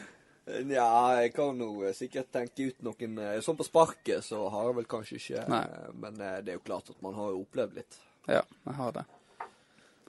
det? 0.47 0.61
Ja, 0.75 0.89
jeg 1.21 1.33
kan 1.35 1.59
jo 1.61 1.93
sikkert 1.97 2.29
tenke 2.35 2.69
ut 2.71 2.83
noen 2.87 3.19
eh, 3.19 3.41
Sånn 3.45 3.59
på 3.59 3.67
sparket 3.67 4.25
så 4.25 4.45
har 4.53 4.69
jeg 4.71 4.77
vel 4.79 4.89
kanskje 4.91 5.19
ikke 5.21 5.43
Nei. 5.51 5.63
eh, 5.67 5.91
Men 6.05 6.21
eh, 6.23 6.37
det 6.47 6.55
er 6.55 6.59
jo 6.61 6.65
klart 6.69 6.91
at 6.95 7.03
man 7.05 7.15
har 7.19 7.33
jo 7.35 7.43
opplevd 7.43 7.75
litt. 7.81 7.99
Ja, 8.31 8.43
jeg 8.67 8.77
har 8.79 8.95
det. 8.97 9.05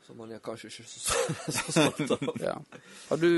Så 0.08 0.16
man 0.16 0.32
er 0.32 0.40
kanskje 0.46 0.70
ikke 0.72 0.86
så, 0.88 1.20
så 1.58 1.68
stolt 1.74 2.16
av. 2.18 2.42
Ja. 2.50 2.56
Har 3.10 3.22
du, 3.22 3.30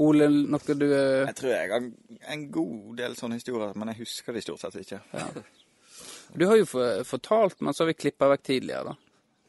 Ole, 0.00 0.28
noe 0.30 0.76
du 0.78 0.86
Jeg 0.86 1.34
tror 1.40 1.50
jeg 1.50 1.70
har 1.72 1.88
en 2.36 2.44
god 2.54 2.96
del 3.00 3.16
sånne 3.18 3.40
historier, 3.40 3.72
men 3.74 3.90
jeg 3.90 4.04
husker 4.04 4.36
de 4.36 4.44
stort 4.44 4.62
sett 4.62 4.76
ikke. 4.84 5.00
Du 6.38 6.44
har 6.46 6.60
jo 6.60 6.68
fortalt, 7.04 7.58
men 7.60 7.74
så 7.74 7.82
har 7.82 7.90
vi 7.90 7.96
klippa 7.98 8.28
vekk 8.30 8.44
tidligere, 8.46 8.92
da. 8.92 8.94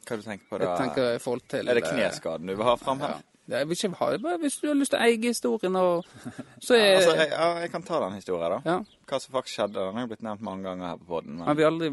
Hva 0.02 0.18
du 0.18 0.24
tenker 0.26 0.48
på 0.50 0.58
da? 0.58 0.66
Jeg 0.72 0.80
tenker 0.82 1.12
i 1.14 1.20
forhold 1.22 1.44
til 1.52 1.70
Er 1.70 1.78
det 1.78 1.84
kneskaden 1.86 2.50
du 2.50 2.56
vil 2.56 2.66
ha 2.66 2.74
fram 2.82 3.04
her? 3.04 3.20
Det 3.22 3.31
jeg 3.52 3.68
vil 3.68 3.78
ikke 3.78 4.00
ha 4.00 4.10
det, 4.14 4.20
bare 4.24 4.40
hvis 4.42 4.58
du 4.62 4.68
har 4.70 4.78
lyst 4.80 4.94
til 4.94 5.00
å 5.00 5.06
eie 5.08 5.20
historien, 5.24 5.76
og 5.76 6.06
så 6.66 6.78
er 6.78 6.96
Altså, 7.00 7.16
jeg, 7.20 7.30
ja, 7.34 7.48
jeg 7.64 7.72
kan 7.74 7.86
ta 7.88 8.00
den 8.06 8.18
historien, 8.20 8.56
da. 8.56 8.60
Ja. 8.66 9.02
Hva 9.12 9.20
som 9.24 9.36
faktisk 9.36 9.58
skjedde. 9.60 9.80
Den 9.80 10.00
har 10.00 10.06
jo 10.08 10.12
blitt 10.14 10.26
nevnt 10.28 10.46
mange 10.48 10.68
ganger 10.70 10.92
her 10.94 11.02
på 11.02 11.10
poden. 11.16 11.42
Har 11.48 11.58
vi 11.60 11.68
aldri 11.68 11.92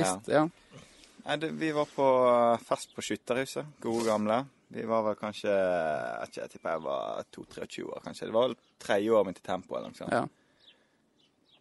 visst 0.00 0.32
Ja. 0.32 0.48
Nei, 1.20 1.36
det, 1.36 1.50
vi 1.60 1.68
var 1.76 1.86
på 1.92 2.04
eh, 2.30 2.62
fest 2.64 2.94
på 2.96 3.04
Skytterhuset. 3.04 3.74
Gode 3.84 4.06
gamle. 4.08 4.38
Vi 4.72 4.84
var 4.88 5.02
vel 5.04 5.16
kanskje 5.18 5.50
Jeg 5.52 6.36
jeg 6.38 6.52
tipper 6.54 6.76
jeg 6.76 6.82
var 6.86 7.24
22-23 7.36 7.84
år, 7.84 8.00
kanskje. 8.04 8.28
Det 8.30 8.36
var 8.36 8.48
vel 8.48 8.56
tredje 8.80 9.10
året 9.12 9.28
mitt 9.28 9.42
i 9.42 9.44
tempo 9.46 9.76
eller 9.76 9.92
noe 9.92 9.98
sånt. 9.98 10.14
ja. 10.14 10.24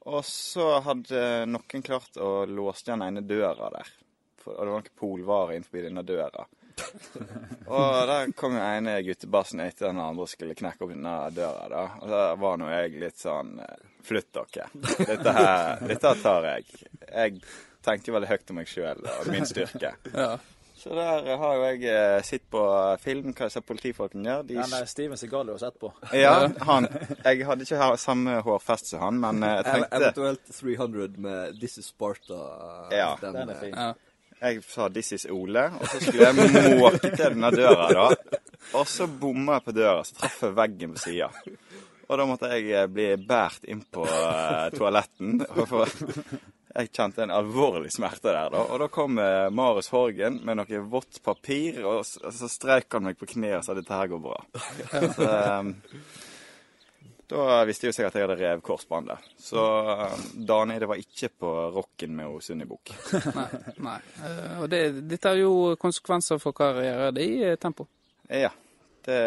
Og 0.10 0.24
så 0.26 0.80
hadde 0.86 1.22
noen 1.52 1.84
klart 1.86 2.16
å 2.18 2.46
låse 2.48 2.88
den 2.88 3.04
ene 3.04 3.22
døra 3.22 3.68
der. 3.74 3.90
For, 4.40 4.56
og 4.56 4.64
det 4.64 4.72
var 4.72 4.86
noen 4.86 4.96
polvarer 5.02 5.58
innenfor 5.58 5.86
denne 5.86 6.04
døra. 6.08 6.46
Og 7.70 8.08
der 8.10 8.32
kom 8.38 8.56
jo 8.58 8.64
ene 8.64 8.98
guttebassen 9.06 9.62
etter 9.64 9.90
den 9.90 10.02
andre 10.04 10.26
og 10.26 10.32
skulle 10.32 10.56
knekke 10.58 10.86
opp 10.86 10.94
denne 10.94 11.16
døra. 11.36 11.66
da. 11.72 11.84
Og 12.02 12.12
da 12.14 12.22
var 12.42 12.60
nå 12.62 12.70
jeg 12.74 13.00
litt 13.02 13.20
sånn 13.22 13.58
eh, 13.64 13.88
Flytt 14.10 14.30
dere. 14.34 14.70
Dette 15.06 15.32
her, 15.36 15.82
dette 15.86 16.14
tar 16.24 16.46
jeg. 16.48 16.64
Jeg 17.12 17.42
tenkte 17.86 18.10
jo 18.10 18.16
veldig 18.16 18.30
høyt 18.32 18.54
om 18.54 18.58
meg 18.62 18.70
sjøl 18.72 19.04
og 19.12 19.28
min 19.30 19.46
styrke. 19.46 19.92
Ja. 20.16 20.32
Så 20.80 20.94
der 20.96 21.26
har 21.42 21.58
jo 21.60 21.64
jeg 21.68 21.82
eh, 21.92 22.22
sett 22.24 22.46
på 22.50 22.62
film 23.04 23.34
hva 23.36 23.50
disse 23.50 23.60
politifolkene 23.68 24.30
gjør. 24.32 24.46
De 24.48 24.56
Den 24.62 24.72
der 24.72 24.86
Steven 24.88 25.20
Segal 25.20 25.50
du 25.50 25.52
har 25.52 25.60
sett 25.66 25.76
på. 25.82 25.92
ja, 26.16 26.48
han. 26.64 26.88
Jeg 27.26 27.44
hadde 27.50 27.68
ikke 27.68 27.82
ha- 27.84 27.98
samme 28.00 28.38
hårfest 28.48 28.94
som 28.94 29.04
han, 29.04 29.20
men 29.20 29.44
eh, 29.44 29.58
jeg 29.60 29.68
tenkte 29.68 30.00
Eventuelt 30.00 30.54
300 30.56 31.20
med 31.28 31.60
This 31.60 31.76
is 31.84 31.92
Sparta. 31.92 32.40
Ja. 32.96 33.10
Den 33.20 33.36
er 33.44 33.52
eh, 33.58 33.60
fin. 33.66 33.76
ja. 33.76 33.90
Jeg 34.40 34.64
sa 34.64 34.88
'This 34.88 35.12
is 35.12 35.26
Ole', 35.26 35.66
og 35.80 35.88
så 35.88 36.00
skulle 36.00 36.30
jeg 36.30 36.78
måke 36.80 37.10
til 37.12 37.18
denne 37.18 37.52
døra, 37.52 37.90
da. 37.92 38.38
Og 38.80 38.88
så 38.88 39.08
bomma 39.08 39.58
jeg 39.58 39.66
på 39.66 39.76
døra, 39.76 40.04
så 40.08 40.16
traff 40.16 40.44
jeg 40.46 40.56
veggen 40.56 40.94
på 40.96 41.02
sida. 41.04 41.28
Og 42.10 42.18
da 42.18 42.26
måtte 42.26 42.50
jeg 42.54 42.72
eh, 42.74 42.88
bli 42.90 43.10
båret 43.22 43.68
inn 43.70 43.84
på 43.86 44.06
uh, 44.08 44.70
toaletten. 44.74 45.44
Og 45.46 45.68
for, 45.70 45.92
jeg 46.70 46.90
kjente 46.96 47.22
en 47.26 47.34
alvorlig 47.36 47.92
smerte 47.94 48.32
der, 48.32 48.50
da. 48.54 48.64
Og 48.64 48.82
da 48.82 48.88
kom 48.94 49.20
uh, 49.22 49.50
Marius 49.54 49.92
Horgen 49.94 50.40
med 50.46 50.58
noe 50.58 50.82
vått 50.90 51.22
papir, 51.26 51.84
og 51.84 52.02
så, 52.08 52.32
så 52.34 52.50
streik 52.50 52.90
han 52.96 53.06
meg 53.10 53.20
på 53.20 53.30
kneet 53.30 53.60
og 53.60 53.68
sa 53.68 53.78
'dette 53.78 54.02
her 54.02 54.10
går 54.10 54.24
bra'. 54.26 54.42
Så, 55.18 55.30
eh, 55.30 56.29
da 57.30 57.60
visste 57.70 57.90
jo 57.90 57.94
seg 57.94 58.08
at 58.08 58.16
jeg 58.18 58.26
hadde 58.26 58.38
rev 58.40 58.62
korsbåndet. 58.66 59.28
Så 59.38 59.62
eh, 59.94 60.16
Dani, 60.50 60.80
det 60.82 60.88
var 60.90 61.02
ikke 61.02 61.30
på 61.44 61.52
rocken 61.76 62.16
med 62.18 62.40
Sunni 62.42 62.66
Bukk. 62.70 62.94
Nei. 63.38 63.48
nei. 63.86 64.00
Eh, 64.26 64.56
Og 64.64 64.70
det, 64.72 64.82
dette 65.12 65.34
er 65.36 65.44
jo 65.44 65.76
konsekvenser 65.82 66.42
for 66.42 66.58
karrieren 66.58 67.14
din, 67.18 67.38
i 67.46 67.54
Tempo. 67.62 67.86
Ja. 68.30 68.50
Det, 69.06 69.20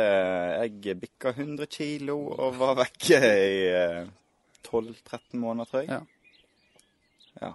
jeg 0.83 0.99
bikka 1.01 1.33
100 1.33 1.67
kilo 1.73 2.19
og 2.35 2.59
var 2.61 2.75
vekke 2.83 3.19
i 3.23 3.63
eh, 3.71 4.11
12-13 4.67 5.39
måneder, 5.41 5.71
tror 5.71 5.81
jeg. 5.81 5.89
Ja. 5.89 6.03
Ja. 7.41 7.53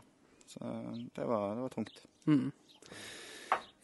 Så 0.48 0.72
det 1.16 1.28
var, 1.28 1.54
det 1.56 1.62
var 1.68 1.76
tungt. 1.76 2.02
Mm. 2.26 2.50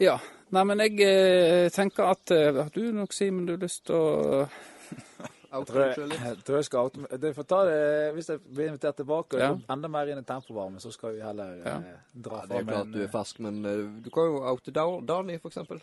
Ja. 0.01 0.18
Nei, 0.53 0.64
men 0.70 0.82
jeg 0.84 0.97
eh, 1.05 1.70
tenker 1.74 2.09
at 2.11 2.32
eh, 2.34 2.49
Har 2.55 2.72
du 2.74 2.84
nok, 2.95 3.14
Simen, 3.16 3.45
du 3.47 3.55
har 3.55 3.64
lyst 3.64 3.86
til 3.89 3.95
å 3.95 4.47
Tror 5.54 5.84
jeg, 5.86 5.93
jeg 6.10 6.38
tror 6.47 6.56
jeg 6.58 6.66
skal 6.66 6.80
out... 6.80 6.95
det 7.22 7.30
får 7.38 7.43
ta 7.47 7.60
det, 7.68 8.14
Hvis 8.16 8.30
jeg 8.34 8.39
blir 8.41 8.68
invitert 8.72 8.95
tilbake 8.97 9.36
og 9.38 9.41
Ja. 9.43 9.51
enda 9.76 9.88
mer 9.93 10.08
inn 10.10 10.20
i 10.20 10.24
tempovarmen, 10.26 10.80
så 10.82 10.89
skal 10.91 11.14
vi 11.14 11.22
heller 11.22 11.54
Ja. 11.62 11.76
eh, 11.78 11.97
dra 12.16 12.39
Ja, 12.41 12.45
det 12.49 12.56
er 12.56 12.60
jo 12.64 12.68
klart 12.72 12.89
du 12.93 12.97
er 13.04 13.08
fersk, 13.14 13.39
men 13.45 13.62
eh, 13.66 13.86
du 14.04 14.10
kan 14.10 14.24
jo 14.32 14.41
oute 14.49 14.72
Da- 14.74 15.01
Dani, 15.14 15.38
for 15.38 15.49
eksempel. 15.54 15.78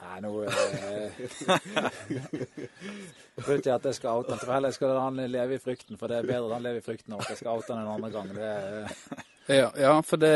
Nei, 0.00 0.20
nå 0.24 0.30
eh, 0.42 0.50
tror 3.44 3.56
ikke 3.58 3.74
at 3.74 3.84
jeg 3.90 3.96
skal 3.98 4.20
oute 4.20 4.32
han. 4.32 4.40
Tror 4.40 4.54
heller 4.56 4.70
jeg 4.72 4.78
skal 4.78 4.94
han 5.00 5.20
leve 5.30 5.56
i 5.58 5.62
frykten, 5.62 5.98
for 6.00 6.06
det 6.10 6.16
er 6.20 6.28
bedre 6.30 6.46
at 6.48 6.54
han 6.58 6.64
lever 6.66 6.80
i 6.82 6.86
frykten 6.86 7.14
enn 7.14 7.22
at 7.22 7.30
jeg 7.32 7.40
skal 7.42 7.58
oute 7.60 7.74
han 7.74 7.82
en 7.84 7.92
annen 7.94 8.14
gang. 8.14 8.28
Det 8.36 8.48
er, 8.48 8.96
Ja, 9.50 9.68
ja 9.82 9.92
for 10.06 10.20
det, 10.20 10.34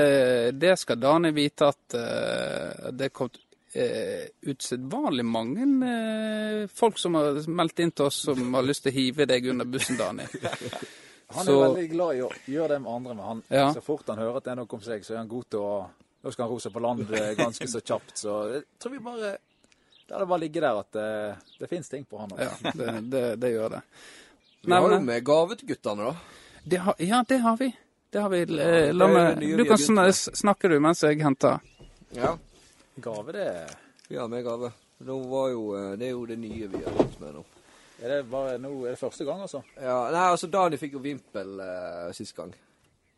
det 0.61 0.75
skal 0.81 0.99
Dani 1.01 1.31
vite 1.37 1.69
at 1.71 1.97
eh, 1.99 2.91
det 2.99 3.13
kom 3.15 3.31
uh, 3.77 4.27
usedvanlig 4.51 5.25
mange 5.27 5.65
eh, 5.89 6.67
folk 6.75 6.99
som 6.99 7.15
har 7.19 7.41
meldt 7.49 7.81
inn 7.85 7.93
til 7.93 8.07
oss 8.09 8.23
som 8.29 8.55
har 8.55 8.63
lyst 8.67 8.85
til 8.87 8.93
å 8.93 8.97
hive 8.99 9.27
deg 9.31 9.49
under 9.53 9.65
bussen, 9.69 9.97
Dani. 10.01 10.27
han 11.35 11.43
er 11.43 11.45
Så- 11.51 11.59
veldig 11.65 11.89
glad 11.93 12.17
i 12.17 12.23
å 12.27 12.31
gjøre 12.47 12.69
det 12.77 12.81
med 12.85 12.93
andre, 12.95 13.15
men 13.19 13.25
han, 13.31 13.43
Ja. 13.49 13.67
så 13.75 13.83
fort 13.85 14.09
han 14.13 14.19
hører 14.23 14.39
at 14.41 14.45
det 14.47 14.53
er 14.55 14.61
noe 14.63 14.79
om 14.79 14.85
seg, 14.85 15.05
så 15.07 15.15
er 15.17 15.23
han 15.25 15.29
god 15.33 15.51
til 15.51 15.61
å 15.65 15.75
Da 16.25 16.31
skal 16.33 16.47
han 16.47 16.53
ro 16.55 16.59
seg 16.63 16.73
på 16.73 16.81
land 16.81 17.11
eh, 17.13 17.35
ganske 17.37 17.67
så 17.69 17.81
kjapt. 17.85 18.15
Så 18.17 18.35
jeg 18.55 18.63
tror 18.81 18.93
vi 18.95 19.03
bare 19.05 19.35
La 20.09 20.19
det 20.21 20.27
bare 20.29 20.41
ligge 20.41 20.61
der 20.61 20.77
at 20.79 20.91
det, 20.93 21.09
det 21.61 21.69
fins 21.71 21.89
ting 21.89 22.03
på 22.05 22.19
han 22.21 22.33
òg. 22.33 22.41
Ja, 22.45 22.73
det, 22.77 22.89
det, 23.13 23.23
det 23.41 23.51
gjør 23.55 23.71
det. 23.73 23.81
Vi 24.65 24.73
har 24.73 24.93
jo 24.93 24.99
med 25.01 25.25
gave 25.25 25.57
til 25.57 25.69
guttene, 25.71 26.11
da. 26.11 26.59
det 26.65 26.81
har, 26.85 26.95
ja, 27.01 27.23
det 27.29 27.39
har 27.41 27.57
vi. 27.57 27.69
Det 28.13 28.21
har 28.21 28.29
vi. 28.33 28.43
Eh, 28.45 28.91
La 28.93 29.09
meg 29.09 29.41
Du 29.57 29.65
kan 29.65 29.81
snakke 29.81 30.69
du 30.69 30.77
mens 30.85 31.01
jeg 31.05 31.21
henter. 31.25 31.57
Ja. 32.17 32.35
Gave, 32.97 33.33
det 33.33 34.19
har 34.19 34.29
med 34.29 34.45
gave. 34.45 34.73
Jo, 35.07 35.77
eh, 35.77 35.93
det 35.99 36.07
er 36.07 36.13
jo 36.15 36.27
det 36.27 36.37
nye 36.39 36.69
vi 36.71 36.83
har 36.85 36.93
gjort 36.93 37.21
med 37.21 37.35
nå. 37.35 37.45
er 38.03 38.09
det 38.09 38.21
bare 38.31 38.59
nå 38.59 38.71
er 38.85 38.95
det 38.95 38.99
første 39.01 39.25
gang, 39.25 39.41
altså. 39.41 39.63
Ja, 39.81 40.11
nei, 40.13 40.27
altså 40.31 40.47
Dani 40.51 40.79
fikk 40.79 40.95
jo 40.99 41.03
vimpel 41.03 41.59
eh, 41.61 42.13
sist 42.17 42.37
gang. 42.37 42.55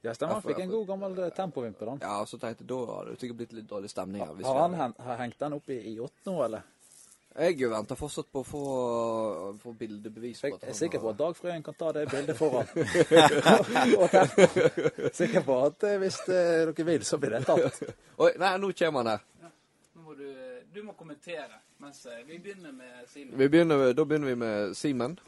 Ja, 0.03 0.14
stemmer. 0.14 0.39
Han 0.39 0.43
fikk 0.47 0.62
en 0.62 0.70
god 0.70 0.87
gammel 0.87 1.18
eh, 1.24 1.33
tempovimpel, 1.35 1.89
han. 1.95 2.01
Ja, 2.03 2.20
så 2.27 2.39
tenkte 2.39 2.64
jeg 2.64 2.70
da 2.70 2.81
hadde 2.95 3.12
det 3.16 3.20
sikkert 3.20 3.41
blitt 3.43 3.53
litt 3.59 3.68
dårlig 3.68 3.91
stemning 3.91 4.22
Ja, 4.22 4.33
Har 4.47 4.61
han 4.62 4.74
hen- 4.79 4.97
har 5.03 5.20
hengt 5.24 5.39
den 5.39 5.59
opp 5.59 5.70
i, 5.70 5.81
i 5.93 5.99
åtte 6.01 6.31
nå, 6.31 6.41
eller? 6.47 6.64
Jeg 7.37 7.68
venter 7.68 7.99
fortsatt 8.01 8.31
på 8.33 8.41
å 8.41 8.45
få, 8.49 8.61
få 9.61 9.72
bildebevis. 9.77 10.39
Jeg 10.47 10.55
at 10.57 10.62
er 10.70 10.77
sikker 10.79 11.03
på 11.03 11.11
at 11.11 11.18
Dag 11.18 11.35
Frøyen 11.37 11.64
kan 11.66 11.74
ta 11.77 11.91
det 11.93 12.07
bildet 12.09 12.39
foran. 12.39 12.70
Og 14.01 14.14
sikker 15.18 15.45
på 15.45 15.59
at 15.66 15.85
eh, 15.85 15.99
hvis 16.01 16.22
dere 16.31 16.72
vil, 16.89 17.05
så 17.05 17.18
blir 17.20 17.37
det 17.37 17.43
tatt. 17.45 17.83
Oi, 18.24 18.31
nei, 18.41 18.55
nå 18.62 18.70
kommer 18.79 19.03
han 19.05 19.12
her. 19.12 19.27
Må 20.17 20.23
du, 20.23 20.61
du 20.73 20.83
må 20.83 20.93
kommentere 20.97 21.59
mens 21.77 21.99
eh, 22.09 22.23
vi 22.25 22.39
begynner 22.41 22.73
med 22.73 23.09
Simen. 23.09 23.35
Vi 23.37 23.49
begynner, 23.53 23.93
da 23.93 24.05
begynner 24.05 24.31
vi 24.31 24.37
med 24.41 24.77
Simen. 24.77 25.19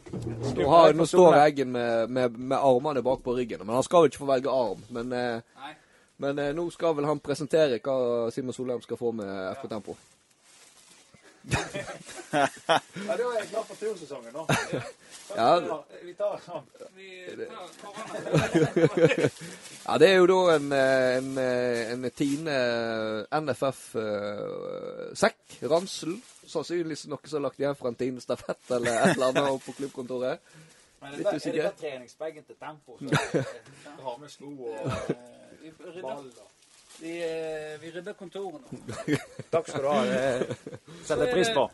Nå, 0.57 0.65
har, 0.65 0.95
nå 0.97 1.05
står. 1.07 1.37
Eggen 1.43 1.75
med, 1.75 2.09
med, 2.09 2.39
med 2.39 2.57
armene 2.57 3.03
bak 3.05 3.21
på 3.25 3.35
ryggen. 3.37 3.67
Men 3.67 3.77
han 3.77 3.85
skal 3.85 4.07
jo 4.07 4.09
ikke 4.09 4.23
få 4.23 4.29
velge 4.31 4.55
arm. 4.55 4.81
Men, 4.97 5.13
eh, 5.13 5.75
men 6.25 6.41
eh, 6.41 6.55
nå 6.57 6.65
skal 6.73 6.97
vel 6.97 7.09
han 7.11 7.21
presentere 7.21 7.83
hva 7.85 7.99
Simon 8.33 8.57
Solheim 8.57 8.81
skal 8.87 9.01
få 9.01 9.13
med 9.19 9.35
FK 9.59 9.69
Tempo. 9.75 9.99
Ja, 11.49 13.15
da 13.17 13.25
er 13.25 13.39
jeg 13.39 13.47
klar 13.51 13.63
for 13.65 13.75
tursesongen, 13.81 14.33
da. 14.35 14.43
Ja, 15.37 15.61
Vi 16.05 16.13
tar 16.19 16.39
sånn. 16.45 16.65
Vi 16.97 17.09
tar 17.49 17.69
korona. 17.81 18.15
Ja, 19.89 19.95
det 20.01 20.09
er 20.11 20.17
jo 20.19 20.27
da 20.29 20.39
en, 20.57 20.69
eh, 20.73 21.17
en, 21.19 21.29
eh, 21.41 21.93
en 21.95 22.03
Tine 22.17 22.57
NFF-sekk, 23.41 25.43
ransel. 25.73 26.13
Sannsynligvis 26.49 27.07
noe 27.13 27.25
som 27.29 27.39
er 27.41 27.45
lagt 27.49 27.61
igjen 27.61 27.77
fra 27.81 27.89
en 27.93 27.99
Tine 28.01 28.21
stafett 28.25 28.65
eller 28.77 28.93
et 29.03 29.11
eller 29.17 29.29
annet 29.33 29.65
på 29.67 29.71
klubbkontoret. 29.81 30.37
Men 31.01 31.09
Litt 31.21 31.33
usikker. 31.39 31.69
treningsbagen 31.79 32.43
til 32.45 32.57
tempo? 32.59 32.91
Så 32.99 33.05
har 34.03 34.17
med 34.19 34.31
sko 34.33 34.49
og 34.51 34.55
ball 36.03 36.25
rydder, 36.25 36.49
vi, 37.01 37.15
eh, 37.23 37.75
vi 37.83 37.91
rydder 37.95 38.15
kontoret 38.19 38.61
nå. 38.73 38.79
Takk 39.53 39.69
skal 39.71 39.83
du 39.85 39.89
ha. 39.91 39.99
Det 40.05 40.57
setter 41.07 41.27
jeg 41.27 41.35
pris 41.37 41.51
på. 41.55 41.69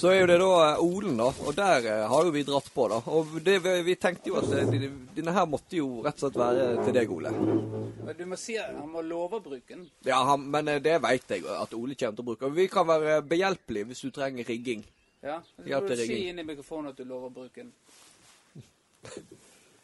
Så 0.00 0.08
er 0.12 0.20
jo 0.20 0.26
det 0.30 0.36
da 0.40 0.48
eh, 0.70 0.82
Olen, 0.84 1.16
da. 1.18 1.26
Og 1.44 1.56
der 1.58 1.86
eh, 1.90 2.04
har 2.08 2.28
jo 2.28 2.30
vi 2.34 2.44
dratt 2.46 2.68
på, 2.72 2.84
da. 2.92 3.00
Og 3.10 3.34
det, 3.44 3.56
vi, 3.64 3.72
vi 3.88 3.96
tenkte 4.00 4.30
jo 4.30 4.36
at 4.38 4.52
eh, 4.56 4.70
denne- 5.16 5.34
her 5.34 5.48
måtte 5.50 5.76
jo 5.80 5.88
rett 6.04 6.20
og 6.20 6.28
slett 6.30 6.38
være 6.40 6.68
til 6.86 6.94
deg, 6.96 7.10
Ole. 7.16 7.32
Men 7.34 8.14
Du 8.18 8.22
må 8.30 8.38
si 8.40 8.54
at 8.60 8.70
han 8.76 8.88
må 8.92 9.02
love 9.04 9.40
å 9.40 9.44
bruke 9.44 9.74
den. 9.74 9.84
Ja, 10.06 10.20
han, 10.30 10.46
men 10.54 10.70
eh, 10.70 10.78
det 10.84 10.94
vet 11.04 11.34
jeg 11.36 11.44
at 11.50 11.74
Ole 11.76 11.98
kommer 11.98 12.16
til 12.20 12.24
å 12.24 12.28
bruke. 12.30 12.52
Vi 12.56 12.68
kan 12.72 12.88
være 12.88 13.18
behjelpelige 13.28 13.90
hvis 13.90 14.04
du 14.06 14.12
trenger 14.14 14.46
rigging. 14.48 14.86
Ja, 15.20 15.40
så 15.44 15.66
må 15.66 15.82
du 15.90 15.96
si 16.00 16.22
inn 16.30 16.38
i 16.40 16.46
mikrofonen 16.48 16.94
at 16.94 16.96
du 16.96 17.04
lover 17.04 17.28
å 17.28 17.34
bruke 17.42 17.60
den. 17.66 17.74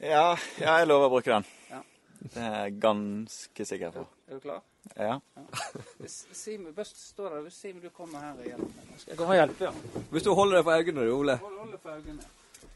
Ja, 0.01 0.37
ja, 0.61 0.79
jeg 0.81 0.89
lover 0.89 1.11
å 1.11 1.13
bruke 1.19 1.35
den. 1.35 1.45
Ja. 1.73 1.83
Det 2.27 2.41
er 2.47 2.57
jeg 2.67 2.79
ganske 2.83 3.67
sikker 3.69 3.93
på. 3.99 4.07
Er 4.29 4.35
du 4.35 4.41
klar? 4.41 4.63
Ja. 4.97 5.19
ja. 5.37 5.43
Simen, 6.33 6.75
best 6.75 6.99
stå 7.09 7.29
der. 7.31 7.51
Simen, 7.51 7.83
du 7.83 7.89
kommer 7.95 8.19
her 8.25 8.33
og 8.33 8.45
hjelper 8.49 8.65
meg. 8.65 8.99
Skal 8.99 9.11
jeg 9.13 9.19
komme 9.21 9.35
og 9.35 9.39
hjelpe, 9.41 9.65
ja? 9.65 10.03
Hvis 10.11 10.23
du 10.27 10.33
holder 10.35 10.57
deg 10.59 10.65
for 10.67 10.73
øynene, 10.81 11.07
du, 11.07 11.15
Ole. 11.19 11.37
Hold, 11.37 11.59
hold 11.59 11.73
det 11.73 11.81
for 11.83 11.91
øynene. 11.91 12.23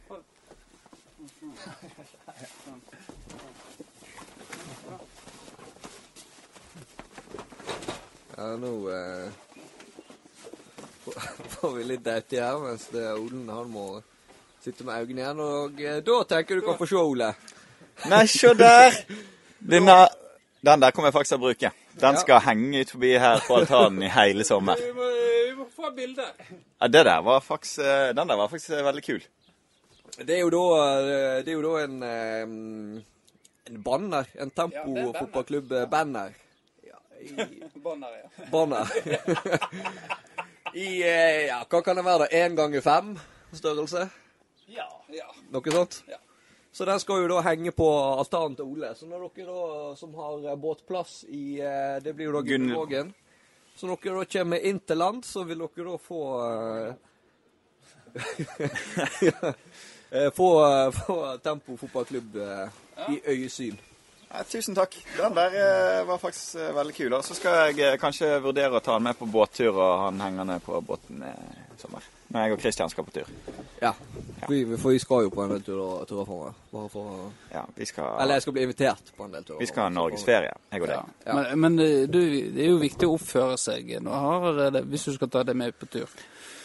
Hold. 0.09 0.23
Sånn. 2.65 2.83
Ja, 8.37 8.57
nå 8.57 8.73
eh, 8.91 9.31
får- 11.51 11.75
vi 11.77 11.85
litt 11.85 12.05
deite 12.07 12.41
her, 12.41 12.59
mens 12.63 12.87
det 12.93 13.03
er 13.05 13.19
Olen 13.19 13.49
han 13.53 13.69
må 13.73 13.87
sitte 14.65 14.85
med 14.87 15.03
øynene 15.03 15.21
igjen. 15.25 15.43
Og 15.45 15.83
eh, 15.85 15.99
da 16.07 16.21
tenker 16.35 16.61
du 16.61 16.65
kan 16.69 16.79
få 16.79 16.89
se, 16.89 16.97
Ole. 17.01 17.33
Nei, 18.09 18.23
se 18.31 18.55
der! 18.57 18.97
Denne, 19.75 19.99
den 20.67 20.81
der 20.83 20.91
kommer 20.93 21.09
jeg 21.09 21.15
faktisk 21.15 21.35
til 21.35 21.39
å 21.41 21.45
bruke. 21.47 21.71
Den 22.01 22.15
Ja. 22.15 22.21
skal 22.21 22.41
henge 22.41 22.81
ut 22.81 22.91
forbi 22.91 23.13
her 23.19 23.41
på 23.47 23.57
altanen 23.57 24.03
i 24.03 24.09
hele 24.09 24.45
sommer. 24.45 24.77
Vi 24.77 24.93
må, 24.93 25.07
vi 25.49 25.55
må 25.57 25.67
få 25.77 25.91
bilde. 25.97 26.27
Ja, 26.81 26.89
det 26.89 27.05
der 27.07 27.23
var 27.23 27.41
faktisk, 27.41 27.79
eh, 27.79 28.13
den 28.15 28.29
der 28.29 28.37
var 28.37 28.49
faktisk 28.49 28.71
eh, 28.71 28.85
veldig 28.85 29.05
kul. 29.05 29.23
Det 30.19 30.37
er 30.37 30.41
jo 30.41 30.51
da, 30.51 30.65
eh, 31.01 31.45
det 31.45 31.49
er 31.49 31.53
jo 31.53 31.63
da 31.63 31.85
en, 31.85 32.03
en 33.67 33.83
banner. 33.83 34.27
En 34.35 34.49
er 34.49 34.55
banner. 34.55 34.83
Tempo-fotballklubb-banner. 34.85 36.33
Ja, 36.87 36.99
i 37.21 37.33
Bånd 37.85 38.05
ja. 38.05 38.47
banner. 38.51 38.87
I 40.75 41.01
ja, 41.49 41.65
hva 41.65 41.83
kan 41.83 41.97
det 41.97 42.05
være, 42.05 42.27
da? 42.27 42.27
Én 42.45 42.55
ganger 42.57 42.81
fem 42.81 43.15
størrelse? 43.53 44.09
Ja. 44.69 44.87
ja. 45.11 45.27
Noe 45.51 45.73
sånt? 45.75 46.03
Ja. 46.09 46.19
Så 46.73 46.85
den 46.87 47.01
skal 47.03 47.23
jo 47.25 47.29
da 47.33 47.41
henge 47.43 47.73
på 47.75 47.87
altanen 48.21 48.55
til 48.57 48.65
Ole. 48.71 48.93
Så 48.95 49.07
når 49.11 49.25
dere 49.35 49.51
da 49.51 49.97
som 49.99 50.13
har 50.15 50.45
eh, 50.53 50.57
båtplass 50.63 51.25
i 51.29 51.59
eh, 51.59 51.97
Det 52.05 52.13
blir 52.15 52.27
jo 52.31 52.37
da 52.37 52.43
Gunn- 52.47 52.69
Gunnvågen. 52.69 53.11
Så 53.75 53.87
når 53.91 53.99
dere 54.05 54.19
da 54.23 54.27
kommer 54.39 54.59
inn 54.71 54.79
til 54.87 54.97
land, 55.01 55.25
så 55.27 55.43
vil 55.49 55.59
dere 55.67 55.89
da 55.91 55.99
få 55.99 56.21
eh, 56.47 56.95
Få, 60.35 60.49
få 60.93 61.37
Tempo 61.39 61.77
fotballklubb 61.79 62.37
i 63.09 63.21
øyesyn. 63.31 63.77
Ja, 64.31 64.43
tusen 64.47 64.75
takk. 64.75 64.95
Den 65.17 65.35
der 65.35 65.55
eh, 65.59 66.05
var 66.07 66.19
faktisk 66.23 66.55
eh, 66.59 66.71
veldig 66.75 66.95
kul. 66.95 67.15
Og 67.19 67.25
så 67.27 67.35
skal 67.35 67.57
jeg 67.71 67.81
eh, 67.83 67.97
kanskje 67.99 68.29
vurdere 68.45 68.79
å 68.79 68.83
ta 68.83 68.93
han 68.95 69.03
med 69.07 69.19
på 69.19 69.27
båttur 69.31 69.71
og 69.73 69.81
ha 69.83 70.05
han 70.09 70.21
hengende 70.23 70.59
på 70.63 70.79
båten 70.87 71.23
eh, 71.27 71.35
i 71.75 71.79
sommer. 71.83 72.03
Når 72.31 72.41
jeg 72.45 72.53
og 72.53 72.59
Kristian 72.63 72.91
skal 72.93 73.05
på 73.05 73.11
tur. 73.11 73.31
Ja. 73.83 73.91
For 74.45 74.53
vi, 74.53 74.77
for 74.79 74.91
vi 74.95 74.99
skal 75.03 75.25
jo 75.25 75.31
på 75.35 75.43
en 75.45 75.51
del 75.51 75.63
turer, 75.67 76.05
turer 76.07 76.25
framover. 76.29 76.53
Bare 76.73 76.89
for 76.93 77.09
å 77.11 77.31
Ja, 77.53 77.65
vi 77.77 77.85
skal, 77.89 78.13
Eller 78.23 78.35
jeg 78.39 78.43
skal 78.43 78.53
bli 78.53 78.63
invitert 78.63 79.11
på 79.17 79.25
en 79.25 79.33
del 79.35 79.45
turer. 79.45 79.59
vi 79.59 79.67
skal 79.67 79.83
ha 79.83 79.89
norgesferie, 79.89 80.53
jeg 80.73 80.83
og 80.83 80.89
Ja. 80.89 80.97
deg. 81.01 81.15
Ja. 81.27 81.35
Men, 81.35 81.61
men 81.61 81.79
eh, 81.81 82.07
du, 82.07 82.21
det 82.55 82.65
er 82.65 82.71
jo 82.71 82.79
viktig 82.79 83.09
å 83.09 83.17
oppføre 83.19 83.59
seg 83.59 83.91
nå 84.03 84.11
har 84.11 84.71
det, 84.71 84.85
hvis 84.87 85.05
du 85.05 85.13
skal 85.15 85.29
ta 85.29 85.43
det 85.43 85.57
med 85.57 85.75
på 85.79 85.87
tur. 85.91 86.09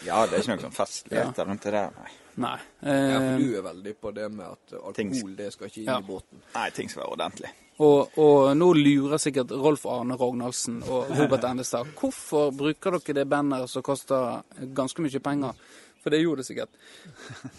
Ja, 0.06 0.22
det 0.26 0.34
er 0.38 0.38
ikke 0.44 0.54
noe 0.56 0.64
sånn 0.68 0.78
festligheter 0.78 1.46
rundt 1.50 1.62
det 1.66 1.72
der. 1.72 1.90
Nei. 1.98 2.10
Nei. 2.36 2.56
Ja, 2.82 3.18
for 3.18 3.32
Eh, 3.32 3.38
du 3.38 3.56
er 3.58 3.62
veldig 3.62 3.94
på 4.00 4.10
det 4.14 4.30
med 4.30 4.46
at 4.46 4.72
alkohol, 4.78 5.36
det 5.36 5.52
skal 5.52 5.66
ikke 5.66 5.78
inn 5.82 5.86
Ja. 5.90 5.98
i 5.98 6.02
båten. 6.02 6.42
Nei, 6.54 6.70
ting 6.70 6.88
skal 6.88 7.02
være 7.02 7.12
ordentlig. 7.16 7.50
Og, 7.76 8.18
og 8.18 8.52
nå 8.56 8.68
lurer 8.78 9.20
sikkert 9.20 9.52
Rolf 9.52 9.84
Arne 9.90 10.16
Rognaldsen 10.16 10.78
og 10.88 11.10
Robert 11.18 11.44
Endestad. 11.44 11.90
Hvorfor 11.98 12.54
bruker 12.56 12.96
dere 12.96 13.18
det 13.20 13.26
banneret 13.28 13.70
som 13.70 13.84
koster 13.84 14.40
ganske 14.76 15.04
mye 15.04 15.20
penger? 15.20 15.58
For 16.00 16.14
det 16.14 16.22
gjorde 16.22 16.40
det 16.40 16.48
sikkert. 16.48 16.78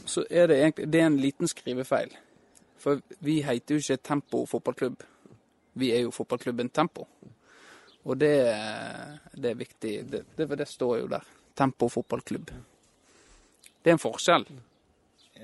Så 0.06 0.24
er 0.30 0.48
det 0.50 0.62
egentlig 0.62 0.88
det 0.90 1.02
er 1.02 1.10
en 1.12 1.20
liten 1.22 1.52
skrivefeil. 1.52 2.16
For 2.82 3.02
vi 3.20 3.42
heter 3.46 3.76
jo 3.76 3.84
ikke 3.84 4.02
Tempo 4.10 4.46
fotballklubb. 4.50 5.04
Vi 5.78 5.92
er 5.94 6.06
jo 6.08 6.14
fotballklubben 6.16 6.70
Tempo. 6.74 7.06
Og 8.08 8.18
det, 8.18 8.34
det 9.36 9.52
er 9.52 9.60
viktig. 9.60 9.94
Det, 10.10 10.24
det, 10.38 10.50
det 10.58 10.68
står 10.70 10.98
jo 11.04 11.12
der. 11.12 11.30
Tempo 11.58 11.90
fotballklubb. 11.92 12.50
Det 13.84 13.92
er 13.92 13.98
en 13.98 14.02
forskjell. 14.02 14.48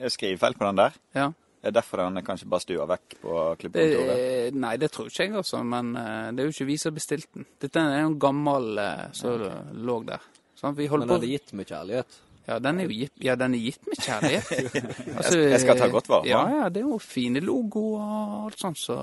Skrivefeil 0.10 0.58
på 0.58 0.66
den 0.66 0.80
der? 0.82 0.98
Ja. 1.14 1.30
Det 1.64 1.70
er 1.72 1.76
derfor 1.78 2.02
den 2.04 2.20
er 2.20 2.26
kanskje 2.28 2.50
bare 2.52 2.60
stua 2.66 2.86
vekk 2.90 3.14
på 3.22 3.34
klippekontoret? 3.62 4.18
Det, 4.20 4.56
nei, 4.60 4.74
det 4.82 4.90
tror 4.92 5.08
ikke 5.08 5.24
jeg, 5.30 5.32
altså. 5.40 5.62
Men 5.64 5.94
eh, 5.96 6.26
det 6.36 6.44
er 6.44 6.50
jo 6.50 6.54
ikke 6.58 6.68
vi 6.68 6.76
som 6.82 6.92
har 6.92 6.98
bestilt 6.98 7.30
den. 7.38 7.46
Dette 7.64 7.80
er 7.88 8.02
jo 8.02 8.10
en 8.12 8.18
gammel 8.20 8.82
eh, 8.84 9.06
som 9.16 9.46
lå 9.88 9.96
der. 10.12 10.26
Sånn, 10.60 10.76
vi 10.76 10.90
Men 10.92 11.06
den 11.08 11.16
er 11.16 11.24
det 11.24 11.30
gitt 11.32 11.54
med 11.56 11.70
kjærlighet? 11.72 12.20
Ja, 12.44 12.58
den 12.60 12.82
er 12.84 12.90
jo 12.90 12.98
gitt, 13.00 13.14
ja, 13.24 13.38
den 13.40 13.56
er 13.56 13.64
gitt 13.64 13.88
med 13.88 14.02
kjærlighet. 14.04 14.50
Altså, 15.18 15.40
Jeg 15.40 15.62
skal 15.64 15.80
ta 15.80 15.88
godt 15.94 16.10
vare 16.12 16.26
på 16.26 16.32
Ja, 16.34 16.42
den. 16.44 16.58
ja, 16.60 16.68
det 16.76 16.82
er 16.84 16.90
jo 16.92 17.00
fine 17.00 17.40
logo 17.40 17.86
og 17.96 18.50
alt 18.50 18.60
sånt, 18.60 18.82
så, 18.84 18.98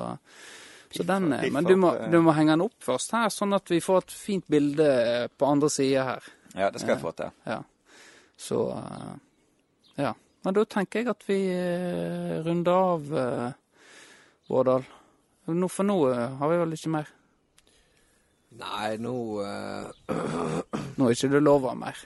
så 0.93 1.07
den 1.09 1.33
eh, 1.33 1.47
Men 1.57 1.65
du 1.65 1.73
må, 1.81 1.95
eh. 1.97 2.11
du 2.13 2.19
må 2.21 2.35
henge 2.37 2.53
den 2.59 2.67
opp 2.69 2.77
først 2.85 3.17
her, 3.17 3.33
sånn 3.33 3.57
at 3.57 3.73
vi 3.73 3.81
får 3.81 4.05
et 4.05 4.13
fint 4.21 4.45
bilde 4.53 4.91
på 5.41 5.49
andre 5.49 5.73
sida 5.73 6.05
her. 6.13 6.29
Ja, 6.53 6.69
det 6.69 6.83
skal 6.85 6.99
jeg 6.99 7.03
få 7.07 7.15
til. 7.17 7.33
Ja. 7.49 7.63
Så 8.37 8.61
eh, 8.77 9.15
Ja. 10.05 10.13
Men 10.45 10.57
da 10.57 10.65
tenker 10.65 11.03
jeg 11.03 11.11
at 11.13 11.25
vi 11.29 11.39
eh, 11.53 12.39
runder 12.45 12.73
av, 12.73 13.11
eh, 13.23 13.51
Vårdal. 14.51 14.87
Nå, 15.51 15.69
for 15.69 15.87
nå 15.87 15.97
eh, 16.09 16.39
har 16.41 16.53
vi 16.53 16.61
vel 16.63 16.77
ikke 16.77 16.93
mer. 16.95 17.11
Nei, 18.61 18.97
nå 18.99 19.15
uh... 19.45 19.91
Nå 20.97 21.07
er 21.07 21.15
ikke 21.15 21.31
det 21.33 21.43
lov 21.43 21.69
av 21.71 21.77
mer. 21.79 22.01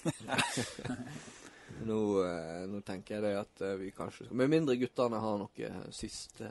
nå, 1.88 1.98
nå 2.70 2.80
tenker 2.86 3.16
jeg 3.16 3.24
det 3.26 3.34
at 3.36 3.62
vi 3.80 3.90
kanskje 3.94 4.24
skal 4.24 4.38
Med 4.40 4.50
mindre 4.52 4.76
guttene 4.80 5.20
har 5.20 5.36
noe 5.40 5.70
sist 5.92 6.32
siste 6.40 6.48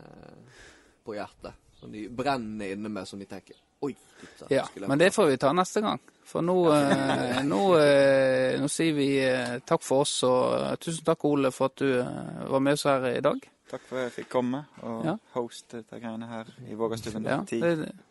på 1.04 1.18
hjertet. 1.18 1.58
Som 1.80 1.92
de 1.96 2.06
brenner 2.12 2.76
inne 2.76 2.92
med, 2.92 3.08
som 3.10 3.20
de 3.20 3.28
tenker 3.28 3.58
Oi, 3.82 3.94
dette 4.22 4.50
Ja, 4.54 4.66
men 4.88 5.00
det 5.00 5.12
får 5.16 5.30
vi 5.32 5.38
ta 5.38 5.52
neste 5.56 5.82
gang. 5.86 6.00
For 6.30 6.42
nå, 6.46 6.56
eh, 6.74 7.40
nå, 7.48 7.62
eh, 7.80 8.58
nå 8.62 8.68
sier 8.70 8.94
vi 8.94 9.08
eh, 9.26 9.56
takk 9.66 9.82
for 9.86 10.04
oss, 10.06 10.18
og 10.28 10.54
eh, 10.60 10.76
tusen 10.84 11.06
takk, 11.08 11.24
Ole, 11.26 11.50
for 11.56 11.72
at 11.72 11.80
du 11.82 11.88
eh, 12.02 12.44
var 12.52 12.60
med 12.62 12.78
oss 12.78 12.84
her 12.90 13.08
i 13.16 13.22
dag. 13.26 13.40
Takk 13.70 13.82
for 13.88 13.98
at 14.02 14.08
jeg 14.10 14.16
fikk 14.20 14.30
komme 14.34 14.64
og 14.84 15.06
Ja. 15.06 15.16
hoste 15.36 15.80
dette 15.84 16.00
greiene 16.02 16.28
her 16.30 16.46
i 16.70 16.76
Vågastuen. 16.78 17.26
Ja, 17.26 17.40
Ti 17.50 17.60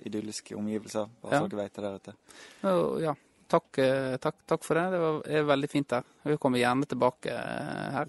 idylliske 0.06 0.56
omgivelser, 0.58 1.08
bare 1.22 1.32
Ja. 1.34 1.40
så 1.42 1.48
dere 1.50 1.62
vet 1.64 1.74
det 1.74 1.82
der 1.84 1.98
ute. 1.98 3.02
ja 3.04 3.14
takk, 3.48 3.78
eh, 3.78 4.16
takk, 4.18 4.34
takk 4.46 4.62
for 4.64 4.74
det. 4.74 4.90
Det 4.92 4.98
var, 5.00 5.22
er 5.26 5.42
veldig 5.48 5.70
fint 5.70 5.90
her. 5.90 6.02
Vi 6.24 6.36
kommer 6.36 6.58
gjerne 6.58 6.86
tilbake 6.86 7.30
her. 7.32 8.08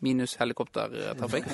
Minus 0.00 0.36
helikoptertrafikk. 0.40 1.46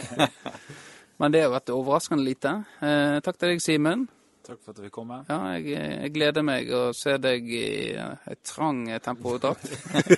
Men 1.19 1.33
det 1.33 1.43
har 1.43 1.51
vært 1.51 1.73
overraskende 1.75 2.25
lite. 2.25 2.53
Eh, 2.81 3.19
takk 3.21 3.37
til 3.39 3.49
deg, 3.53 3.61
Simen. 3.65 4.07
Takk 4.49 4.63
for 4.65 4.73
at 4.73 4.79
vi 4.81 4.89
kom. 4.89 5.11
Ja, 5.29 5.37
jeg, 5.59 5.75
jeg 5.77 6.11
gleder 6.15 6.45
meg 6.47 6.71
å 6.73 6.87
se 6.97 7.19
deg 7.21 7.51
i 7.53 7.65
eh, 7.93 8.29
et 8.33 8.39
trang 8.49 8.79
tempodrakt. 9.05 9.67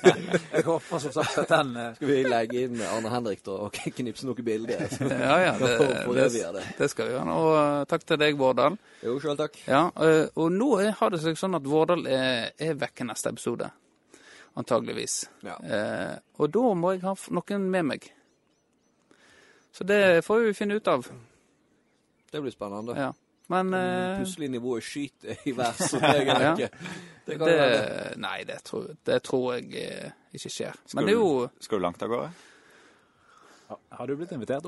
Jeg 0.55 0.63
håper 0.69 1.01
som 1.03 1.15
sagt 1.17 1.39
at 1.41 1.51
den 1.51 1.73
eh, 1.75 1.89
Skal 1.97 2.11
vi 2.13 2.19
legge 2.29 2.61
inn 2.69 2.77
Arne 2.87 3.11
Henrik 3.11 3.41
da, 3.43 3.57
og 3.67 3.81
knipse 3.97 4.29
noen 4.29 4.47
bilder? 4.47 4.85
Så 4.93 5.09
Ja, 5.11 5.35
ja, 5.43 5.57
det, 5.59 5.71
det, 6.15 6.29
det. 6.55 6.63
det 6.79 6.89
skal 6.93 7.09
vi 7.09 7.17
gjøre. 7.17 7.35
Og 7.41 7.57
eh, 7.59 7.83
takk 7.91 8.07
til 8.07 8.21
deg, 8.23 8.39
Vårdal. 8.39 8.77
Jo, 9.03 9.17
sjøl 9.25 9.41
takk. 9.41 9.59
Ja, 9.67 9.81
og, 9.91 10.39
og 10.45 10.55
nå 10.55 10.69
har 11.01 11.11
det 11.11 11.21
seg 11.25 11.41
sånn 11.41 11.59
at 11.59 11.67
Vårdal 11.67 12.07
er, 12.07 12.53
er 12.55 12.79
vekke 12.79 13.09
neste 13.09 13.33
episode. 13.35 13.67
Antageligvis. 14.63 15.25
Ja. 15.49 15.57
Eh, 15.59 16.13
og 16.39 16.53
da 16.55 16.63
må 16.79 16.93
jeg 16.95 17.03
ha 17.03 17.17
noen 17.35 17.67
med 17.75 17.89
meg. 17.91 18.07
Så 19.75 19.83
det 19.91 20.21
får 20.23 20.47
vi 20.47 20.55
finne 20.61 20.79
ut 20.79 20.93
av. 20.95 21.11
Det 22.31 22.45
blir 22.47 22.55
spennende. 22.55 22.95
Ja. 22.95 23.11
Men 23.51 23.75
uh, 23.75 24.17
Plutselig 24.21 24.49
nivået 24.53 24.85
skyter 24.87 25.41
i 25.51 25.53
været, 25.57 25.81
så 25.83 25.99
det 25.99 26.11
er 26.29 26.41
Ja. 26.41 26.53
ikke. 26.55 26.69
Det 27.27 27.39
det. 27.41 28.19
Nei, 28.23 28.45
det 28.47 28.61
tror, 28.67 28.87
det 29.07 29.23
tror 29.27 29.53
jeg 29.59 29.75
eh, 29.81 30.11
ikke 30.35 30.51
skjer. 30.51 30.79
Skal 30.87 30.99
Men 31.01 31.09
det 31.09 31.13
er 31.15 31.19
jo 31.19 31.49
Skal 31.61 31.79
du 31.79 31.83
langt 31.83 32.03
av 32.03 32.09
gårde? 32.09 32.31
Har 33.93 34.07
du 34.07 34.17
blitt 34.19 34.33
invitert, 34.35 34.67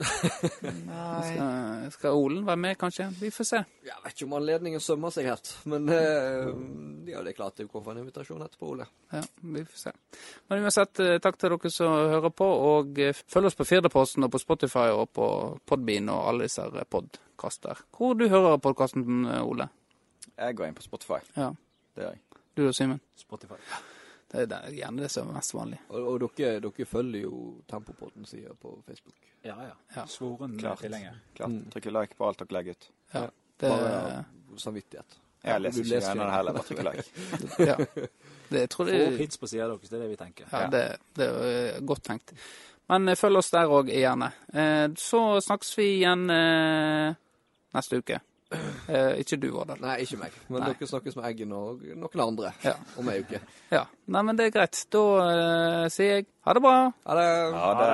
Ole? 0.00 1.22
skal, 1.28 1.90
skal 1.92 2.10
Olen 2.16 2.46
være 2.46 2.56
med, 2.56 2.76
kanskje? 2.80 3.06
Vi 3.20 3.30
får 3.34 3.44
se. 3.48 3.60
Jeg 3.84 3.98
vet 4.04 4.14
ikke 4.14 4.26
om 4.28 4.36
anledningen 4.38 4.80
sømmer 4.82 5.12
seg 5.14 5.26
helt, 5.28 5.50
men 5.68 5.88
eh, 5.92 6.48
ja, 7.10 7.20
det 7.24 7.32
er 7.34 7.36
klart 7.36 7.58
det 7.60 7.66
kommer 7.72 7.92
en 7.94 8.00
invitasjon 8.04 8.40
etterpå, 8.46 8.70
Ole. 8.74 8.86
Ja, 9.12 9.20
vi 9.42 9.64
får 9.68 9.82
se. 9.84 9.92
Men 10.48 10.64
uansett, 10.64 11.02
eh, 11.04 11.18
takk 11.24 11.38
til 11.40 11.52
dere 11.54 11.72
som 11.74 11.92
hører 12.14 12.32
på, 12.32 12.48
og 12.70 13.00
eh, 13.04 13.12
følg 13.34 13.50
oss 13.50 13.58
på 13.60 13.68
Firdaposten 13.68 14.24
og 14.26 14.32
på 14.34 14.40
Spotify 14.42 14.88
og 14.94 15.10
på 15.16 15.28
Podbean 15.68 16.08
og 16.14 16.26
alle 16.32 16.48
disse 16.48 16.64
podkaster. 16.90 17.84
Hvor 17.96 18.16
du 18.16 18.26
hører 18.32 18.56
podkasten, 18.64 19.26
Ole? 19.44 19.68
Jeg 20.40 20.56
går 20.56 20.70
inn 20.70 20.76
på 20.80 20.86
Spotify. 20.88 21.20
Ja, 21.36 21.52
Det 21.96 22.06
gjør 22.06 22.14
jeg. 22.16 22.22
du 22.56 22.68
og 22.68 22.74
Simen? 22.76 23.00
Spotify. 23.20 23.60
Det 24.30 24.44
er 24.46 24.70
gjerne 24.70 25.02
det 25.02 25.08
som 25.10 25.28
er 25.28 25.34
mest 25.40 25.54
vanlig. 25.56 25.80
Og, 25.88 26.04
og 26.12 26.20
dere, 26.38 26.60
dere 26.62 26.86
følger 26.86 27.24
jo 27.24 27.38
Tempopodden-sida 27.70 28.52
på 28.62 28.76
Facebook. 28.86 29.16
Ja, 29.42 29.56
ja. 29.64 29.74
Ja. 29.96 30.04
Svoren 30.06 30.58
Klart. 30.58 30.84
tilhenger. 30.84 31.16
Klart. 31.34 31.50
Mm. 31.50 31.64
Trykker 31.72 31.96
like 31.96 32.14
på 32.18 32.28
alt 32.28 32.38
dere 32.44 32.54
legger 32.58 32.78
ut. 32.78 32.90
Ja, 33.12 33.20
Ja, 33.24 33.30
det, 33.60 33.68
Bare 33.68 34.24
samvittighet. 34.56 35.18
Jeg 35.42 35.60
leser 35.60 35.82
leser 35.84 35.96
ikke 35.96 36.00
gjerne 36.00 36.06
gjennom 36.06 36.26
det 36.26 36.36
heller, 36.36 36.52
bare 36.52 36.64
trykker 36.68 36.86
like. 36.86 37.04
ja. 37.70 37.76
det 38.50 38.60
jeg 38.64 38.70
tror 38.70 38.88
det, 38.90 38.98
Få 39.08 39.16
hits 39.22 39.40
på 39.40 39.48
sida 39.50 39.66
deres, 39.68 39.88
det 39.88 39.96
er 39.98 40.02
det 40.04 40.10
vi 40.12 40.16
tenker. 40.20 40.46
ja, 40.52 40.66
det, 40.72 40.82
det 41.16 41.26
er 41.28 41.50
eh, 41.74 41.80
godt 41.90 42.04
tenkt. 42.04 42.34
Men 42.92 43.08
eh, 43.08 43.16
følg 43.18 43.40
oss 43.40 43.50
der 43.54 43.72
òg, 43.72 43.90
gjerne. 43.92 44.30
Eh, 44.52 44.86
Så 45.00 45.22
snakkes 45.40 45.74
vi 45.78 45.86
igjen 45.98 46.26
neste 46.30 48.00
uke. 48.02 48.20
Eh, 48.50 49.20
Ikke 49.22 49.36
du, 49.38 49.48
Vårdal. 49.54 49.78
Nei, 49.82 50.00
ikke 50.02 50.18
meg. 50.18 50.32
Men 50.50 50.64
Nei. 50.64 50.72
dere 50.72 50.88
snakkes 50.90 51.14
med 51.18 51.28
Eggen 51.30 51.52
og 51.54 51.84
noen 51.94 52.22
andre 52.24 52.50
Ja. 52.66 52.72
om 52.98 53.08
ei 53.12 53.20
uke. 53.22 53.38
Ja. 53.70 53.84
Nei, 54.10 54.22
men 54.26 54.36
det 54.40 54.48
er 54.48 54.54
greit. 54.56 54.80
Da 54.90 55.02
eh, 55.26 55.84
sier 55.94 56.16
jeg 56.18 56.26
ha 56.48 56.54
det 56.58 56.62
bra. 56.64 56.74
Ha 57.06 57.14
det. 57.20 57.28
Ha 57.54 57.70
det. 57.78 57.92